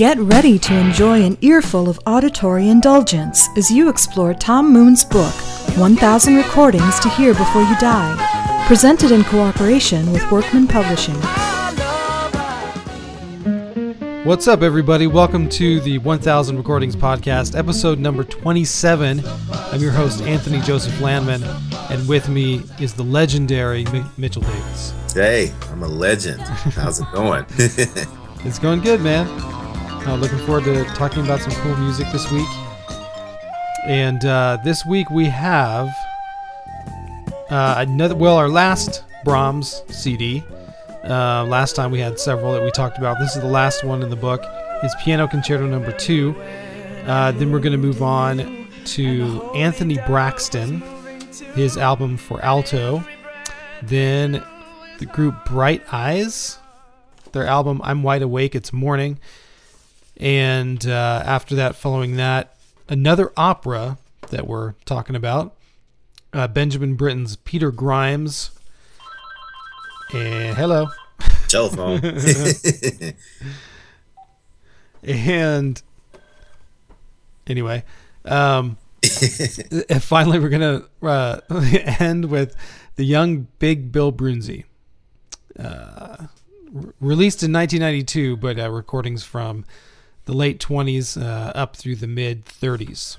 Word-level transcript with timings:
Get 0.00 0.16
ready 0.18 0.58
to 0.60 0.74
enjoy 0.78 1.22
an 1.24 1.36
earful 1.42 1.90
of 1.90 2.00
auditory 2.06 2.70
indulgence 2.70 3.50
as 3.58 3.70
you 3.70 3.90
explore 3.90 4.32
Tom 4.32 4.72
Moon's 4.72 5.04
book, 5.04 5.34
1000 5.76 6.36
Recordings 6.36 6.98
to 7.00 7.10
Hear 7.10 7.34
Before 7.34 7.60
You 7.60 7.76
Die, 7.76 8.64
presented 8.66 9.10
in 9.10 9.24
cooperation 9.24 10.10
with 10.10 10.22
Workman 10.32 10.68
Publishing. 10.68 11.16
What's 14.24 14.48
up, 14.48 14.62
everybody? 14.62 15.06
Welcome 15.06 15.50
to 15.50 15.80
the 15.80 15.98
1000 15.98 16.56
Recordings 16.56 16.96
Podcast, 16.96 17.54
episode 17.54 17.98
number 17.98 18.24
27. 18.24 19.22
I'm 19.52 19.82
your 19.82 19.92
host, 19.92 20.22
Anthony 20.22 20.62
Joseph 20.62 20.98
Landman, 21.02 21.42
and 21.90 22.08
with 22.08 22.26
me 22.30 22.62
is 22.80 22.94
the 22.94 23.04
legendary 23.04 23.84
Mi- 23.92 24.02
Mitchell 24.16 24.40
Davis. 24.40 24.94
Hey, 25.12 25.52
I'm 25.70 25.82
a 25.82 25.88
legend. 25.88 26.40
How's 26.40 27.00
it 27.00 27.06
going? 27.12 27.44
It's 28.42 28.58
going 28.58 28.80
good, 28.80 29.02
man. 29.02 29.59
Uh, 30.06 30.14
looking 30.14 30.38
forward 30.38 30.64
to 30.64 30.82
talking 30.94 31.22
about 31.22 31.40
some 31.40 31.52
cool 31.62 31.76
music 31.76 32.06
this 32.10 32.30
week. 32.30 32.48
And 33.84 34.24
uh, 34.24 34.56
this 34.64 34.84
week 34.86 35.10
we 35.10 35.26
have 35.26 35.88
uh, 37.50 37.74
another, 37.78 38.14
well, 38.14 38.36
our 38.36 38.48
last 38.48 39.04
Brahms 39.24 39.82
CD. 39.88 40.42
Uh, 41.04 41.44
last 41.44 41.76
time 41.76 41.90
we 41.90 42.00
had 42.00 42.18
several 42.18 42.54
that 42.54 42.62
we 42.62 42.70
talked 42.70 42.96
about. 42.96 43.18
This 43.18 43.36
is 43.36 43.42
the 43.42 43.48
last 43.48 43.84
one 43.84 44.02
in 44.02 44.08
the 44.08 44.16
book. 44.16 44.42
Is 44.82 44.94
Piano 45.04 45.28
Concerto 45.28 45.66
Number 45.66 45.92
Two. 45.92 46.34
Uh, 47.06 47.32
then 47.32 47.52
we're 47.52 47.58
going 47.60 47.72
to 47.72 47.78
move 47.78 48.02
on 48.02 48.68
to 48.86 49.50
Anthony 49.54 49.98
Braxton, 50.06 50.80
his 51.54 51.76
album 51.76 52.16
for 52.16 52.42
alto. 52.42 53.04
Then 53.82 54.42
the 54.98 55.06
group 55.06 55.44
Bright 55.44 55.82
Eyes, 55.92 56.58
their 57.32 57.46
album 57.46 57.80
I'm 57.84 58.02
Wide 58.02 58.22
Awake, 58.22 58.54
It's 58.54 58.72
Morning. 58.72 59.18
And 60.20 60.86
uh, 60.86 61.22
after 61.24 61.56
that, 61.56 61.74
following 61.74 62.16
that, 62.16 62.56
another 62.88 63.32
opera 63.36 63.98
that 64.28 64.46
we're 64.46 64.74
talking 64.84 65.16
about 65.16 65.56
uh, 66.32 66.46
Benjamin 66.46 66.94
Britten's 66.94 67.36
Peter 67.36 67.72
Grimes. 67.72 68.50
And 70.12 70.56
hello. 70.56 70.88
Telephone. 71.48 72.00
And 75.02 75.80
anyway, 77.46 77.84
um, 78.24 78.76
finally, 80.00 80.38
we're 80.38 80.48
gonna 80.50 80.82
uh, 81.02 81.40
end 81.98 82.26
with 82.26 82.54
the 82.96 83.04
young 83.04 83.46
Big 83.58 83.92
Bill 83.92 84.12
Broonzy, 84.12 84.64
uh, 85.58 86.26
re- 86.70 86.92
released 87.00 87.42
in 87.42 87.52
1992, 87.52 88.36
but 88.36 88.58
uh, 88.58 88.70
recordings 88.70 89.24
from 89.24 89.64
the 90.24 90.32
late 90.32 90.60
20s 90.60 91.20
uh, 91.20 91.52
up 91.54 91.76
through 91.76 91.96
the 91.96 92.06
mid 92.06 92.44
30s 92.44 93.16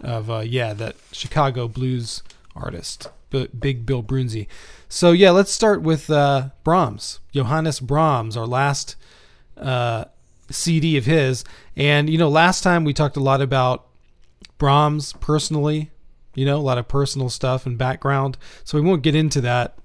of 0.00 0.30
uh, 0.30 0.40
yeah 0.40 0.74
that 0.74 0.96
Chicago 1.12 1.68
blues 1.68 2.22
artist, 2.54 3.08
B- 3.30 3.48
Big 3.58 3.86
Bill 3.86 4.02
Broonzy. 4.02 4.46
So 4.88 5.12
yeah, 5.12 5.30
let's 5.30 5.52
start 5.52 5.82
with 5.82 6.10
uh, 6.10 6.50
Brahms, 6.64 7.20
Johannes 7.32 7.80
Brahms, 7.80 8.36
our 8.36 8.46
last 8.46 8.96
uh, 9.56 10.06
CD 10.50 10.96
of 10.96 11.04
his. 11.04 11.44
And 11.76 12.08
you 12.08 12.18
know, 12.18 12.28
last 12.28 12.62
time 12.62 12.84
we 12.84 12.92
talked 12.92 13.16
a 13.16 13.20
lot 13.20 13.40
about 13.40 13.86
Brahms 14.58 15.12
personally, 15.14 15.90
you 16.34 16.44
know, 16.46 16.56
a 16.56 16.58
lot 16.58 16.78
of 16.78 16.88
personal 16.88 17.28
stuff 17.28 17.66
and 17.66 17.76
background. 17.76 18.38
So 18.64 18.78
we 18.78 18.86
won't 18.86 19.02
get 19.02 19.14
into 19.14 19.40
that 19.42 19.76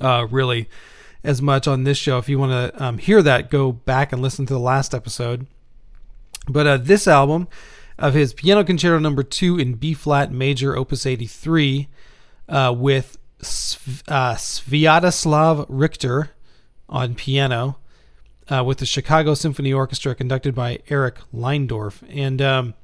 uh, 0.00 0.26
really 0.30 0.68
as 1.24 1.40
much 1.40 1.68
on 1.68 1.84
this 1.84 1.98
show. 1.98 2.18
If 2.18 2.28
you 2.28 2.38
want 2.38 2.52
to 2.52 2.82
um, 2.82 2.98
hear 2.98 3.22
that, 3.22 3.50
go 3.50 3.72
back 3.72 4.12
and 4.12 4.20
listen 4.20 4.46
to 4.46 4.52
the 4.52 4.60
last 4.60 4.94
episode. 4.94 5.46
But 6.48 6.66
uh, 6.66 6.76
this 6.78 7.06
album 7.06 7.48
of 7.98 8.14
his 8.14 8.34
Piano 8.34 8.64
Concerto 8.64 8.98
Number 8.98 9.22
Two 9.22 9.58
in 9.58 9.74
B 9.74 9.94
flat 9.94 10.32
major, 10.32 10.76
Opus 10.76 11.06
83, 11.06 11.88
uh, 12.48 12.74
with 12.76 13.18
Sv- 13.40 14.02
uh, 14.08 14.34
Sviatoslav 14.34 15.66
Richter 15.68 16.30
on 16.88 17.14
piano, 17.14 17.78
uh, 18.48 18.64
with 18.64 18.78
the 18.78 18.86
Chicago 18.86 19.34
Symphony 19.34 19.72
Orchestra 19.72 20.14
conducted 20.14 20.54
by 20.54 20.80
Eric 20.88 21.18
Leinsdorf, 21.32 22.02
and 22.08 22.42
um, 22.42 22.74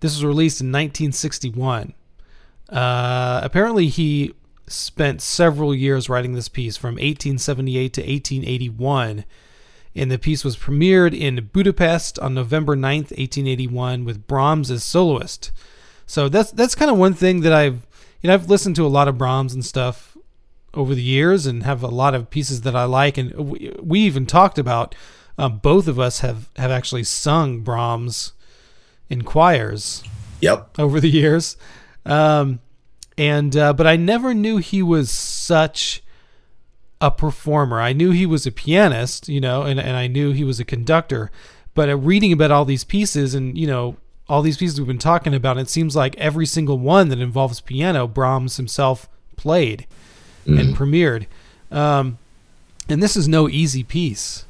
this 0.00 0.14
was 0.14 0.24
released 0.24 0.60
in 0.60 0.68
1961. 0.68 1.94
Uh, 2.68 3.40
apparently, 3.42 3.88
he 3.88 4.32
spent 4.70 5.20
several 5.20 5.74
years 5.74 6.08
writing 6.08 6.34
this 6.34 6.48
piece 6.48 6.76
from 6.76 6.94
1878 6.94 7.92
to 7.94 8.00
1881. 8.00 9.24
And 9.94 10.10
the 10.10 10.18
piece 10.18 10.44
was 10.44 10.56
premiered 10.56 11.18
in 11.18 11.50
Budapest 11.52 12.18
on 12.20 12.34
November 12.34 12.76
9th, 12.76 13.10
1881, 13.10 14.04
with 14.04 14.26
Brahms 14.26 14.70
as 14.70 14.84
soloist. 14.84 15.50
So 16.06 16.28
that's 16.28 16.50
that's 16.52 16.74
kind 16.74 16.90
of 16.90 16.98
one 16.98 17.14
thing 17.14 17.40
that 17.40 17.52
I've 17.52 17.86
you 18.20 18.28
know 18.28 18.34
I've 18.34 18.48
listened 18.48 18.76
to 18.76 18.86
a 18.86 18.88
lot 18.88 19.08
of 19.08 19.18
Brahms 19.18 19.52
and 19.52 19.64
stuff 19.64 20.16
over 20.74 20.94
the 20.94 21.02
years, 21.02 21.46
and 21.46 21.64
have 21.64 21.82
a 21.82 21.88
lot 21.88 22.14
of 22.14 22.30
pieces 22.30 22.60
that 22.62 22.76
I 22.76 22.84
like. 22.84 23.18
And 23.18 23.32
we, 23.34 23.74
we 23.80 24.00
even 24.00 24.26
talked 24.26 24.58
about 24.58 24.94
um, 25.38 25.58
both 25.58 25.88
of 25.88 25.98
us 25.98 26.20
have 26.20 26.48
have 26.56 26.70
actually 26.70 27.04
sung 27.04 27.60
Brahms 27.60 28.32
in 29.08 29.22
choirs 29.22 30.04
yep. 30.40 30.70
over 30.78 31.00
the 31.00 31.10
years. 31.10 31.56
Um, 32.06 32.60
and 33.20 33.54
uh, 33.54 33.74
but 33.74 33.86
I 33.86 33.96
never 33.96 34.32
knew 34.32 34.56
he 34.56 34.82
was 34.82 35.10
such 35.10 36.02
a 37.02 37.10
performer. 37.10 37.78
I 37.78 37.92
knew 37.92 38.12
he 38.12 38.24
was 38.24 38.46
a 38.46 38.50
pianist, 38.50 39.28
you 39.28 39.42
know, 39.42 39.62
and, 39.62 39.78
and 39.78 39.94
I 39.94 40.06
knew 40.06 40.32
he 40.32 40.42
was 40.42 40.58
a 40.58 40.64
conductor. 40.64 41.30
But 41.74 41.90
uh, 41.90 41.98
reading 41.98 42.32
about 42.32 42.50
all 42.50 42.64
these 42.64 42.82
pieces 42.82 43.34
and 43.34 43.58
you 43.58 43.66
know 43.66 43.98
all 44.26 44.40
these 44.40 44.56
pieces 44.56 44.80
we've 44.80 44.86
been 44.86 44.98
talking 44.98 45.34
about, 45.34 45.58
it 45.58 45.68
seems 45.68 45.94
like 45.94 46.16
every 46.16 46.46
single 46.46 46.78
one 46.78 47.10
that 47.10 47.18
involves 47.18 47.60
piano, 47.60 48.08
Brahms 48.08 48.56
himself 48.56 49.06
played 49.36 49.86
and 50.46 50.74
premiered. 50.74 51.26
Um, 51.70 52.16
and 52.88 53.02
this 53.02 53.18
is 53.18 53.28
no 53.28 53.50
easy 53.50 53.84
piece. 53.84 54.46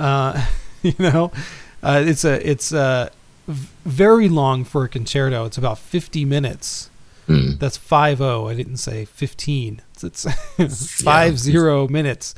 Uh, 0.00 0.46
you 0.82 0.94
know, 0.98 1.30
uh, 1.80 2.02
it's 2.04 2.24
a 2.24 2.44
it's 2.50 2.72
a 2.72 3.12
very 3.46 4.28
long 4.28 4.64
for 4.64 4.82
a 4.82 4.88
concerto. 4.88 5.44
It's 5.44 5.58
about 5.58 5.78
fifty 5.78 6.24
minutes. 6.24 6.90
Mm. 7.28 7.58
That's 7.58 7.76
five 7.76 8.18
zero. 8.18 8.48
I 8.48 8.54
didn't 8.54 8.78
say 8.78 9.04
fifteen. 9.04 9.82
It's, 10.02 10.26
it's 10.58 11.00
five 11.02 11.38
zero 11.38 11.86
minutes, 11.86 12.34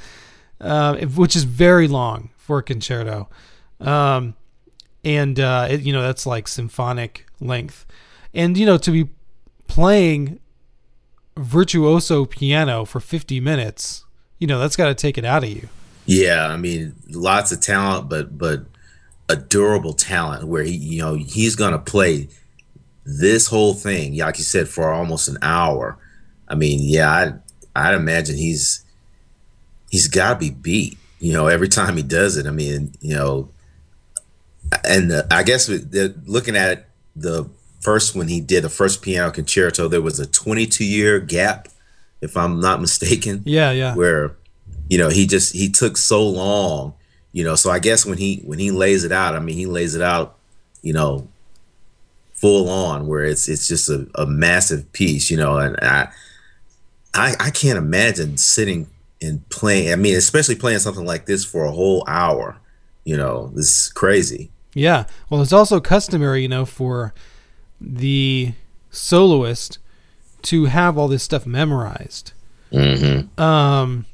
uh, 0.60 0.96
which 0.96 1.36
is 1.36 1.44
very 1.44 1.88
long 1.88 2.30
for 2.36 2.58
a 2.58 2.62
concerto. 2.62 3.28
Um, 3.80 4.34
and 5.04 5.38
uh, 5.38 5.68
it, 5.70 5.82
you 5.82 5.92
know 5.92 6.02
that's 6.02 6.26
like 6.26 6.48
symphonic 6.48 7.26
length, 7.40 7.86
and 8.34 8.58
you 8.58 8.66
know 8.66 8.76
to 8.78 8.90
be 8.90 9.08
playing 9.68 10.40
virtuoso 11.36 12.24
piano 12.24 12.84
for 12.84 13.00
fifty 13.00 13.40
minutes, 13.40 14.04
you 14.38 14.46
know 14.46 14.58
that's 14.58 14.76
got 14.76 14.88
to 14.88 14.94
take 14.94 15.16
it 15.16 15.24
out 15.24 15.44
of 15.44 15.50
you. 15.50 15.68
Yeah, 16.06 16.48
I 16.48 16.56
mean, 16.56 16.96
lots 17.08 17.52
of 17.52 17.60
talent, 17.60 18.08
but 18.08 18.36
but 18.36 18.64
a 19.28 19.36
durable 19.36 19.92
talent 19.92 20.48
where 20.48 20.64
he, 20.64 20.72
you 20.72 21.02
know, 21.02 21.14
he's 21.14 21.54
gonna 21.54 21.78
play 21.78 22.28
this 23.04 23.46
whole 23.46 23.74
thing, 23.74 24.16
like 24.18 24.38
you 24.38 24.44
said, 24.44 24.68
for 24.68 24.90
almost 24.90 25.28
an 25.28 25.38
hour. 25.42 25.98
I 26.48 26.54
mean, 26.54 26.80
yeah, 26.82 27.10
I 27.10 27.32
I'd 27.74 27.94
imagine 27.94 28.36
he's 28.36 28.84
he's 29.90 30.08
got 30.08 30.34
to 30.34 30.38
be 30.38 30.50
beat. 30.50 30.98
You 31.18 31.32
know, 31.32 31.46
every 31.48 31.68
time 31.68 31.96
he 31.96 32.02
does 32.02 32.36
it. 32.36 32.46
I 32.46 32.50
mean, 32.50 32.92
you 33.00 33.14
know, 33.14 33.48
and 34.84 35.10
the, 35.10 35.26
I 35.30 35.42
guess 35.42 35.66
the, 35.66 36.14
looking 36.26 36.56
at 36.56 36.88
the 37.14 37.48
first 37.80 38.14
when 38.14 38.28
he 38.28 38.40
did 38.40 38.64
the 38.64 38.70
first 38.70 39.02
piano 39.02 39.30
concerto, 39.30 39.88
there 39.88 40.00
was 40.00 40.18
a 40.18 40.26
22 40.26 40.84
year 40.84 41.20
gap, 41.20 41.68
if 42.20 42.36
I'm 42.36 42.60
not 42.60 42.80
mistaken 42.80 43.42
Yeah, 43.46 43.70
yeah. 43.72 43.94
where 43.94 44.36
you 44.88 44.98
know 44.98 45.08
he 45.08 45.26
just 45.26 45.54
he 45.54 45.70
took 45.70 45.96
so 45.96 46.26
long 46.26 46.94
you 47.32 47.44
know 47.44 47.54
so 47.54 47.70
i 47.70 47.78
guess 47.78 48.04
when 48.04 48.18
he 48.18 48.42
when 48.44 48.58
he 48.58 48.70
lays 48.72 49.04
it 49.04 49.12
out 49.12 49.36
i 49.36 49.38
mean 49.38 49.56
he 49.56 49.66
lays 49.66 49.94
it 49.94 50.02
out 50.02 50.36
you 50.82 50.92
know 50.92 51.28
full 52.40 52.68
on 52.68 53.06
where 53.06 53.24
it's 53.24 53.48
it's 53.48 53.68
just 53.68 53.88
a, 53.88 54.06
a 54.14 54.26
massive 54.26 54.90
piece 54.92 55.30
you 55.30 55.36
know 55.36 55.58
and 55.58 55.76
I, 55.82 56.08
I 57.12 57.34
i 57.38 57.50
can't 57.50 57.78
imagine 57.78 58.36
sitting 58.38 58.88
and 59.20 59.46
playing 59.50 59.92
i 59.92 59.96
mean 59.96 60.16
especially 60.16 60.54
playing 60.54 60.78
something 60.78 61.04
like 61.04 61.26
this 61.26 61.44
for 61.44 61.64
a 61.64 61.70
whole 61.70 62.02
hour 62.06 62.56
you 63.04 63.16
know 63.16 63.48
this 63.54 63.86
is 63.86 63.92
crazy 63.92 64.50
Yeah. 64.74 65.04
Well, 65.28 65.42
it's 65.42 65.52
also 65.52 65.80
customary, 65.80 66.42
you 66.42 66.48
know, 66.48 66.64
for 66.64 67.12
the 67.80 68.54
soloist 68.90 69.78
to 70.42 70.66
have 70.66 70.96
all 70.96 71.08
this 71.08 71.22
stuff 71.22 71.46
memorized. 71.46 72.32
mm-hmm. 72.72 73.40
Um, 73.40 74.06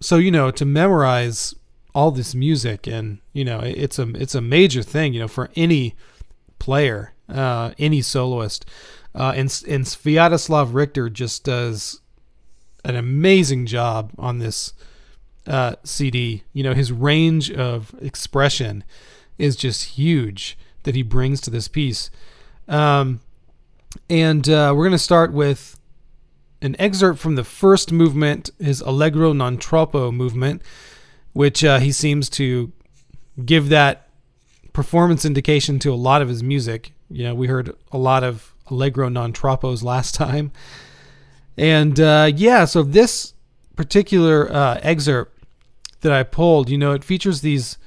so 0.00 0.16
you 0.16 0.30
know, 0.30 0.50
to 0.50 0.64
memorize 0.64 1.54
all 1.94 2.10
this 2.10 2.34
music, 2.34 2.86
and 2.86 3.18
you 3.32 3.44
know, 3.44 3.60
it's 3.60 3.98
a 3.98 4.08
it's 4.16 4.34
a 4.34 4.40
major 4.40 4.82
thing, 4.82 5.14
you 5.14 5.20
know, 5.20 5.28
for 5.28 5.50
any 5.56 5.94
player, 6.58 7.12
uh, 7.28 7.72
any 7.78 8.02
soloist. 8.02 8.66
Uh, 9.14 9.32
and 9.34 9.62
and 9.66 9.84
Sviatoslav 9.84 10.74
Richter 10.74 11.08
just 11.08 11.44
does 11.44 12.00
an 12.84 12.96
amazing 12.96 13.66
job 13.66 14.12
on 14.18 14.38
this 14.38 14.74
uh, 15.46 15.76
CD. 15.84 16.44
You 16.52 16.62
know, 16.62 16.74
his 16.74 16.92
range 16.92 17.50
of 17.50 17.94
expression 18.00 18.84
is 19.38 19.56
just 19.56 19.84
huge 19.84 20.58
that 20.84 20.94
he 20.94 21.02
brings 21.02 21.40
to 21.42 21.50
this 21.50 21.68
piece. 21.68 22.10
Um, 22.68 23.20
and 24.08 24.48
uh, 24.48 24.72
we're 24.76 24.84
going 24.84 24.92
to 24.92 24.98
start 24.98 25.32
with 25.32 25.78
an 26.62 26.76
excerpt 26.78 27.18
from 27.18 27.34
the 27.34 27.44
first 27.44 27.92
movement, 27.92 28.50
his 28.58 28.80
Allegro 28.80 29.32
non 29.32 29.58
troppo 29.58 30.10
movement, 30.10 30.62
which 31.32 31.64
uh, 31.64 31.78
he 31.78 31.92
seems 31.92 32.28
to 32.30 32.72
give 33.44 33.68
that 33.68 34.08
performance 34.72 35.24
indication 35.24 35.78
to 35.80 35.92
a 35.92 35.96
lot 35.96 36.22
of 36.22 36.28
his 36.28 36.42
music. 36.42 36.92
You 37.10 37.24
know, 37.24 37.34
we 37.34 37.46
heard 37.46 37.74
a 37.92 37.98
lot 37.98 38.24
of 38.24 38.54
Allegro 38.68 39.08
non 39.08 39.32
troppos 39.32 39.82
last 39.82 40.14
time. 40.14 40.52
And 41.56 41.98
uh, 41.98 42.30
yeah, 42.34 42.64
so 42.64 42.82
this 42.82 43.34
particular 43.76 44.52
uh, 44.52 44.80
excerpt 44.82 45.44
that 46.00 46.12
I 46.12 46.22
pulled, 46.22 46.68
you 46.68 46.78
know, 46.78 46.92
it 46.92 47.04
features 47.04 47.40
these 47.40 47.78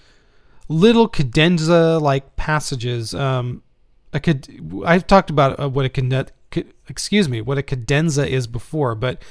little 0.67 1.07
cadenza 1.07 1.99
like 1.99 2.35
passages. 2.35 3.13
Um, 3.13 3.63
a 4.13 4.19
cad- 4.19 4.47
I've 4.85 5.07
talked 5.07 5.29
about 5.29 5.59
uh, 5.59 5.69
what 5.69 5.85
a 5.85 5.89
cadet, 5.89 6.31
excuse 6.87 7.29
me, 7.29 7.41
what 7.41 7.57
a 7.57 7.63
cadenza 7.63 8.27
is 8.27 8.47
before, 8.47 8.95
but 8.95 9.21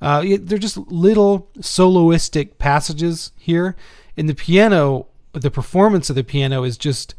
uh, 0.00 0.24
they're 0.40 0.58
just 0.58 0.76
little 0.76 1.48
soloistic 1.58 2.58
passages 2.58 3.32
here. 3.36 3.74
In 4.16 4.26
the 4.26 4.34
piano, 4.34 5.06
the 5.32 5.50
performance 5.50 6.08
of 6.08 6.16
the 6.16 6.24
piano 6.24 6.62
is 6.62 6.78
just 6.78 7.14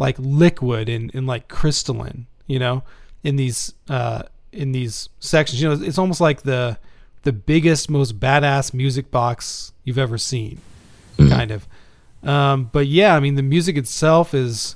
like 0.00 0.16
liquid 0.18 0.88
and, 0.88 1.14
and 1.14 1.26
like 1.26 1.46
crystalline, 1.48 2.26
you 2.46 2.58
know, 2.58 2.82
in 3.22 3.36
these 3.36 3.74
uh, 3.90 4.22
in 4.50 4.72
these 4.72 5.10
sections. 5.20 5.60
You 5.60 5.68
know, 5.68 5.84
it's 5.84 5.98
almost 5.98 6.22
like 6.22 6.42
the 6.42 6.78
the 7.22 7.32
biggest, 7.32 7.90
most 7.90 8.18
badass 8.18 8.72
music 8.72 9.10
box 9.10 9.72
you've 9.84 9.98
ever 9.98 10.16
seen, 10.16 10.58
mm-hmm. 11.18 11.30
kind 11.30 11.50
of. 11.50 11.68
Um, 12.22 12.70
but 12.72 12.86
yeah, 12.86 13.14
I 13.14 13.20
mean, 13.20 13.34
the 13.34 13.42
music 13.42 13.76
itself 13.76 14.32
is, 14.32 14.74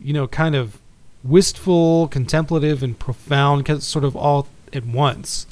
you 0.00 0.12
know, 0.12 0.26
kind 0.26 0.56
of 0.56 0.78
wistful, 1.22 2.08
contemplative, 2.08 2.82
and 2.82 2.98
profound, 2.98 3.80
sort 3.80 4.04
of 4.04 4.16
all 4.16 4.48
at 4.72 4.84
once. 4.84 5.46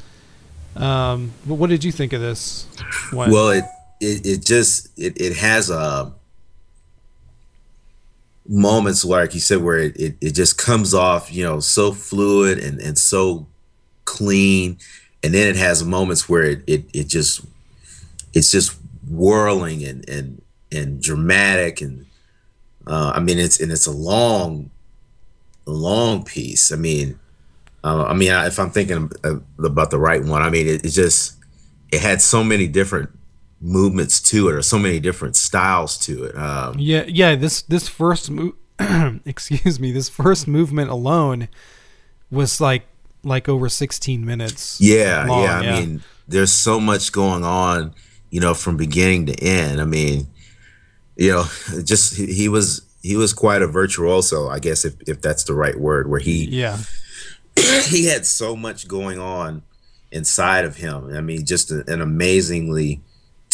Um, 0.75 1.31
but 1.47 1.55
what 1.55 1.71
did 1.71 1.85
you 1.85 1.93
think 1.93 2.13
of 2.13 2.21
this? 2.21 2.67
One? 3.13 3.31
Well, 3.31 3.51
it, 3.51 3.65
it 4.01 4.27
it 4.27 4.45
just 4.45 4.89
it 4.99 5.21
it 5.21 5.37
has 5.37 5.71
a 5.71 6.13
moments 8.49 9.05
like 9.05 9.35
you 9.35 9.41
said 9.41 9.59
where 9.59 9.79
it, 9.79 9.97
it, 9.97 10.17
it 10.21 10.31
just 10.35 10.59
comes 10.59 10.93
off 10.95 11.33
you 11.33 11.45
know 11.45 11.61
so 11.61 11.93
fluid 11.93 12.59
and 12.59 12.81
and 12.81 12.99
so 12.99 13.47
clean 14.05 14.77
and 15.23 15.35
then 15.35 15.49
it 15.49 15.57
has 15.57 15.85
moments 15.85 16.29
where 16.29 16.43
it 16.43 16.63
it, 16.67 16.85
it 16.93 17.07
just 17.07 17.45
it's 18.33 18.51
just 18.51 18.77
whirling 19.09 19.85
and 19.85 20.09
and 20.09 20.43
and 20.73 21.03
dramatic 21.03 21.81
and 21.81 22.07
uh, 22.87 23.13
I 23.15 23.21
mean 23.21 23.39
it's 23.39 23.61
and 23.61 23.71
it's 23.71 23.87
a 23.87 23.93
long 23.93 24.71
long 25.67 26.25
piece. 26.25 26.73
I 26.73 26.77
mean, 26.77 27.19
uh, 27.85 28.05
I 28.05 28.15
mean 28.15 28.31
if 28.33 28.59
I'm 28.59 28.71
thinking 28.71 29.11
about 29.59 29.91
the 29.91 29.99
right 29.99 30.23
one, 30.23 30.43
I 30.43 30.51
mean 30.51 30.67
it, 30.67 30.85
it 30.85 30.91
just 30.91 31.37
it 31.93 32.01
had 32.01 32.21
so 32.21 32.43
many 32.43 32.67
different 32.67 33.11
movements 33.61 34.21
to 34.21 34.49
it 34.49 34.55
or 34.55 34.63
so 34.63 34.79
many 34.79 34.99
different 35.01 35.37
styles 35.37 35.99
to 35.99 36.25
it. 36.25 36.37
Um, 36.37 36.77
yeah, 36.79 37.05
yeah. 37.07 37.35
This 37.35 37.63
this 37.63 37.89
first 37.89 38.31
move, 38.31 38.55
excuse 39.27 39.79
me, 39.79 39.93
this 39.93 40.09
first 40.09 40.49
movement 40.49 40.91
alone 40.91 41.49
was 42.31 42.61
like 42.61 42.87
like 43.23 43.49
over 43.49 43.69
16 43.69 44.25
minutes. 44.25 44.81
Yeah, 44.81 45.27
long, 45.27 45.43
yeah. 45.45 45.59
I 45.59 45.63
yeah. 45.63 45.81
mean, 45.81 46.03
there's 46.27 46.53
so 46.53 46.81
much 46.81 47.13
going 47.13 47.45
on, 47.45 47.95
you 48.31 48.41
know, 48.41 48.55
from 48.55 48.77
beginning 48.77 49.27
to 49.27 49.35
end. 49.43 49.81
I 49.81 49.85
mean, 49.85 50.27
you 51.17 51.33
know, 51.33 51.45
just 51.85 52.17
he, 52.17 52.33
he 52.33 52.49
was 52.49 52.83
he 53.03 53.17
was 53.17 53.33
quite 53.33 53.63
a 53.63 53.67
virtuoso, 53.67 54.49
I 54.49 54.59
guess 54.59 54.85
if 54.85 54.95
if 55.07 55.21
that's 55.21 55.45
the 55.45 55.55
right 55.55 55.79
word, 55.79 56.09
where 56.09 56.21
he 56.21 56.47
yeah 56.47 56.79
he 57.89 58.07
had 58.07 58.25
so 58.25 58.57
much 58.57 58.89
going 58.89 59.19
on 59.19 59.63
inside 60.11 60.65
of 60.65 60.77
him. 60.77 61.15
I 61.15 61.21
mean, 61.21 61.45
just 61.45 61.71
a, 61.71 61.85
an 61.93 62.01
amazingly 62.01 63.03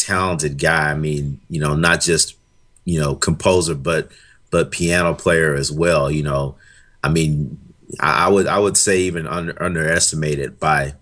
talented 0.07 0.59
guy. 0.59 0.91
I 0.91 0.95
mean, 0.95 1.41
you 1.51 1.61
know, 1.61 1.75
not 1.75 2.01
just 2.01 2.37
you 2.85 3.01
know 3.01 3.15
composer, 3.15 3.75
but 3.75 4.11
but 4.51 4.71
piano 4.71 5.15
player 5.15 5.55
as 5.55 5.73
well. 5.73 6.11
You 6.11 6.23
know, 6.23 6.57
I 7.03 7.09
mean, 7.09 7.59
I, 8.01 8.27
I 8.27 8.29
would 8.29 8.47
I 8.47 8.59
would 8.59 8.77
say 8.77 9.01
even 9.01 9.27
under, 9.27 9.61
underestimated 9.63 10.61
by 10.61 10.95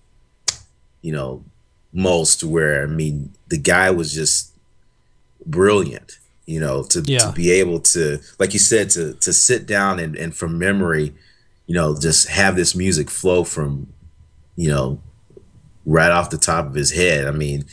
you 1.02 1.12
know 1.12 1.44
most. 1.92 2.42
Where 2.42 2.82
I 2.82 2.86
mean, 2.86 3.34
the 3.48 3.58
guy 3.58 3.90
was 3.90 4.12
just 4.12 4.52
brilliant. 5.44 6.18
You 6.46 6.60
know, 6.60 6.82
to 6.84 7.00
yeah. 7.00 7.18
to 7.18 7.32
be 7.32 7.50
able 7.52 7.80
to, 7.80 8.20
like 8.38 8.52
you 8.52 8.58
said, 8.58 8.90
to 8.90 9.14
to 9.14 9.32
sit 9.32 9.66
down 9.66 9.98
and 9.98 10.16
and 10.16 10.34
from 10.34 10.58
memory, 10.58 11.14
you 11.66 11.74
know, 11.74 11.98
just 11.98 12.28
have 12.28 12.56
this 12.56 12.74
music 12.74 13.10
flow 13.10 13.44
from, 13.44 13.92
you 14.56 14.68
know, 14.68 15.00
right 15.86 16.10
off 16.10 16.30
the 16.30 16.38
top 16.38 16.66
of 16.66 16.74
his 16.74 16.92
head. 16.92 17.26
I 17.26 17.30
mean, 17.30 17.64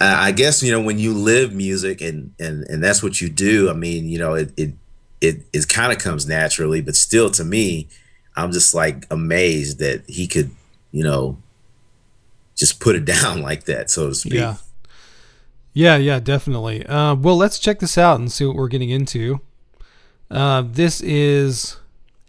I 0.00 0.32
guess 0.32 0.62
you 0.62 0.70
know 0.70 0.80
when 0.80 0.98
you 0.98 1.14
live 1.14 1.52
music 1.52 2.00
and 2.00 2.34
and 2.38 2.64
and 2.64 2.82
that's 2.82 3.02
what 3.02 3.20
you 3.20 3.28
do. 3.28 3.70
I 3.70 3.72
mean, 3.72 4.08
you 4.08 4.18
know, 4.18 4.34
it 4.34 4.52
it 4.56 4.74
it, 5.20 5.42
it 5.52 5.68
kind 5.68 5.92
of 5.92 5.98
comes 5.98 6.26
naturally, 6.26 6.82
but 6.82 6.96
still 6.96 7.30
to 7.30 7.44
me, 7.44 7.88
I'm 8.36 8.52
just 8.52 8.74
like 8.74 9.06
amazed 9.10 9.78
that 9.78 10.02
he 10.08 10.26
could, 10.26 10.50
you 10.90 11.04
know, 11.04 11.38
just 12.56 12.80
put 12.80 12.96
it 12.96 13.04
down 13.06 13.40
like 13.40 13.64
that, 13.64 13.90
so 13.90 14.08
to 14.08 14.14
speak. 14.14 14.34
Yeah. 14.34 14.56
Yeah, 15.74 15.96
yeah, 15.96 16.20
definitely. 16.20 16.84
Uh, 16.84 17.14
well, 17.14 17.36
let's 17.36 17.58
check 17.58 17.78
this 17.78 17.96
out 17.96 18.20
and 18.20 18.30
see 18.30 18.44
what 18.44 18.56
we're 18.56 18.68
getting 18.68 18.90
into. 18.90 19.40
Uh, 20.30 20.62
this 20.66 21.00
is 21.00 21.78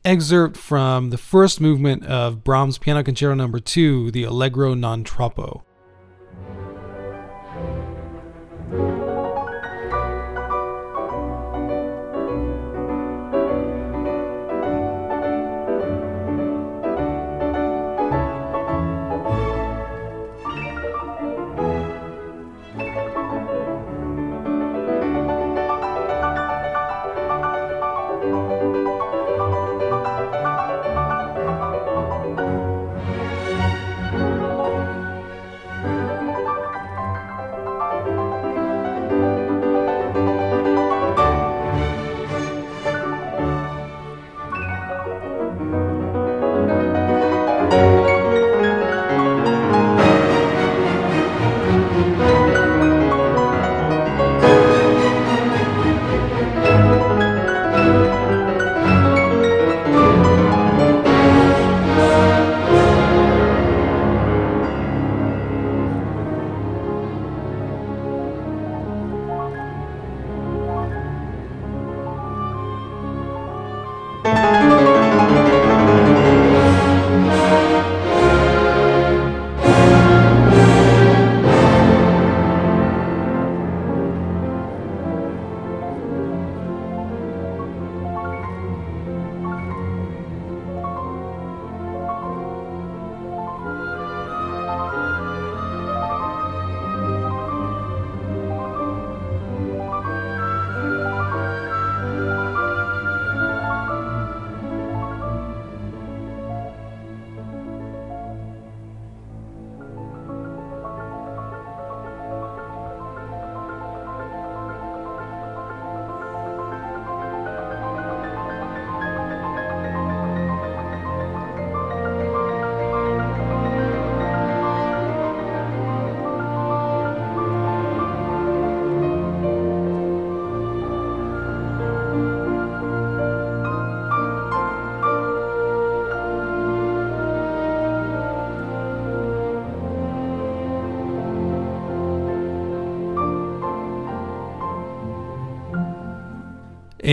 excerpt 0.06 0.56
from 0.56 1.10
the 1.10 1.18
first 1.18 1.60
movement 1.60 2.06
of 2.06 2.46
Brahms 2.46 2.78
Piano 2.78 3.04
Concerto 3.04 3.34
Number 3.34 3.58
no. 3.58 3.64
Two, 3.66 4.12
the 4.12 4.24
Allegro 4.24 4.76
non 4.76 5.04
troppo. 5.04 5.66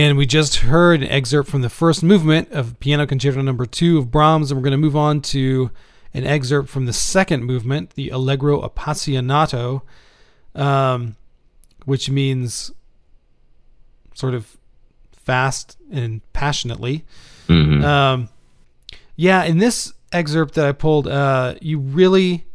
And 0.01 0.17
we 0.17 0.25
just 0.25 0.55
heard 0.55 1.03
an 1.03 1.09
excerpt 1.09 1.47
from 1.47 1.61
the 1.61 1.69
first 1.69 2.01
movement 2.01 2.51
of 2.51 2.79
Piano 2.79 3.05
Concerto 3.05 3.39
Number 3.43 3.67
Two 3.67 3.99
of 3.99 4.09
Brahms, 4.09 4.49
and 4.49 4.57
we're 4.57 4.63
going 4.63 4.71
to 4.71 4.77
move 4.77 4.95
on 4.95 5.21
to 5.21 5.69
an 6.11 6.25
excerpt 6.25 6.69
from 6.69 6.87
the 6.87 6.91
second 6.91 7.43
movement, 7.43 7.91
the 7.91 8.09
Allegro 8.09 8.67
Appassionato, 8.67 9.83
um, 10.55 11.17
which 11.85 12.09
means 12.09 12.71
sort 14.15 14.33
of 14.33 14.57
fast 15.15 15.77
and 15.91 16.21
passionately. 16.33 17.05
Mhm. 17.47 17.83
Um, 17.83 18.29
yeah, 19.15 19.43
in 19.43 19.59
this 19.59 19.93
excerpt 20.11 20.55
that 20.55 20.65
I 20.65 20.71
pulled, 20.71 21.07
uh, 21.07 21.53
you 21.61 21.77
really 21.77 22.47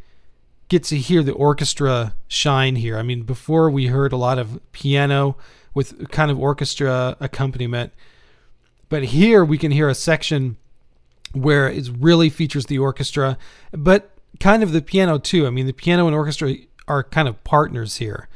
get 0.67 0.83
to 0.83 0.97
hear 0.97 1.23
the 1.23 1.31
orchestra 1.31 2.13
shine 2.27 2.75
here. 2.75 2.97
I 2.97 3.03
mean, 3.03 3.21
before 3.21 3.69
we 3.69 3.87
heard 3.87 4.11
a 4.11 4.17
lot 4.17 4.37
of 4.37 4.59
piano 4.73 5.37
with 5.77 6.09
kind 6.09 6.31
of 6.31 6.39
orchestra 6.39 7.15
accompaniment, 7.19 7.93
but 8.89 9.03
here 9.03 9.45
we 9.45 9.59
can 9.59 9.69
hear 9.71 9.87
a 9.87 9.93
section 9.93 10.57
where 11.33 11.69
it 11.69 11.87
really 11.99 12.31
features 12.31 12.65
the 12.65 12.79
orchestra, 12.79 13.37
but 13.71 14.17
kind 14.39 14.63
of 14.63 14.71
the 14.71 14.81
piano 14.81 15.19
too. 15.19 15.45
I 15.45 15.51
mean, 15.51 15.67
the 15.67 15.73
piano 15.73 16.07
and 16.07 16.15
orchestra 16.15 16.55
are 16.87 17.03
kind 17.03 17.27
of 17.27 17.43
partners 17.43 17.97
here, 17.97 18.27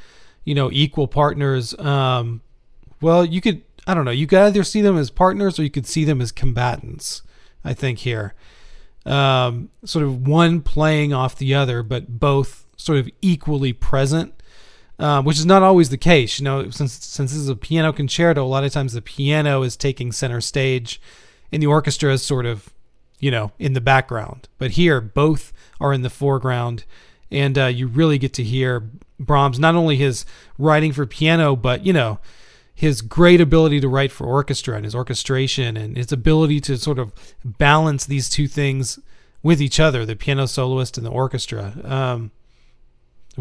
you 0.43 0.53
know, 0.53 0.69
equal 0.71 1.07
partners. 1.07 1.73
Um, 1.79 2.41
well, 3.01 3.25
you 3.25 3.41
could, 3.41 3.63
I 3.87 3.95
don't 3.95 4.05
know, 4.05 4.11
you 4.11 4.27
could 4.27 4.37
either 4.37 4.63
see 4.63 4.81
them 4.81 4.95
as 4.95 5.09
partners 5.09 5.57
or 5.57 5.63
you 5.63 5.71
could 5.71 5.87
see 5.87 6.05
them 6.05 6.21
as 6.21 6.31
combatants, 6.31 7.23
I 7.65 7.73
think, 7.73 7.99
here. 7.99 8.35
Um, 9.03 9.69
sort 9.83 10.05
of 10.05 10.27
one 10.27 10.61
playing 10.61 11.11
off 11.11 11.35
the 11.35 11.55
other, 11.55 11.81
but 11.81 12.19
both 12.19 12.67
sort 12.77 12.99
of 12.99 13.09
equally 13.19 13.73
present. 13.73 14.35
Um, 15.01 15.25
which 15.25 15.39
is 15.39 15.47
not 15.47 15.63
always 15.63 15.89
the 15.89 15.97
case, 15.97 16.39
you 16.39 16.45
know. 16.45 16.69
Since 16.69 16.93
since 16.93 17.31
this 17.31 17.41
is 17.41 17.49
a 17.49 17.55
piano 17.55 17.91
concerto, 17.91 18.45
a 18.45 18.45
lot 18.45 18.63
of 18.63 18.71
times 18.71 18.93
the 18.93 19.01
piano 19.01 19.63
is 19.63 19.75
taking 19.75 20.11
center 20.11 20.39
stage, 20.39 21.01
and 21.51 21.59
the 21.59 21.65
orchestra 21.65 22.13
is 22.13 22.21
sort 22.21 22.45
of, 22.45 22.71
you 23.19 23.31
know, 23.31 23.51
in 23.57 23.73
the 23.73 23.81
background. 23.81 24.47
But 24.59 24.71
here, 24.71 25.01
both 25.01 25.53
are 25.79 25.91
in 25.91 26.03
the 26.03 26.11
foreground, 26.11 26.85
and 27.31 27.57
uh, 27.57 27.65
you 27.65 27.87
really 27.87 28.19
get 28.19 28.31
to 28.33 28.43
hear 28.43 28.91
Brahms 29.19 29.57
not 29.57 29.73
only 29.73 29.95
his 29.95 30.23
writing 30.59 30.93
for 30.93 31.07
piano, 31.07 31.55
but 31.55 31.83
you 31.83 31.93
know, 31.93 32.19
his 32.75 33.01
great 33.01 33.41
ability 33.41 33.79
to 33.79 33.87
write 33.87 34.11
for 34.11 34.27
orchestra 34.27 34.75
and 34.75 34.85
his 34.85 34.93
orchestration 34.93 35.77
and 35.77 35.97
his 35.97 36.11
ability 36.11 36.59
to 36.61 36.77
sort 36.77 36.99
of 36.99 37.11
balance 37.43 38.05
these 38.05 38.29
two 38.29 38.47
things 38.47 38.99
with 39.41 39.63
each 39.63 39.79
other, 39.79 40.05
the 40.05 40.15
piano 40.15 40.45
soloist 40.45 40.95
and 40.95 41.07
the 41.07 41.11
orchestra. 41.11 41.73
Um, 41.83 42.29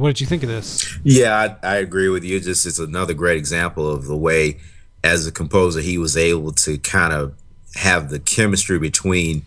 what 0.00 0.08
did 0.08 0.20
you 0.22 0.26
think 0.26 0.42
of 0.42 0.48
this? 0.48 0.98
Yeah, 1.04 1.56
I, 1.62 1.74
I 1.74 1.76
agree 1.76 2.08
with 2.08 2.24
you. 2.24 2.40
Just 2.40 2.64
it's 2.64 2.78
another 2.78 3.12
great 3.12 3.36
example 3.36 3.86
of 3.86 4.06
the 4.06 4.16
way, 4.16 4.56
as 5.04 5.26
a 5.26 5.32
composer, 5.32 5.80
he 5.80 5.98
was 5.98 6.16
able 6.16 6.52
to 6.52 6.78
kind 6.78 7.12
of 7.12 7.34
have 7.74 8.08
the 8.08 8.18
chemistry 8.18 8.78
between, 8.78 9.42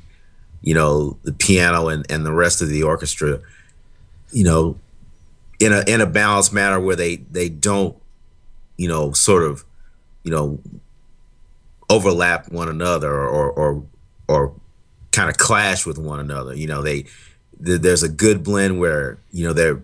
you 0.61 0.75
know, 0.75 1.17
the 1.23 1.33
piano 1.33 1.87
and, 1.87 2.05
and 2.11 2.23
the 2.23 2.31
rest 2.31 2.61
of 2.61 2.69
the 2.69 2.83
orchestra, 2.83 3.39
you 4.31 4.43
know, 4.43 4.77
in 5.59 5.73
a 5.73 5.83
in 5.87 6.01
a 6.01 6.05
balanced 6.05 6.53
manner 6.53 6.79
where 6.79 6.95
they 6.95 7.15
they 7.15 7.49
don't, 7.49 7.97
you 8.77 8.87
know, 8.87 9.11
sort 9.11 9.41
of, 9.41 9.65
you 10.21 10.29
know, 10.29 10.59
overlap 11.89 12.51
one 12.51 12.69
another 12.69 13.11
or 13.11 13.49
or 13.49 13.83
or 14.27 14.53
kind 15.11 15.31
of 15.31 15.37
clash 15.37 15.87
with 15.87 15.97
one 15.97 16.19
another. 16.19 16.55
You 16.55 16.67
know, 16.67 16.83
they 16.83 17.05
there's 17.59 18.03
a 18.03 18.09
good 18.09 18.43
blend 18.43 18.79
where 18.79 19.17
you 19.31 19.47
know 19.47 19.53
they're 19.53 19.81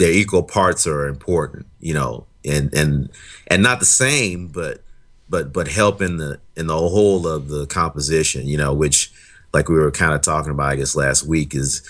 their 0.00 0.10
equal 0.10 0.42
parts 0.42 0.86
are 0.86 1.06
important, 1.06 1.66
you 1.78 1.92
know, 1.92 2.24
and 2.42 2.72
and 2.74 3.10
and 3.48 3.62
not 3.62 3.80
the 3.80 3.86
same, 3.86 4.48
but 4.48 4.82
but 5.28 5.52
but 5.52 5.68
help 5.68 6.00
in 6.00 6.16
the 6.16 6.40
in 6.56 6.66
the 6.66 6.76
whole 6.76 7.28
of 7.28 7.48
the 7.48 7.66
composition, 7.66 8.46
you 8.46 8.56
know, 8.56 8.72
which 8.72 9.12
like 9.52 9.68
we 9.68 9.74
were 9.74 9.90
kind 9.90 10.14
of 10.14 10.22
talking 10.22 10.52
about, 10.52 10.70
I 10.70 10.76
guess 10.76 10.96
last 10.96 11.24
week 11.24 11.54
is 11.54 11.82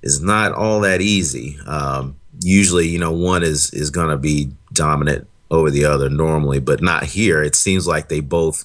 is 0.00 0.22
not 0.22 0.52
all 0.52 0.80
that 0.80 1.02
easy. 1.02 1.58
Um, 1.66 2.16
usually, 2.42 2.88
you 2.88 2.98
know, 2.98 3.12
one 3.12 3.42
is 3.42 3.70
is 3.74 3.90
going 3.90 4.08
to 4.08 4.16
be 4.16 4.50
dominant 4.72 5.28
over 5.50 5.70
the 5.70 5.84
other 5.84 6.08
normally, 6.08 6.60
but 6.60 6.80
not 6.80 7.04
here. 7.04 7.42
It 7.42 7.54
seems 7.54 7.86
like 7.86 8.08
they 8.08 8.20
both, 8.20 8.64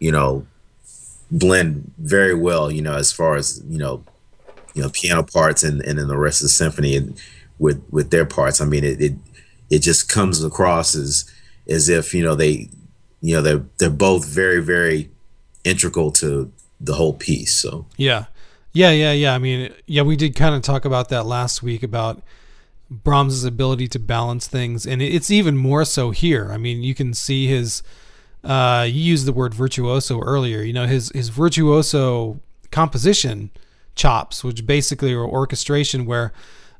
you 0.00 0.10
know, 0.10 0.44
blend 1.30 1.92
very 1.98 2.34
well, 2.34 2.72
you 2.72 2.82
know, 2.82 2.94
as 2.94 3.12
far 3.12 3.36
as 3.36 3.62
you 3.68 3.78
know, 3.78 4.02
you 4.74 4.82
know, 4.82 4.90
piano 4.90 5.22
parts 5.22 5.62
and 5.62 5.80
and 5.82 5.96
then 5.96 6.08
the 6.08 6.18
rest 6.18 6.40
of 6.40 6.46
the 6.46 6.48
symphony 6.48 6.96
and 6.96 7.16
with 7.62 7.82
with 7.90 8.10
their 8.10 8.26
parts. 8.26 8.60
I 8.60 8.66
mean, 8.66 8.84
it 8.84 9.00
it, 9.00 9.12
it 9.70 9.78
just 9.78 10.08
comes 10.08 10.42
across 10.42 10.94
as 10.94 11.30
as 11.68 11.88
if 11.88 12.12
you 12.12 12.22
know 12.22 12.34
they 12.34 12.68
you 13.20 13.34
know 13.34 13.40
they're 13.40 13.64
they're 13.78 13.88
both 13.88 14.26
very 14.26 14.60
very 14.60 15.10
integral 15.64 16.10
to 16.10 16.52
the 16.80 16.94
whole 16.94 17.14
piece. 17.14 17.54
So 17.54 17.86
Yeah. 17.96 18.26
Yeah, 18.74 18.90
yeah, 18.90 19.12
yeah. 19.12 19.34
I 19.34 19.38
mean, 19.38 19.70
yeah, 19.86 20.00
we 20.00 20.16
did 20.16 20.34
kind 20.34 20.54
of 20.54 20.62
talk 20.62 20.86
about 20.86 21.10
that 21.10 21.26
last 21.26 21.62
week 21.62 21.82
about 21.82 22.22
Brahms's 22.90 23.44
ability 23.44 23.86
to 23.88 23.98
balance 23.98 24.46
things, 24.46 24.86
and 24.86 25.02
it's 25.02 25.30
even 25.30 25.58
more 25.58 25.84
so 25.84 26.10
here. 26.10 26.50
I 26.50 26.56
mean, 26.56 26.82
you 26.82 26.94
can 26.94 27.12
see 27.14 27.46
his. 27.46 27.82
Uh, 28.42 28.86
you 28.88 29.00
used 29.00 29.26
the 29.26 29.32
word 29.32 29.52
virtuoso 29.52 30.20
earlier. 30.20 30.62
You 30.62 30.72
know, 30.72 30.86
his 30.86 31.10
his 31.14 31.28
virtuoso 31.28 32.40
composition 32.70 33.50
chops, 33.94 34.42
which 34.42 34.66
basically 34.66 35.12
are 35.12 35.26
orchestration, 35.26 36.06
where 36.06 36.32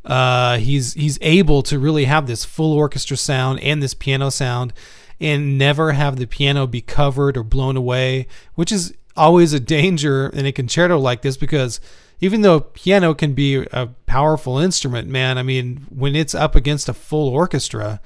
uh, 0.05 0.59
he's 0.59 0.95
he's 0.95 1.19
able 1.21 1.63
to 1.63 1.79
really 1.79 2.05
have 2.05 2.27
this 2.27 2.45
full 2.45 2.73
orchestra 2.73 3.17
sound 3.17 3.61
and 3.61 3.83
this 3.83 3.95
piano 3.95 4.31
sound, 4.31 4.73
and 5.21 5.57
never 5.57 5.93
have 5.93 6.17
the 6.17 6.27
piano 6.27 6.67
be 6.67 6.81
covered 6.81 7.37
or 7.37 7.43
blown 7.43 7.77
away, 7.77 8.27
which 8.55 8.73
is 8.73 8.95
always 9.17 9.53
a 9.53 9.61
danger 9.61 10.29
in 10.29 10.47
a 10.47 10.53
concerto 10.53 10.99
like 10.99 11.23
this 11.23 11.37
because 11.37 11.81
even 12.21 12.43
though 12.43 12.61
piano 12.61 13.15
can 13.15 13.35
be 13.35 13.57
a 13.73 13.89
powerful 14.07 14.57
instrument, 14.57 15.09
man, 15.09 15.39
I 15.39 15.43
mean, 15.43 15.87
when 15.91 16.15
it's 16.15 16.35
up 16.35 16.55
against 16.55 16.89
a 16.89 16.95
full 16.95 17.29
orchestra, 17.29 18.01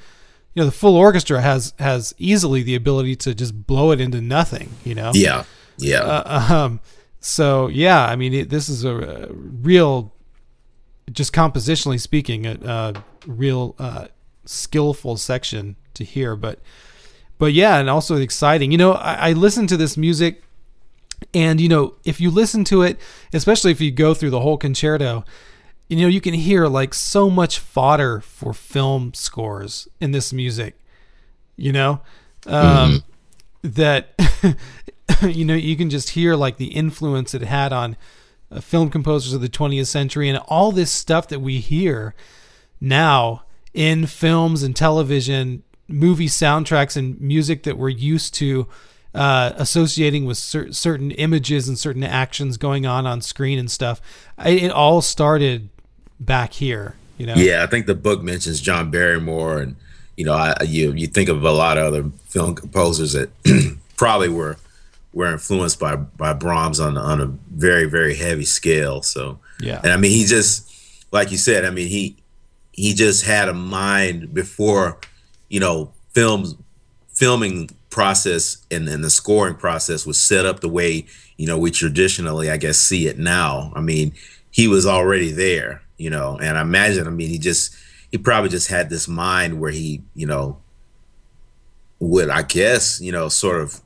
you 0.54 0.62
know, 0.62 0.66
the 0.66 0.72
full 0.72 0.96
orchestra 0.96 1.42
has 1.42 1.74
has 1.78 2.14
easily 2.18 2.62
the 2.62 2.74
ability 2.74 3.14
to 3.16 3.34
just 3.34 3.66
blow 3.66 3.90
it 3.90 4.00
into 4.00 4.22
nothing, 4.22 4.70
you 4.84 4.94
know. 4.94 5.12
yeah, 5.14 5.44
yeah, 5.76 6.00
Uh, 6.00 6.46
um, 6.54 6.80
so 7.20 7.68
yeah, 7.68 8.06
I 8.06 8.16
mean, 8.16 8.32
it, 8.32 8.48
this 8.48 8.70
is 8.70 8.84
a, 8.84 8.96
a 8.96 9.32
real, 9.32 10.14
just 11.10 11.32
compositionally 11.32 12.00
speaking, 12.00 12.46
a, 12.46 12.54
a 12.64 13.04
real 13.26 13.74
uh, 13.78 14.06
skillful 14.44 15.16
section 15.16 15.76
to 15.94 16.04
hear. 16.04 16.36
But, 16.36 16.60
but 17.38 17.52
yeah, 17.52 17.78
and 17.78 17.88
also 17.88 18.16
exciting. 18.16 18.72
You 18.72 18.78
know, 18.78 18.92
I, 18.92 19.30
I 19.30 19.32
listened 19.32 19.68
to 19.70 19.76
this 19.76 19.96
music, 19.96 20.42
and 21.32 21.60
you 21.60 21.68
know, 21.68 21.94
if 22.04 22.20
you 22.20 22.30
listen 22.30 22.64
to 22.64 22.82
it, 22.82 22.98
especially 23.32 23.70
if 23.70 23.80
you 23.80 23.90
go 23.90 24.14
through 24.14 24.30
the 24.30 24.40
whole 24.40 24.58
concerto, 24.58 25.24
you 25.88 25.96
know, 25.98 26.08
you 26.08 26.20
can 26.20 26.34
hear 26.34 26.66
like 26.66 26.94
so 26.94 27.30
much 27.30 27.58
fodder 27.58 28.20
for 28.20 28.52
film 28.52 29.14
scores 29.14 29.88
in 30.00 30.10
this 30.10 30.32
music. 30.32 30.76
You 31.56 31.72
know, 31.72 32.00
um, 32.46 33.02
that 33.62 34.10
you 35.22 35.44
know 35.44 35.54
you 35.54 35.76
can 35.76 35.90
just 35.90 36.10
hear 36.10 36.34
like 36.36 36.56
the 36.56 36.66
influence 36.66 37.34
it 37.34 37.42
had 37.42 37.72
on 37.72 37.96
uh, 38.50 38.60
film 38.60 38.90
composers 38.90 39.32
of 39.32 39.40
the 39.40 39.48
20th 39.48 39.86
century 39.86 40.28
and 40.28 40.38
all 40.46 40.72
this 40.72 40.90
stuff 40.90 41.28
that 41.28 41.40
we 41.40 41.58
hear 41.58 42.14
now 42.80 43.42
in 43.74 44.06
films 44.06 44.62
and 44.62 44.74
television 44.74 45.62
movie 45.88 46.28
soundtracks 46.28 46.96
and 46.96 47.20
music 47.20 47.62
that 47.62 47.78
we're 47.78 47.88
used 47.88 48.34
to 48.34 48.66
uh, 49.14 49.52
associating 49.56 50.26
with 50.26 50.36
cer- 50.36 50.72
certain 50.72 51.10
images 51.12 51.68
and 51.68 51.78
certain 51.78 52.04
actions 52.04 52.56
going 52.56 52.84
on 52.84 53.06
on 53.06 53.20
screen 53.20 53.58
and 53.58 53.70
stuff 53.70 54.00
I, 54.36 54.50
it 54.50 54.70
all 54.70 55.00
started 55.00 55.70
back 56.20 56.54
here 56.54 56.96
you 57.18 57.26
know 57.26 57.34
yeah. 57.34 57.62
I 57.62 57.66
think 57.66 57.86
the 57.86 57.94
book 57.94 58.22
mentions 58.22 58.60
John 58.60 58.90
Barrymore, 58.90 59.58
and 59.58 59.76
you 60.16 60.24
know, 60.24 60.34
I 60.34 60.54
you 60.64 60.92
you 60.92 61.06
think 61.06 61.28
of 61.28 61.44
a 61.44 61.52
lot 61.52 61.78
of 61.78 61.84
other 61.84 62.10
film 62.26 62.54
composers 62.54 63.12
that 63.12 63.30
probably 63.96 64.28
were 64.28 64.56
were 65.16 65.32
influenced 65.32 65.80
by 65.80 65.96
by 65.96 66.34
Brahms 66.34 66.78
on 66.78 66.98
on 66.98 67.22
a 67.22 67.26
very 67.54 67.86
very 67.86 68.14
heavy 68.14 68.44
scale. 68.44 69.00
So 69.00 69.38
yeah 69.60 69.80
And 69.82 69.90
I 69.90 69.96
mean, 69.96 70.10
he 70.10 70.26
just, 70.26 70.70
like 71.10 71.30
you 71.30 71.38
said, 71.38 71.64
I 71.64 71.70
mean, 71.70 71.88
he 71.88 72.16
he 72.72 72.92
just 72.92 73.24
had 73.24 73.48
a 73.48 73.54
mind 73.54 74.34
before, 74.34 74.98
you 75.48 75.58
know, 75.58 75.90
films 76.12 76.54
filming 77.14 77.70
process 77.88 78.58
and, 78.70 78.86
and 78.90 79.02
the 79.02 79.08
scoring 79.08 79.54
process 79.54 80.04
was 80.04 80.20
set 80.20 80.44
up 80.44 80.60
the 80.60 80.68
way 80.68 81.06
you 81.38 81.46
know 81.46 81.58
we 81.58 81.70
traditionally, 81.70 82.50
I 82.50 82.58
guess, 82.58 82.76
see 82.76 83.06
it 83.06 83.18
now. 83.18 83.72
I 83.74 83.80
mean, 83.80 84.12
he 84.50 84.68
was 84.68 84.84
already 84.84 85.32
there, 85.32 85.80
you 85.96 86.10
know, 86.10 86.36
and 86.38 86.58
I 86.58 86.60
imagine, 86.60 87.06
I 87.06 87.10
mean, 87.10 87.30
he 87.30 87.38
just 87.38 87.74
he 88.10 88.18
probably 88.18 88.50
just 88.50 88.68
had 88.68 88.90
this 88.90 89.08
mind 89.08 89.58
where 89.60 89.72
he, 89.72 90.02
you 90.14 90.26
know, 90.26 90.58
would 92.00 92.28
I 92.28 92.42
guess, 92.42 93.00
you 93.00 93.12
know, 93.12 93.30
sort 93.30 93.62
of 93.62 93.80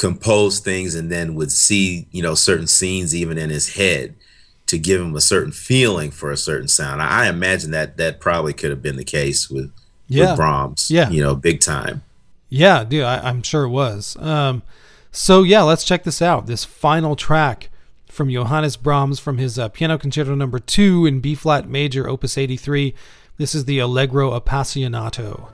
compose 0.00 0.60
things 0.60 0.94
and 0.94 1.12
then 1.12 1.34
would 1.34 1.52
see, 1.52 2.08
you 2.10 2.22
know, 2.22 2.34
certain 2.34 2.66
scenes 2.66 3.14
even 3.14 3.36
in 3.36 3.50
his 3.50 3.74
head 3.74 4.14
to 4.64 4.78
give 4.78 4.98
him 4.98 5.14
a 5.14 5.20
certain 5.20 5.52
feeling 5.52 6.10
for 6.10 6.32
a 6.32 6.38
certain 6.38 6.68
sound. 6.68 7.02
I, 7.02 7.24
I 7.24 7.28
imagine 7.28 7.70
that 7.72 7.98
that 7.98 8.18
probably 8.18 8.54
could 8.54 8.70
have 8.70 8.80
been 8.80 8.96
the 8.96 9.04
case 9.04 9.50
with, 9.50 9.70
Yeah. 10.08 10.30
with 10.30 10.36
Brahms. 10.36 10.90
Yeah. 10.90 11.10
You 11.10 11.22
know, 11.22 11.34
big 11.36 11.60
time. 11.60 12.02
Yeah, 12.48 12.82
dude, 12.82 13.04
I, 13.04 13.28
am 13.28 13.42
sure 13.42 13.64
it 13.64 13.68
was. 13.68 14.16
Um, 14.16 14.62
so 15.12 15.42
yeah, 15.42 15.60
let's 15.62 15.84
check 15.84 16.04
this 16.04 16.22
out. 16.22 16.46
This 16.46 16.64
final 16.64 17.14
track 17.14 17.68
from 18.06 18.30
Johannes 18.30 18.78
Brahms 18.78 19.20
from 19.20 19.36
his 19.36 19.58
uh, 19.58 19.68
Piano 19.68 19.98
Concerto 19.98 20.34
Number 20.34 20.58
Two 20.58 21.04
in 21.04 21.20
B 21.20 21.34
flat 21.34 21.68
major, 21.68 22.08
Opus 22.08 22.38
83. 22.38 22.94
This 23.36 23.54
is 23.54 23.66
the 23.66 23.78
Allegro 23.80 24.38
Appassionato. 24.38 25.50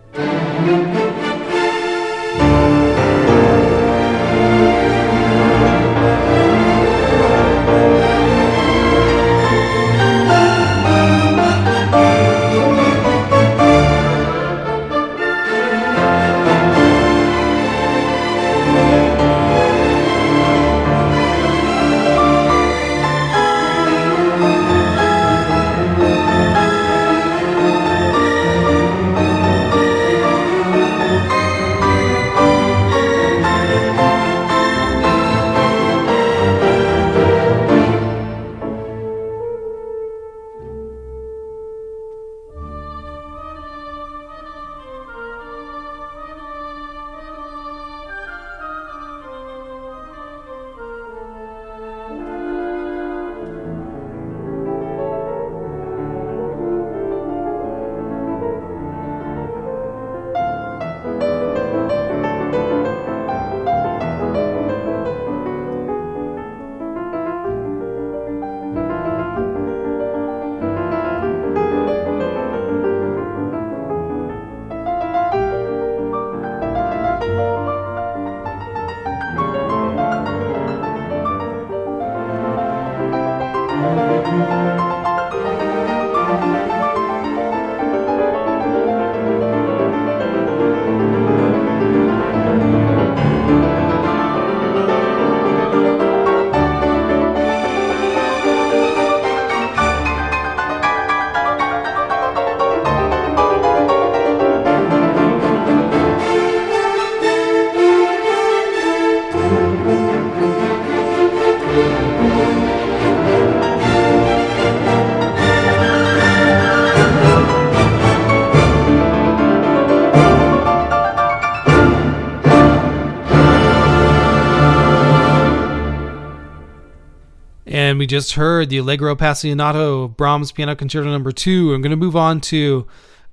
Just 128.16 128.32
heard 128.32 128.70
the 128.70 128.78
Allegro 128.78 129.14
Appassionato 129.14 130.16
Brahms 130.16 130.50
Piano 130.50 130.74
Concerto 130.74 131.10
Number 131.10 131.32
Two. 131.32 131.74
I'm 131.74 131.82
going 131.82 131.90
to 131.90 131.96
move 131.96 132.16
on 132.16 132.40
to 132.42 132.86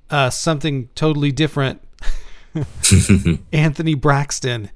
uh, 0.09 0.29
something 0.29 0.89
totally 0.93 1.31
different. 1.31 1.81
Anthony 3.53 3.95
Braxton, 3.95 4.69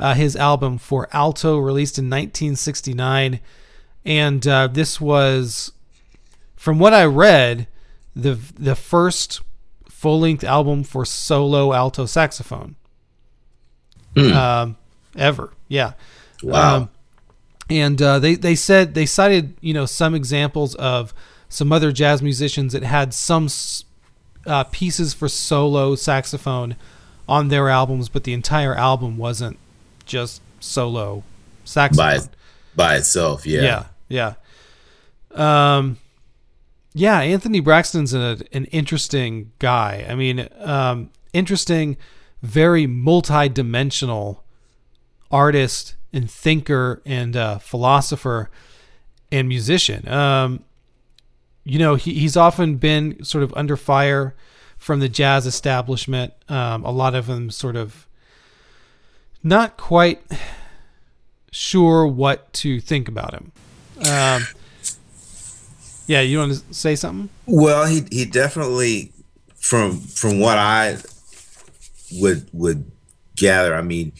uh, 0.00 0.14
his 0.14 0.34
album 0.34 0.78
for 0.78 1.08
alto, 1.12 1.58
released 1.58 1.96
in 1.96 2.06
1969, 2.06 3.38
and 4.04 4.46
uh, 4.48 4.66
this 4.66 5.00
was, 5.00 5.70
from 6.56 6.80
what 6.80 6.92
I 6.92 7.04
read, 7.04 7.68
the 8.16 8.40
the 8.58 8.74
first 8.74 9.42
full 9.88 10.18
length 10.18 10.42
album 10.42 10.82
for 10.82 11.04
solo 11.04 11.72
alto 11.72 12.04
saxophone. 12.04 12.74
Mm. 14.16 14.32
Um, 14.32 14.76
ever, 15.16 15.52
yeah. 15.68 15.92
Wow. 16.42 16.76
Um, 16.76 16.90
and 17.68 18.00
uh, 18.00 18.18
they 18.18 18.34
they 18.34 18.54
said 18.54 18.94
they 18.94 19.06
cited 19.06 19.56
you 19.60 19.74
know 19.74 19.86
some 19.86 20.14
examples 20.14 20.74
of 20.76 21.12
some 21.48 21.72
other 21.72 21.92
jazz 21.92 22.22
musicians 22.22 22.72
that 22.72 22.82
had 22.82 23.14
some 23.14 23.48
uh, 24.46 24.64
pieces 24.64 25.14
for 25.14 25.28
solo 25.28 25.94
saxophone 25.94 26.76
on 27.28 27.48
their 27.48 27.68
albums, 27.68 28.08
but 28.08 28.24
the 28.24 28.32
entire 28.32 28.74
album 28.74 29.16
wasn't 29.16 29.58
just 30.04 30.40
solo 30.60 31.24
saxophone 31.64 32.20
by 32.20 32.28
by 32.76 32.96
itself. 32.96 33.46
Yeah, 33.46 33.84
yeah, 34.08 34.34
yeah. 35.34 35.76
Um, 35.76 35.98
yeah. 36.94 37.20
Anthony 37.20 37.60
Braxton's 37.60 38.14
a, 38.14 38.38
an 38.52 38.66
interesting 38.66 39.52
guy. 39.58 40.06
I 40.08 40.14
mean, 40.14 40.48
um, 40.60 41.10
interesting, 41.32 41.96
very 42.42 42.86
multi-dimensional 42.86 44.44
artist 45.30 45.96
and 46.16 46.30
thinker 46.30 47.02
and 47.04 47.36
uh, 47.36 47.58
philosopher 47.58 48.50
and 49.30 49.48
musician. 49.48 50.08
Um, 50.08 50.64
you 51.64 51.78
know, 51.78 51.96
he, 51.96 52.14
he's 52.14 52.36
often 52.36 52.76
been 52.76 53.22
sort 53.22 53.44
of 53.44 53.52
under 53.54 53.76
fire 53.76 54.34
from 54.78 55.00
the 55.00 55.08
jazz 55.08 55.46
establishment. 55.46 56.32
Um, 56.48 56.84
a 56.84 56.90
lot 56.90 57.14
of 57.14 57.26
them 57.26 57.50
sort 57.50 57.76
of 57.76 58.06
not 59.42 59.76
quite 59.76 60.22
sure 61.50 62.06
what 62.06 62.52
to 62.54 62.80
think 62.80 63.08
about 63.08 63.34
him. 63.34 63.52
Um, 64.08 64.46
yeah, 66.06 66.20
you 66.20 66.38
want 66.38 66.52
to 66.52 66.74
say 66.74 66.94
something? 66.94 67.28
Well, 67.46 67.86
he 67.86 68.04
he 68.10 68.24
definitely 68.24 69.12
from 69.56 69.98
from 69.98 70.38
what 70.38 70.58
I 70.58 70.98
would 72.12 72.48
would 72.52 72.90
gather. 73.34 73.74
I 73.74 73.82
mean, 73.82 74.12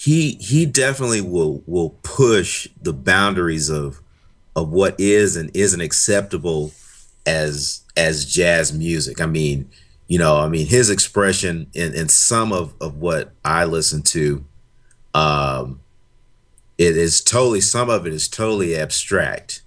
he 0.00 0.38
he 0.40 0.64
definitely 0.64 1.20
will 1.20 1.62
will 1.66 1.90
push 2.02 2.66
the 2.80 2.94
boundaries 2.94 3.68
of 3.68 4.00
of 4.56 4.70
what 4.70 4.98
is 4.98 5.36
and 5.36 5.54
isn't 5.54 5.82
acceptable 5.82 6.72
as 7.26 7.82
as 7.98 8.24
jazz 8.24 8.72
music. 8.72 9.20
I 9.20 9.26
mean, 9.26 9.68
you 10.08 10.18
know, 10.18 10.38
I 10.38 10.48
mean 10.48 10.66
his 10.66 10.88
expression 10.88 11.66
in, 11.74 11.92
in 11.92 12.08
some 12.08 12.50
of, 12.50 12.72
of 12.80 12.96
what 12.96 13.32
I 13.44 13.66
listen 13.66 14.00
to, 14.04 14.42
um, 15.12 15.80
it 16.78 16.96
is 16.96 17.20
totally 17.20 17.60
some 17.60 17.90
of 17.90 18.06
it 18.06 18.14
is 18.14 18.26
totally 18.26 18.76
abstract. 18.76 19.60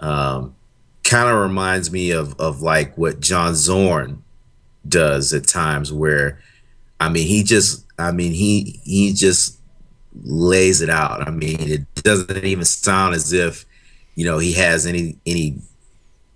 Um, 0.00 0.56
kind 1.04 1.28
of 1.28 1.36
reminds 1.36 1.92
me 1.92 2.10
of 2.10 2.34
of 2.40 2.60
like 2.60 2.98
what 2.98 3.20
John 3.20 3.54
Zorn 3.54 4.24
does 4.88 5.32
at 5.32 5.46
times 5.46 5.92
where 5.92 6.40
I 6.98 7.08
mean 7.08 7.28
he 7.28 7.44
just 7.44 7.86
I 8.00 8.10
mean 8.10 8.32
he 8.32 8.80
he 8.82 9.12
just 9.12 9.55
lays 10.24 10.80
it 10.80 10.90
out. 10.90 11.26
I 11.26 11.30
mean, 11.30 11.56
it 11.60 11.94
doesn't 11.96 12.44
even 12.44 12.64
sound 12.64 13.14
as 13.14 13.32
if 13.32 13.64
you 14.14 14.24
know 14.24 14.38
he 14.38 14.52
has 14.54 14.86
any 14.86 15.16
any 15.26 15.58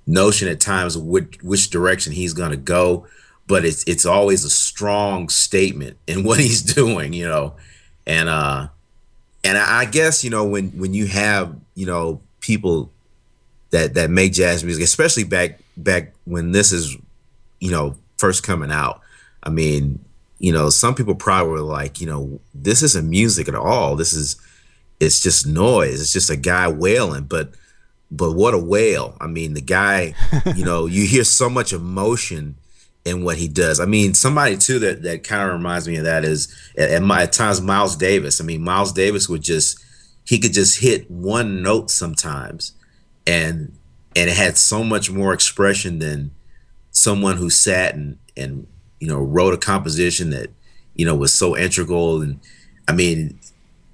notion 0.07 0.49
at 0.49 0.61
times 0.61 0.99
which, 0.99 1.39
which 1.43 1.71
direction 1.71 2.13
he's 2.13 2.33
going 2.35 2.51
to 2.51 2.57
go, 2.57 3.07
but 3.47 3.65
it's 3.65 3.85
it's 3.85 4.05
always 4.05 4.45
a 4.45 4.51
strong 4.51 5.29
statement 5.29 5.97
in 6.07 6.23
what 6.25 6.41
he's 6.41 6.63
doing, 6.63 7.13
you 7.13 7.29
know, 7.29 7.55
and 8.07 8.29
uh, 8.29 8.69
and 9.45 9.59
I 9.59 9.85
guess 9.85 10.25
you 10.25 10.31
know 10.31 10.45
when 10.45 10.71
when 10.71 10.95
you 10.95 11.07
have 11.07 11.57
you 11.75 11.87
know 11.87 12.21
people 12.41 12.91
that 13.71 13.95
that 13.95 14.11
make 14.11 14.33
jazz 14.33 14.65
music, 14.65 14.85
especially 14.85 15.25
back 15.25 15.61
back 15.77 16.13
when 16.25 16.53
this 16.53 16.73
is 16.73 16.97
you 17.61 17.71
know 17.71 17.97
first 18.19 18.43
coming 18.43 18.71
out. 18.71 19.01
I 19.43 19.49
mean, 19.49 20.05
you 20.41 20.53
know, 20.53 20.71
some 20.71 20.95
people 20.95 21.15
probably 21.15 21.53
were 21.53 21.61
like, 21.61 22.01
you 22.01 22.07
know, 22.07 22.41
this 22.53 22.83
isn't 22.83 23.09
music 23.09 23.47
at 23.47 23.55
all. 23.55 23.95
This 23.95 24.13
is, 24.13 24.37
it's 24.99 25.23
just 25.23 25.47
noise. 25.47 26.01
It's 26.01 26.13
just 26.13 26.31
a 26.31 26.37
guy 26.37 26.67
wailing. 26.67 27.25
But, 27.25 27.53
but 28.11 28.33
what 28.33 28.55
a 28.55 28.59
wail! 28.59 29.17
I 29.21 29.29
mean, 29.29 29.55
the 29.55 29.61
guy, 29.61 30.15
you 30.57 30.65
know, 30.65 30.87
you 30.87 31.07
hear 31.07 31.23
so 31.23 31.49
much 31.49 31.73
emotion 31.73 32.57
in 33.05 33.23
what 33.23 33.39
he 33.39 33.47
does. 33.47 33.79
I 33.79 33.87
mean, 33.87 34.15
somebody 34.15 34.57
too 34.57 34.79
that 34.81 35.03
that 35.03 35.23
kind 35.23 35.43
of 35.43 35.53
reminds 35.53 35.87
me 35.87 35.97
of 35.97 36.05
that 36.05 36.25
is 36.25 36.53
at, 36.77 36.91
at, 36.91 37.03
my, 37.03 37.23
at 37.23 37.33
times 37.33 37.61
Miles 37.61 37.97
Davis. 37.97 38.41
I 38.41 38.45
mean, 38.45 38.63
Miles 38.63 38.93
Davis 38.93 39.29
would 39.29 39.43
just 39.43 39.79
he 40.27 40.39
could 40.39 40.53
just 40.53 40.81
hit 40.81 41.09
one 41.11 41.63
note 41.63 41.91
sometimes, 41.91 42.73
and 43.27 43.77
and 44.17 44.29
it 44.29 44.37
had 44.37 44.57
so 44.57 44.83
much 44.83 45.11
more 45.11 45.33
expression 45.33 46.01
than 46.01 46.33
someone 46.91 47.37
who 47.37 47.49
sat 47.49 47.95
and 47.95 48.19
and 48.37 48.67
you 49.01 49.09
know 49.09 49.19
wrote 49.19 49.55
a 49.55 49.59
composition 49.59 50.31
that 50.31 50.51
you 50.95 51.05
know 51.05 51.15
was 51.15 51.33
so 51.33 51.57
integral 51.57 52.23
and 52.23 52.41
I 52.87 52.93
mean 52.93 53.41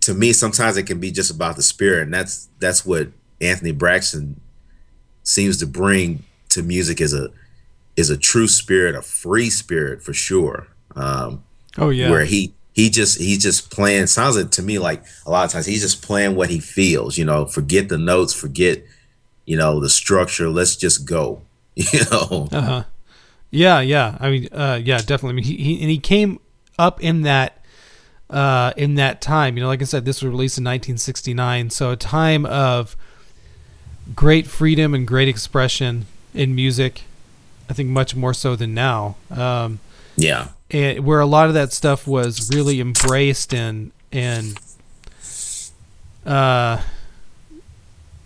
to 0.03 0.13
me 0.15 0.33
sometimes 0.33 0.77
it 0.77 0.85
can 0.85 1.01
be 1.01 1.11
just 1.11 1.31
about 1.31 1.57
the 1.57 1.63
spirit 1.63 2.03
and 2.03 2.15
that's 2.15 2.49
that's 2.59 2.85
what 2.85 3.09
Anthony 3.41 3.73
Braxton 3.73 4.41
seems 5.23 5.57
to 5.59 5.67
bring 5.67 6.25
to 6.51 6.63
music 6.63 7.01
is 7.01 7.13
a 7.13 7.31
is 7.97 8.11
a 8.11 8.17
true 8.17 8.47
spirit, 8.47 8.95
a 8.95 9.03
free 9.03 9.51
spirit 9.51 10.03
for 10.03 10.13
sure. 10.13 10.69
Um, 10.95 11.45
oh 11.79 11.91
yeah, 11.91 12.11
where 12.11 12.25
he 12.25 12.55
he 12.73 12.91
just 12.91 13.19
he's 13.19 13.43
just 13.43 13.71
playing. 13.71 14.07
Sounds 14.07 14.37
like 14.37 14.51
to 14.53 14.63
me 14.63 14.79
like 14.79 15.05
a 15.25 15.31
lot 15.31 15.45
of 15.45 15.51
times 15.51 15.67
he's 15.67 15.83
just 15.83 16.03
playing 16.03 16.37
what 16.37 16.51
he 16.51 16.61
feels. 16.61 17.19
You 17.19 17.25
know, 17.25 17.47
forget 17.47 17.89
the 17.89 17.99
notes, 17.99 18.33
forget 18.33 18.83
you 19.45 19.57
know 19.57 19.81
the 19.81 19.89
structure. 19.89 20.49
Let's 20.49 20.77
just 20.77 21.07
go. 21.07 21.43
You 21.93 22.01
know. 22.11 22.49
Uh 22.53 22.61
huh. 22.63 22.85
Yeah, 23.51 23.81
yeah. 23.81 24.17
I 24.21 24.31
mean, 24.31 24.49
uh, 24.53 24.81
yeah, 24.83 24.99
definitely. 24.99 25.31
I 25.31 25.33
mean, 25.33 25.45
he, 25.45 25.57
he 25.57 25.81
and 25.81 25.91
he 25.91 25.99
came 25.99 26.41
up 26.79 27.03
in 27.03 27.23
that 27.23 27.65
uh, 28.31 28.73
in 28.77 28.97
that 28.97 29.21
time. 29.21 29.57
You 29.57 29.63
know, 29.63 29.69
like 29.69 29.83
I 29.83 29.85
said, 29.85 30.05
this 30.05 30.23
was 30.23 30.31
released 30.31 30.59
in 30.59 30.65
1969, 30.65 31.71
so 31.71 31.91
a 31.91 31.97
time 31.97 32.45
of 32.47 32.97
great 34.15 34.47
freedom 34.47 34.95
and 34.95 35.07
great 35.07 35.29
expression 35.29 36.07
in 36.35 36.55
music. 36.55 37.03
I 37.69 37.73
think 37.73 37.91
much 37.91 38.15
more 38.15 38.35
so 38.35 38.57
than 38.57 38.75
now. 38.75 39.17
Um, 39.31 39.81
yeah, 40.17 40.49
and 40.71 41.05
where 41.05 41.21
a 41.21 41.27
lot 41.27 41.49
of 41.49 41.55
that 41.55 41.73
stuff 41.73 42.07
was 42.07 42.55
really 42.55 42.81
embraced 42.81 43.55
and 43.55 43.93
and 44.13 44.59
uh, 46.25 46.83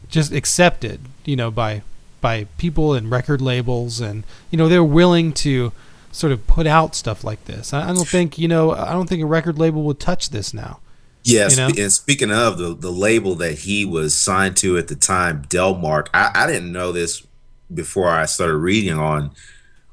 just 0.08 0.32
accepted, 0.32 1.00
you 1.24 1.36
know, 1.36 1.50
by 1.50 1.82
by 2.20 2.44
people 2.58 2.94
and 2.94 3.10
record 3.10 3.40
labels, 3.40 4.00
and 4.00 4.24
you 4.50 4.58
know 4.58 4.68
they're 4.68 4.84
willing 4.84 5.32
to 5.34 5.72
sort 6.12 6.32
of 6.32 6.46
put 6.46 6.66
out 6.66 6.94
stuff 6.94 7.22
like 7.24 7.44
this. 7.44 7.72
I, 7.72 7.90
I 7.90 7.92
don't 7.92 8.08
think 8.08 8.38
you 8.38 8.48
know 8.48 8.72
I 8.72 8.92
don't 8.92 9.08
think 9.08 9.22
a 9.22 9.26
record 9.26 9.58
label 9.58 9.82
would 9.84 10.00
touch 10.00 10.30
this 10.30 10.52
now. 10.54 10.80
Yes, 11.22 11.56
you 11.56 11.62
know? 11.62 11.74
and 11.76 11.92
speaking 11.92 12.30
of 12.30 12.58
the 12.58 12.74
the 12.74 12.90
label 12.90 13.34
that 13.36 13.60
he 13.60 13.84
was 13.84 14.14
signed 14.14 14.56
to 14.58 14.78
at 14.78 14.88
the 14.88 14.96
time, 14.96 15.44
Delmark, 15.44 16.08
I, 16.14 16.30
I 16.34 16.46
didn't 16.46 16.72
know 16.72 16.92
this 16.92 17.26
before 17.72 18.08
I 18.08 18.26
started 18.26 18.56
reading 18.56 18.98
on 18.98 19.32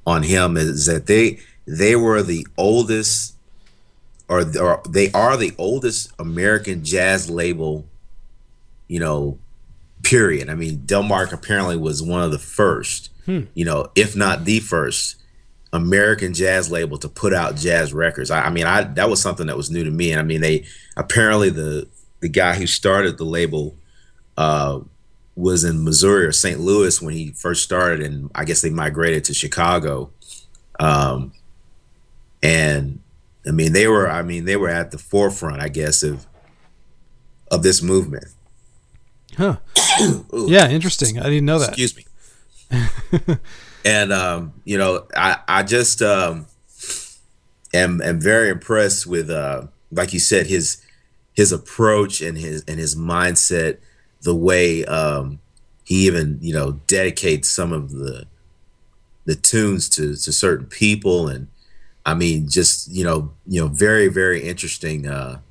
on 0.06 0.24
him 0.24 0.58
is 0.58 0.86
that 0.86 1.06
they 1.06 1.40
they 1.66 1.96
were 1.96 2.24
the 2.24 2.48
oldest 2.58 3.36
or, 4.30 4.40
or 4.60 4.82
they 4.88 5.12
are 5.12 5.38
the 5.38 5.54
oldest 5.58 6.12
American 6.20 6.84
jazz 6.84 7.30
label, 7.30 7.86
you 8.88 9.00
know, 9.00 9.38
period. 10.08 10.50
I 10.50 10.56
mean, 10.56 10.80
Delmark 10.86 11.34
apparently 11.34 11.76
was 11.76 12.02
one 12.02 12.24
of 12.24 12.32
the 12.32 12.40
first, 12.40 13.10
hmm. 13.26 13.42
you 13.54 13.66
know, 13.66 13.92
if 13.96 14.16
not 14.16 14.46
the 14.46 14.62
first 14.62 15.18
American 15.74 16.34
jazz 16.34 16.72
label 16.72 16.98
to 17.00 17.10
put 17.10 17.34
out 17.34 17.58
jazz 17.58 17.94
records. 17.94 18.32
I, 18.32 18.44
I, 18.44 18.50
mean, 18.50 18.66
I 18.66 18.84
that 18.84 19.10
was 19.10 19.22
something 19.22 19.48
that 19.48 19.58
was 19.58 19.70
new 19.70 19.84
to 19.84 19.92
me. 19.92 20.12
And 20.12 20.20
I 20.20 20.24
mean, 20.24 20.40
they 20.40 20.66
apparently 20.96 21.50
the 21.50 21.90
the 22.22 22.30
guy 22.30 22.56
who 22.56 22.66
started 22.66 23.18
the 23.18 23.26
label 23.26 23.76
uh, 24.38 24.80
was 25.36 25.66
in 25.66 25.84
Missouri 25.84 26.26
or 26.26 26.32
St. 26.32 26.60
Louis 26.60 27.02
when 27.02 27.14
he 27.14 27.32
first 27.32 27.64
started, 27.64 28.02
and 28.02 28.32
I 28.34 28.46
guess 28.46 28.62
they 28.62 28.70
migrated 28.70 29.26
to 29.26 29.34
Chicago. 29.34 30.12
Um, 30.80 31.34
and 32.42 33.02
I 33.46 33.52
mean, 33.52 33.74
they 33.74 33.88
were 33.88 34.10
I 34.10 34.22
mean 34.22 34.46
they 34.46 34.56
were 34.56 34.70
at 34.70 34.92
the 34.92 34.98
forefront, 34.98 35.62
I 35.62 35.68
guess, 35.68 36.02
of 36.02 36.26
of 37.52 37.62
this 37.62 37.82
movement. 37.82 38.28
Huh. 39.38 39.58
yeah, 40.34 40.70
interesting. 40.70 41.20
I 41.20 41.26
didn't 41.26 41.46
know 41.46 41.60
that. 41.60 41.78
Excuse 41.78 41.96
me. 41.96 42.06
and 43.86 44.12
um, 44.12 44.54
you 44.66 44.78
know, 44.78 45.06
I 45.16 45.38
I 45.48 45.64
just 45.64 46.02
um, 46.02 46.48
am 47.74 48.02
am 48.02 48.20
very 48.20 48.50
impressed 48.50 49.06
with 49.06 49.30
uh, 49.30 49.68
like 49.92 50.12
you 50.12 50.20
said 50.20 50.48
his 50.48 50.82
his 51.34 51.52
approach 51.52 52.20
and 52.20 52.38
his 52.38 52.64
and 52.68 52.80
his 52.80 52.96
mindset, 52.96 53.78
the 54.24 54.36
way 54.36 54.84
um, 54.86 55.40
he 55.84 56.08
even 56.08 56.40
you 56.42 56.54
know 56.54 56.74
dedicates 56.88 57.48
some 57.48 57.72
of 57.72 57.92
the 57.92 58.26
the 59.26 59.36
tunes 59.36 59.88
to 59.90 60.16
to 60.16 60.32
certain 60.32 60.66
people 60.66 61.28
and 61.28 61.48
I 62.06 62.14
mean 62.16 62.50
just 62.50 62.90
you 62.90 63.04
know 63.04 63.34
you 63.46 63.62
know 63.62 63.68
very 63.68 64.08
very 64.08 64.42
interesting 64.42 65.08
uh, 65.08 65.42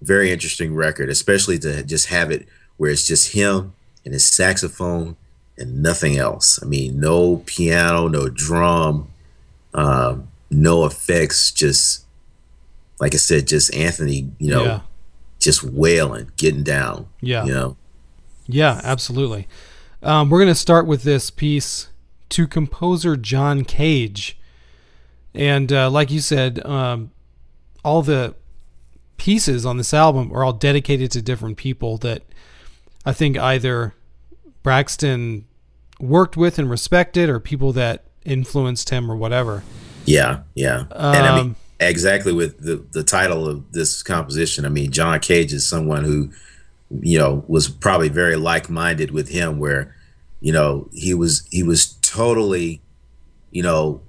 very 0.00 0.30
interesting 0.30 0.74
record, 0.74 1.10
especially 1.10 1.58
to 1.58 1.82
just 1.82 2.06
have 2.06 2.30
it 2.30 2.46
where 2.80 2.90
it's 2.90 3.06
just 3.06 3.34
him 3.34 3.74
and 4.06 4.14
his 4.14 4.24
saxophone 4.24 5.14
and 5.58 5.82
nothing 5.82 6.16
else. 6.16 6.58
I 6.62 6.64
mean, 6.64 6.98
no 6.98 7.42
piano, 7.44 8.08
no 8.08 8.30
drum, 8.30 9.10
um, 9.74 10.28
no 10.50 10.86
effects. 10.86 11.52
Just 11.52 12.06
like 12.98 13.12
I 13.12 13.18
said, 13.18 13.46
just 13.46 13.74
Anthony, 13.74 14.30
you 14.38 14.50
know, 14.50 14.64
yeah. 14.64 14.80
just 15.38 15.62
wailing, 15.62 16.30
getting 16.38 16.62
down. 16.62 17.06
Yeah, 17.20 17.44
you 17.44 17.52
know. 17.52 17.76
Yeah, 18.46 18.80
absolutely. 18.82 19.46
Um, 20.02 20.30
we're 20.30 20.38
gonna 20.38 20.54
start 20.54 20.86
with 20.86 21.02
this 21.02 21.30
piece 21.30 21.88
to 22.30 22.46
composer 22.46 23.14
John 23.14 23.62
Cage, 23.62 24.38
and 25.34 25.70
uh, 25.70 25.90
like 25.90 26.10
you 26.10 26.20
said, 26.20 26.64
um, 26.64 27.10
all 27.84 28.00
the 28.00 28.36
pieces 29.18 29.66
on 29.66 29.76
this 29.76 29.92
album 29.92 30.32
are 30.32 30.42
all 30.42 30.54
dedicated 30.54 31.10
to 31.10 31.20
different 31.20 31.58
people 31.58 31.98
that 31.98 32.22
I 33.04 33.12
think 33.12 33.38
either 33.38 33.94
Braxton 34.62 35.46
worked 35.98 36.36
with 36.36 36.58
and 36.58 36.68
respected 36.70 37.28
or 37.28 37.40
people 37.40 37.72
that 37.74 38.04
influenced 38.24 38.90
him 38.90 39.10
or 39.10 39.16
whatever. 39.16 39.62
Yeah, 40.04 40.40
yeah. 40.54 40.84
Um, 40.92 41.14
and 41.14 41.26
I 41.26 41.36
mean, 41.36 41.46
um, 41.46 41.56
exactly 41.78 42.32
with 42.32 42.58
the, 42.60 42.84
the 42.92 43.02
title 43.02 43.46
of 43.46 43.72
this 43.72 44.02
composition, 44.02 44.64
I 44.64 44.68
mean, 44.68 44.90
John 44.90 45.20
Cage 45.20 45.52
is 45.52 45.68
someone 45.68 46.04
who, 46.04 46.30
you 47.00 47.18
know, 47.18 47.44
was 47.48 47.68
probably 47.68 48.08
very 48.08 48.36
like 48.36 48.68
minded 48.68 49.10
with 49.10 49.28
him, 49.28 49.58
where, 49.58 49.94
you 50.40 50.52
know, 50.52 50.88
he 50.92 51.14
was 51.14 51.46
he 51.50 51.62
was 51.62 51.94
totally, 52.02 52.82
you 53.50 53.62
know, 53.62 54.02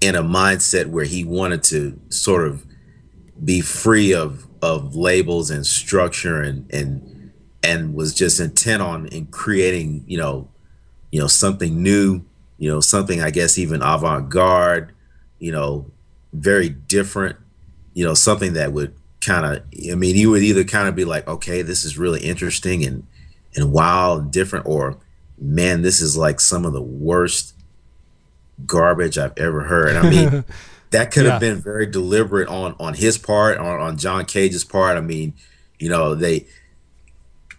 in 0.00 0.14
a 0.14 0.22
mindset 0.22 0.86
where 0.86 1.04
he 1.04 1.24
wanted 1.24 1.62
to 1.64 1.98
sort 2.10 2.46
of 2.46 2.66
be 3.42 3.60
free 3.60 4.12
of 4.12 4.46
of 4.64 4.96
labels 4.96 5.50
and 5.50 5.66
structure 5.66 6.40
and 6.40 6.70
and 6.72 7.32
and 7.62 7.94
was 7.94 8.14
just 8.14 8.40
intent 8.40 8.82
on 8.82 9.06
in 9.08 9.26
creating 9.26 10.04
you 10.06 10.18
know 10.18 10.48
you 11.10 11.20
know 11.20 11.26
something 11.26 11.82
new 11.82 12.22
you 12.58 12.70
know 12.70 12.80
something 12.80 13.20
i 13.20 13.30
guess 13.30 13.58
even 13.58 13.82
avant-garde 13.82 14.92
you 15.38 15.52
know 15.52 15.90
very 16.32 16.68
different 16.68 17.36
you 17.92 18.04
know 18.04 18.14
something 18.14 18.54
that 18.54 18.72
would 18.72 18.94
kind 19.20 19.46
of 19.46 19.62
i 19.90 19.94
mean 19.94 20.16
you 20.16 20.30
would 20.30 20.42
either 20.42 20.64
kind 20.64 20.88
of 20.88 20.94
be 20.94 21.04
like 21.04 21.26
okay 21.28 21.62
this 21.62 21.84
is 21.84 21.98
really 21.98 22.20
interesting 22.20 22.84
and 22.84 23.06
and 23.54 23.72
wild 23.72 24.22
and 24.22 24.32
different 24.32 24.66
or 24.66 24.98
man 25.38 25.82
this 25.82 26.00
is 26.00 26.16
like 26.16 26.40
some 26.40 26.64
of 26.64 26.72
the 26.72 26.82
worst 26.82 27.54
garbage 28.66 29.18
i've 29.18 29.36
ever 29.36 29.62
heard. 29.62 29.96
I 29.96 30.10
mean 30.10 30.44
that 30.94 31.10
could 31.10 31.24
yeah. 31.24 31.32
have 31.32 31.40
been 31.40 31.60
very 31.60 31.86
deliberate 31.86 32.48
on 32.48 32.76
on 32.78 32.94
his 32.94 33.18
part, 33.18 33.58
on 33.58 33.80
on 33.80 33.98
John 33.98 34.24
Cage's 34.24 34.62
part. 34.62 34.96
I 34.96 35.00
mean, 35.00 35.34
you 35.80 35.88
know, 35.88 36.14
they 36.14 36.46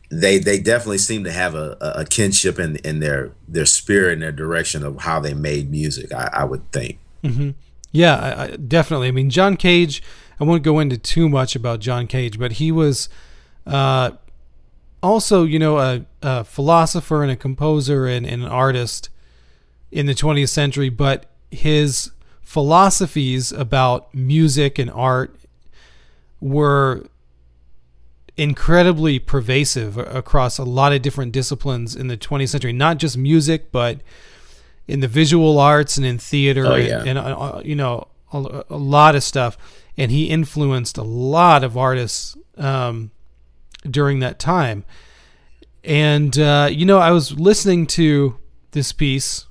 they 0.10 0.40
they 0.40 0.58
definitely 0.58 1.00
seem 1.00 1.26
to 1.26 1.34
have 1.34 1.54
a, 1.54 1.78
a 1.82 2.06
kinship 2.06 2.60
in 2.60 2.78
in 2.78 3.02
their 3.02 3.32
their 3.46 3.66
spirit 3.66 4.14
and 4.14 4.22
their 4.22 4.32
direction 4.32 4.86
of 4.86 5.02
how 5.02 5.20
they 5.20 5.34
made 5.34 5.70
music. 5.70 6.14
I, 6.14 6.30
I 6.32 6.44
would 6.46 6.72
think. 6.72 6.98
Mm-hmm. 7.24 7.52
Yeah, 7.92 8.16
I, 8.16 8.44
I, 8.44 8.48
definitely. 8.56 9.10
I 9.10 9.12
mean, 9.12 9.30
John 9.30 9.58
Cage. 9.58 10.02
I 10.38 10.44
won't 10.44 10.64
go 10.64 10.80
into 10.80 10.98
too 10.98 11.30
much 11.30 11.56
about 11.56 11.80
John 11.80 12.08
Cage, 12.08 12.38
but 12.38 12.54
he 12.54 12.70
was 12.70 13.08
uh, 13.66 14.12
also, 15.02 15.46
you 15.46 15.58
know, 15.58 15.78
a, 15.78 16.06
a, 16.22 16.44
philosopher 16.44 17.24
and 17.24 17.32
a 17.32 17.38
composer 17.38 18.06
and, 18.06 18.26
and 18.26 18.44
an 18.44 18.50
artist 18.50 19.10
in 19.94 20.08
the 20.08 20.14
20th 20.14 20.50
century. 20.50 20.90
But 20.90 21.28
his 21.52 22.12
philosophies 22.46 23.52
about 23.52 24.14
music 24.14 24.80
and 24.80 24.90
art 24.92 25.36
were 26.40 27.04
incredibly 28.38 29.18
pervasive 29.18 29.98
across 29.98 30.58
a 30.58 30.64
lot 30.64 30.94
of 30.94 31.02
different 31.02 31.32
disciplines 31.32 31.96
in 31.96 32.08
the 32.08 32.16
20th 32.16 32.50
century. 32.50 32.72
Not 32.72 32.98
just 32.98 33.18
music 33.18 33.72
but 33.72 34.00
in 34.88 35.00
the 35.00 35.08
visual 35.08 35.58
arts 35.60 35.98
and 35.98 36.06
in 36.06 36.20
theater 36.20 36.68
oh, 36.68 36.76
yeah. 36.76 37.00
and, 37.00 37.18
and 37.18 37.20
uh, 37.20 37.62
you 37.66 37.76
know 37.76 38.08
a, 38.32 38.64
a, 38.70 38.78
lot 38.78 39.16
of 39.16 39.24
stuff. 39.24 39.58
And 39.98 40.12
he 40.12 40.30
influenced 40.30 40.98
a 40.98 41.04
lot 41.04 41.64
of 41.64 41.78
artists 41.78 42.38
um, 42.58 43.10
during 43.90 44.20
that 44.20 44.38
time. 44.38 44.86
And 45.84 46.38
uh, 46.38 46.70
you 46.72 46.86
know 46.86 47.00
i 47.00 47.12
was 47.12 47.32
listening 47.40 47.88
to 47.88 48.38
this 48.72 48.92
piece 48.92 49.46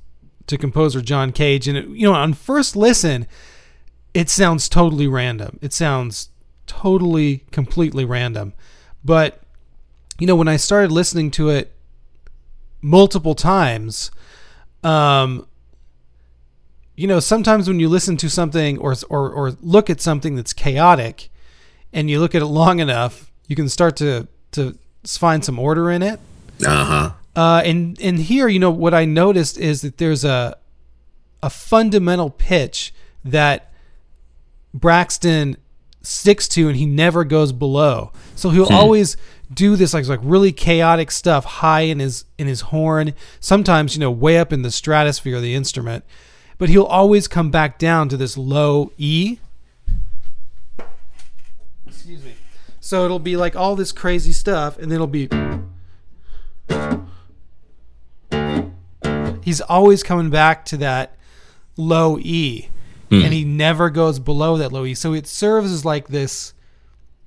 to 0.47 0.59
composer 0.59 1.01
John 1.01 1.33
Cage, 1.33 1.69
and 1.69 1.77
it, 1.77 1.89
you 1.89 2.07
know, 2.07 2.15
on 2.15 2.35
first 2.35 2.77
listen, 2.77 3.27
it 4.13 4.29
sounds 4.29 4.69
totally 4.69 5.07
random. 5.07 5.59
It 5.63 5.73
sounds 5.73 6.29
totally, 6.67 7.45
completely 7.51 8.05
random. 8.05 8.55
But 9.05 9.41
you 10.19 10.27
know, 10.27 10.37
when 10.37 10.49
I 10.49 10.57
started 10.57 10.93
listening 10.93 11.31
to 11.33 11.51
it 11.51 11.73
multiple 12.81 13.35
times, 13.35 14.11
um, 14.83 15.47
you 16.95 17.09
know, 17.09 17.19
sometimes 17.21 17.67
when 17.67 17.81
you 17.81 17.89
listen 17.89 18.17
to 18.19 18.31
something 18.31 18.79
or 18.79 18.95
or 19.11 19.31
or 19.31 19.51
look 19.61 19.91
at 19.91 20.01
something 20.01 20.37
that's 20.37 20.53
chaotic, 20.53 21.31
and 21.93 22.09
you 22.09 22.21
look 22.21 22.35
at 22.35 22.43
it 22.43 22.47
long 22.47 22.79
enough, 22.79 23.33
you 23.49 23.57
can 23.57 23.69
start 23.69 23.97
to 23.97 24.29
to 24.53 24.79
find 25.07 25.45
some 25.45 25.59
order 25.59 25.91
in 25.91 26.03
it. 26.03 26.21
Uh-huh. 26.65 27.13
Uh, 27.37 27.63
and 27.65 28.01
and 28.01 28.19
here, 28.19 28.49
you 28.49 28.59
know, 28.59 28.71
what 28.71 28.95
I 28.95 29.05
noticed 29.05 29.59
is 29.59 29.83
that 29.83 29.99
there's 29.99 30.25
a 30.25 30.57
a 31.43 31.51
fundamental 31.51 32.31
pitch 32.31 32.95
that 33.25 33.73
Braxton 34.73 35.57
sticks 36.03 36.47
to, 36.49 36.69
and 36.69 36.77
he 36.77 36.87
never 36.87 37.25
goes 37.25 37.53
below. 37.53 38.13
So 38.37 38.51
he'll 38.51 38.67
hmm. 38.67 38.75
always 38.75 39.17
do 39.53 39.77
this 39.77 39.93
like 39.95 40.07
like 40.07 40.21
really 40.23 40.53
chaotic 40.53 41.11
stuff 41.11 41.45
high 41.45 41.83
in 41.83 41.99
his 41.99 42.25
in 42.39 42.47
his 42.47 42.63
horn. 42.63 43.15
Sometimes 43.41 43.95
you 43.95 44.01
know 44.01 44.11
way 44.11 44.39
up 44.39 44.53
in 44.53 44.63
the 44.63 44.71
stratosphere 44.71 45.37
of 45.37 45.43
the 45.43 45.55
instrument, 45.55 46.05
but 46.59 46.69
he'll 46.69 46.85
always 46.85 47.27
come 47.27 47.51
back 47.51 47.79
down 47.79 48.09
to 48.09 48.17
this 48.17 48.37
low 48.37 48.93
E. 48.97 49.39
Excuse 51.87 52.25
me. 52.25 52.35
So 52.81 53.05
it'll 53.05 53.19
be 53.19 53.37
like 53.37 53.57
all 53.57 53.77
this 53.77 53.93
crazy 53.93 54.33
stuff, 54.33 54.79
and 54.79 54.91
then 54.91 54.97
it'll 54.97 55.07
be. 55.07 55.29
He's 59.45 59.61
always 59.61 60.03
coming 60.03 60.31
back 60.31 60.65
to 60.67 60.77
that 60.79 61.17
low 61.77 62.19
E, 62.19 62.69
mm. 63.11 63.23
and 63.23 63.33
he 63.33 63.45
never 63.45 63.91
goes 63.91 64.19
below 64.19 64.57
that 64.57 64.73
low 64.73 64.85
E. 64.85 64.95
So 64.95 65.13
it 65.13 65.27
serves 65.27 65.71
as 65.71 65.85
like 65.85 66.09
this 66.09 66.55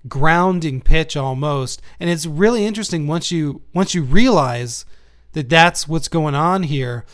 grounding 0.07 0.81
pitch 0.81 1.15
almost, 1.15 1.81
and 1.99 2.09
it's 2.09 2.25
really 2.25 2.65
interesting 2.65 3.07
once 3.07 3.31
you 3.31 3.61
once 3.73 3.93
you 3.93 4.03
realize 4.03 4.85
that 5.33 5.49
that's 5.49 5.87
what's 5.87 6.07
going 6.07 6.35
on 6.35 6.63
here. 6.63 7.05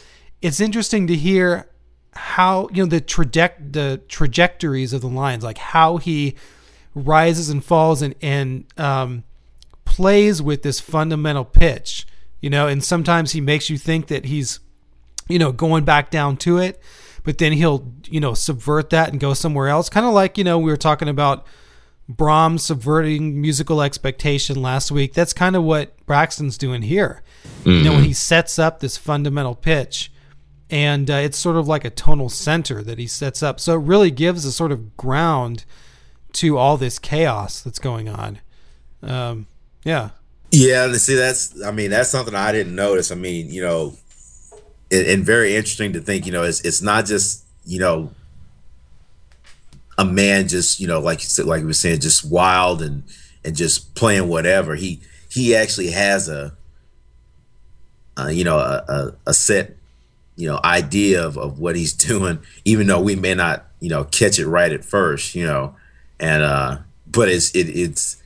It's 0.41 0.59
interesting 0.59 1.07
to 1.07 1.15
hear 1.15 1.69
how 2.13 2.69
you 2.73 2.83
know 2.83 2.89
the 2.89 3.01
traje- 3.01 3.73
the 3.73 4.01
trajectories 4.07 4.93
of 4.93 5.01
the 5.01 5.07
lines, 5.07 5.43
like 5.43 5.57
how 5.57 5.97
he 5.97 6.35
rises 6.95 7.49
and 7.49 7.63
falls 7.63 8.01
and 8.01 8.15
and 8.21 8.65
um, 8.77 9.23
plays 9.85 10.41
with 10.41 10.63
this 10.63 10.79
fundamental 10.79 11.43
pitch 11.43 12.07
you 12.43 12.49
know, 12.49 12.67
and 12.67 12.83
sometimes 12.83 13.31
he 13.31 13.39
makes 13.39 13.69
you 13.69 13.77
think 13.77 14.07
that 14.07 14.25
he's, 14.25 14.59
you 15.27 15.39
know, 15.39 15.51
going 15.51 15.83
back 15.85 16.11
down 16.11 16.37
to 16.37 16.57
it, 16.57 16.81
but 17.23 17.37
then 17.37 17.53
he'll, 17.53 17.93
you 18.05 18.19
know, 18.19 18.33
subvert 18.33 18.89
that 18.91 19.09
and 19.09 19.19
go 19.19 19.33
somewhere 19.33 19.67
else. 19.67 19.89
Kind 19.89 20.05
of 20.05 20.13
like, 20.13 20.37
you 20.37 20.43
know, 20.43 20.59
we 20.59 20.71
were 20.71 20.77
talking 20.77 21.07
about 21.07 21.45
Brahms 22.09 22.63
subverting 22.63 23.39
musical 23.39 23.81
expectation 23.81 24.61
last 24.61 24.91
week. 24.91 25.13
That's 25.13 25.33
kind 25.33 25.55
of 25.55 25.63
what 25.63 26.05
Braxton's 26.05 26.57
doing 26.57 26.81
here. 26.81 27.23
Mm-hmm. 27.59 27.69
You 27.69 27.83
know, 27.83 27.91
when 27.91 27.99
mm-hmm. 27.99 28.07
he 28.07 28.13
sets 28.13 28.59
up 28.59 28.79
this 28.79 28.97
fundamental 28.97 29.55
pitch, 29.55 30.11
and 30.69 31.09
uh, 31.09 31.15
it's 31.15 31.37
sort 31.37 31.55
of 31.55 31.67
like 31.67 31.85
a 31.85 31.89
tonal 31.89 32.29
center 32.29 32.81
that 32.83 32.97
he 32.97 33.07
sets 33.07 33.43
up. 33.43 33.59
So 33.59 33.75
it 33.75 33.83
really 33.83 34.11
gives 34.11 34.43
a 34.43 34.51
sort 34.51 34.71
of 34.71 34.97
ground 34.97 35.65
to 36.33 36.57
all 36.57 36.77
this 36.77 36.99
chaos 36.99 37.61
that's 37.61 37.79
going 37.79 38.09
on. 38.09 38.39
Um, 39.01 39.47
yeah. 39.83 40.09
Yeah, 40.51 40.91
see, 40.93 41.15
that's 41.15 41.61
I 41.63 41.71
mean, 41.71 41.89
that's 41.89 42.09
something 42.09 42.35
I 42.35 42.51
didn't 42.51 42.75
notice. 42.75 43.11
I 43.11 43.15
mean, 43.15 43.49
you 43.49 43.61
know, 43.61 43.95
and, 44.93 45.07
and 45.07 45.25
very 45.25 45.55
interesting 45.55 45.93
to 45.93 45.99
think. 45.99 46.25
You 46.25 46.31
know, 46.31 46.43
it's 46.43 46.61
it's 46.61 46.81
not 46.81 47.05
just 47.05 47.45
you 47.65 47.79
know 47.79 48.11
a 49.97 50.05
man 50.05 50.47
just 50.47 50.79
you 50.79 50.87
know 50.87 50.99
like 50.99 51.19
you 51.19 51.25
said, 51.25 51.45
like 51.45 51.61
we 51.61 51.67
were 51.67 51.73
saying, 51.73 51.99
just 51.99 52.29
wild 52.29 52.81
and 52.81 53.03
and 53.43 53.55
just 53.55 53.95
playing 53.95 54.27
whatever. 54.27 54.75
He 54.75 55.01
he 55.29 55.55
actually 55.55 55.91
has 55.91 56.29
a, 56.29 56.55
uh, 58.17 58.27
you 58.27 58.43
know 58.43 58.57
a, 58.57 58.85
a, 58.87 59.15
a 59.27 59.33
set 59.33 59.75
you 60.35 60.47
know 60.47 60.59
idea 60.63 61.25
of, 61.25 61.37
of 61.37 61.59
what 61.59 61.75
he's 61.75 61.93
doing, 62.07 62.39
even 62.65 62.87
though 62.87 63.01
we 63.01 63.15
may 63.15 63.33
not 63.33 63.65
you 63.79 63.89
know 63.89 64.03
catch 64.05 64.39
it 64.39 64.47
right 64.47 64.71
at 64.71 64.85
first. 64.85 65.35
You 65.35 65.45
know, 65.45 65.75
and 66.19 66.43
uh, 66.43 66.77
but 67.07 67.29
it's 67.29 67.53
it, 67.55 67.69
it's 67.69 68.21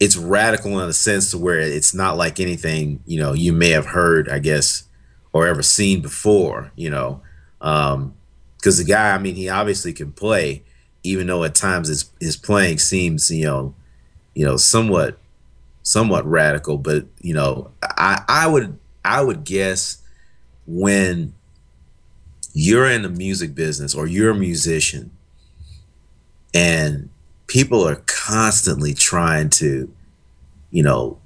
it's 0.00 0.16
radical 0.16 0.80
in 0.80 0.88
a 0.88 0.92
sense 0.92 1.30
to 1.30 1.38
where 1.38 1.60
it's 1.60 1.94
not 1.94 2.16
like 2.16 2.40
anything 2.40 3.00
you 3.06 3.20
know 3.20 3.32
you 3.34 3.52
may 3.52 3.68
have 3.68 3.86
heard 3.86 4.28
i 4.30 4.38
guess 4.38 4.84
or 5.32 5.46
ever 5.46 5.62
seen 5.62 6.00
before 6.00 6.72
you 6.76 6.90
know 6.90 7.20
um 7.60 8.14
because 8.56 8.78
the 8.78 8.84
guy 8.84 9.14
i 9.14 9.18
mean 9.18 9.34
he 9.34 9.48
obviously 9.48 9.92
can 9.92 10.12
play 10.12 10.62
even 11.02 11.26
though 11.26 11.44
at 11.44 11.54
times 11.54 11.88
his 11.88 12.10
his 12.20 12.36
playing 12.36 12.78
seems 12.78 13.30
you 13.30 13.44
know 13.44 13.74
you 14.34 14.44
know 14.44 14.56
somewhat 14.56 15.18
somewhat 15.82 16.24
radical. 16.26 16.78
But 16.78 17.06
you 17.20 17.34
know 17.34 17.70
i 17.82 18.22
i 18.28 18.46
would 18.46 18.78
i 19.04 19.20
would 19.20 19.44
guess 19.44 19.98
when 20.66 21.34
you're 22.52 22.88
in 22.88 23.02
the 23.02 23.08
music 23.08 23.54
business 23.54 23.94
or 23.94 24.06
you're 24.06 24.30
a 24.30 24.34
musician 24.34 25.10
and 26.52 27.08
people 27.46 27.86
are 27.86 28.02
constantly 28.06 28.92
trying 28.92 29.50
to, 29.50 29.92
you 30.70 30.82
know, 30.82 31.16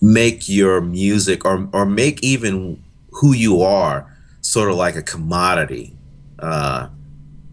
make 0.00 0.48
your 0.48 0.80
music 0.80 1.44
or 1.44 1.68
or 1.72 1.84
make 1.84 2.22
even 2.22 2.82
who 3.12 3.32
you 3.32 3.62
are 3.62 4.06
sort 4.40 4.70
of 4.70 4.76
like 4.76 4.96
a 4.96 5.02
commodity, 5.02 5.94
uh, 6.38 6.88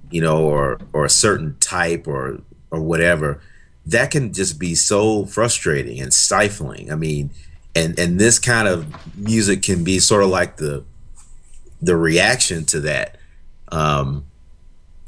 you 0.09 0.21
know, 0.21 0.43
or 0.43 0.79
or 0.93 1.05
a 1.05 1.09
certain 1.09 1.55
type 1.59 2.07
or 2.07 2.39
or 2.71 2.81
whatever. 2.81 3.41
That 3.85 4.11
can 4.11 4.33
just 4.33 4.59
be 4.59 4.75
so 4.75 5.25
frustrating 5.25 5.99
and 6.01 6.13
stifling. 6.13 6.91
I 6.91 6.95
mean, 6.95 7.31
and 7.75 7.97
and 7.99 8.19
this 8.19 8.39
kind 8.39 8.67
of 8.67 8.85
music 9.17 9.63
can 9.63 9.83
be 9.83 9.99
sort 9.99 10.23
of 10.23 10.29
like 10.29 10.57
the 10.57 10.83
the 11.81 11.95
reaction 11.95 12.65
to 12.65 12.79
that. 12.81 13.17
Um, 13.69 14.25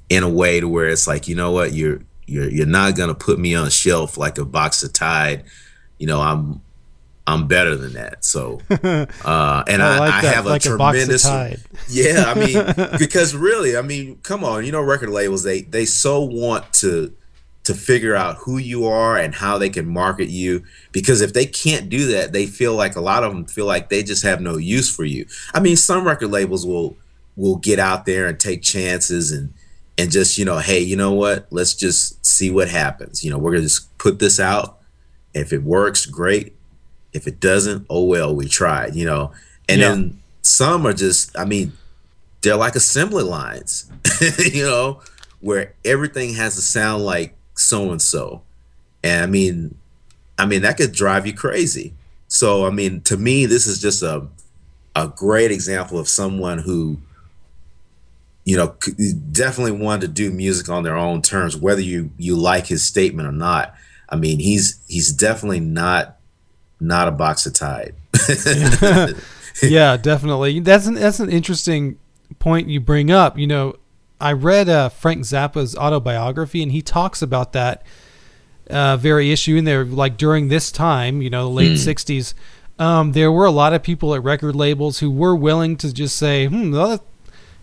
in 0.10 0.24
a 0.24 0.30
way 0.30 0.60
to 0.60 0.68
where 0.68 0.90
it's 0.90 1.08
like, 1.08 1.28
you 1.28 1.36
know 1.36 1.52
what, 1.52 1.72
you're 1.72 2.02
you're 2.26 2.50
you're 2.50 2.66
not 2.66 2.96
gonna 2.96 3.14
put 3.14 3.40
me 3.40 3.56
on 3.56 3.68
a 3.68 3.72
shelf 3.72 4.18
like 4.18 4.38
a 4.38 4.46
box 4.46 4.84
of 4.84 4.92
Tide. 4.92 5.44
You 5.98 6.08
know, 6.08 6.20
I'm 6.22 6.62
I'm 7.30 7.48
better 7.48 7.76
than 7.76 7.94
that. 7.94 8.26
So, 8.26 8.60
uh, 8.70 9.64
and 9.68 9.84
I, 9.84 9.96
I, 9.96 10.00
like 10.00 10.14
I 10.24 10.28
have 10.32 10.46
a 10.46 10.50
like 10.50 10.62
tremendous, 10.64 11.28
a 11.28 11.58
yeah. 11.90 12.24
I 12.28 12.34
mean, 12.34 12.98
because 13.00 13.36
really, 13.36 13.78
I 13.78 13.84
mean, 13.84 14.18
come 14.24 14.44
on, 14.44 14.66
you 14.66 14.72
know, 14.72 14.82
record 14.82 15.10
labels 15.10 15.44
they 15.44 15.62
they 15.62 15.86
so 15.86 16.22
want 16.22 16.74
to 16.74 17.14
to 17.66 17.76
figure 17.76 18.16
out 18.16 18.38
who 18.38 18.58
you 18.58 18.88
are 18.88 19.16
and 19.16 19.36
how 19.36 19.60
they 19.60 19.70
can 19.70 19.86
market 19.86 20.30
you 20.30 20.64
because 20.92 21.22
if 21.22 21.34
they 21.34 21.46
can't 21.46 21.88
do 21.88 22.08
that 22.08 22.32
they 22.32 22.48
feel 22.48 22.74
like 22.74 22.96
a 22.96 23.02
lot 23.02 23.24
of 23.24 23.32
them 23.32 23.46
feel 23.46 23.66
like 23.66 23.90
they 23.90 24.02
just 24.02 24.24
have 24.24 24.42
no 24.42 24.58
use 24.58 24.94
for 24.94 25.06
you. 25.06 25.26
I 25.54 25.60
mean 25.60 25.76
some 25.76 26.08
record 26.08 26.30
labels 26.30 26.66
will 26.66 26.98
will 27.36 27.58
get 27.58 27.78
out 27.78 28.06
there 28.06 28.26
and 28.26 28.40
take 28.40 28.64
chances 28.64 29.32
and 29.32 29.54
and 30.00 30.10
just 30.10 30.38
you 30.40 30.46
know 30.46 30.58
hey 30.58 30.80
you 30.80 30.96
know 30.96 31.14
what? 31.14 31.46
Let's 31.52 31.76
just 31.76 32.26
see 32.26 32.50
what 32.50 32.70
happens. 32.70 33.24
You 33.24 33.30
know 33.30 33.38
we're 33.38 33.52
gonna 33.52 33.64
just 33.64 33.96
put 34.00 34.18
this 34.18 34.40
out. 34.40 34.80
If 35.36 35.54
it 35.54 35.62
works 35.62 36.08
great 36.08 36.56
if 37.14 37.28
it 37.28 37.40
doesn't 37.40 37.86
oh 37.90 38.04
well 38.04 38.36
we 38.36 38.48
tried 38.48 38.96
you 38.96 39.06
know 39.06 39.32
and 39.68 39.82
yeah. 39.82 39.90
then 39.90 40.20
some 40.42 40.86
are 40.86 40.94
just 40.94 41.38
i 41.38 41.46
mean 41.46 41.72
they're 42.42 42.56
like 42.56 42.76
assembly 42.76 43.24
lines 43.24 43.90
you 44.54 44.64
know 44.64 45.02
where 45.42 45.74
everything 45.86 46.34
has 46.34 46.56
to 46.56 46.62
sound 46.62 47.04
like 47.04 47.36
so 47.56 47.92
and 47.92 48.02
so 48.02 48.42
and 49.04 49.24
i 49.24 49.26
mean 49.26 49.76
i 50.38 50.46
mean 50.46 50.62
that 50.62 50.78
could 50.78 50.92
drive 50.92 51.26
you 51.26 51.34
crazy 51.34 51.94
so 52.28 52.66
i 52.66 52.70
mean 52.70 53.02
to 53.02 53.18
me 53.18 53.46
this 53.46 53.68
is 53.68 53.82
just 53.82 54.02
a 54.04 54.26
a 54.96 55.08
great 55.08 55.52
example 55.52 56.00
of 56.00 56.10
someone 56.10 56.60
who 56.60 56.98
you 58.50 58.58
know, 58.58 58.76
definitely 59.32 59.74
wanted 59.74 60.02
to 60.02 60.08
do 60.08 60.32
music 60.32 60.70
on 60.70 60.82
their 60.82 60.98
own 60.98 61.22
terms, 61.22 61.56
whether 61.56 61.82
you 61.82 62.10
you 62.18 62.36
like 62.36 62.66
his 62.66 62.82
statement 62.82 63.28
or 63.28 63.32
not. 63.32 63.76
I 64.10 64.16
mean, 64.16 64.40
he's 64.40 64.80
he's 64.88 65.14
definitely 65.14 65.60
not 65.60 66.18
not 66.80 67.08
a 67.08 67.12
box 67.12 67.46
of 67.46 67.54
Tide. 67.54 67.96
yeah, 69.64 69.98
definitely. 69.98 70.60
That's 70.60 70.88
an 70.88 70.96
that's 70.96 71.20
an 71.20 71.30
interesting 71.30 72.00
point 72.40 72.68
you 72.68 72.80
bring 72.80 73.12
up. 73.12 73.38
You 73.38 73.48
know, 73.48 73.76
I 74.20 74.34
read 74.34 74.70
uh, 74.70 74.90
Frank 74.90 75.22
Zappa's 75.22 75.76
autobiography, 75.76 76.62
and 76.62 76.72
he 76.72 76.82
talks 76.82 77.22
about 77.22 77.54
that 77.54 77.84
uh, 78.70 78.98
very 78.98 79.32
issue 79.32 79.56
in 79.56 79.66
there. 79.66 79.86
Like 79.86 80.18
during 80.18 80.48
this 80.48 80.72
time, 80.72 81.22
you 81.22 81.30
know, 81.30 81.50
late 81.50 81.78
mm. 81.78 81.94
'60s, 81.94 82.34
um, 82.78 83.14
there 83.14 83.32
were 83.32 83.46
a 83.46 83.52
lot 83.52 83.74
of 83.74 83.84
people 83.84 84.14
at 84.16 84.24
record 84.24 84.56
labels 84.56 85.00
who 85.00 85.10
were 85.10 85.36
willing 85.36 85.78
to 85.78 85.94
just 85.94 86.18
say, 86.18 86.46
"Hmm, 86.46 86.72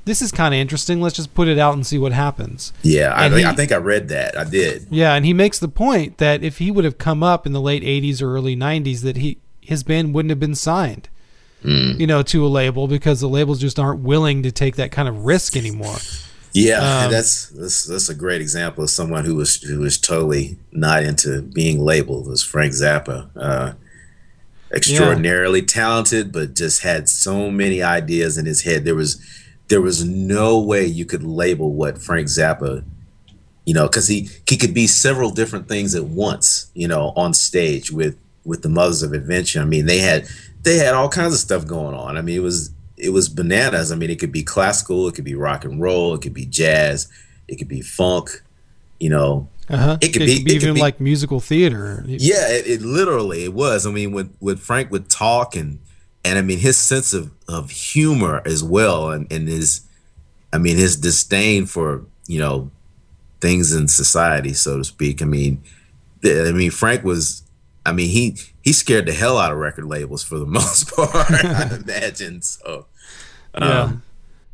this 0.06 0.22
is 0.22 0.30
kind 0.32 0.54
of 0.54 0.58
interesting. 0.58 1.00
Let's 1.00 1.16
just 1.16 1.34
put 1.34 1.48
it 1.48 1.58
out 1.58 1.74
and 1.74 1.84
see 1.84 1.98
what 1.98 2.12
happens. 2.12 2.72
Yeah, 2.82 3.12
I, 3.14 3.28
he, 3.28 3.44
I, 3.44 3.52
think 3.54 3.72
I 3.72 3.76
read 3.76 4.08
that. 4.08 4.38
I 4.38 4.44
did. 4.44 4.86
Yeah, 4.88 5.14
and 5.14 5.26
he 5.26 5.34
makes 5.34 5.58
the 5.58 5.68
point 5.68 6.18
that 6.18 6.42
if 6.44 6.58
he 6.58 6.70
would 6.70 6.84
have 6.84 6.96
come 6.96 7.22
up 7.22 7.44
in 7.44 7.52
the 7.52 7.60
late 7.60 7.82
'80s 7.82 8.22
or 8.22 8.34
early 8.34 8.56
'90s, 8.56 9.02
that 9.02 9.16
he 9.16 9.38
his 9.60 9.82
band 9.82 10.14
wouldn't 10.14 10.30
have 10.30 10.40
been 10.40 10.54
signed. 10.54 11.08
mm. 11.62 11.98
you 11.98 12.06
know, 12.06 12.22
to 12.22 12.46
a 12.46 12.48
label 12.48 12.86
because 12.86 13.20
the 13.20 13.28
labels 13.28 13.60
just 13.60 13.80
aren't 13.80 14.00
willing 14.00 14.44
to 14.44 14.52
take 14.52 14.76
that 14.76 14.92
kind 14.92 15.08
of 15.08 15.26
risk 15.26 15.56
anymore. 15.56 15.96
Yeah, 16.52 16.78
um, 16.78 17.10
that's, 17.10 17.48
that's 17.50 17.84
that's 17.84 18.08
a 18.08 18.14
great 18.14 18.40
example 18.40 18.84
of 18.84 18.90
someone 18.90 19.24
who 19.24 19.34
was 19.34 19.60
who 19.60 19.80
was 19.80 19.98
totally 19.98 20.56
not 20.70 21.02
into 21.02 21.42
being 21.42 21.80
labeled. 21.80 22.28
Was 22.28 22.44
Frank 22.44 22.72
Zappa, 22.72 23.28
uh, 23.36 23.72
extraordinarily 24.72 25.60
yeah. 25.60 25.66
talented, 25.66 26.32
but 26.32 26.54
just 26.54 26.82
had 26.82 27.08
so 27.08 27.50
many 27.50 27.82
ideas 27.82 28.38
in 28.38 28.46
his 28.46 28.62
head. 28.62 28.84
There 28.84 28.94
was 28.94 29.20
there 29.68 29.81
was 29.81 30.05
no 30.05 30.59
way 30.59 30.85
you 30.85 31.05
could 31.05 31.24
label 31.24 31.72
what 31.72 31.98
Frank 31.98 32.29
Zappa, 32.29 32.85
you 33.64 33.74
know, 33.74 33.87
because 33.87 34.09
he 34.09 34.29
he 34.48 34.57
could 34.57 34.74
be 34.74 34.87
several 34.87 35.31
different 35.31 35.68
things 35.68 35.94
at 35.94 36.05
once, 36.05 36.70
you 36.74 36.88
know, 36.88 37.12
on 37.16 37.35
stage 37.35 37.90
with 37.90 38.16
with 38.44 38.62
the 38.62 38.68
Mothers 38.68 39.02
of 39.02 39.12
Invention. 39.12 39.61
I 39.61 39.64
mean, 39.64 39.87
they 39.87 39.98
had 39.98 40.29
they 40.62 40.76
had 40.76 40.94
all 40.94 41.09
kinds 41.09 41.35
of 41.35 41.40
stuff 41.40 41.66
going 41.66 41.94
on. 41.94 42.16
I 42.16 42.22
mean, 42.22 42.37
it 42.37 42.42
was 42.42 42.70
it 42.96 43.11
was 43.11 43.29
bananas. 43.29 43.92
I 43.92 43.96
mean, 43.96 44.11
it 44.11 44.18
could 44.18 44.33
be 44.33 44.42
classical, 44.42 45.09
it 45.09 45.14
could 45.14 45.24
be 45.24 45.35
rock 45.35 45.64
and 45.64 45.81
roll, 45.81 46.14
it 46.14 46.22
could 46.22 46.35
be 46.35 46.46
jazz, 46.46 47.09
it 47.48 47.57
could 47.57 47.68
be 47.68 47.83
funk. 47.83 48.42
You 48.98 49.11
know, 49.11 49.48
uh-huh. 49.68 49.98
it 50.00 50.12
could 50.12 50.22
it 50.22 50.26
be, 50.26 50.37
could 50.37 50.44
be 50.44 50.52
it 50.52 50.55
even 50.57 50.68
could 50.68 50.74
be, 50.76 50.81
like 50.81 51.00
musical 51.00 51.40
theater. 51.40 52.05
Yeah, 52.07 52.48
it, 52.48 52.66
it, 52.66 52.83
literally 52.83 53.44
it 53.44 53.52
was. 53.52 53.87
I 53.87 53.90
mean, 53.90 54.12
when 54.12 54.35
when 54.38 54.57
Frank 54.57 54.90
would 54.90 55.11
talk 55.11 55.57
and 55.57 55.81
and 56.26 56.38
I 56.38 56.42
mean 56.42 56.58
his 56.58 56.76
sense 56.76 57.12
of 57.12 57.30
of 57.48 57.70
humor 57.70 58.42
as 58.44 58.62
well, 58.62 59.10
and 59.10 59.30
and 59.32 59.48
his, 59.48 59.82
I 60.52 60.58
mean 60.58 60.76
his 60.76 60.96
disdain 60.96 61.66
for 61.66 62.04
you 62.26 62.38
know 62.38 62.70
things 63.40 63.72
in 63.72 63.88
society, 63.88 64.52
so 64.52 64.78
to 64.78 64.84
speak. 64.84 65.22
I 65.22 65.26
mean, 65.26 65.62
I 66.24 66.52
mean 66.52 66.70
Frank 66.70 67.04
was 67.04 67.42
I 67.86 67.92
mean, 67.92 68.08
he 68.10 68.36
he 68.62 68.72
scared 68.72 69.06
the 69.06 69.12
hell 69.12 69.38
out 69.38 69.52
of 69.52 69.58
record 69.58 69.84
labels 69.84 70.24
for 70.24 70.38
the 70.38 70.46
most 70.46 70.90
part. 70.94 71.14
I 71.14 71.76
imagine 71.76 72.42
so. 72.42 72.86
Um, 73.54 73.68
yeah. 73.68 73.92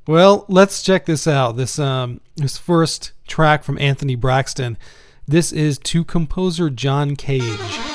Well, 0.07 0.45
let's 0.49 0.83
check 0.83 1.07
this 1.07 1.27
out. 1.27 1.57
This 1.57 1.79
um 1.79 2.21
this 2.37 2.59
first 2.59 3.13
track 3.27 3.65
from 3.65 3.79
Anthony 3.79 4.15
Braxton. 4.15 4.77
This 5.27 5.51
is 5.51 5.79
to 5.79 6.05
composer 6.05 6.69
John 6.69 7.17
Cage. 7.17 7.92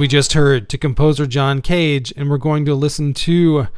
We 0.00 0.08
just 0.08 0.32
heard 0.32 0.70
to 0.70 0.78
composer 0.78 1.26
John 1.26 1.60
Cage, 1.60 2.10
and 2.16 2.30
we're 2.30 2.38
going 2.38 2.64
to 2.64 2.74
listen 2.74 3.12
to 3.12 3.68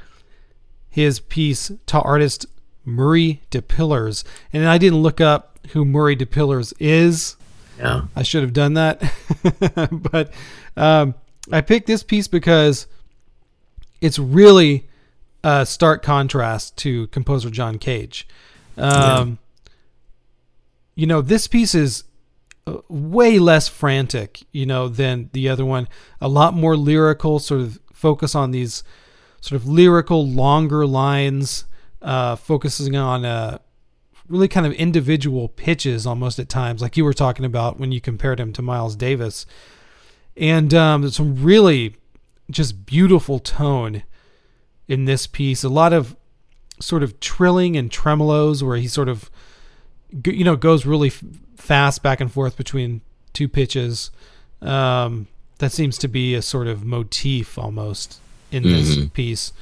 his 0.88 1.18
piece 1.18 1.72
to 1.87 2.00
artist 2.00 2.46
Murray 2.85 3.42
DePillars. 3.50 4.22
And 4.52 4.68
I 4.68 4.78
didn't 4.78 5.02
look 5.02 5.20
up 5.20 5.58
who 5.70 5.85
Murray 5.85 6.14
DePillars 6.14 6.72
is. 6.78 7.35
Yeah. 7.76 8.02
I 8.14 8.22
should 8.22 8.42
have 8.44 8.52
done 8.52 8.74
that. 8.74 9.02
but 10.12 10.32
um, 10.76 11.16
I 11.50 11.61
picked 11.61 11.88
this 11.88 12.04
piece 12.04 12.28
because 12.28 12.87
it's 14.00 14.20
really 14.20 14.88
a 15.42 15.66
stark 15.66 16.04
contrast 16.04 16.76
to 16.78 17.08
composer 17.08 17.50
John 17.50 17.78
Cage. 17.78 18.28
Um, 18.76 18.90
yeah. 19.66 19.70
You 20.94 21.06
know, 21.08 21.20
this 21.20 21.48
piece 21.48 21.74
is 21.74 22.04
way 22.88 23.38
less 23.38 23.68
frantic, 23.68 24.42
you 24.53 24.66
know, 24.66 24.88
than 24.88 25.31
the 25.33 25.48
other 25.48 25.64
one. 25.64 25.88
A 26.20 26.29
lot 26.29 26.55
more 26.55 26.77
lyrical, 26.77 27.38
sort 27.38 27.61
of 27.61 27.81
focus 27.92 28.35
on 28.35 28.51
these 28.51 28.83
sort 29.40 29.61
of 29.61 29.66
lyrical, 29.66 30.27
longer 30.27 30.87
lines, 30.87 31.64
uh, 32.01 32.37
focusing 32.37 32.96
on 32.96 33.25
uh, 33.25 33.59
really 34.29 34.48
kind 34.48 34.66
of 34.66 34.72
individual 34.75 35.48
pitches 35.48 36.07
almost 36.07 36.38
at 36.38 36.48
times, 36.48 36.81
like 36.81 36.96
you 36.96 37.05
were 37.05 37.12
talking 37.12 37.44
about 37.44 37.79
when 37.79 37.92
you 37.92 38.01
compared 38.01 38.38
him 38.38 38.53
to 38.53 38.62
Miles 38.62 38.96
Davis. 38.96 39.46
And 40.37 40.72
um, 40.72 41.09
some 41.11 41.42
really 41.42 41.96
just 42.50 42.87
beautiful 42.87 43.38
tone 43.38 44.04
in 44.88 45.04
this 45.04 45.27
piece. 45.27 45.65
A 45.65 45.69
lot 45.69 45.92
of 45.92 46.17
sort 46.81 47.02
of 47.02 47.21
trilling 47.21 47.77
and 47.77 47.90
tremolos 47.90 48.63
where 48.63 48.77
he 48.77 48.88
sort 48.88 49.08
of, 49.08 49.31
you 50.25 50.44
know, 50.44 50.56
goes 50.56 50.87
really 50.87 51.13
fast 51.63 52.02
back 52.02 52.21
and 52.21 52.33
forth 52.33 52.56
between 52.56 53.00
two 53.33 53.48
pitches. 53.48 54.10
Um, 54.60 55.29
that 55.58 55.71
seems 55.71 55.96
to 55.98 56.08
be 56.08 56.35
a 56.35 56.42
sort 56.42 56.67
of 56.67 56.85
motif 56.85 57.56
almost 57.56 58.21
in 58.50 58.65
this 58.65 58.96
mm-hmm. 58.96 59.06
piece. 59.08 59.52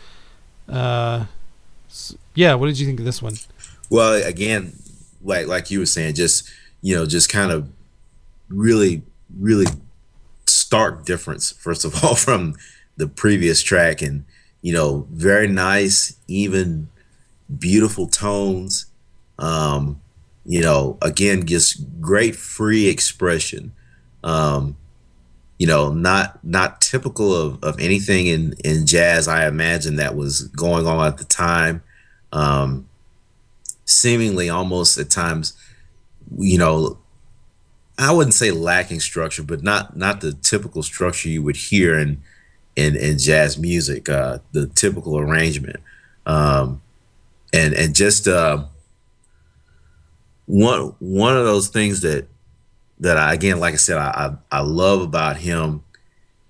Uh, 0.67 1.27
so, 1.89 2.17
yeah, 2.35 2.55
what 2.55 2.67
did 2.67 2.79
you 2.79 2.87
think 2.87 3.01
of 3.01 3.05
this 3.05 3.21
one? 3.21 3.35
Well, 3.91 4.15
again, 4.15 4.79
like 5.23 5.47
like 5.47 5.71
you 5.71 5.81
were 5.81 5.87
saying, 5.87 6.15
just 6.15 6.51
you 6.81 6.97
know, 6.97 7.05
just 7.05 7.29
kind 7.29 7.53
of 7.53 7.69
really, 8.49 9.03
really 9.39 9.67
stark 10.47 11.05
difference. 11.05 11.53
First 11.53 11.85
of 11.85 12.03
all, 12.05 12.15
from 12.15 12.55
the 12.97 13.09
previous 13.09 13.63
track, 13.63 14.01
and 14.01 14.25
you 14.63 14.73
know, 14.73 15.07
very 15.11 15.49
nice, 15.49 16.17
even, 16.29 16.89
beautiful 17.59 18.07
tones. 18.07 18.87
Um, 19.39 20.01
you 20.51 20.61
know, 20.61 20.99
again, 21.01 21.47
just 21.47 22.01
great 22.01 22.35
free 22.35 22.89
expression. 22.89 23.71
Um, 24.25 24.77
you 25.61 25.67
know, 25.69 25.93
not 25.93 26.43
not 26.45 26.81
typical 26.81 27.33
of, 27.33 27.63
of 27.63 27.79
anything 27.79 28.27
in, 28.27 28.55
in 28.65 28.85
jazz 28.85 29.29
I 29.29 29.47
imagine 29.47 29.95
that 29.97 30.17
was 30.17 30.49
going 30.49 30.89
on 30.89 31.07
at 31.07 31.19
the 31.19 31.25
time. 31.25 31.85
Um, 32.33 32.89
seemingly 33.85 34.51
almost 34.51 34.99
at 34.99 35.09
times, 35.09 35.53
you 36.37 36.59
know, 36.59 36.99
I 37.97 38.11
wouldn't 38.11 38.35
say 38.35 38.51
lacking 38.51 38.99
structure, 38.99 39.45
but 39.45 39.63
not 39.63 39.97
not 39.97 40.21
the 40.21 40.33
typical 40.33 40.83
structure 40.83 41.29
you 41.29 41.45
would 41.45 41.57
hear 41.57 41.97
in 41.97 42.23
in, 42.75 42.97
in 42.97 43.19
jazz 43.19 43.57
music, 43.57 44.09
uh, 44.09 44.39
the 44.51 44.67
typical 44.67 45.17
arrangement. 45.17 45.77
Um, 46.27 46.83
and 47.53 47.73
and 47.73 47.95
just 47.95 48.27
uh, 48.27 48.65
one 50.51 50.95
one 50.99 51.37
of 51.37 51.45
those 51.45 51.69
things 51.69 52.01
that 52.01 52.27
that 52.99 53.17
I 53.17 53.33
again, 53.33 53.61
like 53.61 53.75
I 53.75 53.79
said, 53.79 53.99
I 53.99 54.37
I, 54.51 54.59
I 54.59 54.61
love 54.61 55.01
about 55.01 55.37
him 55.37 55.83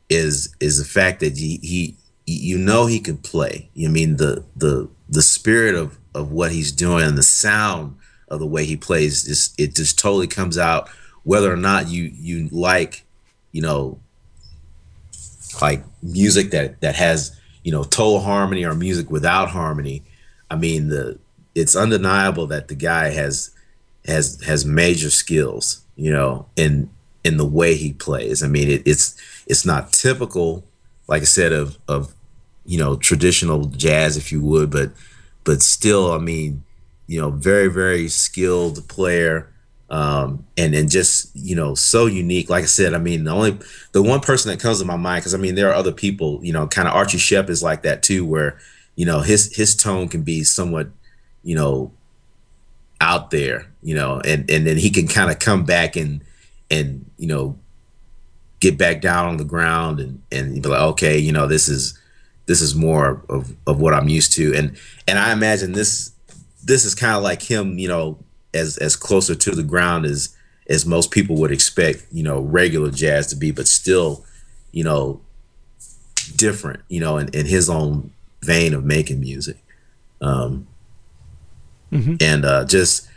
is 0.08 0.54
is 0.58 0.78
the 0.78 0.84
fact 0.84 1.20
that 1.20 1.36
he 1.36 1.58
he 1.62 1.96
you 2.26 2.56
know 2.56 2.86
he 2.86 2.98
can 2.98 3.18
play. 3.18 3.68
You 3.74 3.90
mean 3.90 4.16
the 4.16 4.44
the 4.56 4.88
the 5.08 5.22
spirit 5.22 5.74
of 5.74 5.98
of 6.14 6.32
what 6.32 6.50
he's 6.50 6.72
doing 6.72 7.04
and 7.04 7.18
the 7.18 7.22
sound 7.22 7.96
of 8.28 8.40
the 8.40 8.46
way 8.46 8.64
he 8.64 8.76
plays 8.76 9.24
just 9.24 9.58
it 9.60 9.74
just 9.74 9.98
totally 9.98 10.26
comes 10.26 10.56
out 10.56 10.88
whether 11.24 11.52
or 11.52 11.56
not 11.56 11.88
you 11.88 12.04
you 12.14 12.48
like 12.50 13.04
you 13.52 13.60
know 13.60 13.98
like 15.60 15.84
music 16.02 16.52
that 16.52 16.80
that 16.80 16.94
has 16.94 17.36
you 17.64 17.72
know 17.72 17.82
total 17.82 18.20
harmony 18.20 18.64
or 18.64 18.74
music 18.74 19.10
without 19.10 19.50
harmony 19.50 20.02
i 20.48 20.56
mean 20.56 20.88
the 20.88 21.18
it's 21.54 21.74
undeniable 21.74 22.46
that 22.46 22.68
the 22.68 22.74
guy 22.74 23.10
has 23.10 23.50
has 24.10 24.40
has 24.44 24.64
major 24.64 25.10
skills 25.10 25.84
you 25.96 26.10
know 26.10 26.46
in 26.56 26.90
in 27.24 27.36
the 27.36 27.44
way 27.44 27.74
he 27.74 27.92
plays 27.92 28.42
i 28.42 28.48
mean 28.48 28.68
it, 28.68 28.82
it's 28.86 29.16
it's 29.46 29.64
not 29.64 29.92
typical 29.92 30.64
like 31.08 31.22
i 31.22 31.26
said 31.26 31.52
of 31.52 31.78
of 31.88 32.14
you 32.64 32.78
know 32.78 32.96
traditional 32.96 33.64
jazz 33.66 34.16
if 34.16 34.30
you 34.32 34.40
would 34.40 34.70
but 34.70 34.90
but 35.44 35.62
still 35.62 36.12
i 36.12 36.18
mean 36.18 36.62
you 37.06 37.20
know 37.20 37.30
very 37.30 37.68
very 37.68 38.08
skilled 38.08 38.86
player 38.88 39.50
um, 39.90 40.46
and 40.56 40.74
and 40.74 40.88
just 40.88 41.34
you 41.34 41.56
know 41.56 41.74
so 41.74 42.06
unique. 42.06 42.48
Like 42.48 42.62
I 42.62 42.66
said, 42.66 42.94
I 42.94 42.98
mean 42.98 43.24
the 43.24 43.32
only 43.32 43.58
the 43.92 44.02
one 44.02 44.20
person 44.20 44.50
that 44.50 44.60
comes 44.60 44.78
to 44.78 44.84
my 44.84 44.96
mind 44.96 45.22
because 45.22 45.34
I 45.34 45.38
mean 45.38 45.56
there 45.56 45.68
are 45.68 45.74
other 45.74 45.92
people. 45.92 46.38
You 46.44 46.52
know, 46.52 46.68
kind 46.68 46.86
of 46.86 46.94
Archie 46.94 47.18
Shepp 47.18 47.50
is 47.50 47.62
like 47.62 47.82
that 47.82 48.02
too, 48.02 48.24
where 48.24 48.58
you 48.94 49.04
know 49.04 49.20
his 49.20 49.54
his 49.54 49.74
tone 49.74 50.08
can 50.08 50.22
be 50.22 50.44
somewhat 50.44 50.88
you 51.42 51.56
know 51.56 51.92
out 53.00 53.30
there. 53.30 53.66
You 53.82 53.94
know, 53.94 54.20
and 54.24 54.50
and 54.50 54.66
then 54.66 54.76
he 54.76 54.90
can 54.90 55.08
kind 55.08 55.30
of 55.30 55.38
come 55.38 55.64
back 55.64 55.96
and 55.96 56.22
and 56.70 57.10
you 57.18 57.26
know 57.26 57.58
get 58.60 58.76
back 58.76 59.00
down 59.00 59.26
on 59.26 59.36
the 59.38 59.44
ground 59.44 60.00
and 60.00 60.22
and 60.30 60.62
be 60.62 60.68
like 60.68 60.82
okay 60.82 61.18
you 61.18 61.32
know 61.32 61.46
this 61.46 61.66
is 61.66 61.98
this 62.44 62.60
is 62.60 62.74
more 62.74 63.24
of, 63.30 63.56
of 63.66 63.80
what 63.80 63.94
I'm 63.94 64.10
used 64.10 64.32
to 64.32 64.54
and 64.54 64.76
and 65.08 65.18
I 65.18 65.32
imagine 65.32 65.72
this 65.72 66.12
this 66.62 66.84
is 66.84 66.94
kind 66.94 67.16
of 67.16 67.22
like 67.22 67.40
him 67.40 67.78
you 67.78 67.88
know 67.88 68.18
as 68.52 68.76
as 68.76 68.96
closer 68.96 69.34
to 69.34 69.50
the 69.52 69.62
ground 69.62 70.04
as 70.04 70.36
as 70.70 70.86
most 70.86 71.10
people 71.10 71.36
would 71.36 71.50
expect, 71.50 72.06
you 72.12 72.22
know, 72.22 72.40
regular 72.40 72.92
jazz 72.92 73.26
to 73.26 73.36
be, 73.36 73.50
but 73.50 73.66
still, 73.66 74.24
you 74.70 74.84
know, 74.84 75.20
different, 76.36 76.80
you 76.88 77.00
know, 77.00 77.18
in, 77.18 77.28
in 77.30 77.44
his 77.44 77.68
own 77.68 78.12
vein 78.42 78.72
of 78.72 78.84
making 78.84 79.20
music. 79.20 79.56
Um, 80.20 80.68
mm-hmm. 81.92 82.16
And 82.20 82.44
uh, 82.44 82.64
just, 82.64 83.08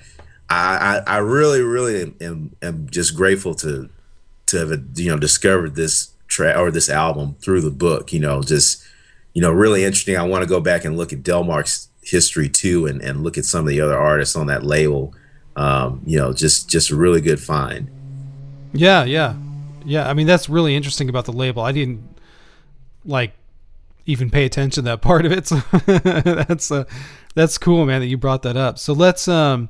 I, 0.49 1.01
I, 1.07 1.15
I 1.15 1.17
really, 1.17 1.61
really 1.61 2.13
am, 2.21 2.55
am 2.61 2.89
just 2.89 3.15
grateful 3.15 3.55
to 3.55 3.89
to 4.45 4.57
have 4.57 4.71
you 4.95 5.09
know 5.09 5.17
discovered 5.17 5.75
this 5.75 6.11
track 6.27 6.57
or 6.57 6.69
this 6.69 6.89
album 6.89 7.35
through 7.35 7.61
the 7.61 7.71
book. 7.71 8.13
You 8.13 8.19
know, 8.19 8.41
just 8.41 8.83
you 9.33 9.41
know, 9.41 9.51
really 9.51 9.83
interesting. 9.83 10.17
I 10.17 10.23
want 10.23 10.43
to 10.43 10.49
go 10.49 10.59
back 10.59 10.85
and 10.85 10.97
look 10.97 11.13
at 11.13 11.23
Delmark's 11.23 11.89
history 12.01 12.49
too, 12.49 12.85
and 12.85 13.01
and 13.01 13.23
look 13.23 13.37
at 13.37 13.45
some 13.45 13.61
of 13.61 13.67
the 13.67 13.81
other 13.81 13.97
artists 13.97 14.35
on 14.35 14.47
that 14.47 14.63
label 14.63 15.13
um, 15.55 16.01
you 16.05 16.17
know, 16.17 16.33
just 16.33 16.69
just 16.69 16.89
a 16.89 16.95
really 16.95 17.21
good 17.21 17.39
find. 17.39 17.89
Yeah, 18.73 19.03
yeah, 19.03 19.35
yeah. 19.85 20.09
I 20.09 20.13
mean, 20.13 20.27
that's 20.27 20.49
really 20.49 20.75
interesting 20.75 21.09
about 21.09 21.25
the 21.25 21.31
label. 21.31 21.61
I 21.61 21.71
didn't 21.71 22.03
like 23.05 23.33
even 24.05 24.29
pay 24.29 24.45
attention 24.45 24.83
to 24.83 24.89
that 24.89 25.01
part 25.01 25.25
of 25.25 25.31
it. 25.31 25.47
So 25.47 25.57
that's 25.85 26.71
uh, 26.71 26.85
that's 27.35 27.57
cool, 27.57 27.85
man, 27.85 28.01
that 28.01 28.07
you 28.07 28.17
brought 28.17 28.43
that 28.43 28.57
up. 28.57 28.79
So 28.79 28.93
let's 28.93 29.27
um 29.27 29.69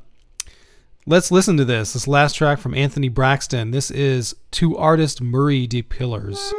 let's 1.06 1.32
listen 1.32 1.58
to 1.58 1.66
this. 1.66 1.94
This 1.94 2.08
last 2.08 2.34
track 2.34 2.60
from 2.60 2.74
Anthony 2.74 3.10
Braxton. 3.10 3.72
This 3.72 3.92
is 3.92 4.36
to 4.52 4.78
artist 4.78 5.22
Murray 5.22 5.68
DePillars. 5.68 6.52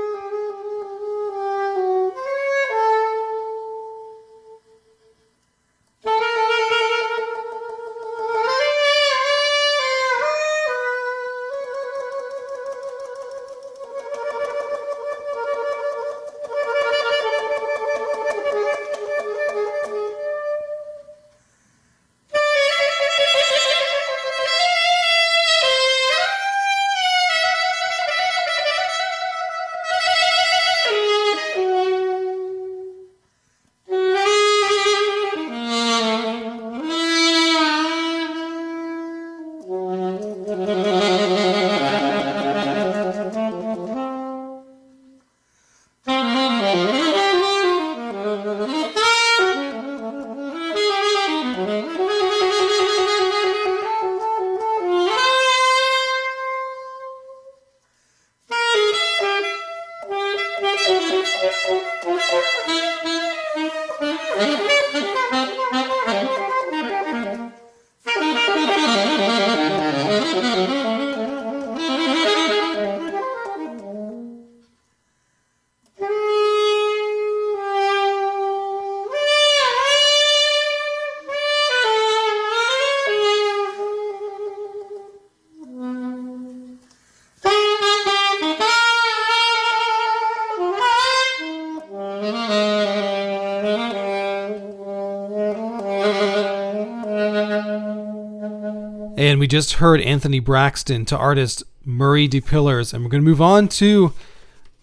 And 99.34 99.40
we 99.40 99.48
just 99.48 99.72
heard 99.72 100.00
Anthony 100.00 100.38
Braxton 100.38 101.04
to 101.06 101.18
artist 101.18 101.64
Murray 101.84 102.28
DePillars, 102.28 102.94
and 102.94 103.02
we're 103.02 103.10
going 103.10 103.20
to 103.20 103.28
move 103.28 103.42
on 103.42 103.66
to 103.66 104.12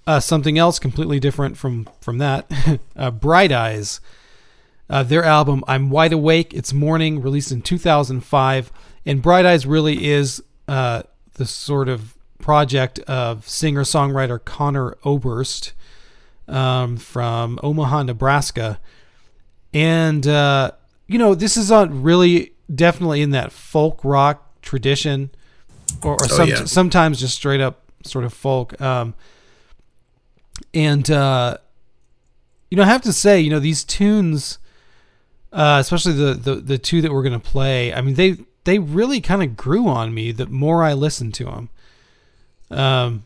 uh, 0.05 0.19
something 0.19 0.57
else 0.57 0.77
completely 0.77 1.21
different 1.21 1.55
from 1.55 1.87
from 2.01 2.17
that. 2.17 2.51
uh, 2.97 3.11
Bright 3.11 3.53
Eyes, 3.53 4.01
uh, 4.89 5.03
their 5.03 5.23
album 5.23 5.63
"I'm 5.69 5.89
Wide 5.89 6.11
Awake." 6.11 6.53
It's 6.53 6.73
morning, 6.73 7.21
released 7.21 7.53
in 7.53 7.61
2005, 7.61 8.73
and 9.05 9.21
Bright 9.21 9.45
Eyes 9.45 9.65
really 9.65 10.05
is 10.05 10.43
uh, 10.67 11.03
the 11.35 11.45
sort 11.45 11.87
of 11.87 12.17
project 12.37 12.99
of 13.07 13.47
singer 13.47 13.83
songwriter 13.83 14.43
Conor 14.43 14.97
Oberst 15.05 15.71
um, 16.49 16.97
from 16.97 17.57
Omaha, 17.63 18.03
Nebraska, 18.03 18.81
and 19.73 20.27
uh, 20.27 20.71
you 21.07 21.17
know 21.17 21.35
this 21.35 21.55
is 21.55 21.71
on 21.71 22.03
really 22.03 22.51
definitely 22.73 23.21
in 23.21 23.31
that 23.31 23.51
folk 23.51 24.01
rock 24.03 24.61
tradition, 24.61 25.31
or, 26.03 26.13
or 26.13 26.17
oh, 26.23 26.27
some, 26.27 26.49
yeah. 26.49 26.65
sometimes 26.65 27.19
just 27.19 27.35
straight 27.35 27.61
up 27.61 27.81
sort 28.03 28.25
of 28.25 28.33
folk. 28.33 28.79
Um, 28.81 29.13
and 30.73 31.09
uh, 31.09 31.57
you 32.69 32.77
know, 32.77 32.83
I 32.83 32.87
have 32.87 33.01
to 33.01 33.13
say, 33.13 33.39
you 33.39 33.49
know, 33.49 33.59
these 33.59 33.83
tunes, 33.83 34.57
uh, 35.51 35.77
especially 35.81 36.13
the, 36.13 36.33
the 36.33 36.55
the 36.55 36.77
two 36.77 37.01
that 37.01 37.11
we're 37.11 37.23
gonna 37.23 37.39
play. 37.39 37.93
I 37.93 38.01
mean, 38.01 38.15
they 38.15 38.37
they 38.63 38.79
really 38.79 39.21
kind 39.21 39.43
of 39.43 39.57
grew 39.57 39.87
on 39.87 40.13
me 40.13 40.31
the 40.31 40.47
more 40.47 40.83
I 40.83 40.93
listened 40.93 41.33
to 41.35 41.45
them. 41.45 41.69
Um, 42.69 43.23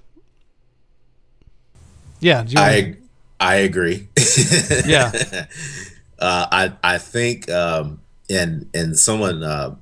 yeah, 2.20 2.46
I 2.56 2.96
I 3.40 3.56
agree. 3.58 4.08
yeah, 4.86 5.12
uh, 6.18 6.48
I 6.52 6.74
I 6.84 6.98
think 6.98 7.50
um, 7.50 8.02
and 8.30 8.70
and 8.74 8.98
someone 8.98 9.44
uh, 9.44 9.76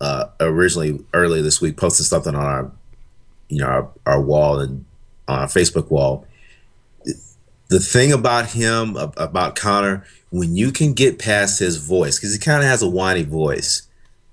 uh, 0.00 0.26
originally 0.40 1.04
earlier 1.12 1.42
this 1.42 1.60
week 1.60 1.76
posted 1.76 2.06
something 2.06 2.34
on 2.34 2.44
our 2.44 2.70
you 3.48 3.58
know 3.58 3.66
our, 3.66 3.90
our 4.06 4.20
wall 4.20 4.60
and 4.60 4.84
on 5.28 5.40
our 5.40 5.46
Facebook 5.46 5.90
wall. 5.90 6.26
The 7.68 7.78
thing 7.78 8.12
about 8.12 8.50
him 8.50 8.96
about 8.96 9.54
Conor, 9.54 10.04
when 10.30 10.56
you 10.56 10.72
can 10.72 10.92
get 10.92 11.20
past 11.20 11.60
his 11.60 11.76
voice, 11.76 12.18
because 12.18 12.32
he 12.32 12.38
kind 12.40 12.62
of 12.62 12.68
has 12.68 12.82
a 12.82 12.88
whiny 12.88 13.22
voice, 13.22 13.82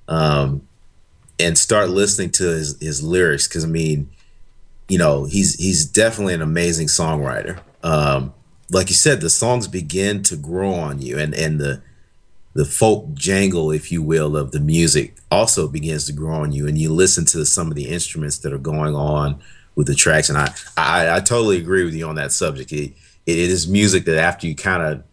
um, 0.07 0.67
and 1.39 1.55
start 1.55 1.89
listening 1.89 2.31
to 2.31 2.45
his, 2.45 2.81
his 2.81 3.03
lyrics, 3.03 3.47
because 3.47 3.63
I 3.63 3.67
mean, 3.67 4.09
you 4.89 4.97
know, 4.97 5.25
he's 5.25 5.53
he's 5.55 5.85
definitely 5.85 6.33
an 6.33 6.41
amazing 6.41 6.87
songwriter. 6.87 7.59
Um, 7.83 8.33
like 8.71 8.89
you 8.89 8.95
said, 8.95 9.21
the 9.21 9.29
songs 9.29 9.67
begin 9.67 10.23
to 10.23 10.35
grow 10.35 10.73
on 10.73 10.99
you, 10.99 11.19
and 11.19 11.35
and 11.35 11.59
the 11.59 11.83
the 12.57 12.65
folk 12.65 13.13
jangle, 13.13 13.69
if 13.69 13.91
you 13.91 14.01
will, 14.01 14.35
of 14.35 14.49
the 14.49 14.59
music 14.59 15.15
also 15.29 15.67
begins 15.67 16.05
to 16.07 16.11
grow 16.11 16.37
on 16.41 16.51
you, 16.51 16.67
and 16.67 16.75
you 16.75 16.91
listen 16.91 17.23
to 17.23 17.45
some 17.45 17.67
of 17.67 17.75
the 17.75 17.87
instruments 17.87 18.39
that 18.39 18.51
are 18.51 18.57
going 18.57 18.95
on 18.95 19.39
with 19.75 19.85
the 19.85 19.93
tracks. 19.93 20.27
And 20.27 20.39
I, 20.39 20.51
I, 20.75 21.17
I 21.17 21.19
totally 21.19 21.57
agree 21.57 21.85
with 21.85 21.93
you 21.93 22.07
on 22.07 22.15
that 22.15 22.31
subject. 22.31 22.71
It, 22.71 22.93
it 23.27 23.37
is 23.37 23.67
music 23.67 24.05
that 24.05 24.17
after 24.17 24.47
you 24.47 24.55
kind 24.55 24.81
of, 24.81 25.03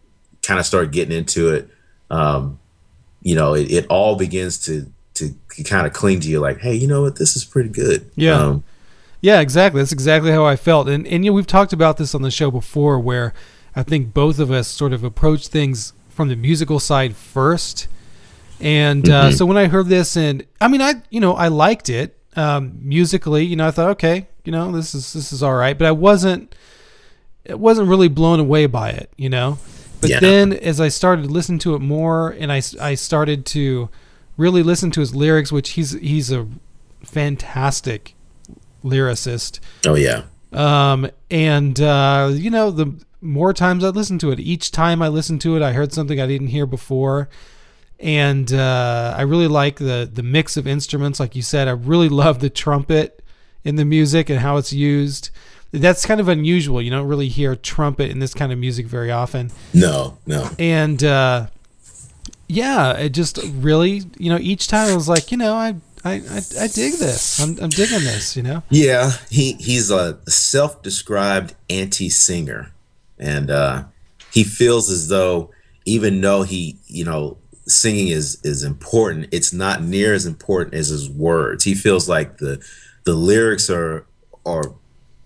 kind 0.41 0.59
of 0.59 0.65
start 0.65 0.91
getting 0.91 1.15
into 1.15 1.53
it, 1.53 1.69
um, 2.09 2.57
you 3.21 3.35
know, 3.35 3.53
it, 3.53 3.71
it 3.71 3.85
all 3.89 4.15
begins 4.15 4.57
to 4.65 4.91
to 5.13 5.35
kind 5.63 5.85
of 5.85 5.93
cling 5.93 6.21
to 6.21 6.27
you, 6.27 6.39
like, 6.39 6.59
hey, 6.61 6.73
you 6.73 6.87
know 6.87 7.03
what, 7.03 7.17
this 7.17 7.35
is 7.35 7.45
pretty 7.45 7.69
good. 7.69 8.09
Yeah. 8.15 8.39
Um, 8.39 8.63
Yeah, 9.21 9.39
exactly. 9.39 9.81
That's 9.81 9.91
exactly 9.91 10.31
how 10.31 10.45
I 10.45 10.55
felt. 10.55 10.89
And 10.89 11.05
and 11.05 11.23
you 11.23 11.29
know, 11.29 11.35
we've 11.35 11.45
talked 11.45 11.73
about 11.73 11.97
this 11.97 12.15
on 12.15 12.23
the 12.23 12.31
show 12.31 12.49
before 12.49 12.99
where 12.99 13.33
I 13.75 13.83
think 13.83 14.15
both 14.15 14.39
of 14.39 14.49
us 14.49 14.67
sort 14.67 14.93
of 14.93 15.03
approach 15.03 15.47
things 15.47 15.93
from 16.15 16.29
the 16.29 16.35
musical 16.35 16.79
side 16.79 17.15
first. 17.15 17.87
And 18.61 19.07
uh, 19.09 19.29
Mhm. 19.29 19.37
so 19.37 19.45
when 19.45 19.57
I 19.57 19.67
heard 19.67 19.87
this 19.89 20.15
and 20.17 20.43
I 20.61 20.67
mean 20.69 20.81
I 20.81 20.93
you 21.09 21.19
know, 21.19 21.33
I 21.35 21.49
liked 21.49 21.89
it 21.89 22.17
um, 22.37 22.73
musically, 22.81 23.45
you 23.45 23.55
know, 23.55 23.67
I 23.67 23.71
thought 23.71 23.89
okay, 23.91 24.27
you 24.45 24.51
know, 24.51 24.71
this 24.71 24.95
is 24.95 25.13
this 25.13 25.31
is 25.33 25.43
all 25.43 25.53
right, 25.55 25.77
but 25.77 25.85
I 25.87 25.91
wasn't 25.91 26.55
it 27.43 27.59
wasn't 27.59 27.87
really 27.89 28.07
blown 28.07 28.39
away 28.39 28.65
by 28.65 28.89
it, 28.89 29.09
you 29.17 29.29
know. 29.29 29.59
But 30.01 30.09
Yeah. 30.09 30.19
then 30.21 30.53
as 30.53 30.79
I 30.81 30.87
started 30.89 31.23
to 31.25 31.29
listen 31.29 31.59
to 31.59 31.75
it 31.75 31.79
more 31.79 32.29
and 32.29 32.51
I 32.51 32.61
I 32.81 32.95
started 32.95 33.45
to 33.47 33.89
really 34.37 34.63
listen 34.63 34.89
to 34.91 34.99
his 35.01 35.13
lyrics, 35.13 35.51
which 35.51 35.71
he's 35.71 35.91
he's 35.99 36.31
a 36.31 36.47
fantastic 37.03 38.15
lyricist. 38.83 39.59
oh 39.85 39.95
yeah, 39.95 40.23
Um, 40.53 41.09
and 41.31 41.79
uh, 41.79 42.31
you 42.33 42.49
know, 42.49 42.71
the 42.71 42.93
more 43.25 43.53
times 43.53 43.83
I 43.83 43.89
listened 43.89 44.21
to 44.21 44.31
it, 44.31 44.39
each 44.39 44.71
time 44.71 45.01
I 45.01 45.07
listened 45.07 45.41
to 45.41 45.55
it, 45.55 45.61
I 45.61 45.73
heard 45.73 45.91
something 45.91 46.19
I 46.21 46.27
didn't 46.27 46.47
hear 46.47 46.65
before. 46.65 47.27
And 47.99 48.51
uh, 48.53 49.15
I 49.17 49.21
really 49.21 49.47
like 49.47 49.77
the 49.77 50.09
the 50.11 50.23
mix 50.23 50.57
of 50.57 50.67
instruments, 50.67 51.19
like 51.19 51.35
you 51.35 51.41
said. 51.41 51.67
I 51.67 51.71
really 51.71 52.09
love 52.23 52.39
the 52.39 52.49
trumpet 52.49 53.23
in 53.63 53.75
the 53.75 53.85
music 53.85 54.29
and 54.29 54.39
how 54.39 54.57
it's 54.57 54.71
used. 54.71 55.29
That's 55.71 56.05
kind 56.05 56.21
of 56.21 56.27
unusual. 56.27 56.81
You 56.81 56.91
don't 56.91 57.07
really 57.07 57.27
hear 57.27 57.55
trumpet 57.55 58.11
in 58.11 58.19
this 58.19 58.33
kind 58.33 58.51
of 58.51 58.59
music 58.59 58.85
very 58.85 59.11
often. 59.11 59.51
no, 59.73 60.17
no, 60.25 60.49
And 60.57 61.03
uh, 61.03 61.47
yeah, 62.47 62.93
it 62.93 63.09
just 63.09 63.39
really, 63.43 64.03
you 64.17 64.29
know, 64.29 64.37
each 64.39 64.67
time 64.67 64.89
I 64.89 64.95
was 64.95 65.09
like, 65.09 65.31
you 65.31 65.37
know, 65.37 65.53
I 65.53 65.75
I, 66.05 66.13
I, 66.13 66.41
I 66.61 66.67
dig 66.67 66.93
this. 66.99 67.39
I'm, 67.39 67.57
I'm 67.59 67.71
digging 67.71 68.03
this. 68.03 68.37
You 68.37 68.43
know. 68.43 68.63
Yeah, 68.69 69.13
he 69.29 69.53
he's 69.53 69.89
a 69.89 70.19
self-described 70.29 71.55
anti-singer, 71.69 72.71
and 73.19 73.49
uh, 73.49 73.83
he 74.31 74.43
feels 74.43 74.89
as 74.89 75.07
though 75.07 75.51
even 75.85 76.19
though 76.19 76.43
he, 76.43 76.77
you 76.87 77.05
know, 77.05 77.37
singing 77.67 78.09
is 78.09 78.39
is 78.43 78.63
important, 78.63 79.27
it's 79.31 79.53
not 79.53 79.83
near 79.83 80.13
as 80.13 80.25
important 80.25 80.75
as 80.75 80.89
his 80.89 81.09
words. 81.09 81.63
He 81.63 81.75
feels 81.75 82.09
like 82.09 82.37
the 82.37 82.63
the 83.05 83.13
lyrics 83.13 83.69
are 83.69 84.05
are 84.45 84.75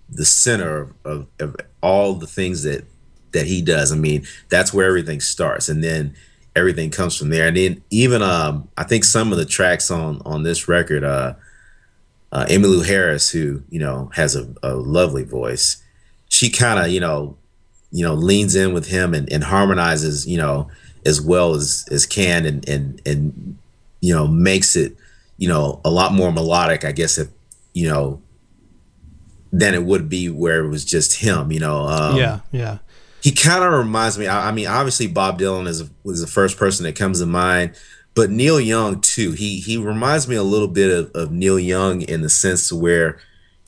the 0.09 0.25
center 0.25 0.95
of, 1.05 1.27
of, 1.39 1.55
all 1.81 2.13
the 2.13 2.27
things 2.27 2.63
that 2.63 2.85
that 3.31 3.45
he 3.45 3.61
does. 3.61 3.91
I 3.91 3.95
mean, 3.95 4.25
that's 4.49 4.73
where 4.73 4.87
everything 4.87 5.21
starts, 5.21 5.69
and 5.69 5.83
then 5.83 6.15
everything 6.55 6.89
comes 6.89 7.15
from 7.15 7.29
there. 7.29 7.47
And 7.47 7.55
then 7.55 7.81
even 7.89 8.21
um, 8.21 8.67
I 8.77 8.83
think 8.83 9.05
some 9.05 9.31
of 9.31 9.37
the 9.37 9.45
tracks 9.45 9.89
on 9.89 10.21
on 10.25 10.43
this 10.43 10.67
record, 10.67 11.03
uh, 11.03 11.35
uh, 12.31 12.45
Emmylou 12.45 12.85
Harris, 12.85 13.29
who 13.29 13.63
you 13.69 13.79
know 13.79 14.11
has 14.13 14.35
a, 14.35 14.53
a 14.61 14.73
lovely 14.75 15.23
voice, 15.23 15.81
she 16.27 16.49
kind 16.49 16.79
of 16.79 16.91
you 16.91 16.99
know, 16.99 17.37
you 17.91 18.05
know 18.05 18.13
leans 18.13 18.55
in 18.55 18.73
with 18.73 18.87
him 18.87 19.13
and, 19.13 19.31
and 19.31 19.43
harmonizes 19.43 20.27
you 20.27 20.37
know 20.37 20.69
as 21.05 21.21
well 21.21 21.53
as 21.53 21.87
as 21.91 22.05
can 22.05 22.45
and 22.45 22.67
and 22.67 23.01
and 23.05 23.57
you 24.01 24.13
know 24.13 24.27
makes 24.27 24.75
it 24.75 24.95
you 25.37 25.47
know 25.47 25.81
a 25.83 25.89
lot 25.89 26.13
more 26.13 26.31
melodic, 26.31 26.85
I 26.85 26.91
guess 26.91 27.17
if 27.17 27.29
you 27.73 27.89
know 27.89 28.21
than 29.51 29.73
it 29.73 29.83
would 29.83 30.09
be 30.09 30.29
where 30.29 30.63
it 30.63 30.69
was 30.69 30.85
just 30.85 31.19
him. 31.19 31.51
You 31.51 31.59
know, 31.59 31.87
um, 31.87 32.15
yeah. 32.17 32.39
Yeah. 32.51 32.77
he 33.23 33.31
kind 33.31 33.63
of 33.63 33.73
reminds 33.73 34.19
me. 34.19 34.27
I, 34.27 34.49
I 34.49 34.51
mean, 34.51 34.67
obviously 34.67 35.07
Bob 35.07 35.39
Dylan 35.39 35.67
is 35.67 35.89
was 36.03 36.21
the 36.21 36.27
first 36.27 36.57
person 36.57 36.83
that 36.83 36.95
comes 36.95 37.19
to 37.19 37.25
mind, 37.25 37.75
but 38.13 38.29
Neil 38.29 38.59
Young 38.59 39.01
too. 39.01 39.31
He 39.31 39.59
he 39.59 39.77
reminds 39.77 40.27
me 40.27 40.35
a 40.35 40.43
little 40.43 40.67
bit 40.67 40.91
of, 40.91 41.11
of 41.15 41.31
Neil 41.31 41.59
Young 41.59 42.01
in 42.01 42.21
the 42.21 42.29
sense 42.29 42.71
where, 42.71 43.17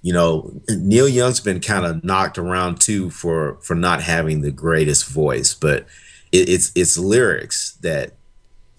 you 0.02 0.14
know, 0.14 0.52
Neil 0.70 1.08
Young's 1.08 1.40
been 1.40 1.60
kind 1.60 1.86
of 1.86 2.04
knocked 2.04 2.38
around 2.38 2.80
too 2.82 3.10
for 3.10 3.58
for 3.62 3.76
not 3.76 4.02
having 4.02 4.42
the 4.42 4.52
greatest 4.52 5.08
voice, 5.08 5.54
but 5.54 5.86
it, 6.32 6.50
it's 6.50 6.72
it's 6.76 6.98
lyrics 6.98 7.74
that 7.82 8.14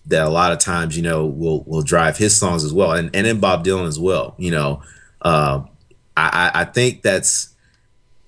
that 0.07 0.27
a 0.27 0.31
lot 0.31 0.53
of 0.53 0.59
times 0.59 0.97
you 0.97 1.03
know 1.03 1.27
will 1.27 1.63
will 1.65 1.83
drive 1.83 2.19
his 2.19 2.37
songs 2.37 2.65
as 2.65 2.73
well, 2.73 2.93
and 2.93 3.15
and 3.15 3.27
in 3.27 3.39
Bob 3.39 3.65
Dylan 3.65 3.87
as 3.87 3.99
well. 3.99 4.35
You 4.37 4.51
know, 4.51 4.83
uh, 5.23 5.63
I 6.17 6.51
I 6.55 6.65
think 6.65 7.03
that's 7.03 7.55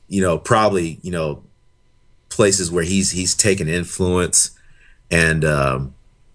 you 0.08 0.22
know 0.22 0.38
probably 0.38 0.98
you 1.02 1.10
know 1.10 1.42
places 2.28 2.70
where 2.70 2.84
he's 2.84 3.10
he's 3.10 3.34
taken 3.34 3.68
influence 3.68 4.50
and 5.10 5.44
um 5.44 5.94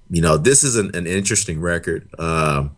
you 0.10 0.22
know 0.22 0.38
this 0.38 0.64
is 0.64 0.78
an, 0.78 0.95
an 0.95 1.05
interesting 1.05 1.60
record 1.60 2.07
um 2.18 2.76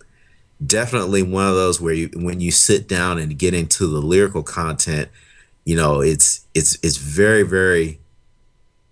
definitely 0.66 1.24
one 1.24 1.48
of 1.48 1.56
those 1.56 1.82
where 1.82 1.94
you 1.94 2.10
when 2.16 2.40
you 2.40 2.52
sit 2.52 2.88
down 2.88 3.18
and 3.18 3.38
get 3.38 3.54
into 3.54 3.88
the 3.88 4.00
lyrical 4.00 4.44
content 4.44 5.10
you 5.66 5.76
know 5.76 6.02
it's 6.02 6.46
it's 6.54 6.78
it's 6.84 6.98
very 6.98 7.44
very 7.44 8.00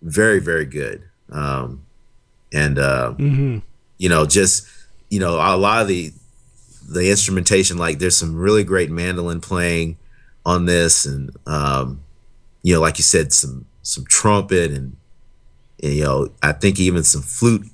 very 0.01 0.39
very 0.39 0.65
good 0.65 1.03
um 1.31 1.85
and 2.53 2.79
uh 2.79 3.13
Mm-hmm. 3.17 3.59
you 3.97 4.09
know 4.09 4.25
just 4.25 4.67
you 5.09 5.19
know 5.19 5.35
a 5.35 5.57
lot 5.57 5.81
of 5.81 5.87
the 5.87 6.11
the 6.89 7.11
instrumentation 7.11 7.77
like 7.77 7.99
there's 7.99 8.17
some 8.17 8.35
really 8.35 8.63
great 8.63 8.89
mandolin 8.89 9.41
playing 9.41 9.97
on 10.45 10.65
this 10.65 11.05
and 11.05 11.35
um 11.45 12.01
you 12.63 12.73
know 12.73 12.81
like 12.81 12.97
you 12.97 13.03
said 13.03 13.31
some 13.31 13.65
some 13.83 14.05
trumpet 14.05 14.71
and, 14.71 14.95
and 15.83 15.93
you 15.93 16.03
know 16.03 16.29
i 16.41 16.51
think 16.51 16.79
even 16.79 17.03
some 17.03 17.21
flute 17.21 17.67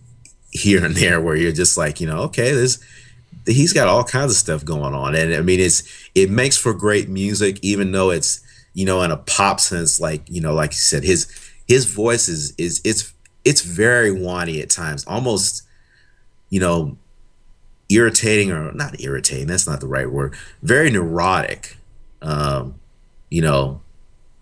here 0.52 0.84
and 0.84 0.96
there 0.96 1.22
where 1.22 1.36
you're 1.36 1.52
just 1.54 1.78
like 1.78 2.02
you 2.02 2.08
know 2.08 2.20
okay 2.20 2.52
there's 2.52 2.84
he's 3.46 3.74
got 3.74 3.88
all 3.88 4.04
kinds 4.04 4.32
of 4.32 4.38
stuff 4.38 4.64
going 4.66 4.94
on 4.94 5.16
and 5.16 5.34
i 5.34 5.42
mean 5.42 5.60
it's 5.60 5.84
it 6.16 6.30
makes 6.30 6.58
for 6.58 6.74
great 6.74 7.10
music 7.10 7.60
even 7.62 7.92
though 7.92 8.10
it's 8.10 8.42
you 8.74 8.86
know 8.86 9.02
in 9.04 9.12
a 9.12 9.18
pop 9.18 9.60
sense 9.60 10.00
like 10.00 10.22
you 10.30 10.42
know 10.42 10.54
like 10.54 10.72
you 10.72 10.78
said 10.78 11.04
his 11.04 11.28
his 11.68 11.86
voice 11.86 12.28
is 12.28 12.54
is 12.58 12.82
it's 12.84 13.14
it's 13.44 13.62
very 13.62 14.12
whiny 14.12 14.62
at 14.62 14.70
times 14.70 15.06
almost 15.06 15.64
you 16.50 16.60
know 16.60 16.98
irritating 17.90 18.52
or 18.52 18.72
not 18.72 19.00
irritating 19.00 19.46
that's 19.48 19.68
not 19.68 19.80
the 19.80 19.88
right 19.88 20.10
word 20.12 20.34
very 20.64 20.90
neurotic 20.90 21.78
um 22.24 22.74
you 23.30 23.42
know 23.42 23.80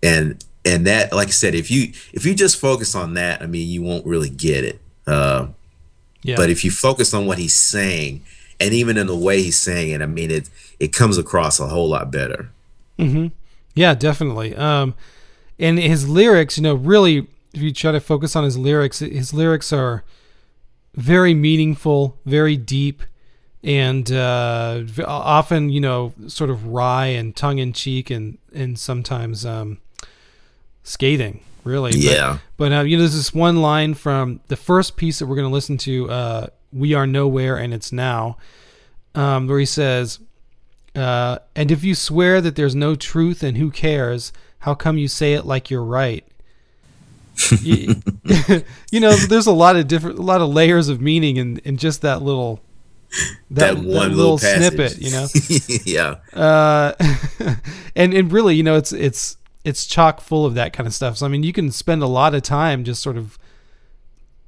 and 0.01 0.43
and 0.63 0.87
that 0.87 1.11
like 1.11 1.27
i 1.27 1.31
said 1.31 1.53
if 1.53 1.69
you 1.69 1.91
if 2.13 2.25
you 2.25 2.33
just 2.33 2.57
focus 2.59 2.95
on 2.95 3.15
that 3.15 3.41
i 3.41 3.45
mean 3.45 3.67
you 3.67 3.81
won't 3.81 4.05
really 4.05 4.29
get 4.29 4.63
it 4.63 4.79
uh, 5.07 5.47
Yeah. 6.23 6.37
but 6.37 6.49
if 6.49 6.63
you 6.63 6.71
focus 6.71 7.13
on 7.13 7.25
what 7.25 7.37
he's 7.37 7.53
saying 7.53 8.21
and 8.59 8.73
even 8.73 8.97
in 8.97 9.07
the 9.07 9.15
way 9.15 9.41
he's 9.41 9.59
saying 9.59 9.91
it 9.91 10.01
i 10.01 10.05
mean 10.05 10.31
it 10.31 10.49
it 10.79 10.93
comes 10.93 11.17
across 11.17 11.59
a 11.59 11.67
whole 11.67 11.89
lot 11.89 12.11
better 12.11 12.49
Mm-hmm. 12.99 13.27
Yeah, 13.73 13.95
definitely. 13.95 14.55
Um, 14.55 14.93
and 15.57 15.79
his 15.79 16.07
lyrics, 16.07 16.57
you 16.57 16.63
know, 16.63 16.75
really, 16.75 17.27
if 17.53 17.61
you 17.61 17.73
try 17.73 17.91
to 17.91 17.99
focus 17.99 18.35
on 18.35 18.43
his 18.43 18.55
lyrics, 18.57 18.99
his 18.99 19.33
lyrics 19.33 19.73
are 19.73 20.03
very 20.95 21.33
meaningful, 21.33 22.17
very 22.25 22.55
deep, 22.55 23.01
and 23.63 24.11
uh, 24.11 24.83
often, 25.07 25.69
you 25.69 25.81
know, 25.81 26.13
sort 26.27 26.49
of 26.51 26.67
wry 26.67 27.07
and 27.07 27.35
tongue 27.35 27.57
in 27.57 27.73
cheek, 27.73 28.11
and 28.11 28.37
and 28.53 28.77
sometimes 28.77 29.43
um, 29.45 29.79
scathing. 30.83 31.41
Really. 31.63 31.91
But- 31.91 31.99
yeah 31.99 32.37
but 32.57 32.71
uh, 32.71 32.81
you 32.81 32.97
know, 32.97 33.01
there's 33.03 33.15
this 33.15 33.33
one 33.33 33.61
line 33.61 33.93
from 33.93 34.39
the 34.49 34.55
first 34.55 34.97
piece 34.97 35.19
that 35.19 35.25
we're 35.25 35.35
going 35.35 35.47
to 35.47 35.53
listen 35.53 35.77
to, 35.79 36.09
uh, 36.11 36.47
"We 36.73 36.93
Are 36.93 37.07
Nowhere 37.07 37.57
and 37.57 37.73
It's 37.73 37.91
Now," 37.91 38.37
um, 39.15 39.47
where 39.47 39.59
he 39.59 39.65
says, 39.65 40.19
uh, 40.95 41.39
"And 41.55 41.71
if 41.71 41.83
you 41.83 41.95
swear 41.95 42.41
that 42.41 42.55
there's 42.55 42.75
no 42.75 42.95
truth 42.95 43.43
and 43.43 43.57
who 43.57 43.71
cares, 43.71 44.33
how 44.59 44.73
come 44.73 44.97
you 44.97 45.07
say 45.07 45.33
it 45.33 45.45
like 45.45 45.69
you're 45.69 45.83
right?" 45.83 46.25
you, 47.61 47.95
you 48.91 48.99
know, 48.99 49.13
there's 49.15 49.47
a 49.47 49.51
lot 49.51 49.75
of 49.75 49.87
different, 49.87 50.19
a 50.19 50.21
lot 50.21 50.41
of 50.41 50.49
layers 50.49 50.89
of 50.89 51.01
meaning 51.01 51.37
in, 51.37 51.57
in 51.59 51.77
just 51.77 52.01
that 52.01 52.21
little, 52.21 52.61
that, 53.51 53.77
one 53.77 54.15
little, 54.15 54.37
passage. 54.37 54.73
snippet. 54.73 54.97
You 54.99 55.11
know, 55.11 55.27
yeah 55.85 56.15
uh, 56.39 56.93
and 57.95 58.13
and 58.13 58.31
really, 58.31 58.55
you 58.55 58.63
know, 58.63 58.75
it's 58.75 58.91
it's 58.91 59.37
it's 59.63 59.85
chock 59.85 60.21
full 60.21 60.45
of 60.45 60.55
that 60.55 60.73
kind 60.73 60.87
of 60.87 60.93
stuff. 60.93 61.17
So 61.17 61.25
I 61.25 61.29
mean, 61.29 61.43
you 61.43 61.53
can 61.53 61.71
spend 61.71 62.03
a 62.03 62.07
lot 62.07 62.35
of 62.35 62.43
time 62.43 62.83
just 62.83 63.01
sort 63.01 63.17
of 63.17 63.37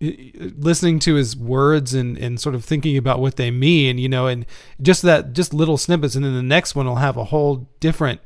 listening 0.02 1.00
to 1.00 1.16
his 1.16 1.36
words 1.38 1.94
and 1.94 2.18
and 2.18 2.40
sort 2.40 2.56
of 2.56 2.66
thinking 2.66 2.98
about 2.98 3.20
what 3.20 3.38
they 3.38 3.52
mean, 3.52 3.98
you 3.98 4.10
know, 4.10 4.28
and 4.28 4.46
just 4.82 5.02
that 5.04 5.34
just 5.34 5.54
little 5.54 5.78
snippets, 5.78 6.16
and 6.16 6.26
then 6.26 6.36
the 6.36 6.44
next 6.44 6.76
one 6.76 6.86
will 6.86 6.98
have 6.98 7.18
a 7.18 7.26
whole 7.26 7.68
different 7.80 8.22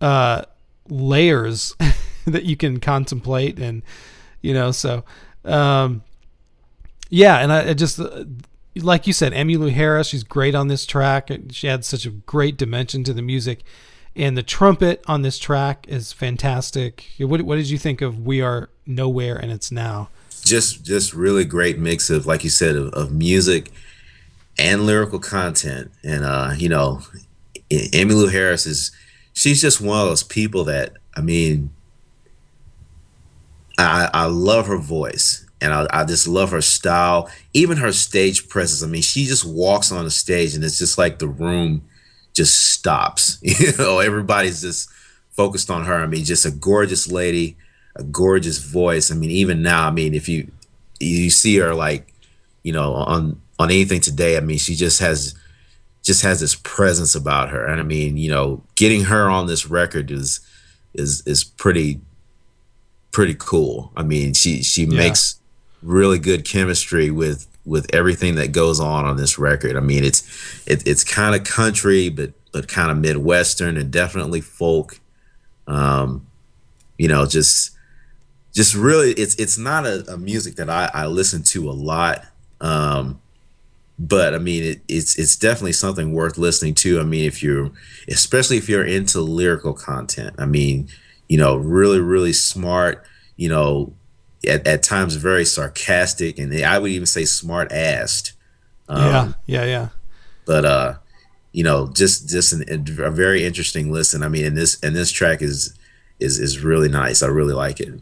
uh 0.00 0.42
layers 0.88 1.74
that 2.26 2.44
you 2.44 2.56
can 2.56 2.78
contemplate 2.80 3.58
and 3.58 3.82
you 4.42 4.52
know 4.52 4.70
so 4.70 5.04
um 5.44 6.02
Yeah, 7.10 7.38
and 7.38 7.52
I, 7.52 7.70
I 7.70 7.74
just 7.74 8.00
uh, 8.00 8.24
like 8.76 9.06
you 9.06 9.12
said, 9.12 9.32
Emmylou 9.32 9.70
Harris, 9.72 10.08
she's 10.08 10.24
great 10.24 10.54
on 10.54 10.68
this 10.68 10.84
track. 10.84 11.30
She 11.50 11.68
adds 11.68 11.86
such 11.86 12.06
a 12.06 12.10
great 12.10 12.56
dimension 12.56 13.04
to 13.04 13.12
the 13.12 13.22
music, 13.22 13.62
and 14.16 14.36
the 14.36 14.42
trumpet 14.42 15.02
on 15.06 15.22
this 15.22 15.38
track 15.38 15.86
is 15.88 16.12
fantastic. 16.12 17.06
What, 17.18 17.42
what 17.42 17.56
did 17.56 17.70
you 17.70 17.78
think 17.78 18.00
of 18.02 18.26
"We 18.26 18.40
Are 18.40 18.70
Nowhere" 18.86 19.36
and 19.36 19.52
"It's 19.52 19.70
Now"? 19.70 20.08
Just, 20.44 20.84
just 20.84 21.14
really 21.14 21.44
great 21.44 21.78
mix 21.78 22.10
of, 22.10 22.26
like 22.26 22.44
you 22.44 22.50
said, 22.50 22.76
of, 22.76 22.92
of 22.92 23.12
music 23.12 23.70
and 24.58 24.86
lyrical 24.86 25.18
content. 25.18 25.90
And 26.02 26.24
uh, 26.24 26.52
you 26.56 26.68
know, 26.68 27.00
Emmylou 27.70 28.30
Harris 28.30 28.66
is 28.66 28.92
she's 29.32 29.60
just 29.60 29.80
one 29.80 30.00
of 30.00 30.08
those 30.08 30.22
people 30.22 30.64
that 30.64 30.94
I 31.16 31.20
mean, 31.20 31.70
I 33.78 34.10
I 34.12 34.26
love 34.26 34.66
her 34.66 34.78
voice 34.78 35.46
and 35.60 35.72
I, 35.72 35.86
I 35.90 36.04
just 36.04 36.28
love 36.28 36.50
her 36.50 36.60
style, 36.60 37.30
even 37.52 37.78
her 37.78 37.92
stage 37.92 38.48
presence. 38.48 38.82
I 38.82 38.90
mean, 38.90 39.02
she 39.02 39.24
just 39.24 39.44
walks 39.44 39.90
on 39.92 40.04
the 40.04 40.10
stage 40.10 40.54
and 40.54 40.64
it's 40.64 40.78
just 40.78 40.98
like 40.98 41.18
the 41.18 41.28
room 41.28 41.82
just 42.34 42.72
stops. 42.72 43.38
You 43.42 43.72
know, 43.78 44.00
everybody's 44.00 44.62
just 44.62 44.90
focused 45.30 45.70
on 45.70 45.84
her. 45.84 45.94
I 45.94 46.06
mean, 46.06 46.24
just 46.24 46.46
a 46.46 46.50
gorgeous 46.50 47.10
lady, 47.10 47.56
a 47.96 48.02
gorgeous 48.02 48.58
voice. 48.58 49.10
I 49.10 49.14
mean, 49.14 49.30
even 49.30 49.62
now, 49.62 49.86
I 49.86 49.90
mean, 49.90 50.14
if 50.14 50.28
you 50.28 50.50
you 51.00 51.30
see 51.30 51.56
her 51.56 51.74
like, 51.74 52.12
you 52.62 52.72
know, 52.72 52.94
on 52.94 53.40
on 53.58 53.70
anything 53.70 54.00
today, 54.00 54.36
I 54.36 54.40
mean, 54.40 54.58
she 54.58 54.74
just 54.74 55.00
has 55.00 55.34
just 56.02 56.22
has 56.22 56.40
this 56.40 56.54
presence 56.54 57.14
about 57.14 57.50
her. 57.50 57.66
And 57.66 57.80
I 57.80 57.84
mean, 57.84 58.16
you 58.16 58.30
know, 58.30 58.62
getting 58.74 59.04
her 59.04 59.28
on 59.28 59.46
this 59.46 59.66
record 59.66 60.10
is 60.10 60.40
is 60.92 61.22
is 61.26 61.44
pretty 61.44 62.00
pretty 63.12 63.34
cool. 63.38 63.92
I 63.96 64.02
mean, 64.02 64.34
she 64.34 64.62
she 64.62 64.84
yeah. 64.84 64.96
makes 64.96 65.40
really 65.82 66.18
good 66.18 66.44
chemistry 66.44 67.10
with 67.10 67.46
with 67.64 67.92
everything 67.94 68.34
that 68.34 68.52
goes 68.52 68.80
on 68.80 69.04
on 69.04 69.16
this 69.16 69.38
record. 69.38 69.76
I 69.76 69.80
mean, 69.80 70.04
it's 70.04 70.22
it, 70.66 70.86
it's 70.86 71.04
kind 71.04 71.34
of 71.34 71.44
country, 71.44 72.08
but 72.08 72.32
but 72.52 72.68
kind 72.68 72.90
of 72.90 72.98
midwestern 72.98 73.76
and 73.76 73.90
definitely 73.90 74.40
folk. 74.40 75.00
Um, 75.66 76.26
you 76.98 77.08
know, 77.08 77.26
just 77.26 77.73
just 78.54 78.74
really, 78.74 79.10
it's 79.12 79.34
it's 79.34 79.58
not 79.58 79.84
a, 79.84 80.04
a 80.12 80.16
music 80.16 80.54
that 80.56 80.70
I, 80.70 80.90
I 80.94 81.06
listen 81.06 81.42
to 81.42 81.68
a 81.68 81.72
lot. 81.72 82.24
Um, 82.60 83.20
but 83.98 84.32
I 84.34 84.38
mean, 84.38 84.62
it, 84.62 84.80
it's 84.88 85.18
it's 85.18 85.36
definitely 85.36 85.72
something 85.72 86.12
worth 86.12 86.38
listening 86.38 86.74
to. 86.76 87.00
I 87.00 87.02
mean, 87.02 87.24
if 87.24 87.42
you're, 87.42 87.70
especially 88.08 88.56
if 88.56 88.68
you're 88.68 88.86
into 88.86 89.20
lyrical 89.20 89.74
content. 89.74 90.36
I 90.38 90.46
mean, 90.46 90.88
you 91.28 91.36
know, 91.36 91.56
really, 91.56 92.00
really 92.00 92.32
smart. 92.32 93.04
You 93.36 93.48
know, 93.48 93.92
at, 94.48 94.66
at 94.66 94.82
times 94.84 95.16
very 95.16 95.44
sarcastic, 95.44 96.38
and 96.38 96.54
I 96.64 96.78
would 96.78 96.92
even 96.92 97.06
say 97.06 97.24
smart 97.24 97.70
assed. 97.70 98.32
Um, 98.88 99.00
yeah, 99.00 99.32
yeah, 99.46 99.64
yeah. 99.64 99.88
But 100.46 100.64
uh, 100.64 100.94
you 101.52 101.64
know, 101.64 101.88
just 101.92 102.28
just 102.28 102.52
an, 102.52 102.64
a 102.98 103.10
very 103.10 103.44
interesting 103.44 103.92
listen. 103.92 104.22
I 104.22 104.28
mean, 104.28 104.44
and 104.44 104.56
this 104.56 104.78
and 104.82 104.94
this 104.94 105.10
track 105.10 105.42
is 105.42 105.76
is 106.20 106.38
is 106.38 106.60
really 106.60 106.88
nice. 106.88 107.22
I 107.22 107.26
really 107.26 107.54
like 107.54 107.80
it. 107.80 108.00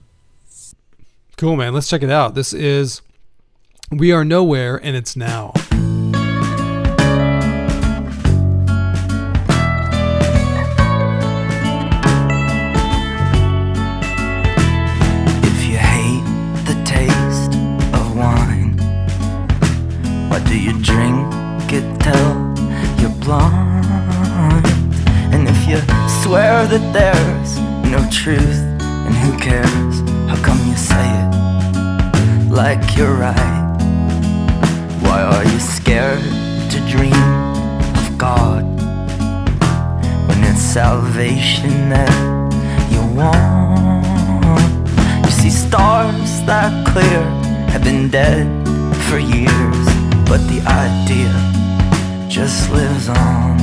Cool, 1.42 1.56
man. 1.56 1.74
Let's 1.74 1.88
check 1.88 2.04
it 2.04 2.10
out. 2.10 2.36
This 2.36 2.52
is 2.52 3.02
We 3.90 4.12
Are 4.12 4.24
Nowhere, 4.24 4.76
and 4.76 4.94
it's 4.94 5.16
now. 5.16 5.50
If 15.42 15.64
you 15.66 15.78
hate 15.78 16.22
the 16.64 16.80
taste 16.84 17.56
of 17.92 18.16
wine, 18.16 18.78
what 20.30 20.46
do 20.46 20.56
you 20.56 20.80
drink 20.80 21.26
it 21.72 21.82
till 22.02 22.36
you're 23.02 23.18
blind, 23.18 24.64
and 25.34 25.48
if 25.48 25.66
you 25.66 25.80
swear 26.22 26.68
that 26.68 26.92
there's 26.92 27.58
no 27.90 28.08
truth, 28.12 28.60
and 28.80 29.12
who 29.16 29.36
cares? 29.40 29.91
Like 32.52 32.98
you're 32.98 33.14
right? 33.14 33.76
Why 35.00 35.22
are 35.22 35.42
you 35.42 35.58
scared 35.58 36.20
to 36.70 36.78
dream 36.86 37.14
of 37.96 38.18
God 38.18 38.62
when 40.28 40.44
it's 40.44 40.60
salvation 40.60 41.88
that 41.88 42.12
you 42.92 43.00
want? 43.16 44.04
You 45.24 45.30
see, 45.30 45.48
stars 45.48 46.44
that 46.44 46.86
clear 46.88 47.22
have 47.72 47.84
been 47.84 48.10
dead 48.10 48.46
for 49.08 49.18
years, 49.18 49.86
but 50.28 50.40
the 50.52 50.60
idea 50.68 51.32
just 52.28 52.70
lives 52.70 53.08
on 53.08 53.58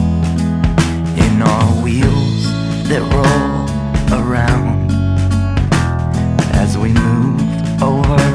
in 1.25 1.43
our 1.43 1.83
wheels 1.83 2.43
that 2.89 3.03
roll 3.13 4.19
around 4.19 4.89
as 6.55 6.75
we 6.75 6.91
move 6.91 7.83
over 7.83 8.28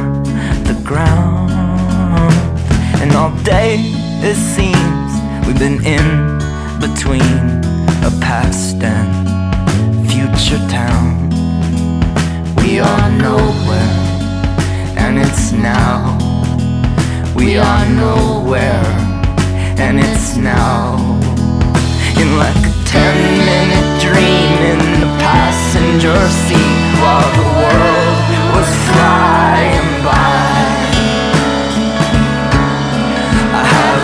ground. 0.84 1.50
And 3.00 3.12
all 3.12 3.32
day 3.42 3.76
it 4.22 4.36
seems 4.36 5.10
we've 5.46 5.58
been 5.58 5.80
in 5.84 6.38
between 6.78 7.36
a 8.04 8.12
past 8.20 8.76
and 8.82 9.08
future 10.10 10.62
town. 10.68 11.30
We 12.56 12.80
are 12.80 13.10
nowhere, 13.10 13.94
and 14.96 15.18
it's 15.18 15.52
now. 15.52 16.18
We 17.34 17.56
are 17.56 17.86
nowhere, 17.88 18.84
and 19.84 19.98
it's 19.98 20.36
now. 20.36 20.96
In 22.20 22.36
like 22.36 22.62
a 22.70 22.74
ten 22.84 23.16
minute 23.50 23.90
dream 24.06 24.56
in 24.72 24.80
the 25.00 25.10
passenger 25.18 26.18
seat 26.44 26.80
while 27.00 27.30
the 27.40 27.48
world 27.60 28.16
was 28.54 28.70
flying 28.88 29.73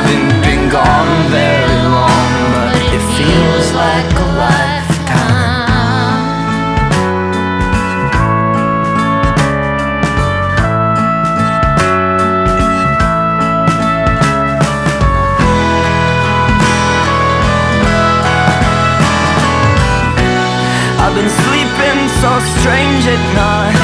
haven't 0.01 0.41
been 0.43 0.69
gone 0.71 1.31
very 1.31 1.83
long, 1.97 2.33
but 2.55 2.77
it 2.97 3.03
feels 3.17 3.73
like 3.73 4.11
a 4.15 4.27
lifetime. 4.45 4.89
I've 21.03 21.15
been 21.15 21.33
sleeping 21.45 22.01
so 22.23 22.31
strange 22.57 23.05
at 23.15 23.23
night. 23.45 23.81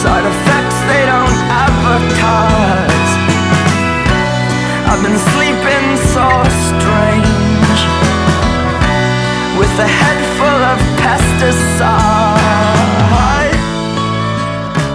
Side 0.00 0.26
effects 0.32 0.78
they 0.88 1.02
don't 1.12 1.38
advertise. 1.64 2.51
I've 4.94 5.02
been 5.02 5.16
sleeping 5.16 5.96
so 6.12 6.28
strange. 6.68 7.80
With 9.58 9.78
a 9.78 9.88
head 9.88 10.20
full 10.36 10.62
of 10.68 10.78
pesticide. 11.00 12.36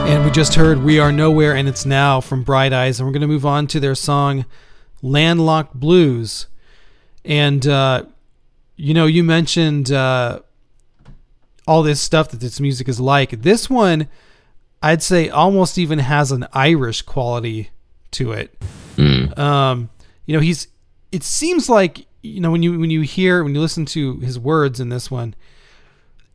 And 0.07 0.23
we 0.23 0.29
just 0.29 0.53
heard 0.53 0.83
We 0.83 0.99
Are 0.99 1.11
Nowhere 1.11 1.55
and 1.55 1.67
It's 1.67 1.83
Now 1.83 2.21
from 2.21 2.43
Bright 2.43 2.73
Eyes. 2.73 2.99
And 2.99 3.07
we're 3.07 3.11
going 3.11 3.21
to 3.21 3.27
move 3.27 3.43
on 3.43 3.65
to 3.67 3.79
their 3.79 3.95
song 3.95 4.45
Landlocked 5.01 5.73
Blues. 5.73 6.45
And, 7.25 7.65
uh, 7.65 8.03
you 8.75 8.93
know, 8.93 9.07
you 9.07 9.23
mentioned 9.23 9.91
uh, 9.91 10.41
all 11.65 11.81
this 11.81 11.99
stuff 11.99 12.29
that 12.29 12.39
this 12.39 12.59
music 12.59 12.87
is 12.87 12.99
like. 12.99 13.41
This 13.41 13.67
one, 13.67 14.09
I'd 14.79 15.01
say, 15.01 15.27
almost 15.27 15.79
even 15.79 15.97
has 15.97 16.31
an 16.31 16.45
Irish 16.53 17.01
quality 17.01 17.71
to 18.11 18.31
it. 18.31 18.55
Mm. 18.97 19.37
Um, 19.37 19.89
you 20.25 20.33
know, 20.33 20.41
he's. 20.41 20.67
It 21.11 21.23
seems 21.23 21.69
like 21.69 22.05
you 22.21 22.41
know 22.41 22.51
when 22.51 22.63
you 22.63 22.77
when 22.79 22.89
you 22.89 23.01
hear 23.01 23.43
when 23.43 23.55
you 23.55 23.61
listen 23.61 23.85
to 23.85 24.17
his 24.17 24.37
words 24.37 24.79
in 24.79 24.89
this 24.89 25.09
one, 25.09 25.35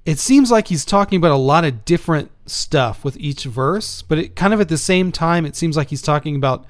it 0.04 0.18
seems 0.18 0.50
like 0.50 0.68
he's 0.68 0.84
talking 0.84 1.16
about 1.16 1.30
a 1.30 1.36
lot 1.36 1.64
of 1.64 1.84
different 1.84 2.30
stuff 2.46 3.04
with 3.04 3.16
each 3.18 3.44
verse, 3.44 4.02
but 4.02 4.18
it 4.18 4.36
kind 4.36 4.52
of 4.52 4.60
at 4.60 4.68
the 4.68 4.78
same 4.78 5.12
time, 5.12 5.46
it 5.46 5.54
seems 5.54 5.76
like 5.76 5.88
he's 5.88 6.02
talking 6.02 6.34
about 6.34 6.64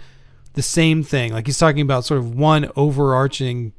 the 0.55 0.62
same 0.62 1.03
thing. 1.03 1.32
Like 1.32 1.47
he's 1.47 1.59
talking 1.59 1.80
about 1.80 2.05
sort 2.05 2.18
of 2.18 2.34
one 2.34 2.70
overarching 2.76 3.72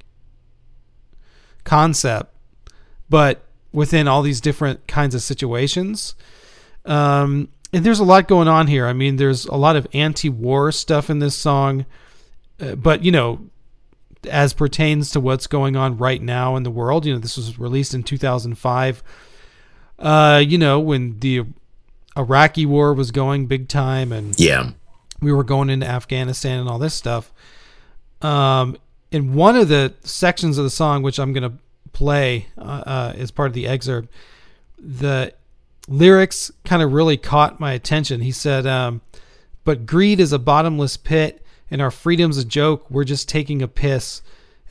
concept, 1.63 2.33
but 3.09 3.43
within 3.71 4.07
all 4.07 4.21
these 4.21 4.41
different 4.41 4.87
kinds 4.87 5.13
of 5.13 5.21
situations. 5.21 6.15
Um, 6.85 7.49
and 7.71 7.83
there's 7.83 7.99
a 7.99 8.03
lot 8.03 8.27
going 8.27 8.47
on 8.47 8.67
here. 8.67 8.87
I 8.87 8.93
mean, 8.93 9.15
there's 9.15 9.45
a 9.45 9.55
lot 9.55 9.75
of 9.75 9.87
anti-war 9.93 10.71
stuff 10.71 11.09
in 11.09 11.19
this 11.19 11.35
song, 11.35 11.85
uh, 12.63 12.75
but 12.75 13.03
you 13.03 13.11
know, 13.11 13.39
as 14.29 14.53
pertains 14.53 15.11
to 15.11 15.19
what's 15.19 15.47
going 15.47 15.75
on 15.75 15.97
right 15.97 16.21
now 16.21 16.55
in 16.55 16.63
the 16.63 16.71
world, 16.71 17.05
you 17.05 17.13
know, 17.13 17.19
this 17.19 17.37
was 17.37 17.59
released 17.59 17.93
in 17.93 18.03
2005. 18.03 19.03
Uh, 19.99 20.43
you 20.45 20.57
know, 20.57 20.79
when 20.79 21.19
the 21.19 21.43
Iraqi 22.17 22.65
war 22.65 22.93
was 22.93 23.11
going 23.11 23.47
big 23.47 23.67
time, 23.67 24.11
and 24.11 24.39
yeah, 24.39 24.71
we 25.21 25.31
were 25.31 25.43
going 25.43 25.69
into 25.69 25.87
Afghanistan 25.87 26.59
and 26.59 26.69
all 26.69 26.79
this 26.79 26.93
stuff. 26.93 27.31
Um, 28.21 28.77
in 29.11 29.33
one 29.33 29.55
of 29.55 29.67
the 29.67 29.93
sections 30.01 30.57
of 30.57 30.63
the 30.63 30.69
song, 30.69 31.03
which 31.03 31.19
I'm 31.19 31.33
going 31.33 31.49
to 31.49 31.57
play 31.91 32.47
uh, 32.57 32.61
uh, 32.85 33.13
as 33.15 33.31
part 33.31 33.47
of 33.47 33.53
the 33.53 33.67
excerpt, 33.67 34.09
the 34.77 35.33
lyrics 35.87 36.51
kind 36.65 36.81
of 36.81 36.93
really 36.93 37.17
caught 37.17 37.59
my 37.59 37.73
attention. 37.73 38.21
He 38.21 38.31
said, 38.31 38.65
um, 38.65 39.01
But 39.63 39.85
greed 39.85 40.19
is 40.19 40.33
a 40.33 40.39
bottomless 40.39 40.97
pit, 40.97 41.42
and 41.71 41.81
our 41.81 41.91
freedom's 41.91 42.37
a 42.37 42.45
joke. 42.45 42.89
We're 42.89 43.03
just 43.03 43.27
taking 43.29 43.61
a 43.61 43.67
piss, 43.67 44.21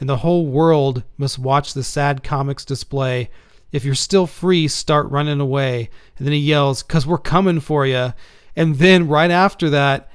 and 0.01 0.09
the 0.09 0.19
whole 0.19 0.47
world 0.47 1.03
must 1.17 1.39
watch 1.39 1.75
the 1.75 1.83
sad 1.83 2.23
comics 2.23 2.65
display. 2.65 3.31
If 3.73 3.85
you're 3.85 3.95
still 3.95 4.27
free, 4.27 4.69
start 4.69 5.11
running 5.11 5.41
away. 5.41 5.89
And 6.19 6.27
then 6.27 6.33
he 6.33 6.41
yells, 6.41 6.83
Because 6.83 7.07
we're 7.07 7.19
coming 7.19 7.61
for 7.61 7.87
you. 7.87 8.13
And 8.55 8.77
then 8.77 9.09
right 9.09 9.31
after 9.31 9.71
that, 9.71 10.11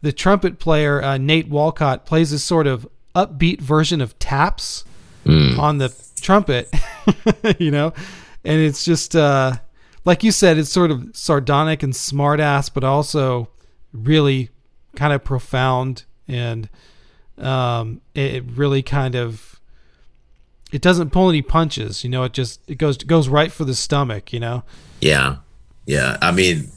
the 0.00 0.12
trumpet 0.12 0.58
player, 0.58 1.02
uh, 1.02 1.18
Nate 1.18 1.48
Walcott, 1.48 2.06
plays 2.06 2.30
this 2.30 2.42
sort 2.42 2.66
of 2.66 2.88
upbeat 3.14 3.60
version 3.60 4.00
of 4.00 4.18
taps 4.18 4.84
on 5.58 5.78
the 5.78 5.94
trumpet, 6.20 6.68
you 7.58 7.70
know? 7.70 7.92
And 8.44 8.60
it's 8.60 8.84
just, 8.84 9.14
uh, 9.14 9.52
like 10.04 10.24
you 10.24 10.32
said, 10.32 10.58
it's 10.58 10.70
sort 10.70 10.90
of 10.90 11.10
sardonic 11.14 11.82
and 11.82 11.92
smartass, 11.92 12.72
but 12.72 12.82
also 12.82 13.48
really 13.92 14.48
kind 14.96 15.12
of 15.12 15.22
profound. 15.22 16.04
And 16.28 16.68
um, 17.38 18.00
it, 18.14 18.44
really 18.54 18.82
kind 18.82 19.14
of, 19.14 19.60
it 20.72 20.80
doesn't 20.80 21.10
pull 21.10 21.28
any 21.28 21.42
punches, 21.42 22.04
you 22.04 22.10
know? 22.10 22.24
It 22.24 22.32
just, 22.32 22.60
it 22.68 22.76
goes, 22.76 22.96
it 22.96 23.06
goes 23.06 23.28
right 23.28 23.52
for 23.52 23.64
the 23.64 23.74
stomach, 23.74 24.32
you 24.32 24.40
know? 24.40 24.62
Yeah, 25.00 25.36
yeah. 25.86 26.16
I 26.22 26.30
mean, 26.30 26.70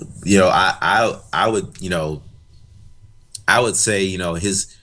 you 0.24 0.38
know, 0.38 0.48
I 0.48 0.76
I 0.80 1.18
I 1.32 1.48
would 1.48 1.80
you 1.80 1.90
know, 1.90 2.22
I 3.46 3.60
would 3.60 3.76
say 3.76 4.02
you 4.02 4.18
know 4.18 4.34
his 4.34 4.76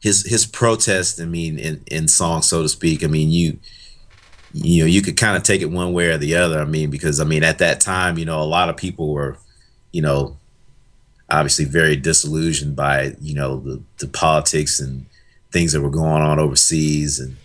his 0.00 0.24
his 0.24 0.46
protest. 0.46 1.20
I 1.20 1.24
mean, 1.24 1.58
in 1.58 1.82
in 1.88 2.08
song, 2.08 2.42
so 2.42 2.62
to 2.62 2.68
speak. 2.68 3.04
I 3.04 3.08
mean, 3.08 3.30
you 3.30 3.58
you 4.52 4.82
know 4.82 4.86
you 4.86 5.02
could 5.02 5.16
kind 5.16 5.36
of 5.36 5.42
take 5.42 5.62
it 5.62 5.70
one 5.70 5.92
way 5.92 6.06
or 6.06 6.18
the 6.18 6.36
other. 6.36 6.60
I 6.60 6.64
mean, 6.64 6.90
because 6.90 7.20
I 7.20 7.24
mean 7.24 7.42
at 7.42 7.58
that 7.58 7.80
time, 7.80 8.18
you 8.18 8.24
know, 8.24 8.40
a 8.40 8.44
lot 8.44 8.68
of 8.68 8.76
people 8.76 9.12
were, 9.12 9.36
you 9.92 10.02
know, 10.02 10.36
obviously 11.30 11.64
very 11.64 11.96
disillusioned 11.96 12.76
by 12.76 13.14
you 13.20 13.34
know 13.34 13.58
the 13.60 13.82
the 13.98 14.08
politics 14.08 14.80
and 14.80 15.06
things 15.52 15.72
that 15.72 15.80
were 15.80 15.90
going 15.90 16.22
on 16.22 16.38
overseas 16.38 17.18
and 17.18 17.36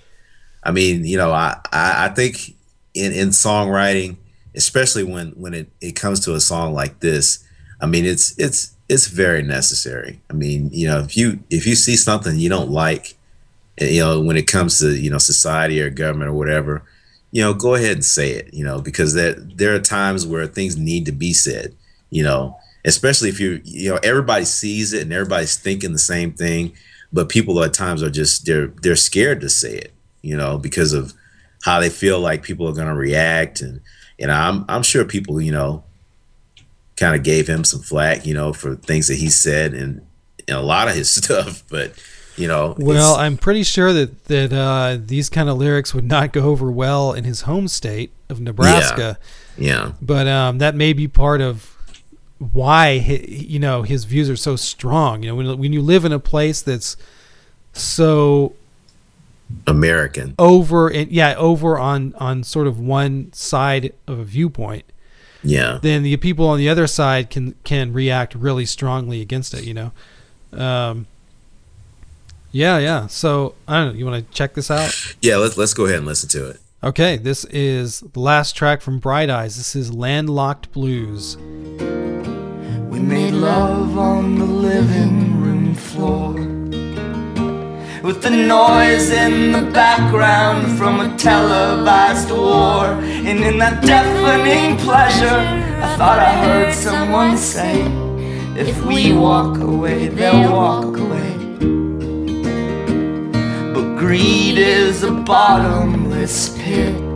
I 0.63 0.71
mean, 0.71 1.05
you 1.05 1.17
know, 1.17 1.31
I, 1.31 1.59
I, 1.71 2.05
I 2.05 2.09
think 2.09 2.55
in, 2.93 3.11
in 3.11 3.29
songwriting, 3.29 4.17
especially 4.55 5.03
when, 5.03 5.29
when 5.31 5.53
it, 5.53 5.69
it 5.81 5.93
comes 5.93 6.19
to 6.21 6.35
a 6.35 6.39
song 6.39 6.73
like 6.73 6.99
this, 6.99 7.43
I 7.81 7.87
mean, 7.87 8.05
it's 8.05 8.37
it's 8.37 8.75
it's 8.89 9.07
very 9.07 9.41
necessary. 9.41 10.21
I 10.29 10.33
mean, 10.33 10.69
you 10.71 10.87
know, 10.87 10.99
if 10.99 11.17
you 11.17 11.39
if 11.49 11.65
you 11.65 11.75
see 11.75 11.95
something 11.95 12.37
you 12.37 12.49
don't 12.49 12.69
like, 12.69 13.15
eh, 13.79 13.89
you 13.89 14.01
know, 14.01 14.21
when 14.21 14.37
it 14.37 14.45
comes 14.45 14.77
to 14.79 14.95
you 14.95 15.09
know 15.09 15.17
society 15.17 15.81
or 15.81 15.89
government 15.89 16.29
or 16.29 16.33
whatever, 16.33 16.83
you 17.31 17.41
know, 17.41 17.55
go 17.55 17.73
ahead 17.73 17.93
and 17.93 18.05
say 18.05 18.31
it. 18.33 18.53
You 18.53 18.63
know, 18.63 18.79
because 18.79 19.15
there 19.15 19.33
there 19.33 19.73
are 19.73 19.79
times 19.79 20.27
where 20.27 20.45
things 20.45 20.77
need 20.77 21.07
to 21.07 21.11
be 21.11 21.33
said. 21.33 21.73
You 22.11 22.23
know, 22.23 22.59
especially 22.85 23.29
if 23.29 23.39
you 23.39 23.61
you 23.63 23.89
know 23.89 23.99
everybody 24.03 24.45
sees 24.45 24.93
it 24.93 25.03
and 25.03 25.13
everybody's 25.13 25.55
thinking 25.55 25.91
the 25.91 25.99
same 25.99 26.33
thing, 26.33 26.73
but 27.11 27.29
people 27.29 27.63
at 27.63 27.73
times 27.73 28.03
are 28.03 28.09
just 28.09 28.45
they're 28.45 28.67
they're 28.81 28.95
scared 28.95 29.41
to 29.41 29.49
say 29.49 29.75
it 29.75 29.93
you 30.21 30.37
know, 30.37 30.57
because 30.57 30.93
of 30.93 31.13
how 31.63 31.79
they 31.79 31.89
feel 31.89 32.19
like 32.19 32.43
people 32.43 32.67
are 32.67 32.73
going 32.73 32.87
to 32.87 32.95
react. 32.95 33.61
And, 33.61 33.81
and 34.19 34.31
I'm, 34.31 34.65
I'm 34.67 34.83
sure 34.83 35.05
people, 35.05 35.41
you 35.41 35.51
know, 35.51 35.83
kind 36.95 37.15
of 37.15 37.23
gave 37.23 37.47
him 37.47 37.63
some 37.63 37.81
flack, 37.81 38.25
you 38.25 38.33
know, 38.33 38.53
for 38.53 38.75
things 38.75 39.07
that 39.07 39.15
he 39.15 39.29
said 39.29 39.73
and, 39.73 40.05
and 40.47 40.57
a 40.57 40.61
lot 40.61 40.87
of 40.87 40.95
his 40.95 41.11
stuff. 41.23 41.63
But, 41.69 41.93
you 42.35 42.47
know, 42.47 42.75
Well, 42.77 43.15
I'm 43.15 43.37
pretty 43.37 43.63
sure 43.63 43.93
that 43.93 44.25
that 44.25 44.53
uh, 44.53 44.97
these 45.03 45.29
kind 45.29 45.49
of 45.49 45.57
lyrics 45.57 45.93
would 45.93 46.05
not 46.05 46.31
go 46.31 46.43
over 46.43 46.71
well 46.71 47.13
in 47.13 47.23
his 47.23 47.41
home 47.41 47.67
state 47.67 48.11
of 48.29 48.39
Nebraska, 48.39 49.19
yeah, 49.57 49.91
but 50.01 50.27
um, 50.27 50.59
that 50.59 50.73
may 50.73 50.93
be 50.93 51.09
part 51.09 51.41
of 51.41 51.75
why 52.51 52.97
hi 52.97 53.23
you 53.27 53.59
know 53.59 53.83
his 53.83 54.05
views 54.05 54.29
are 54.29 54.35
so 54.35 54.55
strong. 54.55 55.21
You 55.23 55.29
know, 55.29 55.35
when 55.35 55.57
when 55.59 55.73
you 55.73 55.81
live 55.81 56.05
in 56.05 56.11
a 56.11 56.19
place 56.19 56.61
that's 56.61 56.97
so 57.73 58.53
American. 59.67 60.33
over 60.39 60.87
and 60.89 61.11
yeah 61.11 61.35
over 61.37 61.77
on 61.77 62.13
on 62.17 62.43
sort 62.43 62.67
of 62.67 62.79
one 62.79 63.31
side 63.33 63.93
of 64.07 64.17
a 64.19 64.23
viewpoint, 64.23 64.85
Yeah. 65.43 65.79
then 65.81 66.03
the 66.03 66.17
people 66.17 66.47
on 66.47 66.57
the 66.57 66.67
other 66.69 66.87
side 66.87 67.29
can 67.29 67.55
can 67.63 67.93
react 67.93 68.33
really 68.33 68.65
strongly 68.65 69.21
against 69.21 69.53
it. 69.53 69.63
You 69.63 69.73
know. 69.73 69.91
Um, 70.53 71.07
yeah, 72.51 72.79
yeah. 72.79 73.07
So 73.07 73.55
I 73.67 73.77
don't 73.77 73.93
know. 73.93 73.99
You 73.99 74.05
want 74.05 74.27
to 74.27 74.33
check 74.33 74.55
this 74.55 74.69
out? 74.71 75.15
Yeah. 75.21 75.37
Let's, 75.37 75.57
let's 75.57 75.73
go 75.73 75.85
ahead 75.85 75.97
and 75.99 76.05
listen 76.05 76.27
to 76.29 76.49
it. 76.49 76.59
Okay, 76.83 77.15
this 77.17 77.45
is 77.45 77.99
the 77.99 78.19
last 78.19 78.55
track 78.55 78.81
from 78.81 78.97
Bright 78.99 79.29
Eyes. 79.29 79.55
This 79.55 79.75
is 79.75 79.93
Landlocked 79.93 80.71
Blues. 80.73 81.37
Made 83.01 83.33
love 83.33 83.97
on 83.97 84.37
the 84.37 84.45
living 84.45 85.41
room 85.41 85.73
floor. 85.73 86.33
With 88.03 88.21
the 88.21 88.29
noise 88.29 89.09
in 89.09 89.51
the 89.51 89.69
background 89.71 90.77
from 90.77 91.01
a 91.01 91.17
televised 91.17 92.31
war. 92.31 92.85
And 92.85 93.43
in 93.43 93.57
that 93.57 93.83
deafening 93.83 94.77
pleasure, 94.77 95.27
I 95.83 95.95
thought 95.97 96.19
I 96.19 96.31
heard 96.45 96.73
someone 96.73 97.37
say, 97.37 97.81
If 98.55 98.85
we 98.85 99.11
walk 99.13 99.57
away, 99.57 100.07
they'll 100.07 100.51
walk 100.51 100.95
away. 100.97 101.37
But 103.73 103.97
greed 103.97 104.57
is 104.57 105.03
a 105.03 105.11
bottomless 105.11 106.55
pit. 106.57 107.10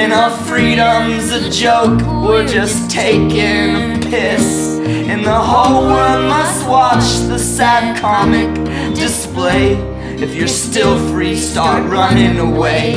And 0.00 0.14
our 0.14 0.30
freedom's 0.46 1.30
a 1.30 1.50
joke, 1.50 2.00
we're 2.24 2.46
just 2.46 2.90
taking 2.90 3.76
a 3.76 3.98
piss. 4.00 4.78
And 4.80 5.22
the 5.22 5.30
whole 5.30 5.82
world 5.82 6.24
must 6.24 6.66
watch 6.66 7.28
the 7.28 7.38
sad 7.38 8.00
comic 8.00 8.48
display. 8.94 9.74
If 10.16 10.34
you're 10.34 10.48
still 10.48 10.96
free, 11.10 11.36
start 11.36 11.84
running 11.84 12.38
away. 12.38 12.94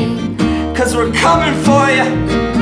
Cause 0.78 0.96
we're 0.96 1.12
coming 1.12 1.62
for 1.66 1.90
you. 1.90 2.53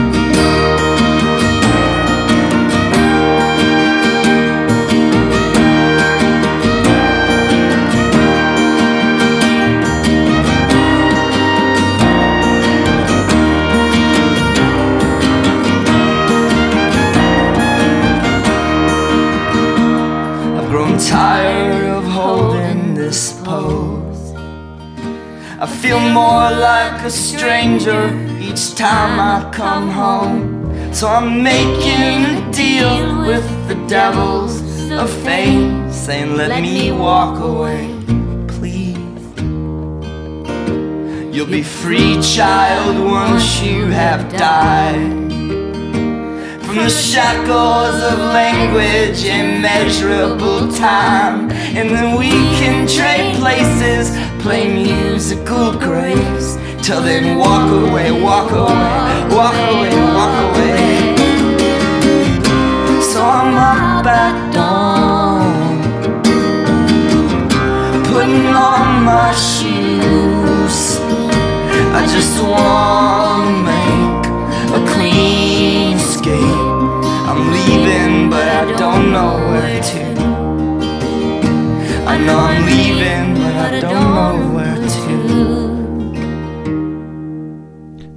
I 25.64 25.68
feel 25.68 26.00
more 26.00 26.50
like 26.50 27.04
a 27.04 27.12
stranger 27.12 28.10
each 28.42 28.74
time 28.74 29.20
I 29.20 29.48
come 29.54 29.92
home. 29.92 30.92
So 30.92 31.08
I'm 31.08 31.44
making 31.44 32.26
a 32.26 32.52
deal 32.52 33.20
with 33.28 33.46
the 33.68 33.76
devils 33.88 34.60
of 34.90 35.08
fame, 35.24 35.92
saying, 35.92 36.36
Let 36.36 36.64
me 36.64 36.92
walk 36.92 37.40
away, 37.40 37.96
please. 38.48 38.98
You'll 41.32 41.46
be 41.46 41.62
free, 41.62 42.20
child, 42.24 42.98
once 43.06 43.62
you 43.62 43.86
have 43.86 44.32
died 44.32 45.21
from 46.74 46.84
the 46.84 46.90
shackles 46.90 47.96
of 48.02 48.18
language 48.20 49.26
immeasurable 49.26 50.72
time. 50.72 51.52
And 51.76 51.90
then 51.90 52.18
we 52.18 52.30
can 52.60 52.88
trade 52.88 53.36
places, 53.36 54.12
play 54.42 54.72
musical 54.72 55.74
grace. 55.74 56.58
Till 56.82 57.02
then, 57.02 57.38
walk 57.38 57.70
away, 57.72 58.12
walk 58.12 58.52
away, 58.52 59.36
walk 59.36 59.56
away, 59.74 59.96
walk 60.16 60.36
away. 60.46 61.16
So 63.02 63.22
I'm 63.22 63.56
up 63.56 64.06
at 64.06 64.54
dawn, 64.54 65.82
putting 68.06 68.48
on 68.48 69.04
my 69.04 69.34
shoes. 69.36 71.00
I 71.94 72.06
just 72.08 72.42
wanna 72.42 73.52
make 73.72 74.26
a 74.74 74.94
clean 74.94 75.98
escape. 75.98 76.51
I'm 77.32 77.52
leaving, 77.52 78.30
but 78.30 78.48
I 78.48 78.72
don't 78.78 79.12
know 79.12 79.38
where 79.50 79.82
to. 79.82 80.04
I 82.06 82.18
know 82.18 82.38
I'm 82.38 82.66
leaving, 82.66 83.36
but 83.36 83.56
I 83.56 83.80
don't 83.80 84.14
know 84.14 84.36
where 84.56 84.76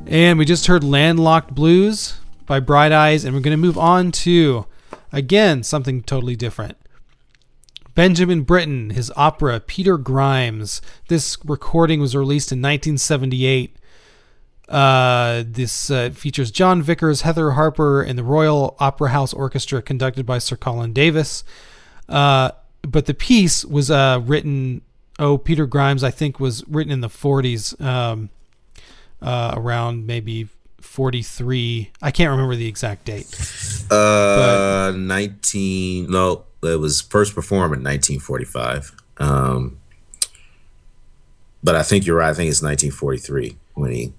to. 0.05 0.11
And 0.11 0.39
we 0.39 0.45
just 0.45 0.67
heard 0.67 0.83
Landlocked 0.85 1.55
Blues 1.55 2.21
by 2.47 2.61
Bright 2.61 2.93
Eyes, 2.93 3.25
and 3.25 3.35
we're 3.35 3.41
going 3.41 3.57
to 3.57 3.57
move 3.57 3.79
on 3.79 4.13
to 4.13 4.67
Again, 5.15 5.63
something 5.63 6.03
totally 6.03 6.35
different. 6.35 6.77
Benjamin 7.95 8.43
Britten, 8.43 8.91
his 8.91 9.13
opera 9.15 9.61
Peter 9.61 9.97
Grimes. 9.97 10.83
This 11.07 11.39
recording 11.45 12.01
was 12.01 12.17
released 12.17 12.51
in 12.51 12.59
1978. 12.59 13.77
Uh, 14.69 15.45
this 15.47 15.91
uh, 15.91 16.11
features 16.11 16.51
Jon 16.51 16.83
Vickers, 16.83 17.23
Heather 17.23 17.53
Harper, 17.53 18.03
and 18.03 18.19
the 18.19 18.25
Royal 18.25 18.77
Opera 18.81 19.11
House 19.11 19.33
Orchestra, 19.33 19.83
conducted 19.83 20.25
by 20.25 20.39
Sir 20.39 20.57
Colin 20.57 20.93
Davis. 20.93 21.45
Uh, 22.09 22.51
but 22.83 23.07
the 23.07 23.15
piece 23.15 23.65
was 23.65 23.91
uh, 23.91 24.21
written. 24.25 24.83
Oh, 25.19 25.39
Peter 25.39 25.67
Grimes, 25.67 26.03
I 26.03 26.11
think, 26.11 26.41
was 26.41 26.67
written 26.67 26.93
in 26.93 27.01
the 27.01 27.09
40s, 27.09 27.81
um, 27.81 28.31
uh, 29.23 29.55
around 29.57 30.07
maybe 30.07 30.49
43. 30.81 31.91
I 32.03 32.11
can't 32.11 32.31
remember 32.31 32.57
the 32.57 32.67
exact 32.67 33.05
date. 33.05 33.27
Uh, 33.91 34.93
19. 34.97 36.11
No, 36.11 36.45
it 36.63 36.81
was 36.81 37.01
first 37.01 37.35
performed 37.35 37.77
in 37.77 37.85
1945. 37.85 38.93
Um, 39.19 39.79
but 41.63 41.77
I 41.77 41.83
think 41.83 42.07
you're 42.07 42.17
right. 42.17 42.31
I 42.31 42.35
think 42.35 42.51
it's 42.51 42.63
1943 42.63 43.57
when 43.75 43.91
he 43.93 44.13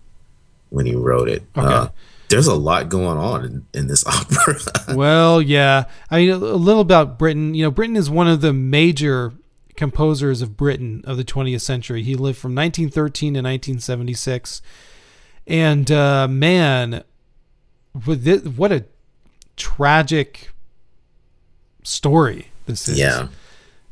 when 0.76 0.86
he 0.86 0.94
wrote 0.96 1.30
it. 1.30 1.44
Okay. 1.58 1.66
Uh, 1.68 1.88
there's 2.30 2.48
a 2.48 2.54
lot 2.56 2.90
going 2.90 3.18
on 3.18 3.46
in, 3.46 3.66
in 3.74 3.88
this 3.88 4.06
opera. 4.08 4.60
well, 4.96 5.42
yeah. 5.42 5.86
I 6.12 6.18
mean, 6.20 6.32
a 6.32 6.38
little 6.38 6.82
about 6.82 7.18
Britten. 7.18 7.54
You 7.54 7.64
know, 7.64 7.72
Britten 7.72 7.96
is 7.96 8.10
one 8.10 8.28
of 8.28 8.42
the 8.42 8.52
major 8.52 9.32
composers 9.76 10.42
of 10.42 10.58
Britain 10.58 11.04
of 11.06 11.18
the 11.18 11.24
20th 11.24 11.62
century. 11.62 12.02
He 12.04 12.16
lived 12.16 12.38
from 12.38 12.56
1913 12.56 13.34
to 13.36 13.40
1976. 13.40 14.62
And 15.48 15.92
uh, 15.92 16.28
man, 16.28 17.04
with 18.06 18.24
this, 18.24 18.44
what 18.44 18.72
a 18.72 18.86
tragic 19.56 20.50
story 21.84 22.48
this 22.66 22.88
is. 22.88 22.98
yeah. 23.00 23.28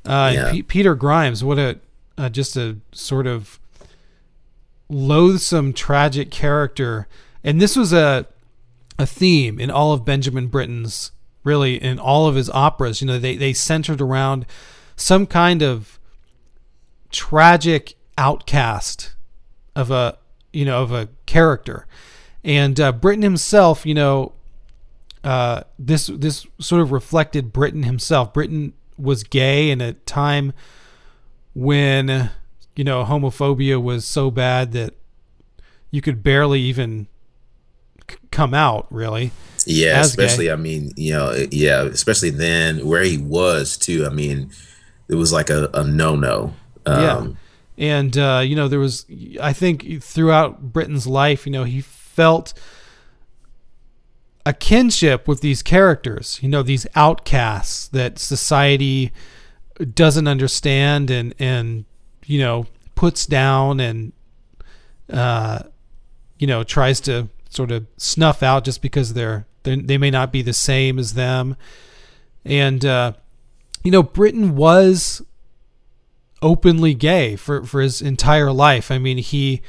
Uh, 0.05 0.31
Yeah. 0.33 0.51
P- 0.51 0.63
Peter 0.63 0.95
Grimes, 0.95 1.43
what 1.43 1.59
a 1.59 1.79
uh, 2.17 2.29
just 2.29 2.57
a 2.57 2.77
sort 2.91 3.25
of 3.27 3.59
loathsome, 4.93 5.73
tragic 5.73 6.31
character, 6.31 7.07
and 7.43 7.59
this 7.59 7.75
was 7.75 7.91
a 7.91 8.27
a 8.99 9.05
theme 9.05 9.59
in 9.59 9.71
all 9.71 9.91
of 9.91 10.05
Benjamin 10.05 10.47
Britten's 10.47 11.11
really 11.43 11.81
in 11.81 11.99
all 11.99 12.27
of 12.27 12.35
his 12.35 12.49
operas. 12.51 13.01
You 13.01 13.07
know, 13.07 13.19
they 13.19 13.35
they 13.35 13.53
centered 13.53 14.01
around 14.01 14.45
some 14.95 15.25
kind 15.25 15.61
of 15.61 15.99
tragic 17.11 17.95
outcast 18.17 19.15
of 19.75 19.91
a 19.91 20.17
you 20.51 20.65
know 20.65 20.81
of 20.81 20.91
a 20.91 21.09
character, 21.25 21.87
and 22.43 22.79
uh, 22.79 22.91
Britten 22.91 23.23
himself, 23.23 23.85
you 23.85 23.93
know, 23.93 24.33
uh, 25.23 25.63
this 25.77 26.07
this 26.07 26.45
sort 26.59 26.81
of 26.81 26.91
reflected 26.91 27.51
Britten 27.51 27.83
himself. 27.83 28.33
Britten 28.33 28.73
was 28.97 29.23
gay 29.23 29.71
in 29.71 29.81
a 29.81 29.93
time 29.93 30.53
when 31.53 32.29
you 32.75 32.83
know 32.83 33.03
homophobia 33.03 33.81
was 33.81 34.05
so 34.05 34.31
bad 34.31 34.71
that 34.73 34.93
you 35.91 36.01
could 36.01 36.23
barely 36.23 36.59
even 36.61 37.07
c- 38.09 38.17
come 38.31 38.53
out 38.53 38.87
really. 38.89 39.31
Yeah, 39.65 39.99
as 39.99 40.15
gay. 40.15 40.25
especially 40.25 40.51
I 40.51 40.55
mean, 40.55 40.91
you 40.95 41.13
know, 41.13 41.45
yeah, 41.51 41.83
especially 41.83 42.31
then 42.31 42.85
where 42.85 43.03
he 43.03 43.17
was 43.17 43.77
too. 43.77 44.05
I 44.05 44.09
mean, 44.09 44.51
it 45.07 45.15
was 45.15 45.31
like 45.31 45.49
a, 45.49 45.69
a 45.73 45.83
no 45.83 46.15
no. 46.15 46.53
yeah. 46.85 47.27
And 47.77 48.17
uh, 48.17 48.41
you 48.43 48.55
know 48.55 48.67
there 48.67 48.79
was 48.79 49.05
I 49.41 49.53
think 49.53 50.03
throughout 50.03 50.73
Britten's 50.73 51.07
life, 51.07 51.45
you 51.45 51.51
know, 51.51 51.63
he 51.63 51.81
felt 51.81 52.53
a 54.45 54.53
kinship 54.53 55.27
with 55.27 55.41
these 55.41 55.61
characters, 55.61 56.39
you 56.41 56.49
know, 56.49 56.63
these 56.63 56.85
outcasts 56.95 57.87
that 57.89 58.19
society 58.19 59.11
doesn't 59.93 60.27
understand 60.27 61.09
and 61.09 61.33
and 61.39 61.85
you 62.25 62.39
know 62.39 62.65
puts 62.95 63.25
down 63.25 63.79
and 63.79 64.13
uh 65.11 65.59
you 66.37 66.47
know 66.47 66.63
tries 66.63 66.99
to 67.01 67.27
sort 67.49 67.71
of 67.71 67.85
snuff 67.97 68.41
out 68.41 68.63
just 68.63 68.81
because 68.81 69.13
they're, 69.13 69.45
they're 69.63 69.77
they 69.77 69.97
may 69.97 70.09
not 70.09 70.31
be 70.31 70.41
the 70.41 70.53
same 70.53 70.97
as 70.97 71.13
them. 71.13 71.55
And 72.45 72.85
uh 72.85 73.13
you 73.83 73.91
know 73.91 74.03
Britten 74.03 74.55
was 74.55 75.21
openly 76.41 76.93
gay 76.93 77.35
for 77.35 77.63
for 77.63 77.81
his 77.81 78.01
entire 78.01 78.51
life. 78.51 78.91
I 78.91 78.97
mean 78.97 79.17
he 79.17 79.61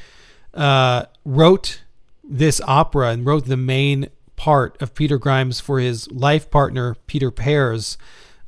uh 0.55 1.07
wrote 1.24 1.82
this 2.22 2.61
opera 2.66 3.11
and 3.11 3.26
wrote 3.26 3.46
the 3.46 3.57
main 3.57 4.09
part 4.36 4.80
of 4.80 4.94
Peter 4.94 5.18
Grimes 5.18 5.61
for 5.61 5.78
his 5.78 6.11
life 6.11 6.50
partner 6.50 6.96
Peter 7.07 7.30
Pears, 7.30 7.98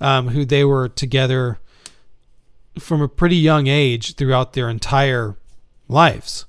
um, 0.01 0.29
who 0.29 0.45
they 0.45 0.65
were 0.65 0.89
together 0.89 1.59
from 2.79 3.01
a 3.01 3.09
pretty 3.09 3.37
young 3.37 3.67
age 3.67 4.15
throughout 4.15 4.53
their 4.53 4.69
entire 4.69 5.37
lives. 5.89 6.47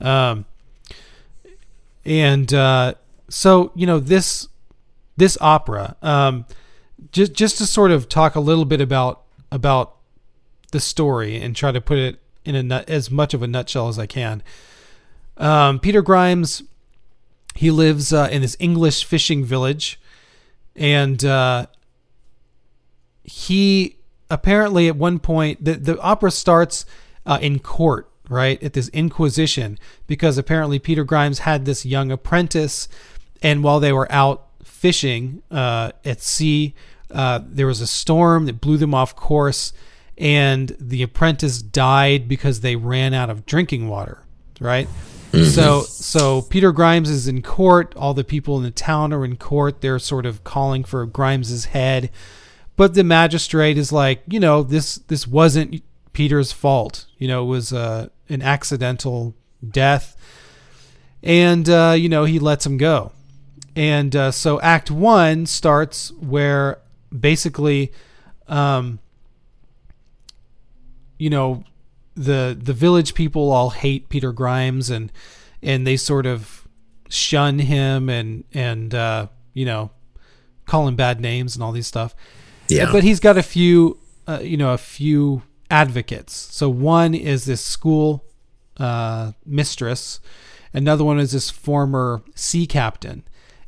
Um, 0.00 0.46
and 2.04 2.52
uh, 2.54 2.94
so 3.28 3.72
you 3.74 3.86
know 3.86 3.98
this 3.98 4.48
this 5.16 5.36
opera, 5.40 5.96
um, 6.02 6.46
just 7.12 7.32
just 7.34 7.58
to 7.58 7.66
sort 7.66 7.90
of 7.90 8.08
talk 8.08 8.34
a 8.34 8.40
little 8.40 8.64
bit 8.64 8.80
about 8.80 9.22
about 9.52 9.96
the 10.72 10.80
story 10.80 11.36
and 11.40 11.54
try 11.54 11.72
to 11.72 11.80
put 11.80 11.98
it 11.98 12.18
in 12.44 12.54
a 12.54 12.62
nut, 12.62 12.88
as 12.88 13.10
much 13.10 13.34
of 13.34 13.42
a 13.42 13.46
nutshell 13.46 13.88
as 13.88 13.98
I 13.98 14.06
can. 14.06 14.42
Um, 15.36 15.78
Peter 15.80 16.02
Grimes, 16.02 16.62
he 17.54 17.70
lives 17.70 18.12
uh, 18.12 18.28
in 18.30 18.42
this 18.42 18.56
English 18.58 19.04
fishing 19.04 19.44
village, 19.44 20.00
and 20.74 21.24
uh, 21.24 21.66
he 23.22 23.97
apparently 24.30 24.88
at 24.88 24.96
one 24.96 25.18
point 25.18 25.64
the 25.64 25.74
the 25.74 26.00
opera 26.00 26.30
starts 26.30 26.84
uh, 27.26 27.38
in 27.40 27.58
court, 27.58 28.10
right 28.28 28.62
at 28.62 28.72
this 28.72 28.88
Inquisition, 28.90 29.78
because 30.06 30.38
apparently 30.38 30.78
Peter 30.78 31.04
Grimes 31.04 31.40
had 31.40 31.64
this 31.64 31.84
young 31.84 32.10
apprentice, 32.10 32.88
and 33.42 33.62
while 33.62 33.80
they 33.80 33.92
were 33.92 34.10
out 34.10 34.46
fishing 34.62 35.42
uh, 35.50 35.92
at 36.04 36.20
sea, 36.20 36.74
uh, 37.10 37.40
there 37.44 37.66
was 37.66 37.80
a 37.80 37.86
storm 37.86 38.46
that 38.46 38.60
blew 38.60 38.76
them 38.76 38.94
off 38.94 39.16
course, 39.16 39.72
and 40.16 40.76
the 40.78 41.02
apprentice 41.02 41.62
died 41.62 42.28
because 42.28 42.60
they 42.60 42.76
ran 42.76 43.14
out 43.14 43.30
of 43.30 43.46
drinking 43.46 43.88
water, 43.88 44.22
right? 44.60 44.88
So 45.32 45.82
so 45.82 46.40
Peter 46.42 46.72
Grimes 46.72 47.10
is 47.10 47.28
in 47.28 47.42
court. 47.42 47.94
All 47.96 48.14
the 48.14 48.24
people 48.24 48.56
in 48.56 48.62
the 48.62 48.70
town 48.70 49.12
are 49.12 49.26
in 49.26 49.36
court. 49.36 49.82
They're 49.82 49.98
sort 49.98 50.24
of 50.24 50.42
calling 50.42 50.84
for 50.84 51.06
Grimes's 51.06 51.66
head, 51.66 52.10
but 52.78 52.94
the 52.94 53.02
magistrate 53.02 53.76
is 53.76 53.90
like, 53.90 54.22
you 54.28 54.38
know, 54.38 54.62
this 54.62 54.94
this 55.08 55.26
wasn't 55.26 55.82
Peter's 56.12 56.52
fault. 56.52 57.06
You 57.18 57.26
know, 57.26 57.42
it 57.42 57.48
was 57.48 57.72
uh, 57.72 58.08
an 58.28 58.40
accidental 58.40 59.34
death, 59.68 60.16
and 61.20 61.68
uh, 61.68 61.96
you 61.98 62.08
know 62.08 62.24
he 62.24 62.38
lets 62.38 62.64
him 62.64 62.76
go. 62.76 63.10
And 63.74 64.14
uh, 64.14 64.30
so 64.30 64.60
Act 64.60 64.92
One 64.92 65.44
starts 65.46 66.12
where 66.12 66.78
basically, 67.16 67.92
um, 68.46 69.00
you 71.18 71.30
know, 71.30 71.64
the 72.14 72.56
the 72.56 72.72
village 72.72 73.12
people 73.12 73.50
all 73.50 73.70
hate 73.70 74.08
Peter 74.08 74.32
Grimes 74.32 74.88
and 74.88 75.10
and 75.64 75.84
they 75.84 75.96
sort 75.96 76.26
of 76.26 76.68
shun 77.08 77.58
him 77.58 78.08
and 78.08 78.44
and 78.54 78.94
uh, 78.94 79.26
you 79.52 79.64
know 79.64 79.90
call 80.64 80.86
him 80.86 80.94
bad 80.94 81.20
names 81.20 81.56
and 81.56 81.64
all 81.64 81.72
these 81.72 81.88
stuff. 81.88 82.14
Yeah. 82.68 82.90
But 82.92 83.04
he's 83.04 83.20
got 83.20 83.38
a 83.38 83.42
few 83.42 83.98
uh, 84.26 84.40
you 84.42 84.56
know 84.56 84.72
a 84.72 84.78
few 84.78 85.42
advocates. 85.70 86.34
So 86.34 86.68
one 86.68 87.14
is 87.14 87.44
this 87.44 87.60
school 87.60 88.24
uh, 88.78 89.32
mistress, 89.44 90.20
another 90.72 91.04
one 91.04 91.18
is 91.18 91.32
this 91.32 91.50
former 91.50 92.22
sea 92.34 92.66
captain, 92.66 93.24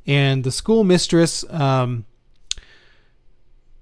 and 0.07 0.45
the 0.45 0.53
school 0.53 0.85
mistress 0.85 1.45
um, 1.51 2.05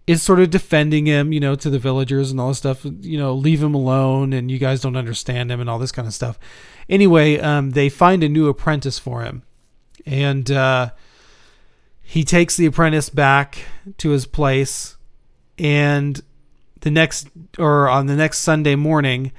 is 0.06 0.22
sort 0.22 0.40
of 0.40 0.50
defending 0.50 1.06
him, 1.06 1.32
you 1.32 1.40
know, 1.40 1.54
to 1.54 1.68
the 1.68 1.78
villagers 1.78 2.30
and 2.30 2.40
all 2.40 2.48
this 2.48 2.58
stuff. 2.58 2.84
You 2.84 3.18
know, 3.18 3.34
leave 3.34 3.62
him 3.62 3.74
alone, 3.74 4.32
and 4.32 4.50
you 4.50 4.58
guys 4.58 4.80
don't 4.80 4.96
understand 4.96 5.50
him, 5.52 5.60
and 5.60 5.68
all 5.68 5.78
this 5.78 5.92
kind 5.92 6.08
of 6.08 6.14
stuff. 6.14 6.38
Anyway, 6.88 7.38
um, 7.38 7.70
they 7.70 7.88
find 7.88 8.24
a 8.24 8.28
new 8.28 8.48
apprentice 8.48 8.98
for 8.98 9.22
him, 9.22 9.42
and 10.06 10.50
uh, 10.50 10.90
he 12.00 12.24
takes 12.24 12.56
the 12.56 12.66
apprentice 12.66 13.10
back 13.10 13.58
to 13.98 14.10
his 14.10 14.24
place, 14.24 14.96
and 15.58 16.20
the 16.80 16.90
next 16.90 17.28
or 17.58 17.88
on 17.88 18.06
the 18.06 18.16
next 18.16 18.38
Sunday 18.38 18.76
morning, 18.76 19.32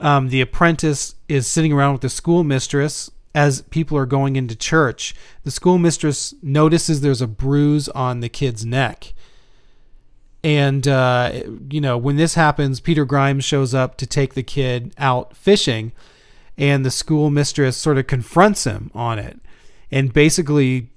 um, 0.00 0.28
the 0.28 0.40
apprentice 0.40 1.14
is 1.28 1.46
sitting 1.46 1.72
around 1.72 1.92
with 1.92 2.02
the 2.02 2.08
schoolmistress 2.08 3.10
as 3.34 3.62
people 3.62 3.96
are 3.98 4.06
going 4.06 4.36
into 4.36 4.54
church. 4.54 5.14
The 5.42 5.50
schoolmistress 5.50 6.34
notices 6.42 7.00
there's 7.00 7.22
a 7.22 7.26
bruise 7.26 7.88
on 7.88 8.20
the 8.20 8.28
kid's 8.28 8.64
neck. 8.64 9.12
And, 10.44 10.86
uh, 10.86 11.42
you 11.70 11.80
know, 11.80 11.96
when 11.96 12.16
this 12.16 12.34
happens, 12.34 12.78
Peter 12.78 13.06
Grimes 13.06 13.44
shows 13.44 13.74
up 13.74 13.96
to 13.96 14.06
take 14.06 14.34
the 14.34 14.42
kid 14.42 14.92
out 14.98 15.34
fishing, 15.34 15.92
and 16.58 16.84
the 16.84 16.90
schoolmistress 16.90 17.78
sort 17.78 17.96
of 17.96 18.06
confronts 18.06 18.64
him 18.64 18.90
on 18.94 19.18
it 19.18 19.40
and 19.94 20.12
basically 20.12 20.88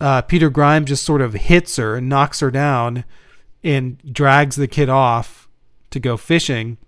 uh, 0.00 0.22
Peter 0.22 0.48
Grimes 0.48 0.88
just 0.88 1.04
sort 1.04 1.20
of 1.20 1.34
hits 1.34 1.76
her 1.76 1.96
and 1.96 2.08
knocks 2.08 2.40
her 2.40 2.50
down 2.50 3.04
and 3.68 3.98
drags 4.12 4.56
the 4.56 4.66
kid 4.66 4.88
off 4.88 5.46
to 5.90 6.00
go 6.00 6.16
fishing. 6.16 6.78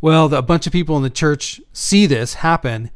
Well, 0.00 0.28
the, 0.28 0.38
a 0.38 0.42
bunch 0.42 0.66
of 0.66 0.72
people 0.72 0.96
in 0.96 1.02
the 1.02 1.10
church 1.10 1.60
see 1.72 2.06
this 2.06 2.34
happen, 2.34 2.90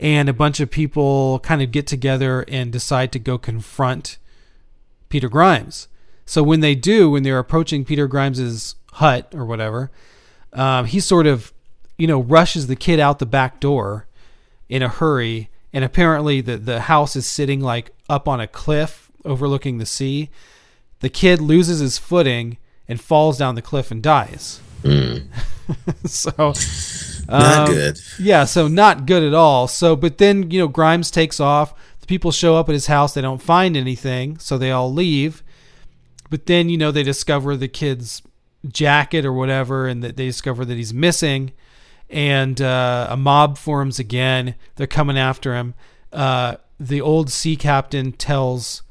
and 0.00 0.28
a 0.28 0.32
bunch 0.32 0.58
of 0.58 0.70
people 0.70 1.38
kind 1.40 1.62
of 1.62 1.70
get 1.70 1.86
together 1.86 2.44
and 2.48 2.72
decide 2.72 3.12
to 3.12 3.20
go 3.20 3.38
confront 3.38 4.18
Peter 5.08 5.28
Grimes. 5.28 5.86
So 6.26 6.42
when 6.42 6.60
they 6.60 6.74
do, 6.74 7.10
when 7.10 7.22
they're 7.22 7.38
approaching 7.38 7.84
Peter 7.84 8.08
Grimes's 8.08 8.74
hut 8.94 9.32
or 9.32 9.46
whatever, 9.46 9.90
um, 10.52 10.86
he 10.86 10.98
sort 11.00 11.26
of, 11.26 11.52
you 11.96 12.06
know, 12.06 12.20
rushes 12.20 12.66
the 12.66 12.76
kid 12.76 12.98
out 12.98 13.20
the 13.20 13.26
back 13.26 13.60
door 13.60 14.06
in 14.68 14.82
a 14.82 14.88
hurry. 14.88 15.50
And 15.72 15.84
apparently 15.84 16.40
the, 16.40 16.56
the 16.56 16.80
house 16.80 17.14
is 17.14 17.26
sitting 17.26 17.60
like 17.60 17.92
up 18.08 18.26
on 18.26 18.40
a 18.40 18.46
cliff 18.46 19.10
overlooking 19.24 19.78
the 19.78 19.86
sea. 19.86 20.30
The 21.00 21.08
kid 21.08 21.40
loses 21.40 21.80
his 21.80 21.98
footing 21.98 22.58
and 22.88 23.00
falls 23.00 23.38
down 23.38 23.54
the 23.54 23.62
cliff 23.62 23.90
and 23.90 24.02
dies. 24.02 24.60
Mm. 24.82 25.26
so 26.04 26.54
Not 27.28 27.68
um, 27.68 27.74
good. 27.74 28.00
Yeah, 28.18 28.44
so 28.44 28.68
not 28.68 29.06
good 29.06 29.22
at 29.22 29.34
all. 29.34 29.68
So, 29.68 29.94
but 29.96 30.18
then 30.18 30.50
you 30.50 30.58
know 30.58 30.68
Grimes 30.68 31.10
takes 31.10 31.40
off. 31.40 31.74
The 32.00 32.06
people 32.06 32.32
show 32.32 32.56
up 32.56 32.68
at 32.68 32.72
his 32.72 32.86
house. 32.86 33.14
They 33.14 33.20
don't 33.20 33.42
find 33.42 33.76
anything, 33.76 34.38
so 34.38 34.56
they 34.56 34.70
all 34.70 34.92
leave. 34.92 35.42
But 36.30 36.46
then 36.46 36.68
you 36.68 36.78
know 36.78 36.90
they 36.90 37.02
discover 37.02 37.56
the 37.56 37.68
kid's 37.68 38.22
jacket 38.66 39.24
or 39.24 39.32
whatever, 39.32 39.86
and 39.86 40.02
that 40.02 40.16
they 40.16 40.26
discover 40.26 40.64
that 40.64 40.76
he's 40.76 40.94
missing. 40.94 41.52
And 42.10 42.60
uh, 42.62 43.08
a 43.10 43.16
mob 43.18 43.58
forms 43.58 43.98
again. 43.98 44.54
They're 44.76 44.86
coming 44.86 45.18
after 45.18 45.54
him. 45.54 45.74
Uh, 46.10 46.56
the 46.80 47.02
old 47.02 47.30
sea 47.30 47.56
captain 47.56 48.12
tells 48.12 48.82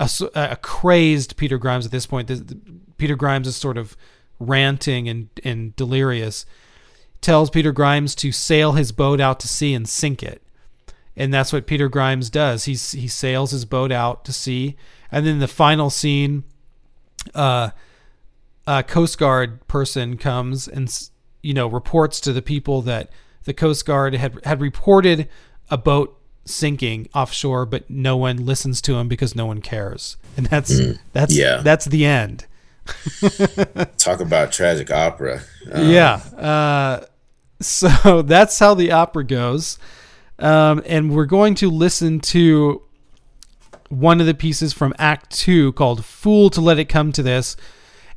a, 0.00 0.30
a 0.34 0.56
crazed 0.56 1.36
Peter 1.36 1.58
Grimes 1.58 1.86
at 1.86 1.92
this 1.92 2.06
point. 2.06 2.28
The- 2.28 2.58
Peter 2.96 3.16
Grimes 3.16 3.46
is 3.46 3.56
sort 3.56 3.78
of 3.78 3.96
ranting 4.38 5.08
and, 5.08 5.28
and 5.44 5.76
delirious. 5.76 6.46
Tells 7.20 7.50
Peter 7.50 7.72
Grimes 7.72 8.14
to 8.16 8.32
sail 8.32 8.72
his 8.72 8.92
boat 8.92 9.20
out 9.20 9.40
to 9.40 9.48
sea 9.48 9.74
and 9.74 9.88
sink 9.88 10.22
it. 10.22 10.42
And 11.16 11.34
that's 11.34 11.52
what 11.52 11.66
Peter 11.66 11.88
Grimes 11.88 12.30
does. 12.30 12.64
He, 12.64 12.72
he 12.72 13.08
sails 13.08 13.50
his 13.50 13.64
boat 13.64 13.92
out 13.92 14.24
to 14.24 14.32
sea. 14.32 14.76
And 15.12 15.26
then 15.26 15.38
the 15.38 15.48
final 15.48 15.90
scene, 15.90 16.44
uh, 17.34 17.70
a 18.66 18.82
Coast 18.82 19.18
Guard 19.18 19.66
person 19.66 20.16
comes 20.16 20.68
and 20.68 21.10
you 21.42 21.54
know 21.54 21.66
reports 21.66 22.20
to 22.20 22.32
the 22.32 22.42
people 22.42 22.82
that 22.82 23.10
the 23.44 23.54
Coast 23.54 23.84
Guard 23.86 24.14
had 24.14 24.38
had 24.44 24.60
reported 24.60 25.28
a 25.70 25.78
boat 25.78 26.19
sinking 26.50 27.08
offshore, 27.14 27.66
but 27.66 27.88
no 27.88 28.16
one 28.16 28.44
listens 28.44 28.80
to 28.82 28.98
him 28.98 29.08
because 29.08 29.34
no 29.34 29.46
one 29.46 29.60
cares, 29.60 30.16
and 30.36 30.46
that's 30.46 30.78
that's 31.12 31.36
yeah. 31.36 31.58
that's 31.62 31.86
the 31.86 32.04
end. 32.04 32.46
Talk 33.98 34.20
about 34.20 34.52
tragic 34.52 34.90
opera. 34.90 35.42
Uh, 35.72 35.80
yeah. 35.80 36.14
Uh, 36.36 37.04
so 37.60 38.22
that's 38.24 38.58
how 38.58 38.74
the 38.74 38.92
opera 38.92 39.24
goes. 39.24 39.78
Um, 40.38 40.82
and 40.86 41.14
we're 41.14 41.26
going 41.26 41.54
to 41.56 41.70
listen 41.70 42.20
to 42.20 42.82
one 43.88 44.20
of 44.20 44.26
the 44.26 44.34
pieces 44.34 44.72
from 44.72 44.94
Act 44.98 45.30
Two 45.30 45.72
called 45.72 46.04
Fool 46.04 46.50
to 46.50 46.60
Let 46.60 46.78
It 46.78 46.86
Come 46.86 47.12
to 47.12 47.22
This. 47.22 47.56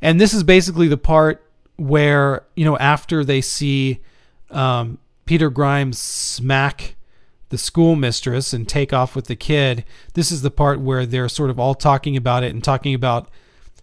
And 0.02 0.20
this 0.20 0.34
is 0.34 0.44
basically 0.44 0.88
the 0.88 0.98
part 0.98 1.46
where, 1.76 2.46
you 2.56 2.66
know, 2.66 2.78
after 2.78 3.26
they 3.26 3.42
see 3.42 4.00
um, 4.52 5.00
Peter 5.26 5.50
Grimes 5.50 5.98
smack 5.98 6.96
the 7.54 7.58
schoolmistress 7.60 8.52
and 8.52 8.68
take 8.68 8.92
off 8.92 9.16
with 9.16 9.28
the 9.28 9.36
kid, 9.36 9.86
this 10.16 10.32
is 10.32 10.42
the 10.42 10.50
part 10.50 10.80
where 10.80 11.06
they're 11.06 11.30
sort 11.30 11.52
of 11.52 11.60
all 11.60 11.76
talking 11.76 12.18
about 12.18 12.44
it 12.44 12.52
and 12.52 12.64
talking 12.64 12.96
about 12.96 13.30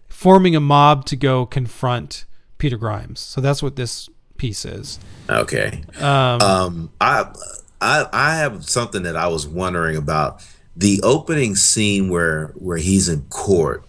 forming 0.09 0.57
a 0.57 0.59
mob 0.59 1.05
to 1.05 1.15
go 1.15 1.45
confront 1.45 2.25
Peter 2.57 2.75
Grimes. 2.75 3.21
So 3.21 3.39
that's 3.39 3.63
what 3.63 3.77
this 3.77 4.09
piece 4.35 4.65
is. 4.65 4.99
Okay. 5.29 5.85
Um, 5.99 6.41
Um, 6.41 6.91
I, 6.99 7.33
I, 7.79 8.07
I 8.11 8.35
have 8.35 8.65
something 8.65 9.03
that 9.03 9.15
I 9.15 9.29
was 9.29 9.47
wondering 9.47 9.95
about 9.95 10.45
the 10.75 10.99
opening 11.01 11.55
scene 11.55 12.09
where 12.09 12.47
where 12.55 12.77
he's 12.77 13.07
in 13.07 13.21
court, 13.29 13.85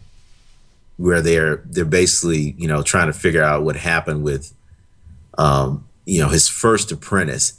where 0.97 1.21
they're 1.21 1.57
they're 1.67 1.85
basically 1.85 2.55
you 2.57 2.69
know 2.69 2.83
trying 2.85 3.09
to 3.09 3.13
figure 3.13 3.43
out 3.43 3.65
what 3.65 3.75
happened 3.75 4.23
with, 4.23 4.55
um, 5.39 5.89
you 6.05 6.21
know, 6.21 6.29
his 6.29 6.49
first 6.49 6.93
apprentice. 6.93 7.59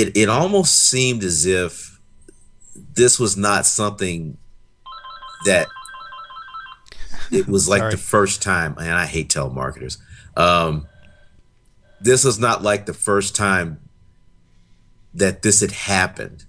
It 0.00 0.16
it 0.16 0.28
almost 0.28 0.90
seemed 0.90 1.22
as 1.22 1.46
if 1.46 2.00
this 2.74 3.20
was 3.20 3.36
not 3.36 3.64
something 3.64 4.38
that 5.44 5.68
it 7.30 7.46
was 7.46 7.68
like 7.68 7.90
the 7.90 7.96
first 7.96 8.42
time, 8.42 8.76
and 8.78 8.90
I 8.90 9.06
hate 9.06 9.28
telemarketers. 9.28 9.98
Um, 10.36 10.88
this 12.00 12.24
was 12.24 12.38
not 12.40 12.62
like 12.62 12.86
the 12.86 12.94
first 12.94 13.36
time 13.36 13.80
that 15.14 15.42
this 15.42 15.60
had 15.60 15.70
happened. 15.70 16.44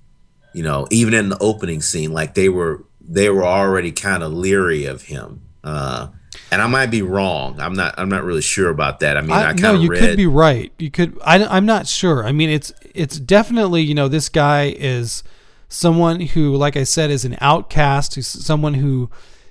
You 0.54 0.64
know, 0.64 0.88
even 0.90 1.14
in 1.14 1.30
the 1.30 1.38
opening 1.40 1.82
scene, 1.82 2.14
like 2.14 2.34
they 2.34 2.50
were 2.50 2.84
they 3.00 3.30
were 3.30 3.46
already 3.46 3.92
kind 3.92 4.24
of 4.24 4.34
leery 4.34 4.86
of 4.86 5.04
him. 5.04 5.42
Uh, 5.64 6.08
and 6.56 6.62
I 6.62 6.68
might 6.68 6.86
be 6.86 7.02
wrong. 7.02 7.60
I'm 7.60 7.74
not. 7.74 7.96
I'm 7.98 8.08
not 8.08 8.24
really 8.24 8.42
sure 8.42 8.70
about 8.70 9.02
that. 9.02 9.18
I 9.18 9.22
mean, 9.22 9.32
I, 9.32 9.42
I, 9.42 9.44
kind 9.48 9.62
no, 9.62 9.74
you 9.74 9.90
read. 9.90 10.00
could 10.00 10.16
be 10.16 10.26
right. 10.26 10.72
You 10.80 10.90
could. 10.90 11.20
I, 11.22 11.44
I'm 11.44 11.66
not 11.66 11.86
sure. 11.86 12.26
I 12.26 12.32
mean, 12.32 12.50
it's 12.50 12.72
it's 12.94 13.20
definitely 13.20 13.82
you 13.82 13.94
know 13.94 14.08
this 14.08 14.30
guy 14.30 14.74
is 14.78 15.22
someone 15.68 16.22
who, 16.22 16.56
like 16.56 16.78
I 16.78 16.86
said, 16.86 17.12
is 17.12 17.26
an 17.26 17.36
outcast. 17.42 18.16
Who's 18.16 18.28
someone 18.28 18.76
who 18.76 19.10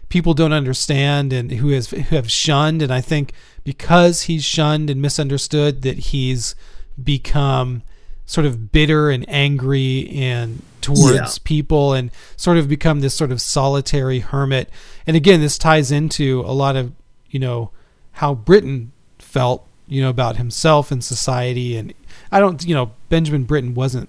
people 0.09 0.33
don't 0.33 0.53
understand 0.55 1.33
and 1.33 1.51
who 1.51 1.69
has 1.71 1.91
who 1.91 2.17
have 2.17 2.31
shunned. 2.31 2.81
And 2.81 2.91
I 2.93 3.03
think 3.03 3.33
because 3.65 4.23
he's 4.23 4.45
shunned 4.45 4.89
and 4.89 5.03
misunderstood, 5.03 5.83
that 5.83 5.99
he's 5.99 6.55
become 7.03 7.83
sort 8.25 8.47
of 8.47 8.73
bitter 8.73 9.11
and 9.11 9.29
angry 9.29 10.09
and 10.11 10.63
towards 10.81 11.15
Yeah. 11.17 11.29
people 11.45 11.93
and 11.93 12.11
sort 12.37 12.57
of 12.59 12.69
become 12.69 13.01
this 13.01 13.13
sort 13.13 13.33
of 13.33 13.41
solitary 13.43 14.21
hermit. 14.21 14.71
And 15.07 15.17
again, 15.17 15.41
this 15.41 15.59
ties 15.59 15.91
into 15.93 16.41
a 16.47 16.53
lot 16.53 16.77
of, 16.77 16.93
you 17.31 17.39
know, 17.39 17.71
how 18.13 18.35
Britten 18.35 18.93
felt, 19.19 19.67
you 19.87 20.01
know, 20.03 20.09
about 20.11 20.37
himself 20.37 20.91
and 20.91 21.03
society. 21.05 21.77
And 21.77 21.93
I 22.33 22.41
don't, 22.41 22.65
you 22.65 22.75
know, 22.75 22.93
Benjamin 23.09 23.45
Britten 23.45 23.75
wasn't 23.75 24.09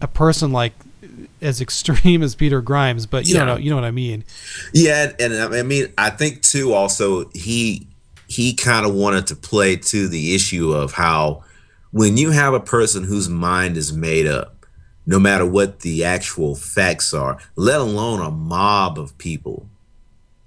a 0.00 0.06
person 0.08 0.52
like 0.52 0.72
as 1.40 1.60
extreme 1.60 2.22
as 2.24 2.34
Peter 2.34 2.60
Grimes, 2.60 3.06
but 3.06 3.26
you 3.26 3.36
Yeah. 3.36 3.44
know, 3.44 3.56
you 3.56 3.70
know 3.70 3.76
what 3.76 3.84
I 3.84 3.90
mean. 3.90 4.24
Yeah, 4.72 5.12
and 5.18 5.32
I 5.34 5.62
mean, 5.62 5.92
I 5.96 6.10
think 6.10 6.42
too. 6.42 6.72
Also, 6.72 7.28
he 7.30 7.86
he 8.26 8.52
kind 8.54 8.84
of 8.84 8.92
wanted 8.94 9.26
to 9.28 9.36
play 9.36 9.76
to 9.76 10.06
the 10.06 10.34
issue 10.34 10.72
of 10.72 10.92
how 10.92 11.42
when 11.92 12.18
you 12.18 12.30
have 12.30 12.52
a 12.52 12.60
person 12.60 13.04
whose 13.04 13.26
mind 13.28 13.78
is 13.78 13.90
made 13.92 14.26
up, 14.26 14.66
no 15.06 15.18
matter 15.18 15.46
what 15.46 15.80
the 15.80 16.04
actual 16.04 16.54
facts 16.54 17.14
are, 17.14 17.38
let 17.56 17.80
alone 17.80 18.20
a 18.20 18.30
mob 18.30 18.98
of 18.98 19.16
people 19.16 19.66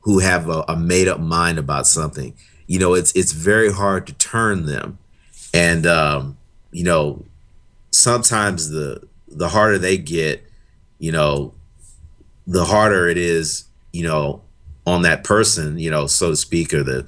who 0.01 0.19
have 0.19 0.49
a, 0.49 0.63
a 0.67 0.75
made 0.75 1.07
up 1.07 1.19
mind 1.19 1.57
about 1.57 1.87
something, 1.87 2.33
you 2.67 2.79
know, 2.79 2.93
it's 2.93 3.11
it's 3.13 3.31
very 3.31 3.71
hard 3.71 4.07
to 4.07 4.13
turn 4.13 4.65
them, 4.65 4.97
and 5.53 5.85
um, 5.85 6.37
you 6.71 6.83
know, 6.83 7.25
sometimes 7.91 8.69
the 8.69 9.07
the 9.27 9.49
harder 9.49 9.77
they 9.77 9.97
get, 9.97 10.43
you 10.99 11.11
know, 11.11 11.53
the 12.47 12.65
harder 12.65 13.07
it 13.07 13.17
is, 13.17 13.65
you 13.93 14.03
know, 14.03 14.41
on 14.85 15.03
that 15.03 15.23
person, 15.23 15.77
you 15.77 15.89
know, 15.91 16.07
so 16.07 16.31
to 16.31 16.35
speak, 16.35 16.73
or 16.73 16.83
the 16.83 17.07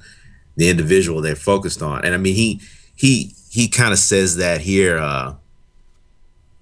the 0.56 0.68
individual 0.68 1.20
they're 1.20 1.36
focused 1.36 1.82
on. 1.82 2.04
And 2.04 2.14
I 2.14 2.18
mean, 2.18 2.34
he 2.34 2.60
he 2.94 3.34
he 3.50 3.68
kind 3.68 3.92
of 3.92 3.98
says 3.98 4.36
that 4.36 4.60
here 4.60 4.98
uh, 4.98 5.34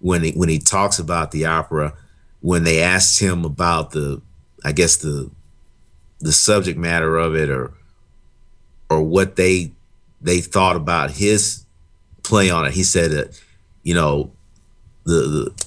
when 0.00 0.22
he 0.22 0.32
when 0.32 0.48
he 0.48 0.58
talks 0.58 0.98
about 0.98 1.30
the 1.30 1.46
opera, 1.46 1.94
when 2.40 2.64
they 2.64 2.82
asked 2.82 3.20
him 3.20 3.44
about 3.44 3.92
the, 3.92 4.20
I 4.64 4.72
guess 4.72 4.96
the 4.96 5.30
the 6.22 6.32
subject 6.32 6.78
matter 6.78 7.18
of 7.18 7.34
it, 7.34 7.50
or 7.50 7.72
or 8.88 9.02
what 9.02 9.36
they 9.36 9.72
they 10.20 10.40
thought 10.40 10.76
about 10.76 11.10
his 11.10 11.64
play 12.22 12.48
on 12.48 12.64
it. 12.64 12.72
He 12.72 12.84
said 12.84 13.10
that, 13.10 13.40
you 13.82 13.94
know, 13.94 14.30
the, 15.04 15.12
the 15.12 15.64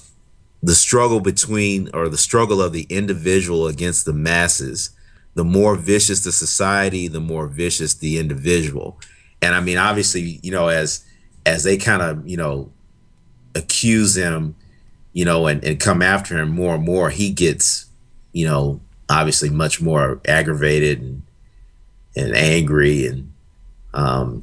the 0.62 0.74
struggle 0.74 1.20
between 1.20 1.88
or 1.94 2.08
the 2.08 2.18
struggle 2.18 2.60
of 2.60 2.72
the 2.72 2.86
individual 2.88 3.66
against 3.66 4.04
the 4.04 4.12
masses 4.12 4.90
the 5.34 5.44
more 5.44 5.76
vicious 5.76 6.24
the 6.24 6.32
society 6.32 7.06
the 7.06 7.20
more 7.20 7.46
vicious 7.46 7.94
the 7.94 8.18
individual 8.18 8.98
and 9.42 9.54
i 9.54 9.60
mean 9.60 9.76
obviously 9.76 10.40
you 10.42 10.50
know 10.50 10.68
as 10.68 11.04
as 11.44 11.62
they 11.62 11.76
kind 11.76 12.02
of 12.02 12.26
you 12.26 12.36
know 12.36 12.72
accuse 13.54 14.16
him 14.16 14.56
you 15.12 15.24
know 15.24 15.46
and, 15.46 15.62
and 15.62 15.78
come 15.78 16.02
after 16.02 16.36
him 16.36 16.48
more 16.48 16.74
and 16.74 16.84
more 16.84 17.10
he 17.10 17.30
gets 17.30 17.86
you 18.32 18.46
know 18.46 18.80
obviously 19.08 19.50
much 19.50 19.80
more 19.80 20.20
aggravated 20.26 21.00
and 21.00 21.22
and 22.16 22.34
angry 22.34 23.06
and 23.06 23.32
um 23.94 24.42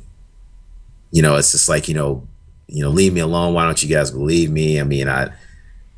you 1.12 1.22
know 1.22 1.36
it's 1.36 1.52
just 1.52 1.68
like 1.68 1.88
you 1.88 1.94
know 1.94 2.26
you 2.68 2.82
know 2.82 2.90
leave 2.90 3.14
me 3.14 3.20
alone 3.20 3.54
why 3.54 3.66
don't 3.66 3.84
you 3.84 3.90
guys 3.90 4.12
believe 4.12 4.50
me 4.50 4.80
i 4.80 4.84
mean 4.84 5.10
i 5.10 5.30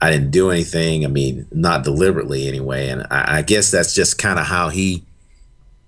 I 0.01 0.11
didn't 0.11 0.31
do 0.31 0.51
anything. 0.51 1.05
I 1.05 1.07
mean, 1.07 1.47
not 1.51 1.83
deliberately 1.83 2.47
anyway. 2.47 2.89
And 2.89 3.07
I, 3.09 3.37
I 3.37 3.41
guess 3.41 3.71
that's 3.71 3.95
just 3.95 4.17
kind 4.17 4.39
of 4.39 4.45
how 4.45 4.69
he 4.69 5.03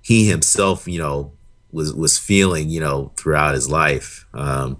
he 0.02 0.28
himself, 0.28 0.88
you 0.88 1.00
know, 1.00 1.34
was 1.72 1.94
was 1.94 2.18
feeling, 2.18 2.70
you 2.70 2.80
know, 2.80 3.12
throughout 3.18 3.54
his 3.54 3.70
life. 3.70 4.26
Um, 4.34 4.80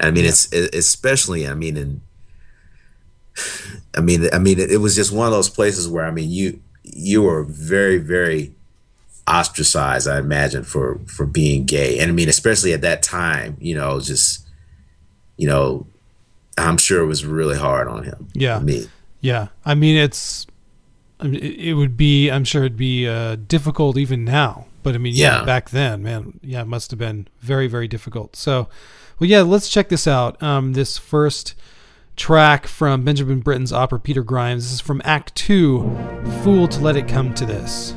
I 0.00 0.10
mean, 0.10 0.24
yeah. 0.24 0.30
it's 0.30 0.52
it, 0.52 0.74
especially, 0.74 1.46
I 1.46 1.54
mean, 1.54 1.76
in 1.76 2.00
I 3.96 4.00
mean, 4.00 4.28
I 4.32 4.38
mean, 4.38 4.58
it, 4.58 4.72
it 4.72 4.78
was 4.78 4.96
just 4.96 5.12
one 5.12 5.26
of 5.26 5.32
those 5.32 5.50
places 5.50 5.88
where 5.88 6.06
I 6.06 6.10
mean, 6.10 6.30
you 6.30 6.60
you 6.84 7.22
were 7.22 7.42
very, 7.42 7.98
very 7.98 8.54
ostracized, 9.26 10.06
I 10.06 10.18
imagine, 10.18 10.64
for 10.64 11.00
for 11.06 11.26
being 11.26 11.64
gay, 11.64 11.98
and 11.98 12.10
I 12.10 12.14
mean, 12.14 12.28
especially 12.28 12.72
at 12.72 12.82
that 12.82 13.02
time, 13.02 13.56
you 13.60 13.74
know, 13.74 13.98
just 14.00 14.46
you 15.36 15.48
know, 15.48 15.86
I'm 16.56 16.76
sure 16.76 17.02
it 17.02 17.06
was 17.06 17.24
really 17.24 17.58
hard 17.58 17.88
on 17.88 18.04
him. 18.04 18.28
Yeah, 18.34 18.58
me. 18.60 18.88
Yeah, 19.20 19.48
I 19.64 19.74
mean, 19.74 19.96
it's 19.96 20.46
I 21.20 21.28
mean, 21.28 21.42
it, 21.42 21.74
would 21.74 21.96
be, 21.96 22.30
I'm 22.30 22.44
sure 22.44 22.64
it'd 22.64 22.76
be 22.76 23.08
uh, 23.08 23.36
difficult 23.36 23.96
even 23.96 24.24
now, 24.24 24.66
but 24.82 24.94
I 24.94 24.98
mean, 24.98 25.14
yeah, 25.14 25.38
yeah, 25.38 25.44
back 25.44 25.70
then, 25.70 26.02
man, 26.02 26.38
yeah, 26.42 26.62
it 26.62 26.66
must 26.66 26.90
have 26.90 26.98
been 26.98 27.28
very, 27.40 27.66
very 27.66 27.88
difficult. 27.88 28.36
So, 28.36 28.68
well, 29.18 29.30
yeah, 29.30 29.42
let's 29.42 29.68
check 29.68 29.88
this 29.88 30.06
out. 30.06 30.42
Um, 30.42 30.72
this 30.72 30.98
first 30.98 31.54
track 32.16 32.66
from 32.66 33.04
Benjamin 33.04 33.40
Britten's 33.40 33.72
opera 33.72 33.98
Peter 33.98 34.22
Grimes. 34.22 34.64
This 34.64 34.72
is 34.74 34.80
from 34.80 35.02
Act 35.04 35.34
Two, 35.34 35.82
Fool 36.42 36.68
to 36.68 36.80
Let 36.80 36.96
It 36.96 37.08
Come 37.08 37.34
to 37.34 37.46
This. 37.46 37.94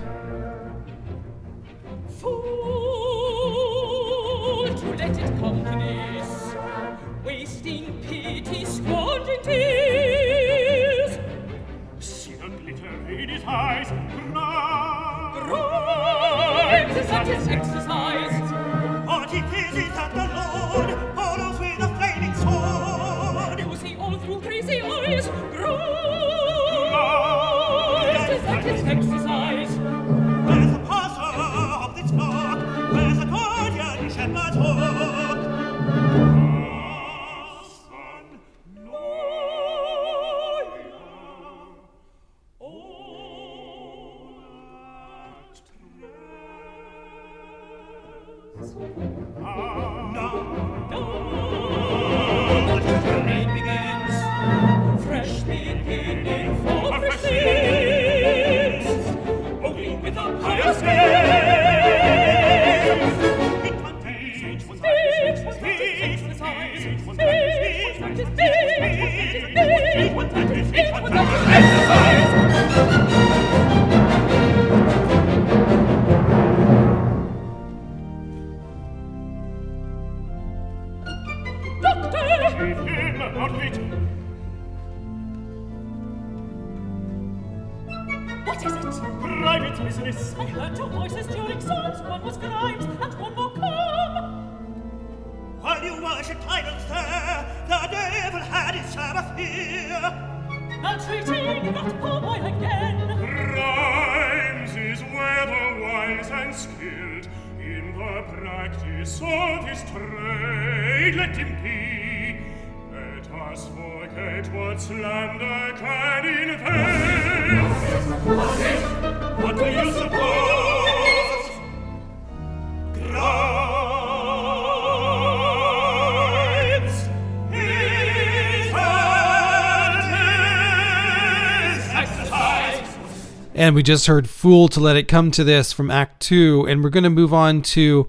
And 133.67 133.75
we 133.75 133.83
just 133.83 134.07
heard 134.07 134.29
Fool 134.29 134.69
to 134.69 134.79
Let 134.79 134.95
It 134.95 135.09
Come 135.09 135.29
to 135.31 135.43
This 135.43 135.73
from 135.73 135.91
Act 135.91 136.21
Two. 136.21 136.65
And 136.69 136.81
we're 136.81 136.89
going 136.89 137.03
to 137.03 137.09
move 137.09 137.33
on 137.33 137.61
to 137.63 138.07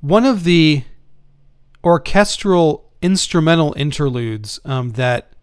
one 0.00 0.24
of 0.24 0.42
the 0.42 0.82
orchestral 1.84 2.90
instrumental 3.00 3.74
interludes 3.74 4.58
um, 4.64 4.90
that 4.94 5.34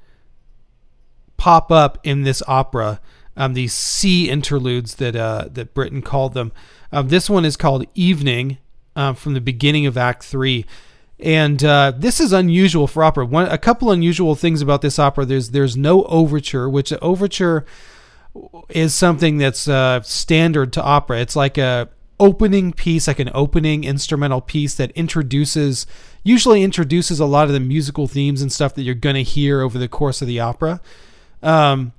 pop 1.37 1.71
up 1.71 1.99
in 2.03 2.23
this 2.23 2.43
opera. 2.49 2.99
Um, 3.37 3.53
these 3.53 3.71
Sea 3.71 4.29
interludes 4.29 4.95
that 4.95 5.15
uh, 5.15 5.45
that 5.49 5.73
Britten 5.73 6.01
called 6.01 6.33
them. 6.33 6.51
Um, 6.91 7.07
this 7.07 7.29
one 7.29 7.45
is 7.45 7.55
called 7.55 7.85
Evening 7.95 8.57
uh, 8.93 9.13
from 9.13 9.35
the 9.35 9.39
beginning 9.39 9.85
of 9.85 9.97
Act 9.97 10.25
Three, 10.25 10.65
and 11.17 11.63
uh, 11.63 11.93
this 11.95 12.19
is 12.19 12.33
unusual 12.33 12.87
for 12.87 13.05
opera. 13.05 13.25
One, 13.25 13.47
a 13.47 13.57
couple 13.57 13.89
unusual 13.89 14.35
things 14.35 14.61
about 14.61 14.81
this 14.81 14.99
opera. 14.99 15.23
There's 15.23 15.51
there's 15.51 15.77
no 15.77 16.03
overture, 16.07 16.69
which 16.69 16.89
the 16.89 16.99
overture 16.99 17.65
is 18.69 18.93
something 18.93 19.37
that's 19.37 19.67
uh, 19.67 20.01
standard 20.01 20.73
to 20.73 20.83
opera. 20.83 21.19
It's 21.19 21.35
like 21.35 21.57
a 21.57 21.89
opening 22.19 22.71
piece, 22.71 23.07
like 23.07 23.19
an 23.19 23.31
opening 23.33 23.83
instrumental 23.83 24.41
piece 24.41 24.75
that 24.75 24.91
introduces, 24.91 25.85
usually 26.23 26.63
introduces 26.63 27.19
a 27.19 27.25
lot 27.25 27.47
of 27.47 27.53
the 27.53 27.59
musical 27.59 28.07
themes 28.07 28.41
and 28.41 28.51
stuff 28.51 28.73
that 28.75 28.83
you're 28.83 28.95
going 28.95 29.15
to 29.15 29.23
hear 29.23 29.61
over 29.61 29.77
the 29.77 29.87
course 29.87 30.21
of 30.21 30.27
the 30.27 30.39
opera. 30.39 30.81
Um, 31.43 31.93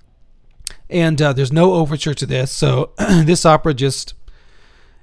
and 0.88 1.20
uh, 1.20 1.32
there's 1.32 1.52
no 1.52 1.74
overture 1.74 2.14
to 2.14 2.26
this, 2.26 2.50
so 2.50 2.92
this 2.98 3.44
opera 3.44 3.74
just 3.74 4.14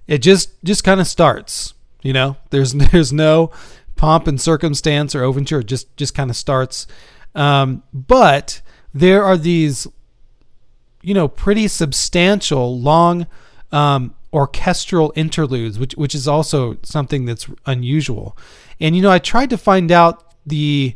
it 0.07 0.19
just 0.19 0.51
just 0.64 0.84
kind 0.84 0.99
of 0.99 1.07
starts. 1.07 1.73
You 2.01 2.14
know, 2.14 2.38
there's 2.49 2.73
there's 2.91 3.14
no 3.14 3.51
pomp 3.95 4.27
and 4.27 4.39
circumstance 4.39 5.15
or 5.15 5.23
overture. 5.23 5.60
It 5.60 5.68
just 5.68 5.95
just 5.97 6.14
kind 6.14 6.30
of 6.30 6.35
starts. 6.35 6.88
Um, 7.35 7.84
but 7.93 8.61
there 8.93 9.23
are 9.23 9.38
these 9.38 9.88
you 11.04 11.14
know, 11.14 11.28
pretty 11.28 11.68
substantial, 11.68 12.80
long 12.80 13.28
um, 13.72 14.16
orchestral 14.32 15.14
interludes, 15.16 15.78
which 15.78 15.94
which 15.94 16.16
is 16.16 16.28
also 16.28 16.78
something 16.82 17.26
that's 17.26 17.48
unusual. 17.66 18.36
And 18.80 18.96
you 18.96 19.02
know, 19.02 19.12
I 19.12 19.20
tried 19.20 19.50
to 19.52 19.58
find 19.58 19.92
out 19.92 20.34
the 20.46 20.96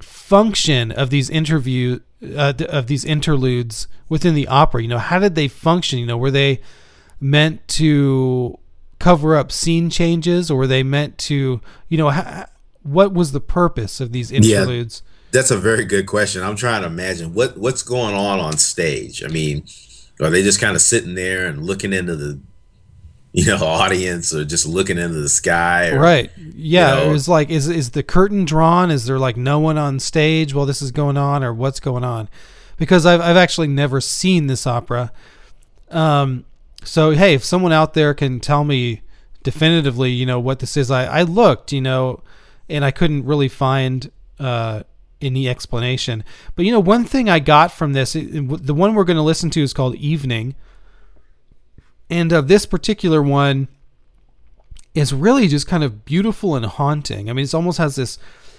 function 0.00 0.92
of 0.92 1.10
these 1.10 1.28
interview 1.30 2.00
uh, 2.36 2.52
of 2.68 2.86
these 2.86 3.04
interludes 3.04 3.88
within 4.08 4.34
the 4.34 4.46
opera. 4.46 4.82
You 4.82 4.88
know, 4.88 4.98
how 4.98 5.18
did 5.18 5.34
they 5.34 5.48
function? 5.48 5.98
You 5.98 6.06
know, 6.06 6.18
were 6.18 6.30
they 6.30 6.60
meant 7.20 7.66
to 7.68 8.58
cover 8.98 9.34
up 9.34 9.50
scene 9.50 9.88
changes, 9.88 10.50
or 10.50 10.58
were 10.58 10.66
they 10.66 10.82
meant 10.82 11.16
to, 11.16 11.60
you 11.88 11.98
know, 11.98 12.10
ha- 12.10 12.46
what 12.82 13.14
was 13.14 13.32
the 13.32 13.40
purpose 13.40 13.98
of 13.98 14.12
these 14.12 14.30
interludes? 14.30 15.02
Yeah 15.04 15.06
that's 15.32 15.50
a 15.50 15.56
very 15.56 15.84
good 15.84 16.06
question. 16.06 16.42
I'm 16.42 16.56
trying 16.56 16.82
to 16.82 16.88
imagine 16.88 17.34
what 17.34 17.56
what's 17.56 17.82
going 17.82 18.14
on 18.14 18.40
on 18.40 18.56
stage. 18.58 19.24
I 19.24 19.28
mean, 19.28 19.64
are 20.20 20.30
they 20.30 20.42
just 20.42 20.60
kind 20.60 20.76
of 20.76 20.82
sitting 20.82 21.14
there 21.14 21.46
and 21.46 21.64
looking 21.64 21.92
into 21.92 22.16
the 22.16 22.40
you 23.32 23.46
know 23.46 23.56
audience 23.64 24.34
or 24.34 24.44
just 24.44 24.66
looking 24.66 24.98
into 24.98 25.20
the 25.20 25.28
sky 25.28 25.90
or, 25.90 26.00
right. 26.00 26.30
yeah 26.36 26.94
you 26.94 27.04
know, 27.04 27.10
it 27.10 27.12
was 27.12 27.28
like 27.28 27.50
is 27.50 27.68
is 27.68 27.90
the 27.90 28.02
curtain 28.02 28.44
drawn? 28.44 28.90
Is 28.90 29.06
there 29.06 29.18
like 29.18 29.36
no 29.36 29.58
one 29.58 29.78
on 29.78 30.00
stage 30.00 30.54
while 30.54 30.66
this 30.66 30.82
is 30.82 30.90
going 30.90 31.16
on 31.16 31.44
or 31.44 31.54
what's 31.54 31.80
going 31.80 32.04
on? 32.04 32.28
Because 32.76 33.04
i've, 33.06 33.20
I've 33.20 33.36
actually 33.36 33.68
never 33.68 34.00
seen 34.00 34.46
this 34.46 34.66
opera. 34.66 35.12
Um 35.90 36.44
so 36.82 37.10
hey 37.10 37.34
if 37.34 37.44
someone 37.44 37.72
out 37.72 37.94
there 37.94 38.14
can 38.14 38.40
tell 38.40 38.64
me 38.64 39.02
definitively 39.42 40.10
you 40.10 40.26
know 40.26 40.40
what 40.40 40.58
this 40.58 40.76
is 40.76 40.90
i 40.90 41.04
i 41.04 41.22
looked 41.22 41.72
you 41.72 41.80
know 41.80 42.22
and 42.68 42.84
i 42.84 42.90
couldn't 42.90 43.24
really 43.24 43.48
find 43.48 44.10
uh 44.38 44.82
any 45.20 45.48
explanation. 45.48 46.24
But 46.54 46.64
you 46.64 46.72
know, 46.72 46.80
one 46.80 47.04
thing 47.04 47.28
I 47.28 47.38
got 47.38 47.72
from 47.72 47.92
this, 47.92 48.12
the 48.14 48.74
one 48.74 48.94
we're 48.94 49.04
going 49.04 49.16
to 49.16 49.22
listen 49.22 49.50
to 49.50 49.62
is 49.62 49.72
called 49.72 49.94
Evening, 49.96 50.54
and 52.08 52.32
uh, 52.32 52.40
this 52.40 52.66
particular 52.66 53.22
one 53.22 53.68
is 54.94 55.12
really 55.12 55.46
just 55.46 55.66
kind 55.66 55.84
of 55.84 56.04
beautiful 56.04 56.56
and 56.56 56.66
haunting. 56.66 57.30
I 57.30 57.32
mean, 57.32 57.44
it 57.44 57.54
almost 57.54 57.78
has 57.78 57.96
this 57.96 58.18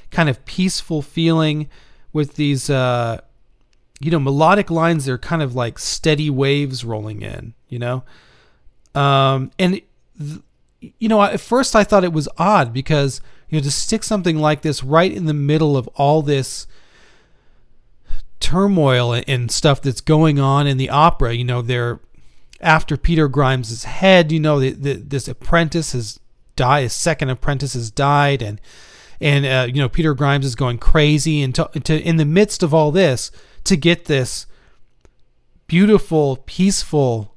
kind 0.10 0.30
of 0.30 0.44
peaceful 0.46 1.02
feeling 1.02 1.70
with 2.14 2.36
these, 2.36 2.70
uh, 2.70 3.20
you 4.00 4.12
know, 4.12 4.20
melodic 4.20 4.70
lines. 4.72 5.06
They're 5.06 5.18
kind 5.18 5.42
of 5.42 5.56
like 5.56 5.80
steady 5.80 6.30
waves 6.30 6.86
rolling 6.86 7.22
in, 7.22 7.54
you 7.70 7.80
know, 7.80 8.04
um, 8.96 9.52
and. 9.60 9.82
Th- 10.18 10.42
you 10.98 11.08
know, 11.08 11.22
at 11.22 11.40
first 11.40 11.76
I 11.76 11.84
thought 11.84 12.04
it 12.04 12.14
was 12.14 12.28
odd 12.38 12.74
because 12.74 13.22
you 13.52 13.60
know 13.60 13.64
to 13.64 13.70
stick 13.70 14.04
something 14.04 14.38
like 14.38 14.64
this 14.64 14.84
right 14.84 15.12
in 15.12 15.26
the 15.26 15.34
middle 15.34 15.78
of 15.78 15.88
all 15.90 16.24
this 16.24 16.66
turmoil 18.40 19.14
and 19.28 19.52
stuff 19.52 19.82
that's 19.82 20.02
going 20.02 20.40
on 20.40 20.66
in 20.66 20.78
the 20.78 20.90
opera. 20.90 21.34
You 21.34 21.44
know, 21.44 21.62
they're 21.62 22.00
after 22.60 22.98
Peter 22.98 23.30
Grimes's 23.30 23.84
head. 23.84 24.32
You 24.32 24.40
know, 24.40 24.60
the, 24.60 24.72
the, 24.72 24.94
this 24.94 25.28
apprentice 25.28 25.92
has 25.92 26.20
died. 26.56 26.84
His 26.84 26.94
second 26.94 27.30
apprentice 27.30 27.74
has 27.74 27.92
died, 27.92 28.42
and 28.42 28.60
and 29.20 29.46
uh, 29.46 29.68
you 29.68 29.80
know 29.80 29.90
Peter 29.90 30.16
Grimes 30.16 30.46
is 30.46 30.56
going 30.56 30.80
crazy. 30.80 31.44
And 31.44 31.54
to, 31.54 31.70
to 31.84 32.02
in 32.02 32.16
the 32.16 32.26
midst 32.26 32.64
of 32.64 32.74
all 32.74 32.92
this, 32.92 33.32
to 33.66 33.76
get 33.78 34.06
this 34.06 34.48
beautiful, 35.68 36.38
peaceful 36.46 37.36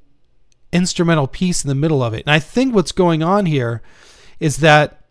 instrumental 0.73 1.27
piece 1.27 1.63
in 1.63 1.69
the 1.69 1.75
middle 1.75 2.03
of 2.03 2.13
it. 2.13 2.23
And 2.25 2.31
I 2.31 2.39
think 2.39 2.75
what's 2.75 2.91
going 2.91 3.23
on 3.23 3.45
here 3.45 3.81
is 4.41 4.57
that, 4.57 5.04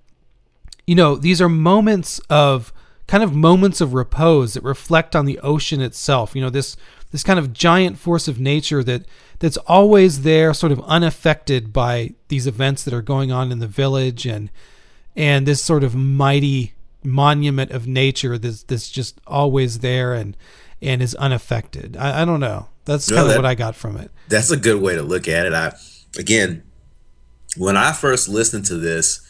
you 0.86 0.94
know, 0.94 1.16
these 1.16 1.40
are 1.40 1.48
moments 1.48 2.20
of 2.31 2.73
kind 3.06 3.23
of 3.23 3.35
moments 3.35 3.81
of 3.81 3.94
repose 3.94 4.55
that 4.55 4.62
reflect 4.62 5.15
on 5.15 5.27
the 5.27 5.39
ocean 5.40 5.81
itself. 5.81 6.35
You 6.35 6.43
know, 6.43 6.51
this 6.51 6.77
this 7.11 7.23
kind 7.23 7.39
of 7.39 7.52
giant 7.52 7.98
force 7.98 8.27
of 8.27 8.40
nature 8.40 8.82
that 8.85 9.05
that's 9.39 9.56
always 9.59 10.23
there, 10.23 10.55
sort 10.55 10.73
of 10.73 10.81
unaffected 10.81 11.73
by 11.73 12.15
these 12.28 12.47
events 12.47 12.82
that 12.85 12.94
are 12.94 13.02
going 13.02 13.31
on 13.31 13.52
in 13.52 13.59
the 13.59 13.66
village, 13.66 14.27
and 14.27 14.51
and 15.15 15.47
this 15.47 15.62
sort 15.62 15.85
of 15.85 15.94
mighty 15.94 16.74
monument 17.02 17.70
of 17.70 17.86
nature 17.86 18.39
that's 18.39 18.62
that's 18.62 18.90
just 18.90 19.20
always 19.27 19.81
there 19.81 20.15
and 20.15 20.36
and 20.81 21.02
is 21.02 21.15
unaffected. 21.16 21.97
I, 21.97 22.23
I 22.23 22.24
don't 22.24 22.40
know. 22.40 22.69
That's 22.85 23.11
kind 23.11 23.31
of 23.31 23.36
what 23.36 23.47
I 23.47 23.55
got 23.55 23.74
from 23.74 23.97
it. 23.97 24.11
That's 24.28 24.51
a 24.51 24.56
good 24.56 24.82
way 24.82 24.94
to 24.94 25.02
look 25.02 25.28
at 25.28 25.47
it. 25.47 25.55
I 25.55 25.74
again, 26.19 26.62
when 27.56 27.77
I 27.77 27.93
first 27.93 28.28
listened 28.28 28.66
to 28.66 28.77
this, 28.77 29.23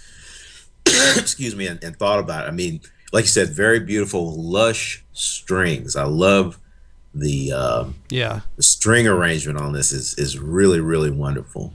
excuse 1.16 1.54
me, 1.56 1.66
and, 1.66 1.82
and, 1.82 1.96
thought 1.96 2.18
about 2.18 2.44
it, 2.44 2.48
I 2.48 2.50
mean, 2.50 2.80
like 3.12 3.24
you 3.24 3.28
said, 3.28 3.50
very 3.50 3.80
beautiful, 3.80 4.34
lush 4.40 5.04
strings. 5.12 5.96
I 5.96 6.04
love 6.04 6.58
the 7.16 7.52
um, 7.52 7.94
yeah 8.10 8.40
the 8.56 8.62
string 8.64 9.06
arrangement 9.06 9.56
on 9.56 9.72
this 9.72 9.92
is 9.92 10.14
is 10.18 10.38
really 10.38 10.80
really 10.80 11.10
wonderful. 11.10 11.72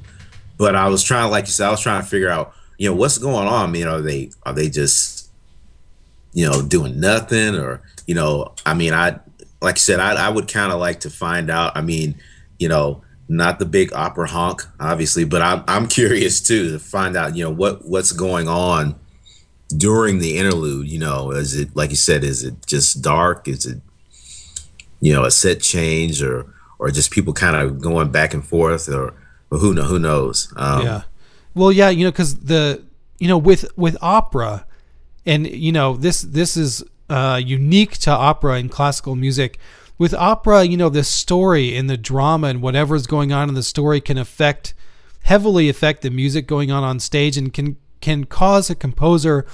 But 0.58 0.76
I 0.76 0.90
was 0.90 1.02
trying, 1.02 1.32
like 1.32 1.46
you 1.46 1.52
said, 1.52 1.68
I 1.68 1.72
was 1.72 1.80
trying 1.80 2.02
to 2.02 2.08
figure 2.08 2.30
out, 2.30 2.54
you 2.78 2.90
know, 2.90 2.96
what's 2.96 3.18
going 3.18 3.48
on. 3.48 3.70
I 3.70 3.72
mean, 3.72 3.88
are 3.88 4.02
they 4.02 4.32
are 4.44 4.54
they 4.54 4.70
just 4.70 5.30
you 6.34 6.48
know 6.48 6.62
doing 6.62 7.00
nothing 7.00 7.56
or 7.56 7.82
you 8.06 8.14
know 8.14 8.54
i 8.64 8.72
mean 8.76 8.94
i 8.94 9.20
like 9.62 9.76
I 9.76 9.78
said, 9.78 10.00
I, 10.00 10.28
I 10.28 10.30
would 10.30 10.48
kind 10.48 10.72
of 10.72 10.80
like 10.80 11.02
to 11.02 11.10
find 11.10 11.50
out. 11.50 11.76
I 11.76 11.82
mean, 11.82 12.16
you 12.58 12.70
know, 12.70 13.02
not 13.30 13.60
the 13.60 13.66
big 13.66 13.94
opera 13.94 14.28
honk, 14.28 14.64
obviously, 14.80 15.24
but 15.24 15.42
I'm 15.42 15.64
I'm 15.68 15.88
curious 15.88 16.42
too 16.42 16.72
to 16.72 16.80
find 16.80 17.16
out, 17.16 17.38
you 17.38 17.44
know, 17.44 17.52
what 17.52 17.86
what's 17.86 18.12
going 18.12 18.48
on 18.48 19.00
during 19.70 20.18
the 20.18 20.38
interlude. 20.38 20.90
You 20.90 21.00
know, 21.00 21.32
is 21.32 21.56
it 21.56 21.76
like 21.76 21.92
you 21.92 21.96
said, 21.96 22.24
is 22.24 22.44
it 22.44 22.66
just 22.66 23.02
dark? 23.02 23.48
Is 23.48 23.68
it 23.68 23.82
you 25.00 25.14
know 25.14 25.24
a 25.24 25.32
set 25.32 25.62
change 25.62 26.24
or 26.24 26.52
or 26.80 26.90
just 26.90 27.12
people 27.12 27.34
kind 27.34 27.56
of 27.56 27.80
going 27.80 28.10
back 28.10 28.34
and 28.34 28.44
forth 28.44 28.90
or, 28.90 29.14
or 29.52 29.60
who 29.60 29.76
know 29.76 29.84
who 29.84 30.00
knows? 30.00 30.52
Um, 30.56 30.82
yeah, 30.82 31.02
well, 31.54 31.72
yeah, 31.72 31.90
you 31.90 32.06
know, 32.06 32.12
because 32.12 32.40
the 32.40 32.84
you 33.20 33.28
know 33.28 33.38
with 33.38 33.66
with 33.78 33.96
opera, 34.02 34.66
and 35.26 35.46
you 35.48 35.72
know 35.72 35.96
this 35.98 36.24
this 36.24 36.58
is 36.58 36.84
uh, 37.10 37.40
unique 37.44 37.98
to 38.00 38.12
opera 38.12 38.54
and 38.54 38.72
classical 38.72 39.16
music. 39.16 39.60
With 40.00 40.16
opera, 40.16 40.64
you 40.64 40.78
know, 40.78 40.90
the 40.90 41.04
story 41.04 41.76
and 41.76 41.90
the 41.90 41.98
drama 41.98 42.48
and 42.48 42.62
whatever 42.62 42.96
is 42.96 43.06
going 43.06 43.32
on 43.32 43.50
in 43.50 43.56
the 43.56 43.62
story 43.62 44.02
can 44.02 44.18
affect 44.18 44.74
heavily 45.24 45.70
affect 45.70 46.02
the 46.02 46.10
music 46.10 46.48
going 46.48 46.72
on 46.72 46.84
on 46.84 47.00
stage 47.00 47.38
and 47.38 47.54
can 47.54 47.78
can 48.02 48.24
cause 48.24 48.70
a 48.70 48.76
composer 48.76 49.46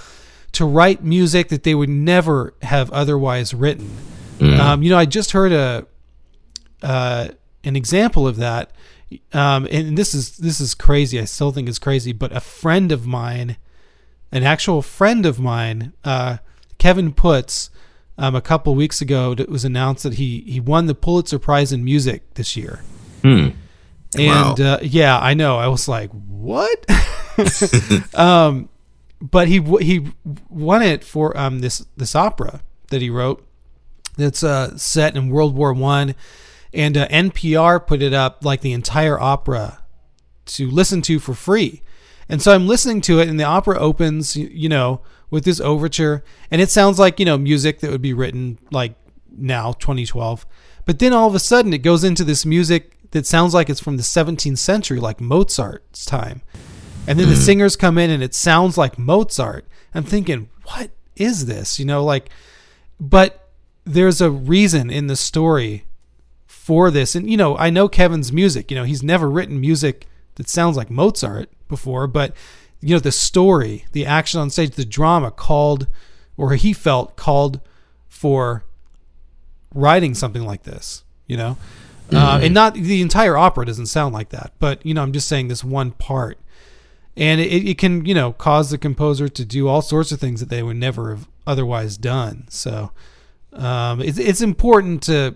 to 0.51 0.63
write 0.63 1.03
music 1.03 1.49
that 1.49 1.63
they 1.63 1.75
would 1.75 1.89
never 1.89 2.53
have 2.61 2.89
otherwise 2.91 3.53
written. 3.53 3.89
Mm. 4.37 4.59
Um, 4.59 4.83
you 4.83 4.89
know, 4.89 4.97
I 4.97 5.05
just 5.05 5.31
heard 5.31 5.51
a 5.51 5.85
uh, 6.81 7.29
an 7.63 7.75
example 7.75 8.27
of 8.27 8.37
that, 8.37 8.71
um, 9.33 9.67
and 9.71 9.97
this 9.97 10.13
is 10.13 10.37
this 10.37 10.61
is 10.61 10.75
crazy. 10.75 11.19
I 11.19 11.25
still 11.25 11.51
think 11.51 11.67
it's 11.67 11.79
crazy, 11.79 12.13
but 12.13 12.31
a 12.31 12.39
friend 12.39 12.91
of 12.91 13.07
mine, 13.07 13.57
an 14.31 14.43
actual 14.43 14.81
friend 14.81 15.25
of 15.25 15.39
mine, 15.39 15.93
uh, 16.03 16.37
Kevin 16.77 17.11
Puts, 17.11 17.69
um, 18.17 18.35
a 18.35 18.41
couple 18.41 18.73
weeks 18.75 19.01
ago, 19.01 19.35
it 19.37 19.49
was 19.49 19.65
announced 19.65 20.03
that 20.03 20.13
he 20.15 20.41
he 20.41 20.59
won 20.59 20.85
the 20.85 20.95
Pulitzer 20.95 21.39
Prize 21.39 21.71
in 21.71 21.83
music 21.83 22.33
this 22.35 22.55
year. 22.55 22.81
Hmm. 23.21 23.49
And 24.17 24.59
wow. 24.59 24.75
uh, 24.75 24.79
yeah, 24.81 25.19
I 25.19 25.33
know. 25.33 25.57
I 25.57 25.67
was 25.67 25.87
like, 25.87 26.09
what? 26.11 26.85
um, 28.15 28.69
but 29.21 29.47
he 29.47 29.59
he 29.81 30.07
won 30.49 30.81
it 30.81 31.03
for 31.03 31.37
um, 31.37 31.59
this 31.59 31.85
this 31.97 32.15
opera 32.15 32.61
that 32.89 33.01
he 33.01 33.09
wrote. 33.09 33.45
That's 34.17 34.43
uh, 34.43 34.77
set 34.77 35.17
in 35.17 35.29
World 35.29 35.55
War 35.55 35.73
One, 35.73 36.15
and 36.73 36.95
uh, 36.95 37.07
NPR 37.09 37.85
put 37.85 38.01
it 38.01 38.13
up 38.13 38.45
like 38.45 38.61
the 38.61 38.71
entire 38.71 39.19
opera 39.19 39.83
to 40.45 40.69
listen 40.69 41.01
to 41.03 41.19
for 41.19 41.33
free. 41.33 41.81
And 42.29 42.41
so 42.41 42.53
I'm 42.53 42.67
listening 42.67 43.01
to 43.01 43.19
it, 43.19 43.27
and 43.27 43.39
the 43.39 43.43
opera 43.43 43.77
opens, 43.77 44.35
you 44.35 44.69
know, 44.69 45.01
with 45.29 45.45
this 45.45 45.59
overture, 45.59 46.23
and 46.51 46.61
it 46.61 46.69
sounds 46.69 46.99
like 46.99 47.19
you 47.19 47.25
know 47.25 47.37
music 47.37 47.79
that 47.79 47.91
would 47.91 48.01
be 48.01 48.13
written 48.13 48.59
like 48.71 48.95
now 49.37 49.73
2012. 49.73 50.45
But 50.85 50.99
then 50.99 51.13
all 51.13 51.27
of 51.27 51.35
a 51.35 51.39
sudden 51.39 51.73
it 51.73 51.79
goes 51.79 52.03
into 52.03 52.23
this 52.23 52.45
music 52.45 52.95
that 53.11 53.25
sounds 53.25 53.53
like 53.53 53.69
it's 53.69 53.79
from 53.79 53.97
the 53.97 54.03
17th 54.03 54.57
century, 54.57 54.99
like 54.99 55.19
Mozart's 55.19 56.05
time. 56.05 56.41
And 57.07 57.19
then 57.19 57.29
the 57.29 57.35
hmm. 57.35 57.41
singers 57.41 57.75
come 57.75 57.97
in 57.97 58.09
and 58.09 58.23
it 58.23 58.33
sounds 58.33 58.77
like 58.77 58.97
Mozart. 58.97 59.65
I'm 59.93 60.03
thinking, 60.03 60.49
what 60.63 60.91
is 61.15 61.45
this? 61.45 61.79
You 61.79 61.85
know, 61.85 62.03
like, 62.03 62.29
but 62.99 63.49
there's 63.85 64.21
a 64.21 64.31
reason 64.31 64.89
in 64.89 65.07
the 65.07 65.15
story 65.15 65.85
for 66.45 66.91
this. 66.91 67.15
And, 67.15 67.29
you 67.29 67.37
know, 67.37 67.57
I 67.57 67.69
know 67.69 67.87
Kevin's 67.87 68.33
music. 68.33 68.71
You 68.71 68.77
know, 68.77 68.83
he's 68.83 69.03
never 69.03 69.29
written 69.29 69.61
music 69.61 70.07
that 70.35 70.49
sounds 70.49 70.75
like 70.75 70.89
Mozart 70.89 71.49
before, 71.67 72.07
but 72.07 72.33
you 72.85 72.93
know 72.93 72.99
the 72.99 73.11
story, 73.11 73.85
the 73.93 74.05
action 74.05 74.39
on 74.39 74.51
stage, 74.51 74.75
the 74.75 74.85
drama 74.85 75.31
called, 75.31 75.87
or 76.37 76.53
he 76.53 76.71
felt 76.71 77.15
called 77.15 77.59
for 78.07 78.63
writing 79.73 80.13
something 80.13 80.45
like 80.45 80.63
this. 80.63 81.03
You 81.25 81.37
know, 81.37 81.57
uh, 82.11 82.15
mm-hmm. 82.15 82.15
uh, 82.15 82.39
and 82.43 82.53
not 82.53 82.75
the 82.75 83.01
entire 83.01 83.35
opera 83.37 83.65
doesn't 83.65 83.87
sound 83.87 84.13
like 84.13 84.29
that, 84.29 84.53
but 84.59 84.85
you 84.85 84.93
know 84.93 85.01
I'm 85.01 85.13
just 85.13 85.27
saying 85.27 85.47
this 85.47 85.63
one 85.63 85.93
part, 85.93 86.37
and 87.17 87.41
it, 87.41 87.67
it 87.67 87.77
can 87.79 88.05
you 88.05 88.13
know 88.13 88.33
cause 88.33 88.69
the 88.69 88.77
composer 88.77 89.27
to 89.29 89.43
do 89.43 89.67
all 89.67 89.81
sorts 89.81 90.11
of 90.11 90.19
things 90.19 90.39
that 90.39 90.49
they 90.49 90.61
would 90.61 90.77
never 90.77 91.09
have 91.09 91.27
otherwise 91.47 91.97
done. 91.97 92.45
So 92.49 92.91
um, 93.53 93.99
it's 93.99 94.19
it's 94.19 94.41
important 94.41 95.01
to 95.03 95.33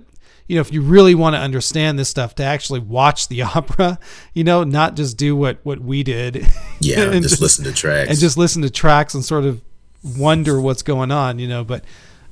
you 0.49 0.55
know, 0.55 0.61
if 0.61 0.73
you 0.73 0.81
really 0.81 1.13
want 1.13 1.35
to 1.35 1.39
understand 1.39 1.99
this 1.99 2.09
stuff, 2.09 2.33
to 2.35 2.43
actually 2.43 2.79
watch 2.79 3.27
the 3.27 3.41
opera, 3.55 3.99
you 4.33 4.43
know, 4.43 4.63
not 4.63 4.95
just 4.95 5.15
do 5.15 5.35
what 5.35 5.59
what 5.63 5.79
we 5.79 6.03
did. 6.03 6.45
Yeah, 6.81 7.11
and 7.11 7.21
just, 7.21 7.33
just, 7.33 7.41
listen 7.41 7.65
to 7.65 7.73
tracks 7.73 8.09
and 8.09 8.17
just 8.17 8.37
listen 8.37 8.61
to 8.61 8.69
tracks 8.69 9.13
and 9.13 9.23
sort 9.23 9.43
of 9.43 9.61
wonder 10.15 10.61
what's 10.61 10.81
going 10.81 11.11
on, 11.11 11.37
you 11.37 11.45
know. 11.45 11.65
But 11.65 11.83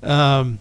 um, 0.01 0.59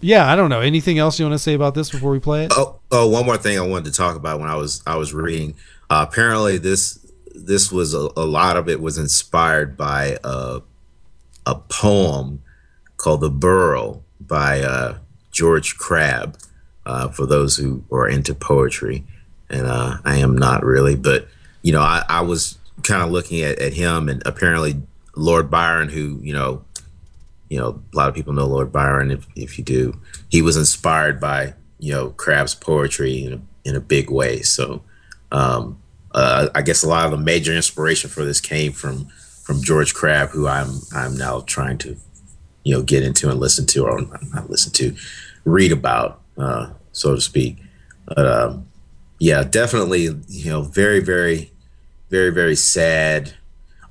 yeah, 0.00 0.32
I 0.32 0.34
don't 0.34 0.48
know. 0.48 0.62
Anything 0.62 0.98
else 0.98 1.20
you 1.20 1.26
want 1.26 1.34
to 1.34 1.38
say 1.38 1.52
about 1.52 1.74
this 1.74 1.90
before 1.90 2.10
we 2.10 2.20
play 2.20 2.46
it? 2.46 2.52
Oh, 2.56 2.80
oh, 2.90 3.08
one 3.10 3.26
more 3.26 3.36
thing 3.36 3.58
I 3.58 3.66
wanted 3.66 3.92
to 3.92 3.98
talk 3.98 4.16
about 4.16 4.40
when 4.40 4.48
I 4.48 4.54
was 4.54 4.82
I 4.86 4.96
was 4.96 5.12
reading. 5.12 5.56
Uh, 5.90 6.06
apparently, 6.08 6.56
this 6.56 7.06
this 7.34 7.70
was 7.70 7.92
a, 7.92 8.08
a, 8.16 8.24
lot 8.24 8.56
of 8.56 8.66
it 8.66 8.80
was 8.80 8.96
inspired 8.96 9.76
by 9.76 10.16
a, 10.24 10.62
a 11.44 11.54
poem 11.54 12.42
called 12.96 13.20
"The 13.20 13.30
Borough" 13.30 14.02
by 14.18 14.62
uh, 14.62 14.98
George 15.32 15.76
Crabbe 15.76 16.38
uh, 16.86 17.08
for 17.08 17.26
those 17.26 17.56
who 17.56 17.84
are 17.90 18.08
into 18.08 18.34
poetry, 18.34 19.04
and 19.50 19.66
uh, 19.66 19.98
I 20.04 20.16
am 20.16 20.36
not 20.36 20.64
really. 20.64 20.96
But 20.96 21.28
you 21.62 21.72
know, 21.72 21.80
I, 21.80 22.04
I 22.08 22.20
was 22.22 22.58
kind 22.82 23.02
of 23.02 23.10
looking 23.10 23.42
at, 23.42 23.58
at 23.58 23.74
him, 23.74 24.08
and 24.08 24.22
apparently 24.26 24.82
Lord 25.16 25.50
Byron, 25.50 25.88
who 25.88 26.18
you 26.22 26.32
know, 26.32 26.64
you 27.48 27.58
know, 27.58 27.82
a 27.92 27.96
lot 27.96 28.08
of 28.08 28.14
people 28.14 28.32
know 28.32 28.46
Lord 28.46 28.72
Byron. 28.72 29.10
If 29.10 29.26
if 29.36 29.58
you 29.58 29.64
do, 29.64 29.98
he 30.28 30.42
was 30.42 30.56
inspired 30.56 31.20
by 31.20 31.54
you 31.78 31.92
know 31.92 32.10
Crabbe's 32.10 32.54
poetry 32.54 33.24
in 33.24 33.32
a, 33.34 33.40
in 33.68 33.76
a 33.76 33.80
big 33.80 34.10
way. 34.10 34.42
So. 34.42 34.82
Um, 35.30 35.78
uh, 36.14 36.50
I 36.54 36.60
guess 36.60 36.82
a 36.82 36.88
lot 36.88 37.06
of 37.06 37.10
the 37.10 37.16
major 37.16 37.54
inspiration 37.54 38.10
for 38.10 38.22
this 38.22 38.38
came 38.38 38.72
from 38.72 39.06
from 39.42 39.62
George 39.62 39.94
Crabbe, 39.94 40.30
who 40.30 40.46
I'm 40.46 40.80
I'm 40.94 41.16
now 41.16 41.40
trying 41.40 41.78
to 41.78 41.96
you 42.64 42.74
know 42.74 42.82
get 42.82 43.02
into 43.02 43.30
and 43.30 43.40
listen 43.40 43.66
to, 43.66 43.84
or 43.84 44.00
not 44.32 44.50
listen 44.50 44.72
to, 44.72 44.94
read 45.44 45.72
about, 45.72 46.21
uh, 46.38 46.70
so 46.92 47.14
to 47.14 47.20
speak. 47.20 47.58
But 48.06 48.26
um, 48.26 48.66
yeah, 49.18 49.44
definitely, 49.44 50.08
you 50.28 50.50
know, 50.50 50.62
very, 50.62 51.00
very, 51.00 51.52
very, 52.10 52.30
very 52.30 52.56
sad. 52.56 53.34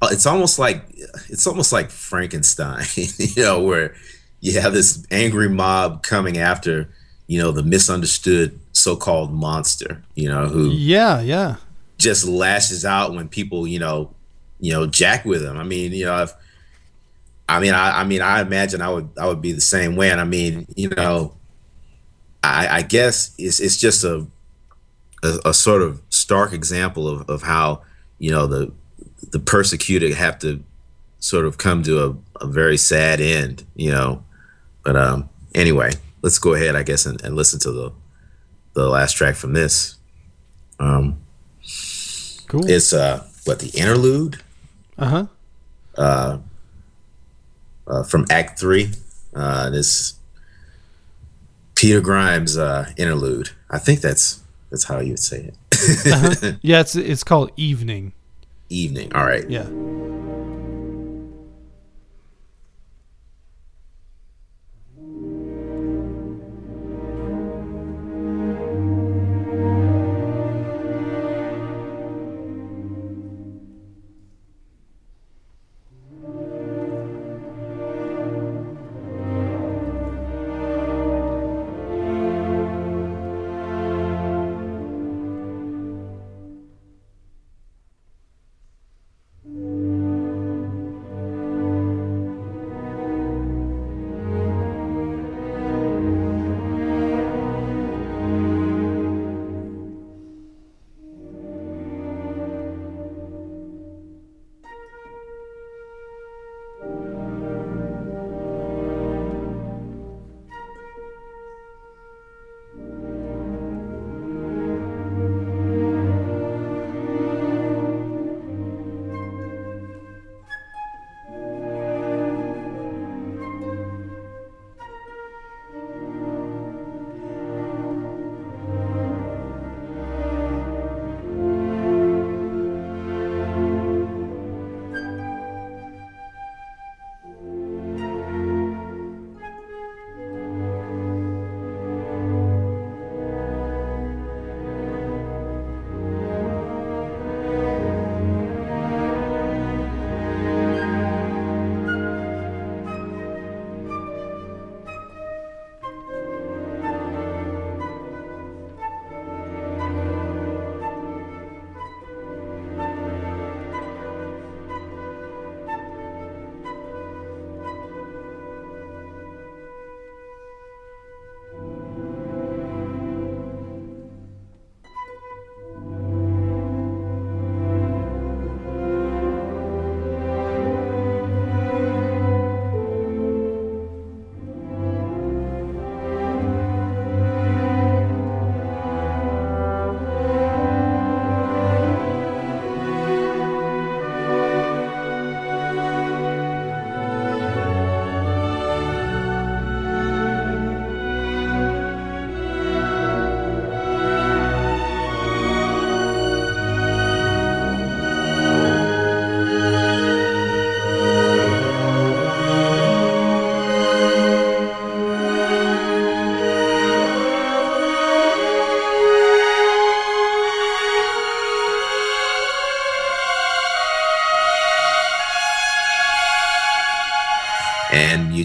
Uh, 0.02 0.10
it's 0.12 0.26
almost 0.26 0.60
like 0.60 0.86
it's 1.30 1.48
almost 1.48 1.72
like 1.72 1.90
Frankenstein, 1.90 2.86
you 2.96 3.44
know, 3.44 3.62
where 3.62 3.96
you 4.40 4.60
have 4.60 4.74
this 4.74 5.06
angry 5.12 5.50
mob 5.50 6.04
coming 6.04 6.38
after, 6.38 6.90
you 7.28 7.40
know, 7.40 7.52
the 7.52 7.64
misunderstood 7.64 8.60
so-called 8.74 9.32
monster, 9.32 10.04
you 10.16 10.28
know, 10.28 10.48
who 10.48 10.70
yeah, 10.72 11.22
yeah, 11.22 11.58
just 11.98 12.26
lashes 12.26 12.84
out 12.84 13.14
when 13.14 13.30
people, 13.30 13.68
you 13.68 13.80
know, 13.80 14.14
you 14.60 14.74
know, 14.74 14.88
jack 14.88 15.24
with 15.24 15.44
him. 15.44 15.58
I 15.58 15.64
mean, 15.64 15.92
you 15.92 16.06
know, 16.06 16.24
if, 16.24 16.34
I 17.48 17.60
mean, 17.60 17.74
I, 17.74 18.02
I 18.02 18.04
mean, 18.04 18.22
I 18.22 18.42
imagine 18.42 18.82
I 18.82 18.90
would, 18.90 19.10
I 19.20 19.28
would 19.28 19.42
be 19.42 19.52
the 19.52 19.62
same 19.62 19.96
way. 19.96 20.10
And 20.10 20.20
I 20.20 20.24
mean, 20.24 20.66
you 20.76 20.90
know, 20.90 21.34
I, 22.44 22.78
I 22.78 22.82
guess 22.82 23.36
it's, 23.38 23.60
it's 23.60 23.78
just 23.78 24.04
a, 24.04 24.28
a, 25.24 25.40
a, 25.46 25.54
sort 25.54 25.82
of 25.82 26.02
stark 26.10 26.54
example 26.54 27.08
of, 27.08 27.30
of 27.30 27.44
how, 27.44 27.84
you 28.18 28.32
know, 28.32 28.48
the, 28.48 28.72
the 29.32 29.40
persecuted 29.40 30.14
have 30.14 30.40
to 30.40 30.64
sort 31.20 31.46
of 31.46 31.58
come 31.58 31.84
to 31.84 32.04
a, 32.04 32.44
a 32.44 32.48
very 32.48 32.78
sad 32.78 33.22
end, 33.22 33.64
you 33.76 33.92
know. 33.92 34.24
But 34.84 34.96
um, 34.96 35.30
anyway, 35.54 35.92
let's 36.24 36.40
go 36.40 36.54
ahead, 36.54 36.76
I 36.76 36.84
guess, 36.84 37.06
and, 37.06 37.22
and 37.22 37.36
listen 37.36 37.60
to 37.62 37.72
the 37.72 37.92
the 38.74 38.88
last 38.88 39.18
track 39.18 39.36
from 39.36 39.54
this. 39.54 39.96
Um, 40.80 41.22
cool. 42.48 42.66
It's 42.70 42.94
uh, 42.94 43.28
what 43.46 43.60
the 43.60 43.70
interlude. 43.70 44.42
Uh-huh. 44.98 45.26
Uh 45.98 46.40
Uh, 47.88 48.04
from 48.04 48.26
Act 48.30 48.60
Three. 48.60 48.92
Uh, 49.36 49.70
this 49.70 50.16
Peter 51.82 52.00
Grimes 52.00 52.60
uh, 52.60 52.92
interlude. 52.96 53.50
I 53.72 53.80
think 53.80 54.02
that's 54.02 54.44
that's 54.70 54.84
how 54.84 55.00
you 55.00 55.14
would 55.14 55.20
say 55.20 55.50
it. 55.52 56.14
uh-huh. 56.14 56.52
Yeah, 56.62 56.82
it's 56.82 56.96
it's 56.96 57.24
called 57.24 57.50
Evening. 57.58 58.14
Evening. 58.70 59.12
All 59.16 59.26
right. 59.26 59.50
Yeah. 59.50 59.68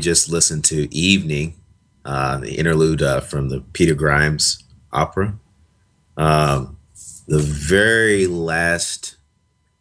Just 0.07 0.31
listened 0.31 0.65
to 0.65 0.87
Evening, 0.95 1.57
uh, 2.05 2.39
the 2.39 2.55
interlude 2.55 3.03
uh, 3.03 3.19
from 3.19 3.49
the 3.49 3.61
Peter 3.73 3.93
Grimes 3.93 4.63
opera. 4.93 5.37
Um, 6.17 6.79
the 7.27 7.41
very 7.41 8.29
last, 8.29 9.17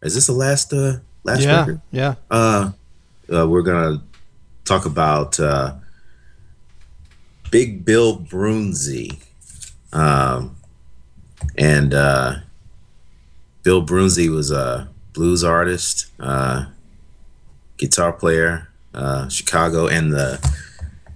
is 0.02 0.16
this 0.16 0.26
the 0.26 0.34
last 0.34 0.74
uh, 0.74 0.98
last 1.24 1.44
yeah, 1.44 1.60
record? 1.60 1.82
Yeah. 1.92 2.16
Uh, 2.32 2.72
uh, 3.32 3.48
we're 3.48 3.62
gonna 3.62 4.02
talk 4.64 4.88
about 4.88 5.40
uh, 5.40 5.76
Big 7.52 7.86
Bill 7.86 8.18
Broonzy, 8.18 9.22
um, 9.94 10.56
and 11.56 11.94
uh, 11.94 12.38
Bill 13.62 13.86
Broonzy 13.86 14.28
was 14.28 14.50
a 14.50 14.90
blues 15.14 15.44
artist, 15.44 16.08
uh, 16.20 16.66
guitar 17.78 18.12
player, 18.12 18.70
uh, 18.96 19.30
Chicago, 19.30 19.88
and 19.88 20.12
the 20.12 20.40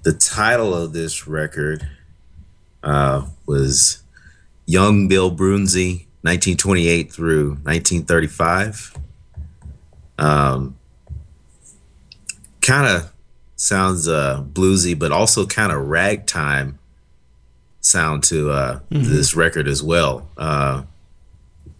the 0.04 0.14
title 0.14 0.74
of 0.74 0.94
this 0.94 1.28
record 1.28 1.88
uh, 2.84 3.26
was 3.46 4.04
Young 4.66 5.08
Bill 5.08 5.32
Broonzy, 5.32 6.06
1928 6.22 7.12
through 7.12 7.50
1935. 7.64 8.96
Um, 10.18 10.78
kind 12.62 12.88
of 12.88 13.14
sounds 13.56 14.08
uh, 14.08 14.44
bluesy, 14.44 14.98
but 14.98 15.12
also 15.12 15.46
kind 15.46 15.72
of 15.72 15.88
ragtime 15.88 16.80
sound 17.82 18.24
to 18.24 18.52
uh, 18.52 18.80
mm-hmm. 18.92 19.10
this 19.10 19.36
record 19.36 19.68
as 19.68 19.82
well. 19.82 20.28
Uh, 20.38 20.84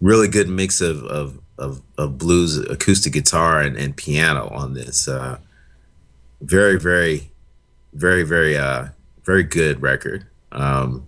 really 0.00 0.28
good 0.28 0.48
mix 0.48 0.80
of, 0.80 1.04
of, 1.04 1.38
of, 1.58 1.82
of, 1.98 2.18
blues, 2.18 2.58
acoustic 2.58 3.12
guitar, 3.12 3.60
and, 3.60 3.76
and 3.76 3.96
piano 3.96 4.48
on 4.48 4.74
this. 4.74 5.06
Uh, 5.06 5.38
very 6.40 6.78
very 6.78 7.30
very 7.92 8.22
very 8.22 8.56
uh 8.56 8.88
very 9.24 9.42
good 9.42 9.82
record. 9.82 10.26
Um, 10.52 11.06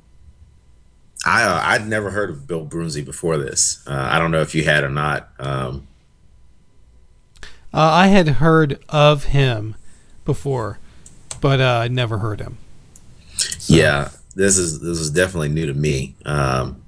I 1.24 1.42
uh, 1.44 1.60
I'd 1.64 1.86
never 1.88 2.10
heard 2.10 2.30
of 2.30 2.46
Bill 2.46 2.66
Broonzy 2.66 3.04
before 3.04 3.36
this. 3.38 3.84
Uh, 3.86 4.08
I 4.10 4.18
don't 4.18 4.30
know 4.30 4.40
if 4.40 4.54
you 4.54 4.64
had 4.64 4.84
or 4.84 4.90
not. 4.90 5.28
Um, 5.38 5.86
Uh, 7.74 7.78
I 7.80 8.08
had 8.08 8.28
heard 8.28 8.78
of 8.90 9.24
him 9.24 9.76
before, 10.26 10.78
but 11.40 11.58
uh, 11.60 11.80
I 11.84 11.88
never 11.88 12.18
heard 12.18 12.40
him. 12.40 12.58
Yeah, 13.66 14.10
this 14.34 14.58
is 14.58 14.80
this 14.80 14.98
is 14.98 15.10
definitely 15.10 15.48
new 15.48 15.66
to 15.66 15.74
me. 15.74 16.14
Um, 16.26 16.82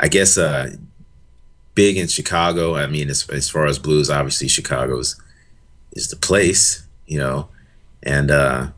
I 0.00 0.08
guess 0.08 0.36
uh, 0.36 0.72
big 1.74 1.96
in 1.96 2.08
Chicago. 2.08 2.74
I 2.74 2.86
mean, 2.86 3.08
as 3.08 3.28
as 3.28 3.48
far 3.48 3.66
as 3.66 3.78
blues, 3.78 4.10
obviously 4.10 4.48
Chicago's 4.48 5.20
is 5.92 6.08
the 6.08 6.16
place, 6.16 6.82
you 7.06 7.18
know, 7.18 7.48
and 8.02 8.30
uh, 8.30 8.68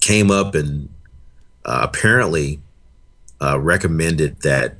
came 0.00 0.30
up 0.30 0.54
and 0.54 0.88
uh, 1.64 1.80
apparently 1.82 2.60
uh, 3.40 3.58
recommended 3.58 4.40
that 4.42 4.76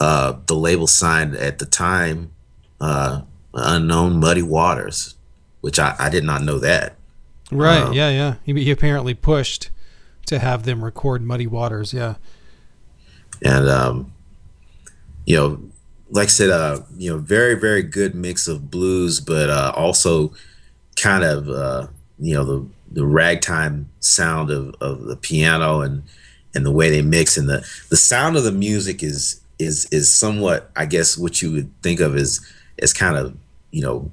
uh, 0.00 0.34
the 0.46 0.54
label 0.54 0.86
signed 0.86 1.34
at 1.36 1.58
the 1.58 1.66
time 1.66 2.30
uh, 2.80 3.22
unknown 3.54 4.18
Muddy 4.18 4.42
Waters, 4.42 5.14
which 5.60 5.78
I, 5.78 5.94
I 5.98 6.08
did 6.10 6.24
not 6.24 6.42
know 6.42 6.58
that. 6.58 6.96
Right? 7.50 7.82
Um, 7.82 7.92
yeah, 7.92 8.10
yeah. 8.10 8.34
He, 8.44 8.52
he 8.64 8.70
apparently 8.70 9.14
pushed 9.14 9.70
to 10.26 10.38
have 10.38 10.64
them 10.64 10.84
record 10.84 11.22
Muddy 11.22 11.46
Waters. 11.46 11.92
Yeah. 11.92 12.16
and 13.42 13.68
um, 13.68 14.12
you 15.26 15.36
know, 15.36 15.60
like 16.10 16.26
I 16.26 16.30
said, 16.30 16.50
uh, 16.50 16.80
you 16.96 17.10
know, 17.10 17.18
very 17.18 17.54
very 17.54 17.82
good 17.82 18.14
mix 18.14 18.48
of 18.48 18.70
blues, 18.70 19.20
but 19.20 19.50
uh, 19.50 19.72
also 19.74 20.32
kind 20.96 21.24
of 21.24 21.48
uh, 21.48 21.86
you 22.18 22.34
know 22.34 22.44
the 22.44 22.66
the 22.92 23.04
ragtime 23.06 23.88
sound 24.00 24.50
of, 24.50 24.74
of 24.80 25.04
the 25.04 25.16
piano 25.16 25.80
and 25.80 26.02
and 26.54 26.64
the 26.64 26.70
way 26.70 26.90
they 26.90 27.02
mix 27.02 27.36
and 27.36 27.48
the 27.48 27.66
the 27.90 27.96
sound 27.96 28.36
of 28.36 28.44
the 28.44 28.52
music 28.52 29.02
is 29.02 29.40
is 29.58 29.86
is 29.90 30.12
somewhat 30.12 30.70
I 30.76 30.86
guess 30.86 31.16
what 31.18 31.42
you 31.42 31.52
would 31.52 31.82
think 31.82 32.00
of 32.00 32.14
as 32.16 32.40
as 32.80 32.92
kind 32.92 33.16
of 33.16 33.36
you 33.70 33.82
know 33.82 34.10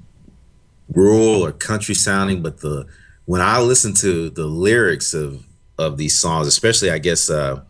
rural 0.92 1.42
or 1.44 1.52
country 1.52 1.94
sounding, 1.94 2.42
but 2.42 2.60
the 2.60 2.86
when 3.24 3.40
I 3.40 3.60
listen 3.60 3.94
to 3.94 4.30
the 4.30 4.46
lyrics 4.46 5.14
of 5.14 5.44
of 5.78 5.96
these 5.96 6.18
songs, 6.18 6.46
especially 6.46 6.90
I 6.90 6.98
guess 6.98 7.30
uh, 7.30 7.60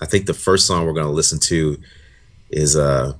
I 0.00 0.06
think 0.06 0.26
the 0.26 0.34
first 0.34 0.66
song 0.66 0.84
we're 0.86 0.92
gonna 0.92 1.10
listen 1.10 1.38
to 1.40 1.78
is 2.50 2.76
uh 2.76 3.14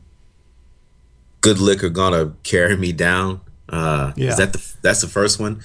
Good 1.40 1.60
Liquor 1.60 1.88
Gonna 1.88 2.34
Carry 2.42 2.76
Me 2.76 2.92
Down. 2.92 3.40
Uh 3.68 4.12
Yeah. 4.16 4.30
is 4.30 4.36
that 4.38 4.52
the 4.52 4.58
that's 4.88 5.02
the 5.02 5.08
first 5.08 5.38
one? 5.38 5.60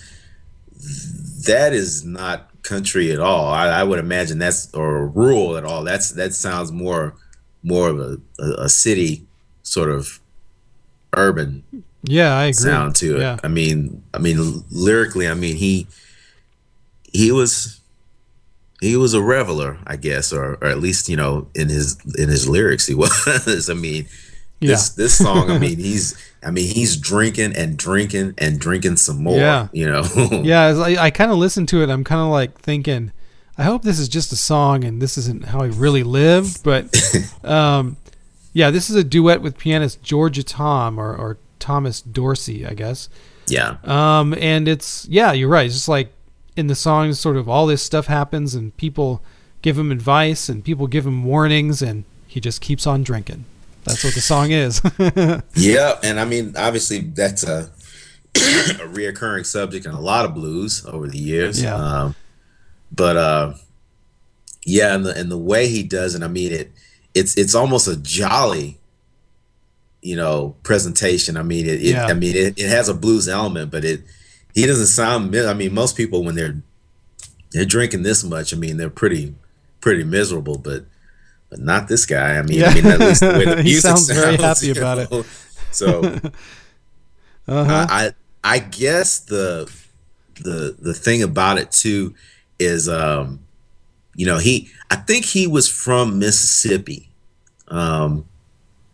That 1.47 1.71
is 1.73 2.03
not 2.05 2.49
country 2.63 3.11
at 3.11 3.19
all. 3.19 3.47
I, 3.47 3.67
I 3.67 3.83
would 3.83 3.99
imagine 3.99 4.37
that's 4.39 4.73
or 4.73 5.07
rural 5.07 5.57
at 5.57 5.63
all. 5.63 5.83
That's 5.83 6.11
that 6.11 6.33
sounds 6.33 6.71
more 6.71 7.15
more 7.63 7.89
of 7.89 7.99
a, 7.99 8.17
a, 8.39 8.63
a 8.65 8.69
city 8.69 9.25
sort 9.63 9.89
of 9.89 10.19
urban 11.15 11.63
Yeah, 12.03 12.35
I 12.37 12.45
agree. 12.45 12.53
sound 12.53 12.95
to 12.97 13.15
it. 13.17 13.19
Yeah. 13.21 13.37
I 13.43 13.47
mean, 13.47 14.03
I 14.13 14.17
mean 14.19 14.63
lyrically, 14.71 15.27
I 15.27 15.33
mean 15.33 15.55
he 15.55 15.87
he 17.13 17.31
was 17.31 17.79
he 18.81 18.97
was 18.97 19.13
a 19.13 19.21
reveler, 19.21 19.77
I 19.87 19.95
guess, 19.95 20.33
or 20.33 20.55
or 20.61 20.67
at 20.67 20.79
least 20.79 21.07
you 21.07 21.15
know 21.15 21.47
in 21.55 21.69
his 21.69 21.97
in 22.17 22.27
his 22.29 22.47
lyrics 22.49 22.87
he 22.87 22.95
was. 23.03 23.69
I 23.69 23.73
mean, 23.73 24.07
this 24.67 24.89
this 24.89 25.17
song, 25.17 25.49
I 25.51 25.57
mean 25.65 25.77
he's 25.77 26.15
I 26.43 26.51
mean 26.51 26.73
he's 26.73 26.97
drinking 26.97 27.55
and 27.55 27.77
drinking 27.77 28.33
and 28.37 28.59
drinking 28.59 28.97
some 28.97 29.23
more. 29.23 29.37
Yeah. 29.37 29.67
you 29.71 29.85
know. 29.89 30.03
Yeah, 30.43 30.63
as 30.63 30.79
I, 30.79 31.05
I 31.05 31.09
kind 31.11 31.31
of 31.31 31.37
listen 31.37 31.65
to 31.67 31.81
it. 31.83 31.89
I'm 31.89 32.03
kind 32.03 32.21
of 32.21 32.27
like 32.27 32.59
thinking, 32.59 33.11
I 33.57 33.63
hope 33.63 33.83
this 33.83 33.99
is 33.99 34.09
just 34.09 34.31
a 34.31 34.35
song 34.35 34.83
and 34.83 35.01
this 35.01 35.17
isn't 35.17 35.45
how 35.45 35.63
he 35.63 35.71
really 35.71 36.03
lived. 36.03 36.63
But 36.63 36.93
um, 37.43 37.97
yeah, 38.53 38.69
this 38.71 38.89
is 38.89 38.95
a 38.95 39.03
duet 39.03 39.41
with 39.41 39.57
pianist 39.57 40.03
Georgia 40.03 40.43
Tom 40.43 40.99
or, 40.99 41.15
or 41.15 41.37
Thomas 41.59 42.01
Dorsey, 42.01 42.65
I 42.65 42.73
guess. 42.73 43.09
yeah. 43.47 43.77
Um, 43.83 44.33
and 44.39 44.67
it's 44.67 45.07
yeah, 45.09 45.31
you're 45.31 45.49
right. 45.49 45.65
It's 45.65 45.75
just 45.75 45.87
like 45.87 46.11
in 46.55 46.67
the 46.67 46.75
song, 46.75 47.13
sort 47.13 47.37
of 47.37 47.47
all 47.49 47.65
this 47.65 47.81
stuff 47.81 48.07
happens 48.07 48.53
and 48.53 48.75
people 48.77 49.23
give 49.61 49.77
him 49.77 49.91
advice 49.91 50.49
and 50.49 50.63
people 50.63 50.87
give 50.87 51.05
him 51.07 51.23
warnings 51.23 51.81
and 51.81 52.03
he 52.27 52.39
just 52.39 52.59
keeps 52.61 52.85
on 52.85 53.01
drinking. 53.03 53.45
That's 53.85 54.03
what 54.03 54.13
the 54.13 54.21
song 54.21 54.51
is. 54.51 54.81
Yeah, 55.55 55.99
and 56.03 56.19
I 56.19 56.25
mean, 56.25 56.55
obviously, 56.57 56.99
that's 56.99 57.43
a 57.43 57.69
a 58.35 58.87
reoccurring 58.87 59.45
subject 59.45 59.85
in 59.85 59.91
a 59.91 59.99
lot 59.99 60.25
of 60.25 60.33
blues 60.33 60.85
over 60.85 61.07
the 61.07 61.17
years. 61.17 61.61
Yeah. 61.61 61.75
Um, 61.75 62.15
but 62.91 63.17
uh, 63.17 63.53
yeah, 64.65 64.95
and 64.95 65.05
the 65.05 65.17
and 65.17 65.29
the 65.31 65.37
way 65.37 65.67
he 65.67 65.83
does 65.83 66.15
it, 66.15 66.23
I 66.23 66.27
mean, 66.27 66.51
it 66.51 66.71
it's 67.13 67.37
it's 67.37 67.53
almost 67.55 67.87
a 67.87 67.95
jolly, 67.97 68.79
you 70.01 70.15
know, 70.15 70.55
presentation. 70.63 71.37
I 71.37 71.43
mean, 71.43 71.65
it, 71.65 71.81
it 71.81 71.93
Yeah. 71.93 72.05
I 72.05 72.13
mean, 72.13 72.35
it, 72.35 72.57
it 72.57 72.69
has 72.69 72.89
a 72.89 72.93
blues 72.93 73.27
element, 73.27 73.71
but 73.71 73.85
it 73.85 74.01
he 74.55 74.65
doesn't 74.65 74.87
sound. 74.87 75.35
I 75.35 75.53
mean, 75.53 75.73
most 75.73 75.95
people 75.95 76.23
when 76.23 76.35
they're 76.35 76.61
they're 77.51 77.65
drinking 77.65 78.03
this 78.03 78.23
much, 78.23 78.53
I 78.53 78.57
mean, 78.57 78.77
they're 78.77 78.89
pretty 78.89 79.35
pretty 79.81 80.03
miserable, 80.03 80.57
but. 80.57 80.85
But 81.53 81.59
not 81.61 81.87
this 81.87 82.07
guy. 82.07 82.39
I 82.39 82.41
mean, 82.41 82.59
Yeah. 82.61 82.69
I 82.69 82.73
mean, 82.73 82.85
at 82.87 82.99
least 82.99 83.19
the 83.21 83.27
way 83.27 83.45
the 83.55 83.57
He 83.57 83.63
music 83.73 83.81
sounds 83.83 84.09
very 84.09 84.37
sounds, 84.39 84.59
happy 84.59 84.71
about 84.71 84.97
it. 84.97 85.25
So 85.69 86.01
uh-huh. 87.47 87.87
I, 87.89 88.05
I 88.07 88.11
I 88.55 88.57
guess 88.57 89.19
the 89.19 89.71
the 90.41 90.75
the 90.79 90.95
thing 90.95 91.21
about 91.21 91.59
it 91.59 91.71
too 91.71 92.15
is 92.57 92.89
um 92.89 93.39
you 94.15 94.25
know 94.25 94.39
he 94.39 94.67
I 94.89 94.95
think 94.95 95.25
he 95.25 95.45
was 95.45 95.69
from 95.69 96.17
Mississippi 96.17 97.07
um 97.67 98.25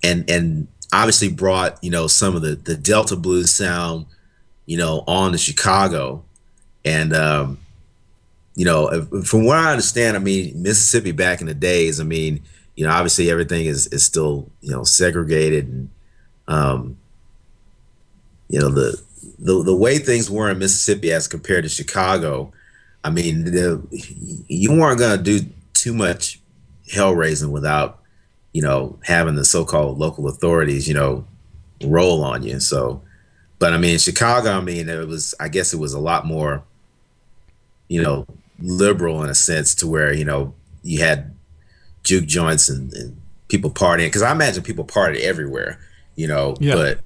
and 0.04 0.30
and 0.30 0.68
obviously 0.92 1.30
brought 1.30 1.82
you 1.82 1.92
know 1.92 2.08
some 2.08 2.36
of 2.36 2.42
the 2.42 2.56
the 2.56 2.76
Delta 2.76 3.16
blues 3.16 3.56
sound 3.56 4.06
you 4.66 4.76
know 4.76 5.06
on 5.08 5.32
to 5.32 5.38
Chicago 5.38 6.26
and 6.84 7.14
um 7.14 7.58
you 8.60 8.66
know 8.66 9.06
from 9.24 9.46
what 9.46 9.58
I 9.58 9.72
understand 9.72 10.18
I 10.18 10.20
mean 10.20 10.62
Mississippi 10.62 11.14
back 11.14 11.40
in 11.40 11.48
the 11.48 11.54
days 11.54 12.02
I 12.02 12.04
mean 12.04 12.44
you 12.76 12.86
know 12.86 12.92
obviously 12.92 13.32
everything 13.32 13.66
is 13.66 13.88
is 13.88 14.06
still 14.06 14.50
you 14.60 14.72
know 14.72 14.84
segregated 14.84 15.68
and 15.68 15.90
um 16.50 16.98
you 18.50 18.60
know 18.60 18.68
the 18.70 19.02
the 19.38 19.64
the 19.64 19.76
way 19.76 19.98
things 19.98 20.30
were 20.30 20.50
in 20.50 20.60
Mississippi 20.60 21.12
as 21.12 21.28
compared 21.28 21.64
to 21.64 21.70
Chicago, 21.70 22.52
I 23.04 23.10
mean, 23.10 23.46
the, 23.46 23.82
you 24.48 24.72
weren't 24.74 25.00
gonna 25.00 25.22
do 25.22 25.42
too 25.74 25.94
much 25.94 26.40
hell 26.92 27.16
raising 27.16 27.52
without, 27.52 28.00
you 28.52 28.62
know, 28.62 29.00
having 29.04 29.36
the 29.36 29.46
so-called 29.46 29.98
local 29.98 30.28
authorities, 30.28 30.88
you 30.88 30.94
know, 30.94 31.26
roll 31.84 32.24
on 32.24 32.44
you. 32.44 32.60
So, 32.60 33.02
but 33.60 33.74
I 33.74 33.78
mean, 33.78 34.00
Chicago, 34.00 34.52
I 34.52 34.62
mean, 34.62 34.90
it 34.90 35.08
was, 35.08 35.36
I 35.40 35.48
guess, 35.48 35.74
it 35.74 35.78
was 35.78 35.94
a 35.94 36.00
lot 36.00 36.26
more, 36.26 36.64
you 37.88 38.02
know, 38.02 38.26
liberal 38.62 39.24
in 39.24 39.30
a 39.30 39.36
sense 39.36 39.74
to 39.76 39.88
where 39.88 40.14
you 40.14 40.26
know 40.26 40.54
you 40.84 41.00
had 41.02 41.36
juke 42.04 42.26
joints 42.26 42.70
and, 42.70 42.94
and 42.94 43.20
people 43.50 43.70
partying 43.70 44.08
because 44.08 44.22
I 44.22 44.32
imagine 44.32 44.64
people 44.64 44.86
party 44.86 45.22
everywhere, 45.24 45.80
you 46.16 46.28
know, 46.28 46.56
Yeah. 46.60 46.76
but 46.76 47.00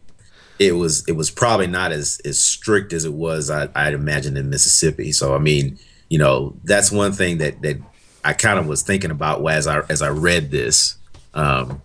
it 0.60 0.74
was 0.74 1.04
it 1.08 1.14
was 1.14 1.32
probably 1.32 1.68
not 1.68 1.92
as 1.92 2.22
as 2.26 2.42
strict 2.42 2.94
as 2.94 3.06
it 3.06 3.14
was 3.14 3.50
I, 3.50 3.70
I'd 3.76 3.94
imagine 3.94 4.38
in 4.38 4.50
Mississippi. 4.50 5.12
So 5.12 5.34
I 5.36 5.40
mean, 5.40 5.80
you 6.10 6.18
know, 6.20 6.56
that's 6.64 6.92
one 6.92 7.12
thing 7.12 7.40
that 7.40 7.62
that 7.64 7.82
I 8.24 8.34
kind 8.34 8.60
of 8.60 8.68
was 8.68 8.84
thinking 8.84 9.12
about 9.12 9.46
as 9.50 9.68
I 9.68 9.80
as 9.90 10.02
I 10.02 10.10
read 10.10 10.52
this, 10.52 10.96
um, 11.34 11.82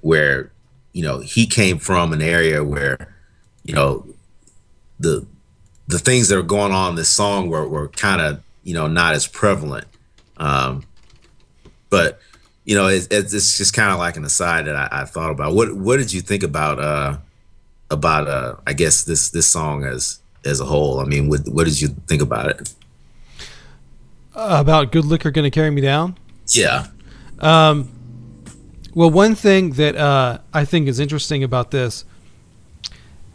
where 0.00 0.52
you 0.92 1.02
know 1.02 1.18
he 1.18 1.46
came 1.46 1.78
from 1.78 2.12
an 2.12 2.22
area 2.22 2.62
where 2.62 3.14
you 3.64 3.74
know 3.74 4.06
the 5.00 5.26
the 5.88 5.98
things 5.98 6.28
that 6.28 6.38
are 6.38 6.42
going 6.42 6.72
on 6.72 6.90
in 6.90 6.96
this 6.96 7.08
song 7.10 7.48
were 7.48 7.68
were 7.68 7.88
kind 7.88 8.20
of 8.22 8.40
you 8.64 8.74
know 8.74 8.88
not 8.88 9.14
as 9.14 9.26
prevalent. 9.26 9.86
Um, 10.36 10.84
but 11.90 12.18
you 12.64 12.74
know, 12.74 12.88
it's, 12.88 13.06
it's 13.10 13.32
it's 13.32 13.56
just 13.56 13.72
kind 13.74 13.92
of 13.92 13.98
like 13.98 14.16
an 14.16 14.24
aside 14.24 14.66
that 14.66 14.74
I, 14.74 14.88
I 14.90 15.04
thought 15.04 15.30
about. 15.30 15.54
What 15.54 15.76
what 15.76 15.98
did 15.98 16.12
you 16.12 16.20
think 16.20 16.42
about 16.42 16.80
uh 16.80 17.18
about 17.90 18.26
uh 18.26 18.56
I 18.66 18.72
guess 18.72 19.04
this 19.04 19.30
this 19.30 19.46
song 19.46 19.84
as 19.84 20.18
as 20.44 20.60
a 20.60 20.64
whole? 20.64 20.98
I 21.00 21.04
mean, 21.04 21.28
what 21.28 21.46
what 21.48 21.64
did 21.66 21.80
you 21.80 21.88
think 22.08 22.22
about 22.22 22.48
it? 22.50 22.74
About 24.34 24.90
good 24.90 25.04
liquor 25.04 25.30
gonna 25.30 25.50
carry 25.50 25.70
me 25.70 25.80
down. 25.80 26.16
Yeah, 26.48 26.88
Um, 27.38 27.90
well, 28.94 29.10
one 29.10 29.34
thing 29.34 29.72
that 29.72 29.96
uh, 29.96 30.38
I 30.52 30.64
think 30.64 30.88
is 30.88 31.00
interesting 31.00 31.42
about 31.42 31.70
this 31.70 32.04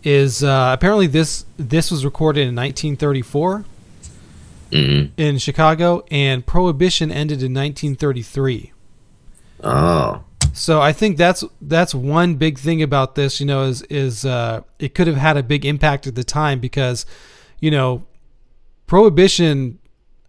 is 0.04 0.44
uh, 0.44 0.72
apparently 0.74 1.08
this 1.08 1.46
this 1.58 1.90
was 1.92 2.06
recorded 2.06 2.42
in 2.42 2.56
1934 2.56 3.66
hmm 4.72 5.06
in 5.18 5.38
Chicago, 5.38 6.04
and 6.12 6.46
Prohibition 6.46 7.12
ended 7.12 7.42
in 7.44 7.54
1933. 7.54 8.72
Oh, 9.64 10.24
So 10.54 10.82
I 10.82 10.94
think 10.94 11.18
that's 11.18 11.44
that's 11.62 11.94
one 11.94 12.36
big 12.36 12.58
thing 12.58 12.82
about 12.82 13.16
this. 13.16 13.40
You 13.40 13.46
know, 13.46 13.64
is 13.64 13.82
is 13.84 14.26
uh, 14.26 14.62
it 14.80 14.96
could 14.96 15.08
have 15.08 15.18
had 15.18 15.38
a 15.38 15.44
big 15.44 15.66
impact 15.66 16.08
at 16.08 16.16
the 16.16 16.24
time 16.24 16.60
because, 16.60 17.06
you 17.60 17.72
know, 17.72 18.06
prohibition 18.88 19.80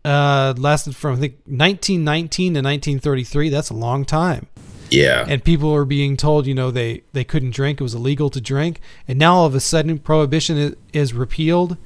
uh, 0.04 0.54
lasted 0.56 0.96
from 0.96 1.14
I 1.14 1.20
think 1.20 1.34
1919 1.46 2.54
to 2.54 2.58
1933. 2.58 3.48
That's 3.48 3.70
a 3.70 3.74
long 3.74 4.04
time. 4.04 4.46
Yeah. 4.90 5.24
And 5.28 5.42
people 5.44 5.72
were 5.72 5.84
being 5.84 6.16
told, 6.16 6.46
you 6.46 6.54
know, 6.54 6.70
they 6.70 7.02
they 7.12 7.24
couldn't 7.24 7.52
drink. 7.52 7.80
It 7.80 7.84
was 7.84 7.94
illegal 7.94 8.30
to 8.30 8.40
drink. 8.40 8.80
And 9.06 9.18
now 9.18 9.34
all 9.36 9.46
of 9.46 9.54
a 9.54 9.60
sudden, 9.60 9.98
prohibition 9.98 10.58
is, 10.58 10.76
is 10.92 11.14
repealed. 11.14 11.76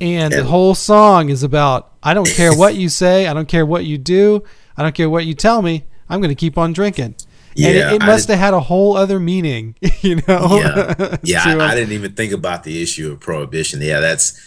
And, 0.00 0.32
and 0.32 0.44
the 0.44 0.48
whole 0.48 0.74
song 0.74 1.28
is 1.28 1.42
about 1.42 1.92
I 2.02 2.14
don't 2.14 2.28
care 2.28 2.56
what 2.56 2.76
you 2.76 2.88
say, 2.88 3.26
I 3.26 3.34
don't 3.34 3.48
care 3.48 3.66
what 3.66 3.84
you 3.84 3.98
do, 3.98 4.44
I 4.76 4.82
don't 4.82 4.94
care 4.94 5.10
what 5.10 5.26
you 5.26 5.34
tell 5.34 5.62
me. 5.62 5.84
I'm 6.08 6.20
going 6.20 6.30
to 6.30 6.34
keep 6.34 6.56
on 6.56 6.72
drinking. 6.72 7.16
Yeah, 7.54 7.68
and 7.68 7.76
it, 7.76 7.92
it 7.94 8.06
must 8.06 8.28
have 8.28 8.38
had 8.38 8.54
a 8.54 8.60
whole 8.60 8.96
other 8.96 9.18
meaning, 9.18 9.74
you 10.00 10.16
know. 10.28 10.60
Yeah, 10.62 11.16
yeah. 11.22 11.42
I, 11.44 11.52
I, 11.54 11.72
uh, 11.72 11.74
didn't 11.74 11.92
even 11.92 12.12
think 12.12 12.32
about 12.32 12.62
the 12.62 12.80
issue 12.82 13.10
of 13.12 13.20
prohibition. 13.20 13.80
Yeah, 13.82 14.00
that's 14.00 14.40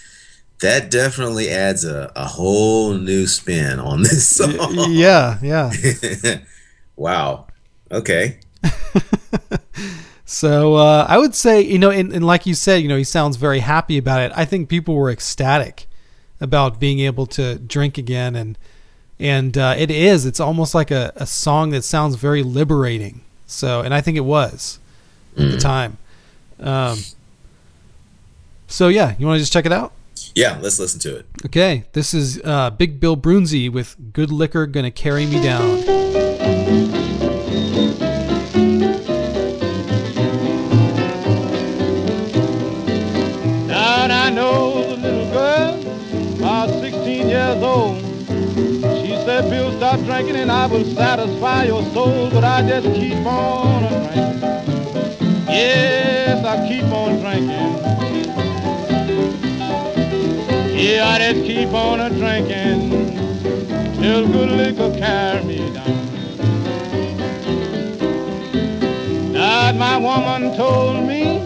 that 0.61 0.89
definitely 0.89 1.49
adds 1.49 1.83
a, 1.83 2.11
a 2.15 2.25
whole 2.25 2.93
new 2.93 3.27
spin 3.27 3.79
on 3.79 4.01
this 4.03 4.27
song. 4.27 4.91
Yeah, 4.91 5.37
yeah. 5.41 5.71
wow. 6.95 7.47
Okay. 7.91 8.39
So 10.31 10.75
uh, 10.75 11.05
I 11.09 11.17
would 11.17 11.35
say, 11.35 11.59
you 11.59 11.77
know, 11.77 11.89
and, 11.89 12.13
and 12.13 12.25
like 12.25 12.45
you 12.45 12.53
said, 12.53 12.77
you 12.77 12.87
know, 12.87 12.95
he 12.95 13.03
sounds 13.03 13.35
very 13.35 13.59
happy 13.59 13.97
about 13.97 14.21
it. 14.21 14.31
I 14.33 14.45
think 14.45 14.69
people 14.69 14.95
were 14.95 15.11
ecstatic 15.11 15.87
about 16.39 16.79
being 16.79 17.01
able 17.01 17.25
to 17.27 17.59
drink 17.59 17.97
again 17.97 18.37
and 18.37 18.57
and 19.19 19.57
uh, 19.57 19.75
it 19.77 19.91
is. 19.91 20.25
It's 20.25 20.39
almost 20.39 20.73
like 20.73 20.89
a, 20.89 21.11
a 21.17 21.27
song 21.27 21.71
that 21.71 21.83
sounds 21.83 22.15
very 22.15 22.43
liberating. 22.43 23.21
So 23.45 23.81
and 23.81 23.93
i 23.93 23.99
think 23.99 24.15
it 24.15 24.21
was 24.21 24.79
at 25.35 25.43
mm. 25.43 25.51
the 25.51 25.57
time. 25.57 25.97
Um, 26.61 26.99
so 28.67 28.87
yeah 28.87 29.15
you 29.19 29.27
want 29.27 29.35
to 29.35 29.41
just 29.41 29.51
check 29.51 29.65
it 29.65 29.73
out? 29.73 29.91
Yeah 30.33 30.57
let's 30.61 30.79
listen 30.79 31.01
to 31.01 31.17
it. 31.17 31.25
Okay 31.47 31.83
this 31.91 32.13
is 32.13 32.39
uh, 32.45 32.69
big 32.69 33.01
bill 33.01 33.17
broonzy 33.17 33.69
with 33.69 34.13
good 34.13 34.31
liquor 34.31 34.65
gonna 34.65 34.91
carry 34.91 35.25
me 35.25 35.43
down 35.43 36.00
stop 49.91 50.05
drinking 50.05 50.37
and 50.37 50.49
I 50.49 50.67
will 50.67 50.85
satisfy 50.95 51.65
your 51.65 51.83
soul, 51.91 52.29
but 52.29 52.45
I 52.45 52.61
just 52.65 52.87
keep 52.95 53.25
on 53.25 53.81
drinking. 53.81 54.41
Yes, 55.47 56.45
I 56.45 56.65
keep 56.65 56.85
on 56.85 57.19
drinking. 57.19 57.73
Yeah, 60.79 61.09
I 61.09 61.33
just 61.33 61.45
keep 61.45 61.73
on 61.73 62.09
drinking 62.13 62.89
till 63.95 64.27
good 64.27 64.51
liquor 64.51 64.97
carry 64.97 65.43
me 65.43 65.73
down. 65.73 66.07
That 69.33 69.75
my 69.75 69.97
woman 69.97 70.55
told 70.55 71.05
me 71.05 71.41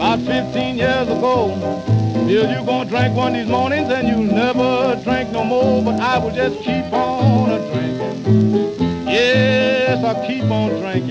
about 0.00 0.18
15 0.20 0.78
years 0.78 1.08
ago 1.08 1.54
Bill, 2.26 2.50
you 2.50 2.64
gonna 2.64 2.88
drink 2.88 3.14
one 3.14 3.34
of 3.34 3.42
these 3.42 3.50
mornings 3.50 3.92
and 3.92 4.08
you'll 4.08 4.22
never 4.22 4.98
drink 5.04 5.30
no 5.30 5.44
more, 5.44 5.82
but 5.82 6.00
I 6.00 6.16
will 6.16 6.30
just 6.30 6.58
keep 6.60 6.90
on 6.90 7.50
a 7.50 7.58
drinking. 7.70 9.06
Yes, 9.06 10.02
I 10.02 10.26
keep 10.26 10.44
on 10.44 10.70
drinking. 10.80 11.08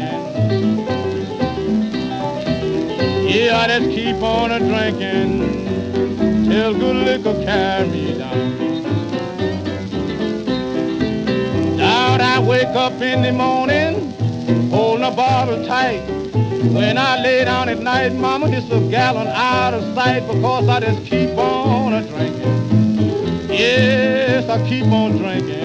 Yeah, 3.30 3.60
I 3.60 3.68
just 3.68 3.92
keep 3.92 4.24
on 4.24 4.52
a 4.54 4.60
drinking 4.60 6.48
till 6.50 6.74
good 6.74 6.96
liquor 6.96 7.44
carry 7.44 7.88
me 7.90 8.18
down. 8.18 8.58
Down 11.78 12.22
I 12.22 12.40
wake 12.40 12.76
up 12.76 12.94
in 13.02 13.22
the 13.22 13.32
morning, 13.34 14.16
holding 14.70 15.06
a 15.06 15.12
bottle 15.12 15.66
tight. 15.66 16.02
When 16.74 16.98
I 16.98 17.22
lay 17.22 17.46
down 17.46 17.70
at 17.70 17.80
night, 17.80 18.14
mama, 18.14 18.50
it's 18.50 18.70
a 18.72 18.80
gallon 18.90 19.28
out 19.28 19.74
of 19.74 19.84
sight 19.96 20.28
because 20.28 20.68
I 20.68 20.80
just 20.80 21.06
keep 21.06 21.38
on 21.38 21.94
a 21.94 22.08
drinking. 22.08 23.50
Yes, 23.50 24.50
I 24.50 24.68
keep 24.68 24.86
on 24.86 25.18
drinking. 25.18 25.60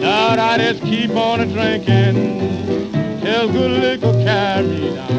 God, 0.00 0.38
I 0.38 0.58
just 0.58 0.82
keep 0.82 1.10
on 1.10 1.40
a 1.40 1.46
drinking 1.46 2.92
till 3.22 3.52
good 3.52 3.70
liquor 3.70 4.12
carry 4.24 4.66
me 4.66 4.94
down. 4.94 5.12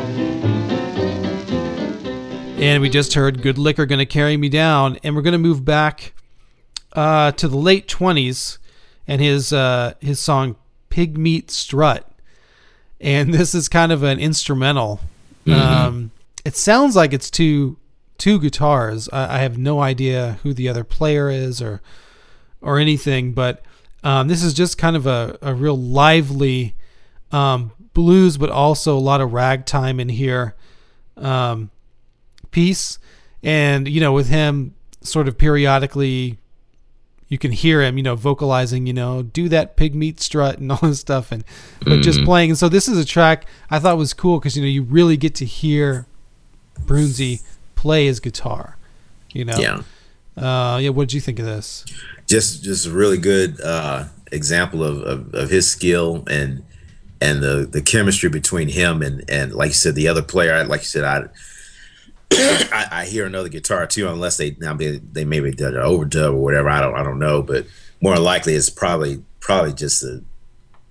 And 2.64 2.82
we 2.82 2.90
just 2.90 3.14
heard 3.14 3.42
Good 3.42 3.58
Liquor 3.58 3.86
Gonna 3.86 4.06
Carry 4.06 4.38
Me 4.38 4.48
Down. 4.48 4.98
And 5.04 5.16
we're 5.18 5.22
to 5.22 5.38
move 5.38 5.66
back 5.66 6.14
uh, 6.94 7.34
to 7.34 7.50
the 7.50 7.58
late 7.58 7.88
20s 7.88 8.58
and 9.08 9.22
his, 9.22 9.54
uh, 9.54 9.94
his 10.00 10.20
song 10.20 10.56
Pig 10.90 11.18
Meat 11.18 11.52
Strut 11.52 12.10
and 13.04 13.34
this 13.34 13.54
is 13.54 13.70
kind 13.70 13.92
of 13.92 14.02
an 14.02 14.18
instrumental. 14.18 15.02
Mm-hmm. 15.46 15.60
Um, 15.60 16.12
it 16.46 16.56
sounds 16.56 16.96
like 16.96 17.14
it's 17.14 17.30
two 17.30 17.78
two 18.18 18.40
guitars. 18.40 19.10
I, 19.12 19.36
I, 19.36 19.38
have 19.40 19.58
no 19.58 19.82
idea 19.82 20.40
who 20.44 20.54
the 20.54 20.70
other 20.70 20.86
player 20.86 21.30
is 21.30 21.62
or 21.62 21.82
or 22.62 22.80
anything, 22.80 23.34
but 23.34 23.62
um, 24.04 24.30
this 24.30 24.42
is 24.42 24.54
just 24.54 24.78
kind 24.78 24.96
of 24.96 25.06
a, 25.06 25.38
a 25.42 25.54
real 25.54 25.78
lively 25.78 26.76
um, 27.32 27.74
blues, 27.94 28.38
but 28.38 28.50
also 28.50 28.98
a 28.98 29.00
lot 29.00 29.20
of 29.20 29.34
ragtime 29.34 30.00
in 30.00 30.10
here 30.10 30.56
um, 31.18 31.72
piece. 32.52 33.00
And 33.42 33.88
you 33.88 34.00
know, 34.00 34.14
with 34.14 34.30
him 34.30 34.76
sort 35.02 35.28
of 35.28 35.38
periodically 35.38 36.40
you 37.34 37.40
can 37.40 37.52
hear 37.52 37.82
him, 37.82 37.98
you 37.98 38.04
know, 38.04 38.16
vocalizing, 38.16 38.86
you 38.86 38.94
know, 38.94 39.24
do 39.24 39.50
that 39.50 39.76
pig 39.76 39.96
meat 39.96 40.22
strut 40.22 40.60
and 40.60 40.72
all 40.72 40.78
this 40.84 41.00
stuff, 41.00 41.32
and 41.32 41.44
but 41.80 42.00
mm. 42.00 42.04
just 42.04 42.24
playing. 42.24 42.52
And 42.52 42.60
so 42.60 42.70
this 42.70 42.88
is 42.88 42.96
a 43.00 43.04
track 43.04 43.48
I 43.72 43.80
thought 43.80 43.98
was 43.98 44.14
cool 44.14 44.38
because 44.38 44.56
you 44.56 44.62
know 44.62 44.70
you 44.70 44.84
really 44.84 45.18
get 45.18 45.34
to 45.36 45.46
hear 45.46 46.06
Broonzy 46.82 47.42
play 47.74 48.06
his 48.06 48.20
guitar. 48.20 48.78
You 49.32 49.46
know, 49.46 49.58
yeah, 49.58 49.82
uh, 50.38 50.78
yeah. 50.78 50.90
What 50.92 51.10
did 51.10 51.16
you 51.16 51.22
think 51.22 51.40
of 51.40 51.46
this? 51.46 51.86
Just, 52.28 52.64
just 52.64 52.86
a 52.86 52.92
really 52.92 53.18
good 53.18 53.60
uh, 53.62 54.06
example 54.32 54.84
of, 54.84 55.02
of, 55.02 55.34
of 55.34 55.50
his 55.50 55.68
skill 55.68 56.24
and 56.30 56.64
and 57.20 57.42
the 57.42 57.68
the 57.70 57.82
chemistry 57.82 58.30
between 58.30 58.68
him 58.68 59.02
and 59.02 59.28
and 59.28 59.54
like 59.54 59.70
you 59.70 59.74
said 59.74 59.96
the 59.96 60.08
other 60.08 60.22
player. 60.22 60.64
Like 60.66 60.82
you 60.82 60.86
said, 60.86 61.04
I 61.04 61.30
I, 62.72 62.88
I, 62.92 63.06
hear 63.06 63.26
another 63.26 63.50
guitar 63.50 63.86
too, 63.86 64.08
unless 64.08 64.38
they 64.38 64.56
now 64.60 64.74
they 64.76 65.26
maybe 65.26 65.52
did 65.52 65.76
an 65.76 65.82
overdub 65.82 66.34
or 66.34 66.42
whatever. 66.42 66.70
I 66.70 66.82
don't 66.82 66.96
I 66.96 67.04
don't 67.04 67.20
know, 67.20 67.42
but 67.42 67.66
more 68.02 68.18
likely 68.18 68.54
it's 68.54 68.70
probably 68.70 69.24
probably 69.40 69.74
just 69.74 70.04
a 70.04 70.24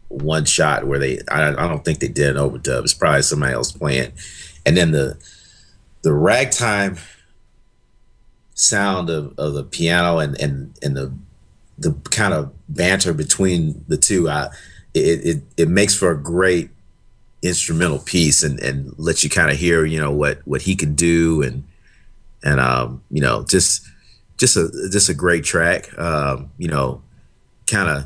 one 0.08 0.44
shot 0.44 0.86
where 0.86 0.98
they 0.98 1.20
I, 1.28 1.48
I 1.48 1.68
don't 1.68 1.84
think 1.84 2.00
they 2.00 2.08
did 2.08 2.36
an 2.36 2.36
overdub. 2.36 2.84
It's 2.84 2.94
probably 2.94 3.22
somebody 3.22 3.54
else 3.54 3.72
playing, 3.72 4.12
and 4.64 4.76
then 4.76 4.92
the 4.92 5.18
the 6.02 6.12
ragtime 6.12 6.98
sound 8.54 9.10
of, 9.10 9.38
of 9.38 9.54
the 9.54 9.64
piano 9.64 10.18
and 10.18 10.38
and 10.40 10.78
and 10.82 10.96
the 10.96 11.12
the 11.78 11.92
kind 12.10 12.34
of 12.34 12.52
banter 12.68 13.12
between 13.12 13.84
the 13.88 13.96
two. 13.96 14.28
I 14.28 14.48
it 14.94 15.24
it, 15.24 15.42
it 15.56 15.68
makes 15.68 15.94
for 15.94 16.10
a 16.10 16.22
great 16.22 16.70
instrumental 17.42 17.98
piece 17.98 18.42
and 18.44 18.60
and 18.60 18.94
let 18.98 19.24
you 19.24 19.30
kind 19.30 19.50
of 19.50 19.56
hear 19.56 19.84
you 19.84 19.98
know 19.98 20.12
what 20.12 20.38
what 20.44 20.62
he 20.62 20.76
can 20.76 20.94
do 20.94 21.42
and 21.42 21.64
and 22.44 22.60
um 22.60 23.02
you 23.10 23.20
know 23.20 23.44
just 23.48 23.84
just 24.38 24.56
a 24.56 24.70
just 24.90 25.08
a 25.08 25.14
great 25.14 25.44
track 25.44 25.96
um 25.98 26.50
you 26.56 26.68
know 26.68 27.02
kind 27.66 27.88
of 27.88 28.04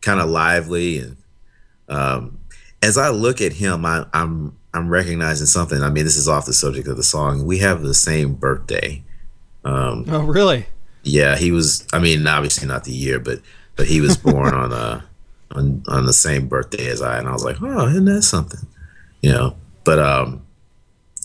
kind 0.00 0.20
of 0.20 0.28
lively 0.30 0.98
and 0.98 1.16
um 1.88 2.38
as 2.80 2.96
I 2.96 3.08
look 3.08 3.40
at 3.40 3.52
him 3.52 3.84
I, 3.84 4.06
I'm 4.12 4.56
I'm 4.72 4.88
recognizing 4.90 5.46
something. 5.46 5.82
I 5.82 5.90
mean 5.90 6.04
this 6.04 6.16
is 6.16 6.28
off 6.28 6.46
the 6.46 6.52
subject 6.52 6.86
of 6.86 6.96
the 6.96 7.02
song. 7.02 7.46
We 7.46 7.58
have 7.58 7.82
the 7.82 7.94
same 7.94 8.34
birthday 8.34 9.02
um 9.64 10.04
oh 10.08 10.22
really? 10.22 10.66
Yeah 11.02 11.36
he 11.36 11.50
was 11.50 11.84
I 11.92 11.98
mean 11.98 12.24
obviously 12.28 12.68
not 12.68 12.84
the 12.84 12.92
year 12.92 13.18
but 13.18 13.40
but 13.74 13.86
he 13.86 14.00
was 14.00 14.16
born 14.16 14.54
on 14.62 14.72
uh 14.72 15.00
on 15.52 15.82
on 15.88 16.06
the 16.06 16.12
same 16.12 16.48
birthday 16.48 16.88
as 16.88 17.02
I, 17.02 17.18
and 17.18 17.28
I 17.28 17.32
was 17.32 17.44
like, 17.44 17.60
oh, 17.62 17.88
isn't 17.88 18.04
that 18.06 18.22
something? 18.22 18.66
You 19.20 19.32
know, 19.32 19.56
but 19.84 19.98
um, 19.98 20.42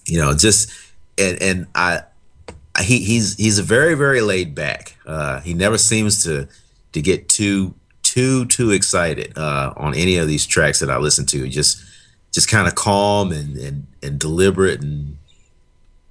you 0.06 0.20
know, 0.20 0.34
just 0.36 0.72
and 1.18 1.42
and 1.42 1.68
I, 1.76 2.04
he 2.82 3.00
he's 3.00 3.36
he's 3.36 3.60
a 3.60 3.64
very 3.64 3.96
very 3.96 4.22
laid 4.22 4.56
back. 4.56 4.98
Uh, 5.06 5.40
he 5.42 5.54
never 5.54 5.78
seems 5.78 6.24
to 6.24 6.48
to 6.94 7.02
get 7.02 7.30
too 7.30 7.74
too 8.02 8.46
too 8.46 8.72
excited 8.72 9.38
uh, 9.38 9.74
on 9.78 9.96
any 9.96 10.18
of 10.18 10.28
these 10.28 10.46
tracks 10.46 10.80
that 10.80 10.90
I 10.90 10.98
listen 10.98 11.26
to. 11.28 11.48
Just 11.48 11.84
just 12.32 12.50
kind 12.50 12.68
of 12.68 12.76
calm 12.76 13.32
and 13.32 13.58
and 13.58 13.88
and 14.02 14.20
deliberate 14.20 14.82
and 14.82 15.18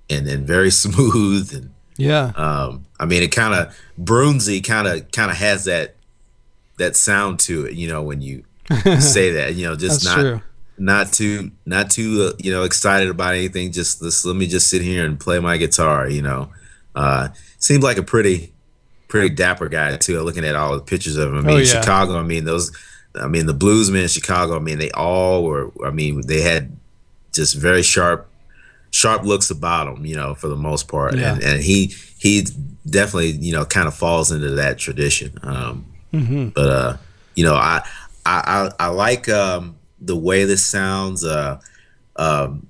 and 0.09 0.28
and 0.28 0.47
very 0.47 0.70
smooth 0.84 1.55
and 1.55 1.70
yeah. 1.98 2.32
Um, 2.36 2.86
I 2.98 3.06
mean, 3.06 3.22
it 3.22 3.32
kind 3.32 3.55
of 3.55 3.76
Broonzy 4.01 4.64
kind 4.64 4.89
of 4.89 5.10
kind 5.12 5.30
of 5.30 5.36
has 5.36 5.66
that 5.66 5.97
that 6.78 6.96
sound 6.96 7.38
to 7.40 7.66
it. 7.66 7.74
You 7.74 7.88
know, 7.88 8.02
when 8.02 8.20
you 8.20 8.44
say 9.00 9.32
that, 9.32 9.54
you 9.54 9.66
know, 9.66 9.76
just 9.76 10.04
not 10.04 10.18
true. 10.20 10.40
not 10.78 11.12
too 11.12 11.50
not 11.66 11.90
too 11.90 12.30
uh, 12.32 12.36
you 12.38 12.50
know 12.52 12.62
excited 12.64 13.08
about 13.08 13.34
anything. 13.34 13.72
Just 13.72 14.00
this, 14.00 14.24
let 14.24 14.36
me 14.36 14.46
just 14.46 14.68
sit 14.68 14.82
here 14.82 15.04
and 15.04 15.18
play 15.20 15.38
my 15.40 15.56
guitar. 15.56 16.08
You 16.08 16.22
know, 16.22 16.50
Uh, 16.94 17.28
seems 17.58 17.82
like 17.82 17.98
a 17.98 18.02
pretty 18.02 18.52
pretty 19.08 19.28
dapper 19.34 19.68
guy 19.68 19.96
too. 19.96 20.20
Looking 20.22 20.44
at 20.44 20.56
all 20.56 20.74
the 20.74 20.80
pictures 20.82 21.16
of 21.16 21.28
him, 21.32 21.38
I 21.38 21.42
mean, 21.42 21.50
Oh, 21.56 21.58
yeah. 21.58 21.80
Chicago. 21.80 22.18
I 22.18 22.22
mean, 22.22 22.44
those. 22.44 22.72
I 23.14 23.28
mean, 23.28 23.44
the 23.44 23.52
bluesmen 23.54 24.00
in 24.02 24.08
Chicago. 24.08 24.56
I 24.56 24.60
mean, 24.60 24.78
they 24.78 24.90
all 24.92 25.44
were. 25.44 25.70
I 25.84 25.90
mean, 25.90 26.26
they 26.26 26.40
had 26.40 26.74
just 27.34 27.54
very 27.56 27.82
sharp, 27.82 28.26
sharp 28.90 29.22
looks 29.24 29.50
about 29.50 29.94
them. 29.94 30.06
You 30.06 30.16
know, 30.16 30.34
for 30.34 30.48
the 30.48 30.56
most 30.56 30.88
part, 30.88 31.14
Yeah. 31.14 31.34
and 31.34 31.42
and 31.42 31.62
he 31.62 31.94
he 32.18 32.46
definitely 32.88 33.32
you 33.32 33.52
know 33.52 33.66
kind 33.66 33.86
of 33.86 33.94
falls 33.94 34.32
into 34.32 34.50
that 34.52 34.78
tradition. 34.78 35.38
Um, 35.42 35.91
Mm-hmm. 36.12 36.48
but 36.48 36.68
uh, 36.68 36.97
you 37.34 37.44
know, 37.44 37.55
I 37.55 37.82
I 38.26 38.70
I, 38.78 38.86
I 38.86 38.89
like 38.89 39.28
um, 39.28 39.76
the 40.01 40.16
way 40.16 40.44
this 40.44 40.64
sounds. 40.64 41.24
Uh, 41.24 41.60
um, 42.16 42.66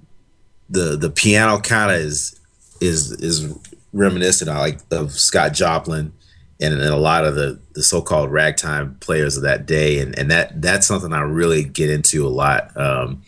the 0.73 0.97
the 0.97 1.10
piano 1.10 1.60
kind 1.60 1.93
of 1.93 1.98
is 1.98 2.40
is 2.81 3.12
is 3.12 3.55
reminiscent 3.93 4.51
I 4.51 4.59
like 4.59 4.81
of 4.90 5.12
Scott 5.12 5.52
Joplin 5.52 6.12
and, 6.60 6.74
and 6.74 6.82
a 6.82 6.97
lot 6.97 7.24
of 7.24 7.35
the 7.35 7.60
the 7.74 7.82
so-called 7.82 8.31
ragtime 8.31 8.97
players 9.01 9.36
of 9.36 9.43
that 9.43 9.66
day 9.66 10.01
and 10.01 10.19
and 10.19 10.31
that 10.31 10.60
that's 10.62 10.86
something 10.86 11.12
I 11.12 11.20
really 11.20 11.62
get 11.62 11.90
into 11.90 12.27
a 12.27 12.31
lot 12.31 12.74
um 12.77 13.23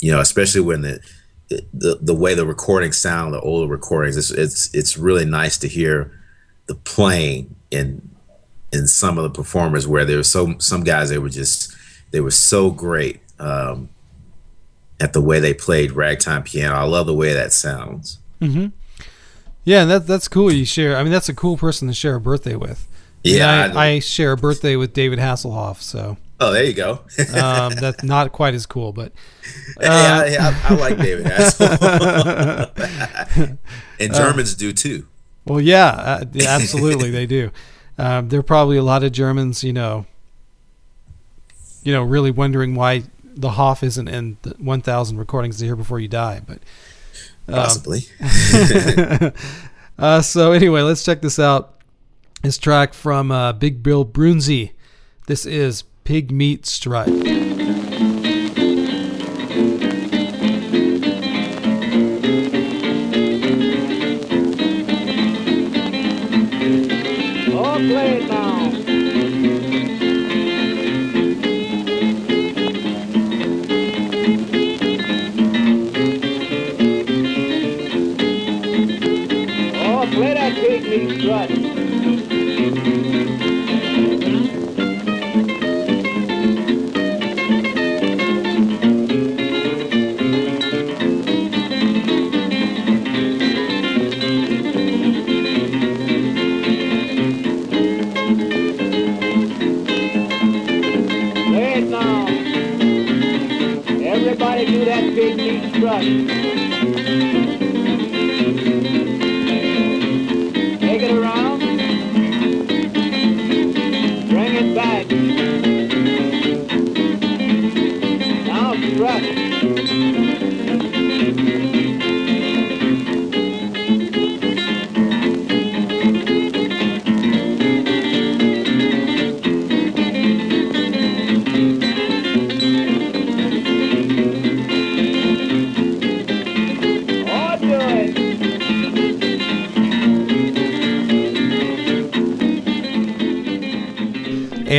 you 0.00 0.12
know 0.12 0.20
especially 0.20 0.60
when 0.60 0.82
the 0.82 1.00
the, 1.72 1.98
the 2.00 2.14
way 2.14 2.34
the 2.34 2.46
recordings 2.46 2.98
sound 2.98 3.32
the 3.32 3.40
older 3.40 3.70
recordings 3.70 4.16
it's 4.16 4.30
it's 4.30 4.74
it's 4.74 4.98
really 4.98 5.24
nice 5.24 5.56
to 5.58 5.68
hear 5.68 6.20
the 6.66 6.74
playing 6.74 7.54
in 7.70 8.10
in 8.74 8.86
some 8.86 9.16
of 9.16 9.24
the 9.24 9.30
performers 9.30 9.86
where 9.86 10.04
there 10.04 10.16
were 10.18 10.22
so 10.22 10.58
some 10.58 10.84
guys 10.84 11.08
they 11.10 11.18
were 11.18 11.28
just 11.28 11.74
they 12.10 12.20
were 12.20 12.30
so 12.30 12.70
great 12.70 13.20
um 13.38 13.88
at 15.00 15.12
the 15.12 15.20
way 15.20 15.40
they 15.40 15.54
played 15.54 15.92
ragtime 15.92 16.42
piano. 16.42 16.74
I 16.76 16.82
love 16.84 17.06
the 17.06 17.14
way 17.14 17.32
that 17.32 17.52
sounds. 17.52 18.18
Yeah, 19.64 19.84
that 19.86 20.06
that's 20.06 20.28
cool. 20.28 20.52
You 20.52 20.64
share. 20.66 20.96
I 20.96 21.02
mean, 21.02 21.12
that's 21.12 21.28
a 21.30 21.34
cool 21.34 21.56
person 21.56 21.88
to 21.88 21.94
share 21.94 22.16
a 22.16 22.20
birthday 22.20 22.54
with. 22.54 22.86
Yeah, 23.22 23.72
I 23.74 23.86
I, 23.86 23.86
I 23.86 23.98
share 24.00 24.32
a 24.32 24.36
birthday 24.36 24.76
with 24.76 24.92
David 24.92 25.18
Hasselhoff, 25.18 25.80
so 25.80 26.18
Oh, 26.40 26.52
there 26.52 26.64
you 26.64 26.74
go. 26.74 27.00
um, 27.40 27.72
that's 27.74 28.02
not 28.14 28.32
quite 28.32 28.54
as 28.54 28.66
cool, 28.66 28.92
but 28.92 29.12
yeah, 29.80 30.26
yeah, 30.26 30.60
I, 30.64 30.74
I 30.74 30.76
like 30.76 30.98
David 30.98 31.26
Hasselhoff. 31.26 32.68
and 34.00 34.14
Germans 34.14 34.54
do 34.54 34.72
too. 34.72 35.06
well, 35.46 35.60
yeah, 35.60 35.86
uh, 35.86 36.24
yeah, 36.32 36.50
absolutely 36.50 37.10
they 37.10 37.24
do. 37.26 37.50
Um, 37.98 38.28
there 38.28 38.40
are 38.40 38.44
probably 38.44 38.76
a 38.76 38.82
lot 38.82 39.04
of 39.04 39.12
Germans, 39.12 39.62
you 39.62 39.72
know, 39.72 40.06
you 41.82 41.92
know, 41.92 42.02
really 42.02 42.30
wondering 42.30 42.74
why 42.74 43.04
the 43.22 43.50
Hoff 43.50 43.82
isn't 43.82 44.08
in 44.08 44.38
the 44.42 44.50
1,000 44.58 45.18
recordings 45.18 45.58
to 45.58 45.64
hear 45.64 45.76
before 45.76 46.00
you 46.00 46.08
die. 46.08 46.40
But 46.44 46.58
Possibly. 47.46 48.06
uh, 49.98 50.22
so 50.22 50.52
anyway, 50.52 50.82
let's 50.82 51.04
check 51.04 51.20
this 51.20 51.38
out. 51.38 51.74
This 52.42 52.58
track 52.58 52.94
from 52.94 53.30
uh, 53.30 53.52
Big 53.52 53.82
Bill 53.82 54.04
Broonzy. 54.04 54.72
This 55.26 55.46
is 55.46 55.84
Pig 56.04 56.30
Meat 56.30 56.66
Strut. 56.66 57.08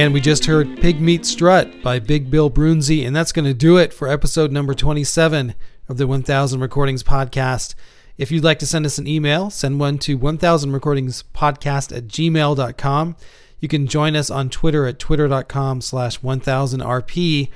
And 0.05 0.13
we 0.13 0.21
just 0.21 0.45
heard 0.45 0.79
Pig 0.79 1.01
Meat 1.01 1.25
Strut 1.25 1.81
by 1.81 1.97
Big 1.97 2.29
Bill 2.29 2.51
Broonzy. 2.51 3.07
And 3.07 3.15
that's 3.15 3.31
going 3.31 3.45
to 3.45 3.55
do 3.55 3.77
it 3.77 3.91
for 3.91 4.07
episode 4.07 4.51
number 4.51 4.75
27 4.75 5.55
of 5.89 5.97
the 5.97 6.05
1000 6.05 6.59
Recordings 6.59 7.01
Podcast. 7.01 7.73
If 8.15 8.31
you'd 8.31 8.43
like 8.43 8.59
to 8.59 8.67
send 8.67 8.85
us 8.85 8.99
an 8.99 9.07
email, 9.07 9.49
send 9.49 9.79
one 9.79 9.97
to 9.97 10.19
1000recordingspodcast 10.19 11.97
at 11.97 12.07
gmail.com. 12.07 13.15
You 13.59 13.67
can 13.67 13.87
join 13.87 14.15
us 14.15 14.29
on 14.29 14.51
Twitter 14.51 14.85
at 14.85 14.99
twitter.com 14.99 15.81
slash 15.81 16.19
1000rp. 16.19 17.49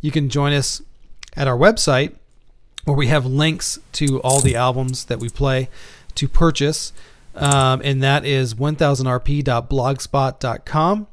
You 0.00 0.12
can 0.12 0.28
join 0.28 0.52
us 0.52 0.82
at 1.36 1.48
our 1.48 1.58
website 1.58 2.14
where 2.84 2.96
we 2.96 3.08
have 3.08 3.26
links 3.26 3.80
to 3.94 4.20
all 4.20 4.40
the 4.40 4.54
albums 4.54 5.06
that 5.06 5.18
we 5.18 5.28
play 5.28 5.68
to 6.14 6.28
purchase. 6.28 6.92
Um, 7.34 7.80
and 7.82 8.00
that 8.00 8.24
is 8.24 8.54
1000rp.blogspot.com. 8.54 11.06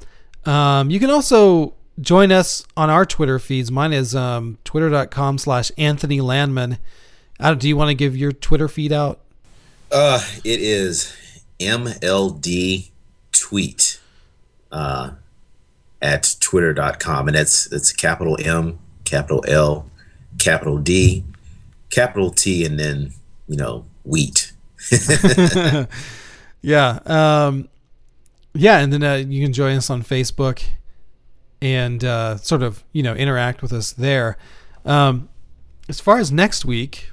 Um, 0.48 0.90
you 0.90 0.98
can 0.98 1.10
also 1.10 1.74
join 2.00 2.32
us 2.32 2.64
on 2.76 2.88
our 2.88 3.04
Twitter 3.04 3.38
feeds. 3.38 3.70
Mine 3.70 3.92
is 3.92 4.14
um, 4.14 4.56
twitter.com 4.64 5.36
slash 5.36 5.70
Anthony 5.76 6.20
Landman. 6.20 6.78
Do 7.58 7.68
you 7.68 7.76
want 7.76 7.90
to 7.90 7.94
give 7.94 8.16
your 8.16 8.32
Twitter 8.32 8.66
feed 8.66 8.90
out? 8.90 9.20
Uh, 9.92 10.20
it 10.44 10.60
is 10.60 11.14
MLD 11.60 12.90
tweet 13.32 14.00
uh, 14.72 15.10
at 16.00 16.36
twitter.com. 16.40 17.28
And 17.28 17.36
that's 17.36 17.70
it's 17.70 17.92
capital 17.92 18.38
M, 18.42 18.78
capital 19.04 19.44
L, 19.46 19.90
capital 20.38 20.78
D, 20.78 21.24
capital 21.90 22.30
T, 22.30 22.64
and 22.64 22.80
then, 22.80 23.12
you 23.46 23.56
know, 23.56 23.84
wheat. 24.04 24.52
Yeah. 26.62 26.98
Um, 27.06 27.68
yeah. 28.58 28.78
And 28.80 28.92
then 28.92 29.02
uh, 29.02 29.14
you 29.14 29.42
can 29.42 29.52
join 29.52 29.76
us 29.76 29.88
on 29.88 30.02
Facebook 30.02 30.62
and 31.62 32.04
uh, 32.04 32.36
sort 32.36 32.62
of, 32.62 32.84
you 32.92 33.02
know, 33.02 33.14
interact 33.14 33.62
with 33.62 33.72
us 33.72 33.92
there. 33.92 34.36
Um, 34.84 35.28
as 35.88 36.00
far 36.00 36.18
as 36.18 36.30
next 36.30 36.64
week, 36.64 37.10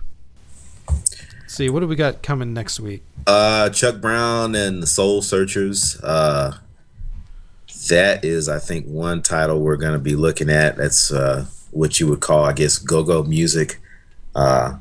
see, 1.48 1.70
what 1.70 1.80
do 1.80 1.88
we 1.88 1.96
got 1.96 2.22
coming 2.22 2.54
next 2.54 2.80
week? 2.80 3.04
Uh, 3.26 3.70
Chuck 3.70 4.02
Brown 4.02 4.56
and 4.56 4.84
the 4.84 4.88
Soul 4.88 5.22
Searchers. 5.22 6.00
Uh, 6.02 6.58
that 7.90 8.26
is, 8.26 8.50
I 8.50 8.60
think, 8.60 8.86
one 8.88 9.22
title 9.22 9.62
we're 9.62 9.78
going 9.78 9.94
to 9.94 10.00
be 10.00 10.16
looking 10.16 10.50
at. 10.50 10.76
That's 10.78 11.12
uh, 11.12 11.46
what 11.72 12.00
you 12.00 12.08
would 12.08 12.20
call, 12.20 12.44
I 12.44 12.54
guess, 12.54 12.78
go-go 12.78 13.24
music. 13.24 13.80
Uh, 14.36 14.80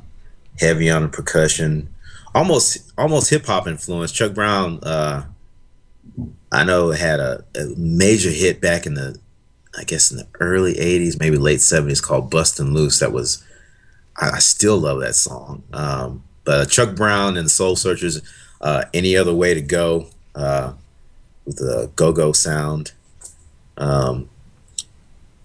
heavy 0.59 0.89
on 0.89 1.03
the 1.03 1.07
percussion, 1.07 1.93
almost 2.33 2.91
almost 2.97 3.29
hip 3.29 3.45
hop 3.45 3.67
influence. 3.67 4.11
Chuck 4.11 4.33
Brown, 4.33 4.79
uh, 4.83 5.25
I 6.51 6.63
know, 6.63 6.91
it 6.91 6.99
had 6.99 7.19
a, 7.19 7.43
a 7.55 7.65
major 7.75 8.29
hit 8.29 8.61
back 8.61 8.85
in 8.85 8.93
the, 8.93 9.19
I 9.77 9.83
guess, 9.83 10.11
in 10.11 10.17
the 10.17 10.27
early 10.39 10.75
'80s, 10.75 11.19
maybe 11.19 11.37
late 11.37 11.59
'70s, 11.59 12.01
called 12.01 12.29
"Bustin' 12.29 12.73
Loose." 12.73 12.99
That 12.99 13.11
was, 13.11 13.43
I, 14.17 14.31
I 14.31 14.39
still 14.39 14.77
love 14.77 14.99
that 15.01 15.15
song. 15.15 15.63
Um, 15.73 16.23
but 16.43 16.69
Chuck 16.69 16.95
Brown 16.95 17.37
and 17.37 17.47
the 17.47 17.49
Soul 17.49 17.75
Searchers, 17.75 18.21
uh, 18.61 18.85
any 18.93 19.17
other 19.17 19.33
way 19.33 19.53
to 19.53 19.61
go 19.61 20.09
uh, 20.35 20.73
with 21.45 21.57
the 21.57 21.91
go-go 21.95 22.31
sound. 22.31 22.91
Um, 23.77 24.29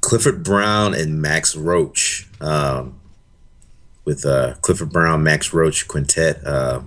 Clifford 0.01 0.43
Brown 0.43 0.95
and 0.95 1.21
Max 1.21 1.57
Roach 1.57 2.29
um, 2.41 3.01
with 4.05 4.25
uh, 4.25 4.55
Clifford 4.63 4.93
Brown, 4.93 5.23
Max 5.23 5.53
Roach 5.53 5.89
quintet. 5.89 6.45
Uh, 6.45 6.83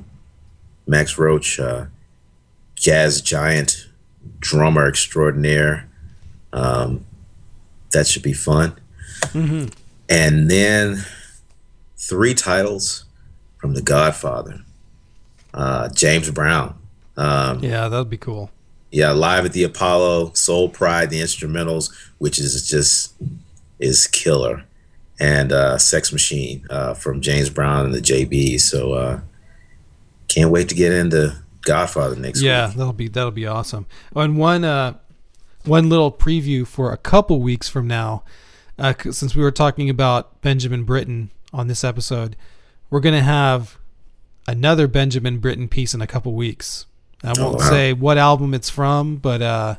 Max 0.88 1.18
Roach 1.18 1.60
uh, 1.60 1.86
jazz 2.76 3.22
giant, 3.22 3.88
drummer 4.40 4.88
extraordinaire. 4.88 5.90
Um, 6.52 7.06
that 7.92 8.08
should 8.08 8.24
be 8.24 8.34
fun. 8.34 8.76
Mm-hmm. 9.22 9.70
And 10.10 10.50
then 10.50 11.06
three 11.98 12.34
titles 12.34 13.06
from 13.58 13.74
The 13.74 13.82
Godfather. 13.82 14.60
Uh, 15.54 15.90
James 15.90 16.30
Brown. 16.32 16.76
Um, 17.16 17.64
Yeah, 17.64 17.88
that'd 17.88 18.10
be 18.10 18.18
cool. 18.18 18.50
yeah, 18.92 19.12
live 19.12 19.46
at 19.46 19.54
the 19.54 19.64
Apollo, 19.64 20.34
Soul 20.34 20.70
Pride, 20.70 21.10
the 21.10 21.22
instrumentals, 21.22 21.92
which 22.18 22.40
is 22.40 22.68
just 22.68 23.14
is 23.80 24.08
killer, 24.08 24.64
and 25.20 25.52
uh, 25.52 25.78
Sex 25.78 26.12
Machine 26.12 26.66
uh, 26.70 26.94
from 26.94 27.22
James 27.22 27.50
Brown 27.50 27.86
and 27.86 27.94
the 27.94 28.02
JB. 28.02 28.60
So 28.60 28.94
uh, 28.94 29.20
can't 30.28 30.50
wait 30.52 30.70
to 30.70 30.76
get 30.76 30.92
into 30.92 31.36
Godfather 31.64 32.16
next 32.16 32.42
Yeah, 32.42 32.68
week. 32.68 32.78
that'll 32.78 32.94
be 32.94 33.08
that'll 33.08 33.32
be 33.32 33.48
awesome. 33.48 33.86
And 34.16 34.38
one 34.38 34.64
uh, 34.64 34.96
one 35.66 35.90
little 35.90 36.12
preview 36.12 36.68
for 36.68 36.92
a 36.92 36.98
couple 36.98 37.40
weeks 37.42 37.70
from 37.70 37.88
now, 37.88 38.24
uh, 38.78 38.94
since 39.12 39.36
we 39.36 39.42
were 39.44 39.52
talking 39.52 39.90
about 39.90 40.42
Benjamin 40.42 40.84
Britten 40.84 41.32
on 41.54 41.68
this 41.68 41.84
episode, 41.84 42.36
we're 42.90 43.00
gonna 43.00 43.22
have 43.24 43.78
another 44.48 44.88
Benjamin 44.88 45.40
Britten 45.40 45.68
piece 45.68 45.94
in 45.94 46.02
a 46.02 46.08
couple 46.08 46.34
weeks. 46.34 46.86
I 47.24 47.34
Oh, 47.38 47.44
won't 47.46 47.60
wow. 47.60 47.70
say 47.70 47.94
what 47.94 48.18
album 48.18 48.54
it's 48.54 48.70
from, 48.70 49.16
but 49.16 49.42
uh, 49.42 49.76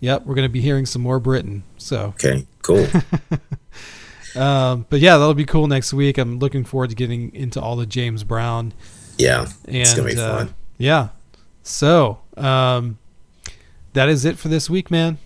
yep, 0.00 0.26
we're 0.26 0.34
gonna 0.34 0.50
be 0.50 0.60
hearing 0.60 0.84
some 0.84 1.00
more 1.00 1.18
Britten. 1.18 1.62
So, 1.78 2.08
Okay, 2.16 2.46
cool. 2.60 2.86
um, 4.36 4.86
but 4.90 5.00
yeah, 5.00 5.16
that'll 5.16 5.34
be 5.34 5.44
cool 5.46 5.66
next 5.66 5.92
week. 5.92 6.18
I'm 6.18 6.38
looking 6.38 6.64
forward 6.64 6.90
to 6.90 6.96
getting 6.96 7.34
into 7.34 7.60
all 7.60 7.76
the 7.76 7.86
James 7.86 8.22
Brown. 8.24 8.72
yeah, 9.16 9.46
And, 9.64 9.76
it's 9.76 9.94
gonna 9.94 10.08
be 10.08 10.16
uh, 10.20 10.36
fun. 10.38 10.54
Yeah. 10.80 11.08
So, 11.62 12.18
um, 12.36 12.98
that 13.92 14.08
is 14.08 14.24
it 14.24 14.38
for 14.38 14.48
this 14.48 14.70
week, 14.70 14.90
man. 14.90 15.18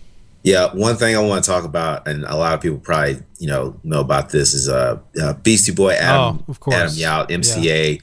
Yeah, 0.43 0.71
one 0.73 0.95
thing 0.95 1.15
I 1.15 1.19
want 1.21 1.43
to 1.43 1.49
talk 1.49 1.63
about, 1.63 2.07
and 2.07 2.23
a 2.25 2.35
lot 2.35 2.53
of 2.53 2.61
people 2.61 2.77
probably 2.77 3.19
you 3.39 3.47
know 3.47 3.79
know 3.83 3.99
about 3.99 4.29
this, 4.29 4.53
is 4.53 4.69
uh, 4.69 4.99
uh 5.19 5.33
Beastie 5.33 5.71
Boy 5.71 5.93
Adam 5.93 6.43
Oh, 6.47 6.51
of 6.51 6.59
course. 6.59 6.75
Adam 6.75 6.93
Yauch 6.93 7.29
MCA 7.29 8.01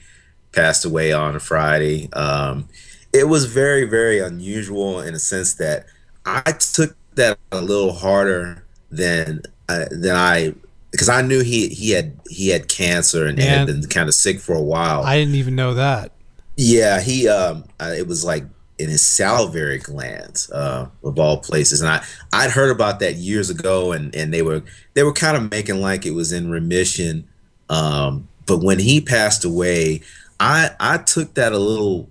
passed 0.51 0.85
away 0.85 1.13
on 1.13 1.37
a 1.37 1.41
Friday. 1.41 2.11
Um, 2.13 2.69
it 3.13 3.29
was 3.29 3.45
very 3.45 3.85
very 3.85 4.19
unusual 4.19 5.01
in 5.01 5.15
a 5.15 5.21
sense 5.21 5.55
that 5.55 5.87
I 6.27 6.53
took 6.53 6.97
that 7.15 7.39
a 7.53 7.61
little 7.61 7.93
harder 7.93 8.65
than 8.91 9.43
uh, 9.69 9.85
than 9.91 10.17
I 10.17 10.55
because 10.91 11.09
I 11.09 11.23
knew 11.23 11.43
he 11.45 11.69
he 11.69 11.91
had 11.91 12.19
he 12.29 12.49
had 12.49 12.69
cancer 12.69 13.27
and, 13.27 13.39
and 13.39 13.49
had 13.49 13.67
been 13.67 13.87
kind 13.89 14.09
of 14.09 14.15
sick 14.15 14.41
for 14.41 14.55
a 14.55 14.63
while. 14.63 15.05
I 15.05 15.17
didn't 15.17 15.37
even 15.37 15.55
know 15.55 15.75
that. 15.75 16.13
Yeah, 16.57 17.01
he 17.01 17.29
um 17.29 17.65
uh, 17.81 17.95
it 17.97 18.07
was 18.07 18.25
like 18.25 18.45
in 18.79 18.89
his 18.89 19.07
salivary 19.07 19.79
glands 19.79 20.51
uh 20.51 20.89
of 21.05 21.19
all 21.19 21.39
places 21.39 21.81
and 21.81 21.91
I 21.91 22.05
I'd 22.33 22.51
heard 22.51 22.71
about 22.71 23.01
that 23.01 23.15
years 23.17 23.51
ago 23.51 23.93
and 23.93 24.15
and 24.15 24.33
they 24.33 24.43
were 24.43 24.63
they 24.95 25.03
were 25.03 25.13
kind 25.13 25.37
of 25.37 25.51
making 25.51 25.81
like 25.81 26.05
it 26.07 26.13
was 26.13 26.33
in 26.33 26.51
remission 26.51 27.29
um 27.69 28.29
but 28.47 28.63
when 28.63 28.79
he 28.79 29.01
passed 29.01 29.45
away 29.45 30.03
I 30.41 30.71
I 30.81 30.99
took 30.99 31.35
that 31.35 31.53
a 31.53 31.59
little 31.59 32.09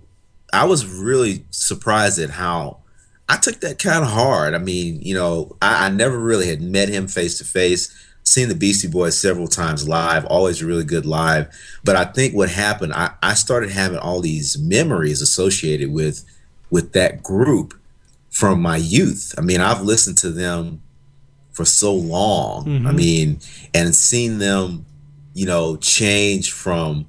I 0.52 0.64
was 0.64 0.86
really 0.86 1.44
surprised 1.50 2.18
at 2.18 2.30
how 2.30 2.78
I 3.28 3.36
took 3.36 3.60
that 3.60 3.78
kind 3.78 4.04
of 4.04 4.10
hard. 4.10 4.54
I 4.54 4.58
mean, 4.58 5.00
you 5.00 5.14
know, 5.14 5.56
I, 5.62 5.86
I 5.86 5.88
never 5.88 6.18
really 6.18 6.48
had 6.48 6.60
met 6.60 6.90
him 6.90 7.06
face 7.08 7.38
to 7.38 7.44
face. 7.44 7.90
Seen 8.32 8.48
the 8.48 8.54
Beastie 8.54 8.88
Boys 8.88 9.18
several 9.18 9.46
times 9.46 9.86
live, 9.86 10.24
always 10.24 10.62
a 10.62 10.66
really 10.66 10.84
good 10.84 11.04
live. 11.04 11.48
But 11.84 11.96
I 11.96 12.06
think 12.06 12.34
what 12.34 12.48
happened, 12.48 12.94
I, 12.94 13.10
I 13.22 13.34
started 13.34 13.68
having 13.68 13.98
all 13.98 14.22
these 14.22 14.56
memories 14.58 15.20
associated 15.20 15.92
with 15.92 16.24
with 16.70 16.92
that 16.92 17.22
group 17.22 17.74
from 18.30 18.62
my 18.62 18.78
youth. 18.78 19.34
I 19.36 19.42
mean, 19.42 19.60
I've 19.60 19.82
listened 19.82 20.16
to 20.18 20.30
them 20.30 20.80
for 21.50 21.66
so 21.66 21.92
long. 21.94 22.86
I 22.86 22.90
Mhm. 22.92 22.94
mean, 22.96 23.40
and 23.74 23.94
seen 23.94 24.38
them, 24.38 24.86
you 25.34 25.44
know, 25.44 25.76
change 25.76 26.50
from, 26.52 27.04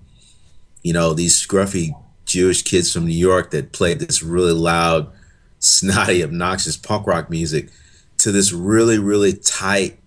you 0.82 0.92
know, 0.92 1.14
these 1.14 1.40
scruffy 1.42 1.92
Jewish 2.26 2.64
kids 2.64 2.92
from 2.92 3.06
New 3.08 3.16
York 3.18 3.52
that 3.52 3.72
played 3.72 4.00
this 4.02 4.22
really 4.22 4.52
loud, 4.52 5.08
snotty, 5.60 6.22
obnoxious 6.22 6.76
punk 6.76 7.08
rock 7.08 7.30
music 7.30 7.70
to 8.18 8.34
this 8.34 8.52
really, 8.52 9.00
really 9.00 9.32
tight 9.32 9.98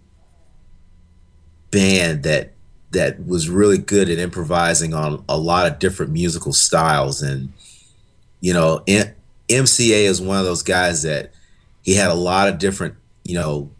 band 1.76 2.22
that 2.22 2.52
that 2.92 3.26
was 3.26 3.50
really 3.50 3.76
good 3.76 4.08
at 4.08 4.18
improvising 4.18 4.94
on 4.94 5.22
a 5.28 5.36
lot 5.36 5.70
of 5.70 5.78
different 5.78 6.10
musical 6.10 6.54
styles. 6.54 7.20
And 7.20 7.52
you 8.40 8.54
know 8.54 8.82
M- 8.88 9.14
MCA 9.48 10.04
is 10.04 10.22
one 10.22 10.38
of 10.38 10.46
those 10.46 10.62
guys 10.62 11.02
that 11.02 11.32
he 11.82 11.94
had 11.94 12.10
a 12.10 12.14
lot 12.14 12.48
of 12.48 12.58
different 12.58 12.94
you 13.24 13.34
know 13.34 13.70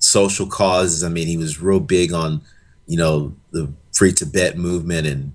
social 0.00 0.48
causes. 0.48 1.04
I 1.04 1.08
mean 1.08 1.28
he 1.28 1.36
was 1.36 1.62
real 1.62 1.78
big 1.78 2.12
on 2.12 2.42
you 2.88 2.96
know 2.96 3.36
the 3.52 3.72
free 3.92 4.12
tibet 4.12 4.58
movement 4.58 5.06
and 5.06 5.32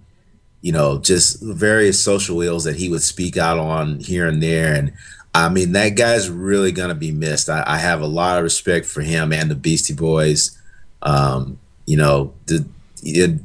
you 0.62 0.74
know 0.74 0.98
just 0.98 1.42
various 1.42 2.04
social 2.04 2.42
ills 2.42 2.66
that 2.66 2.76
he 2.76 2.90
would 2.90 3.02
speak 3.02 3.38
out 3.38 3.58
on 3.58 4.00
here 4.00 4.28
and 4.28 4.44
there. 4.44 4.74
And 4.76 4.92
i 5.34 5.48
mean 5.48 5.72
that 5.74 5.90
guy's 5.90 6.30
really 6.30 6.74
gonna 6.74 6.96
be 6.96 7.14
missed. 7.14 7.48
I, 7.50 7.64
I 7.66 7.78
have 7.78 8.02
a 8.02 8.08
lot 8.08 8.38
of 8.38 8.44
respect 8.44 8.86
for 8.86 9.00
him 9.00 9.32
and 9.32 9.50
the 9.50 9.56
beastie 9.56 9.94
boys. 9.94 10.58
Um, 11.02 11.58
you 11.90 11.98
know 11.98 12.34
the 12.46 12.66
it, 13.04 13.40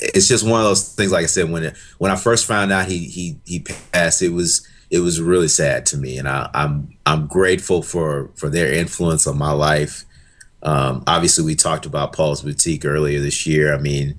it's 0.00 0.28
just 0.28 0.46
one 0.46 0.60
of 0.60 0.66
those 0.66 0.94
things 0.94 1.12
like 1.12 1.24
i 1.24 1.26
said 1.26 1.50
when 1.50 1.64
it, 1.64 1.76
when 1.98 2.10
i 2.10 2.16
first 2.16 2.46
found 2.46 2.72
out 2.72 2.86
he 2.86 3.04
he 3.04 3.38
he 3.44 3.60
passed 3.92 4.22
it 4.22 4.30
was 4.30 4.66
it 4.90 4.98
was 4.98 5.20
really 5.20 5.48
sad 5.48 5.86
to 5.86 5.96
me. 5.96 6.18
And 6.18 6.28
I, 6.28 6.50
i'm 6.52 6.96
i'm 7.06 7.26
grateful 7.26 7.82
for 7.82 8.30
for 8.34 8.48
their 8.48 8.72
influence 8.72 9.26
on 9.26 9.38
my 9.38 9.52
life. 9.52 10.04
Um, 10.62 11.04
obviously 11.06 11.44
we 11.44 11.54
talked 11.54 11.86
about 11.86 12.12
paul's 12.12 12.42
boutique 12.42 12.84
earlier 12.84 13.20
this 13.20 13.46
year. 13.46 13.74
I 13.74 13.78
mean 13.78 14.16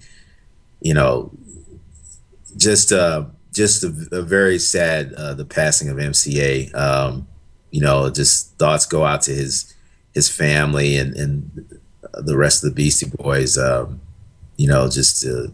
you 0.80 0.94
know 0.94 1.32
just 2.58 2.92
uh 2.92 3.26
just 3.52 3.84
a, 3.84 3.94
a 4.12 4.22
very 4.22 4.60
sad 4.60 5.14
uh 5.14 5.34
the 5.34 5.46
passing 5.46 5.90
of 5.90 5.98
mca 5.98 6.74
um 6.76 7.28
you 7.70 7.82
know 7.82 8.10
just 8.10 8.58
thoughts 8.58 8.86
go 8.86 9.06
out 9.06 9.22
to 9.22 9.32
his 9.32 9.74
his 10.14 10.28
family 10.28 10.98
and 10.98 11.16
and 11.16 11.81
the 12.14 12.38
rest 12.38 12.64
of 12.64 12.70
the 12.70 12.76
beastie 12.76 13.10
boys 13.10 13.58
um 13.58 14.02
you 14.58 14.68
know 14.68 14.90
just 14.90 15.26
uh, 15.26 15.48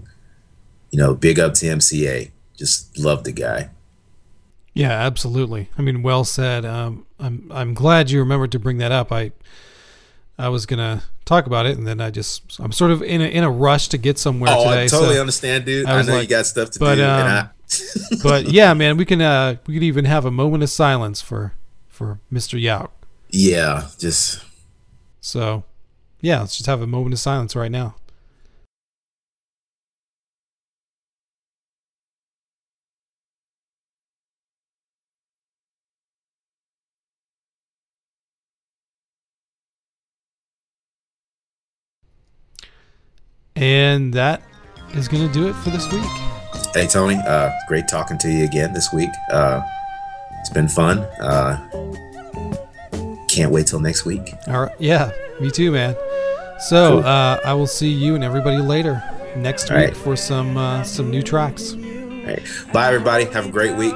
you 0.92 0.98
know 0.98 1.14
big 1.14 1.40
up 1.40 1.54
to 1.54 1.66
mca 1.68 2.32
just 2.56 2.98
love 2.98 3.24
the 3.24 3.32
guy 3.32 3.70
Yeah, 4.74 4.92
absolutely. 4.92 5.70
I 5.78 5.82
mean, 5.82 6.04
well 6.04 6.24
said. 6.24 6.64
Um, 6.64 7.08
I'm 7.20 7.50
I'm 7.52 7.74
glad 7.74 8.12
you 8.12 8.20
remembered 8.20 8.52
to 8.52 8.60
bring 8.60 8.78
that 8.78 8.92
up. 8.92 9.12
I 9.12 9.32
I 10.38 10.50
was 10.50 10.66
gonna 10.68 11.02
talk 11.26 11.48
about 11.48 11.66
it, 11.66 11.78
and 11.80 11.88
then 11.88 12.00
I 12.00 12.12
just 12.12 12.60
I'm 12.60 12.72
sort 12.72 12.92
of 12.92 13.02
in 13.02 13.22
a 13.22 13.26
in 13.26 13.44
a 13.44 13.50
rush 13.50 13.88
to 13.90 13.98
get 13.98 14.20
somewhere 14.20 14.52
oh 14.54 14.66
today. 14.70 14.84
i 14.84 14.88
totally 14.88 15.16
so, 15.16 15.22
understand 15.22 15.66
dude 15.66 15.88
I 15.88 15.98
i, 15.98 16.02
know 16.04 16.14
you 16.14 16.20
like- 16.20 16.30
got 16.30 16.46
stuff 16.46 16.70
to 16.72 16.80
but, 16.80 16.96
do 16.96 17.04
um, 17.04 17.28
I, 17.28 17.50
but 18.24 18.52
yeah, 18.52 18.74
man, 18.76 18.98
we 18.98 19.06
can 19.06 19.20
uh 19.22 19.56
we 19.66 19.74
could 19.74 19.84
even 19.84 20.06
have 20.06 20.26
a 20.26 20.32
moment 20.32 20.62
of 20.64 20.70
silence 20.70 21.22
for 21.22 21.54
for 21.88 22.20
Mr. 22.32 22.62
Yauch. 22.62 22.92
yeah 23.32 23.88
just 23.98 24.44
So 25.22 25.64
yeah, 26.22 26.40
let's 26.40 26.58
just 26.58 26.68
have 26.68 26.82
a 26.82 26.88
moment 26.88 27.14
of 27.14 27.20
silence 27.20 27.56
right 27.56 27.72
now. 27.72 27.96
And 43.56 44.14
that 44.14 44.44
is 44.94 45.08
going 45.08 45.26
to 45.26 45.34
do 45.34 45.48
it 45.48 45.54
for 45.54 45.72
this 45.72 45.92
week. 45.92 46.06
Hey 46.74 46.86
Tony, 46.86 47.16
uh, 47.28 47.50
great 47.68 47.88
talking 47.88 48.18
to 48.20 48.30
you 48.30 48.46
again 48.46 48.72
this 48.72 48.94
week. 48.94 49.10
Uh, 49.32 49.62
it's 50.40 50.52
been 50.52 50.68
fun. 50.68 51.00
Uh, 51.20 51.58
can't 53.38 53.52
wait 53.52 53.68
till 53.68 53.80
next 53.80 54.06
week. 54.06 54.34
All 54.48 54.62
right. 54.62 54.76
Yeah, 54.80 55.12
me 55.40 55.50
too, 55.52 55.72
man. 55.72 55.96
So 56.70 57.02
Cool. 57.02 57.06
uh, 57.08 57.40
I 57.46 57.54
will 57.54 57.68
see 57.68 57.90
you 57.90 58.16
and 58.16 58.24
everybody 58.24 58.58
later 58.58 59.02
next 59.36 59.70
All 59.70 59.78
week 59.78 59.88
right. 59.90 59.98
for 59.98 60.16
some 60.16 60.58
uh, 60.58 60.84
some 60.84 61.10
new 61.12 61.22
tracks. 61.22 61.74
All 61.74 61.80
right. 61.80 62.42
Bye 62.74 62.88
everybody. 62.88 63.26
Have 63.26 63.46
a 63.48 63.52
great 63.52 63.76
week. 63.76 63.96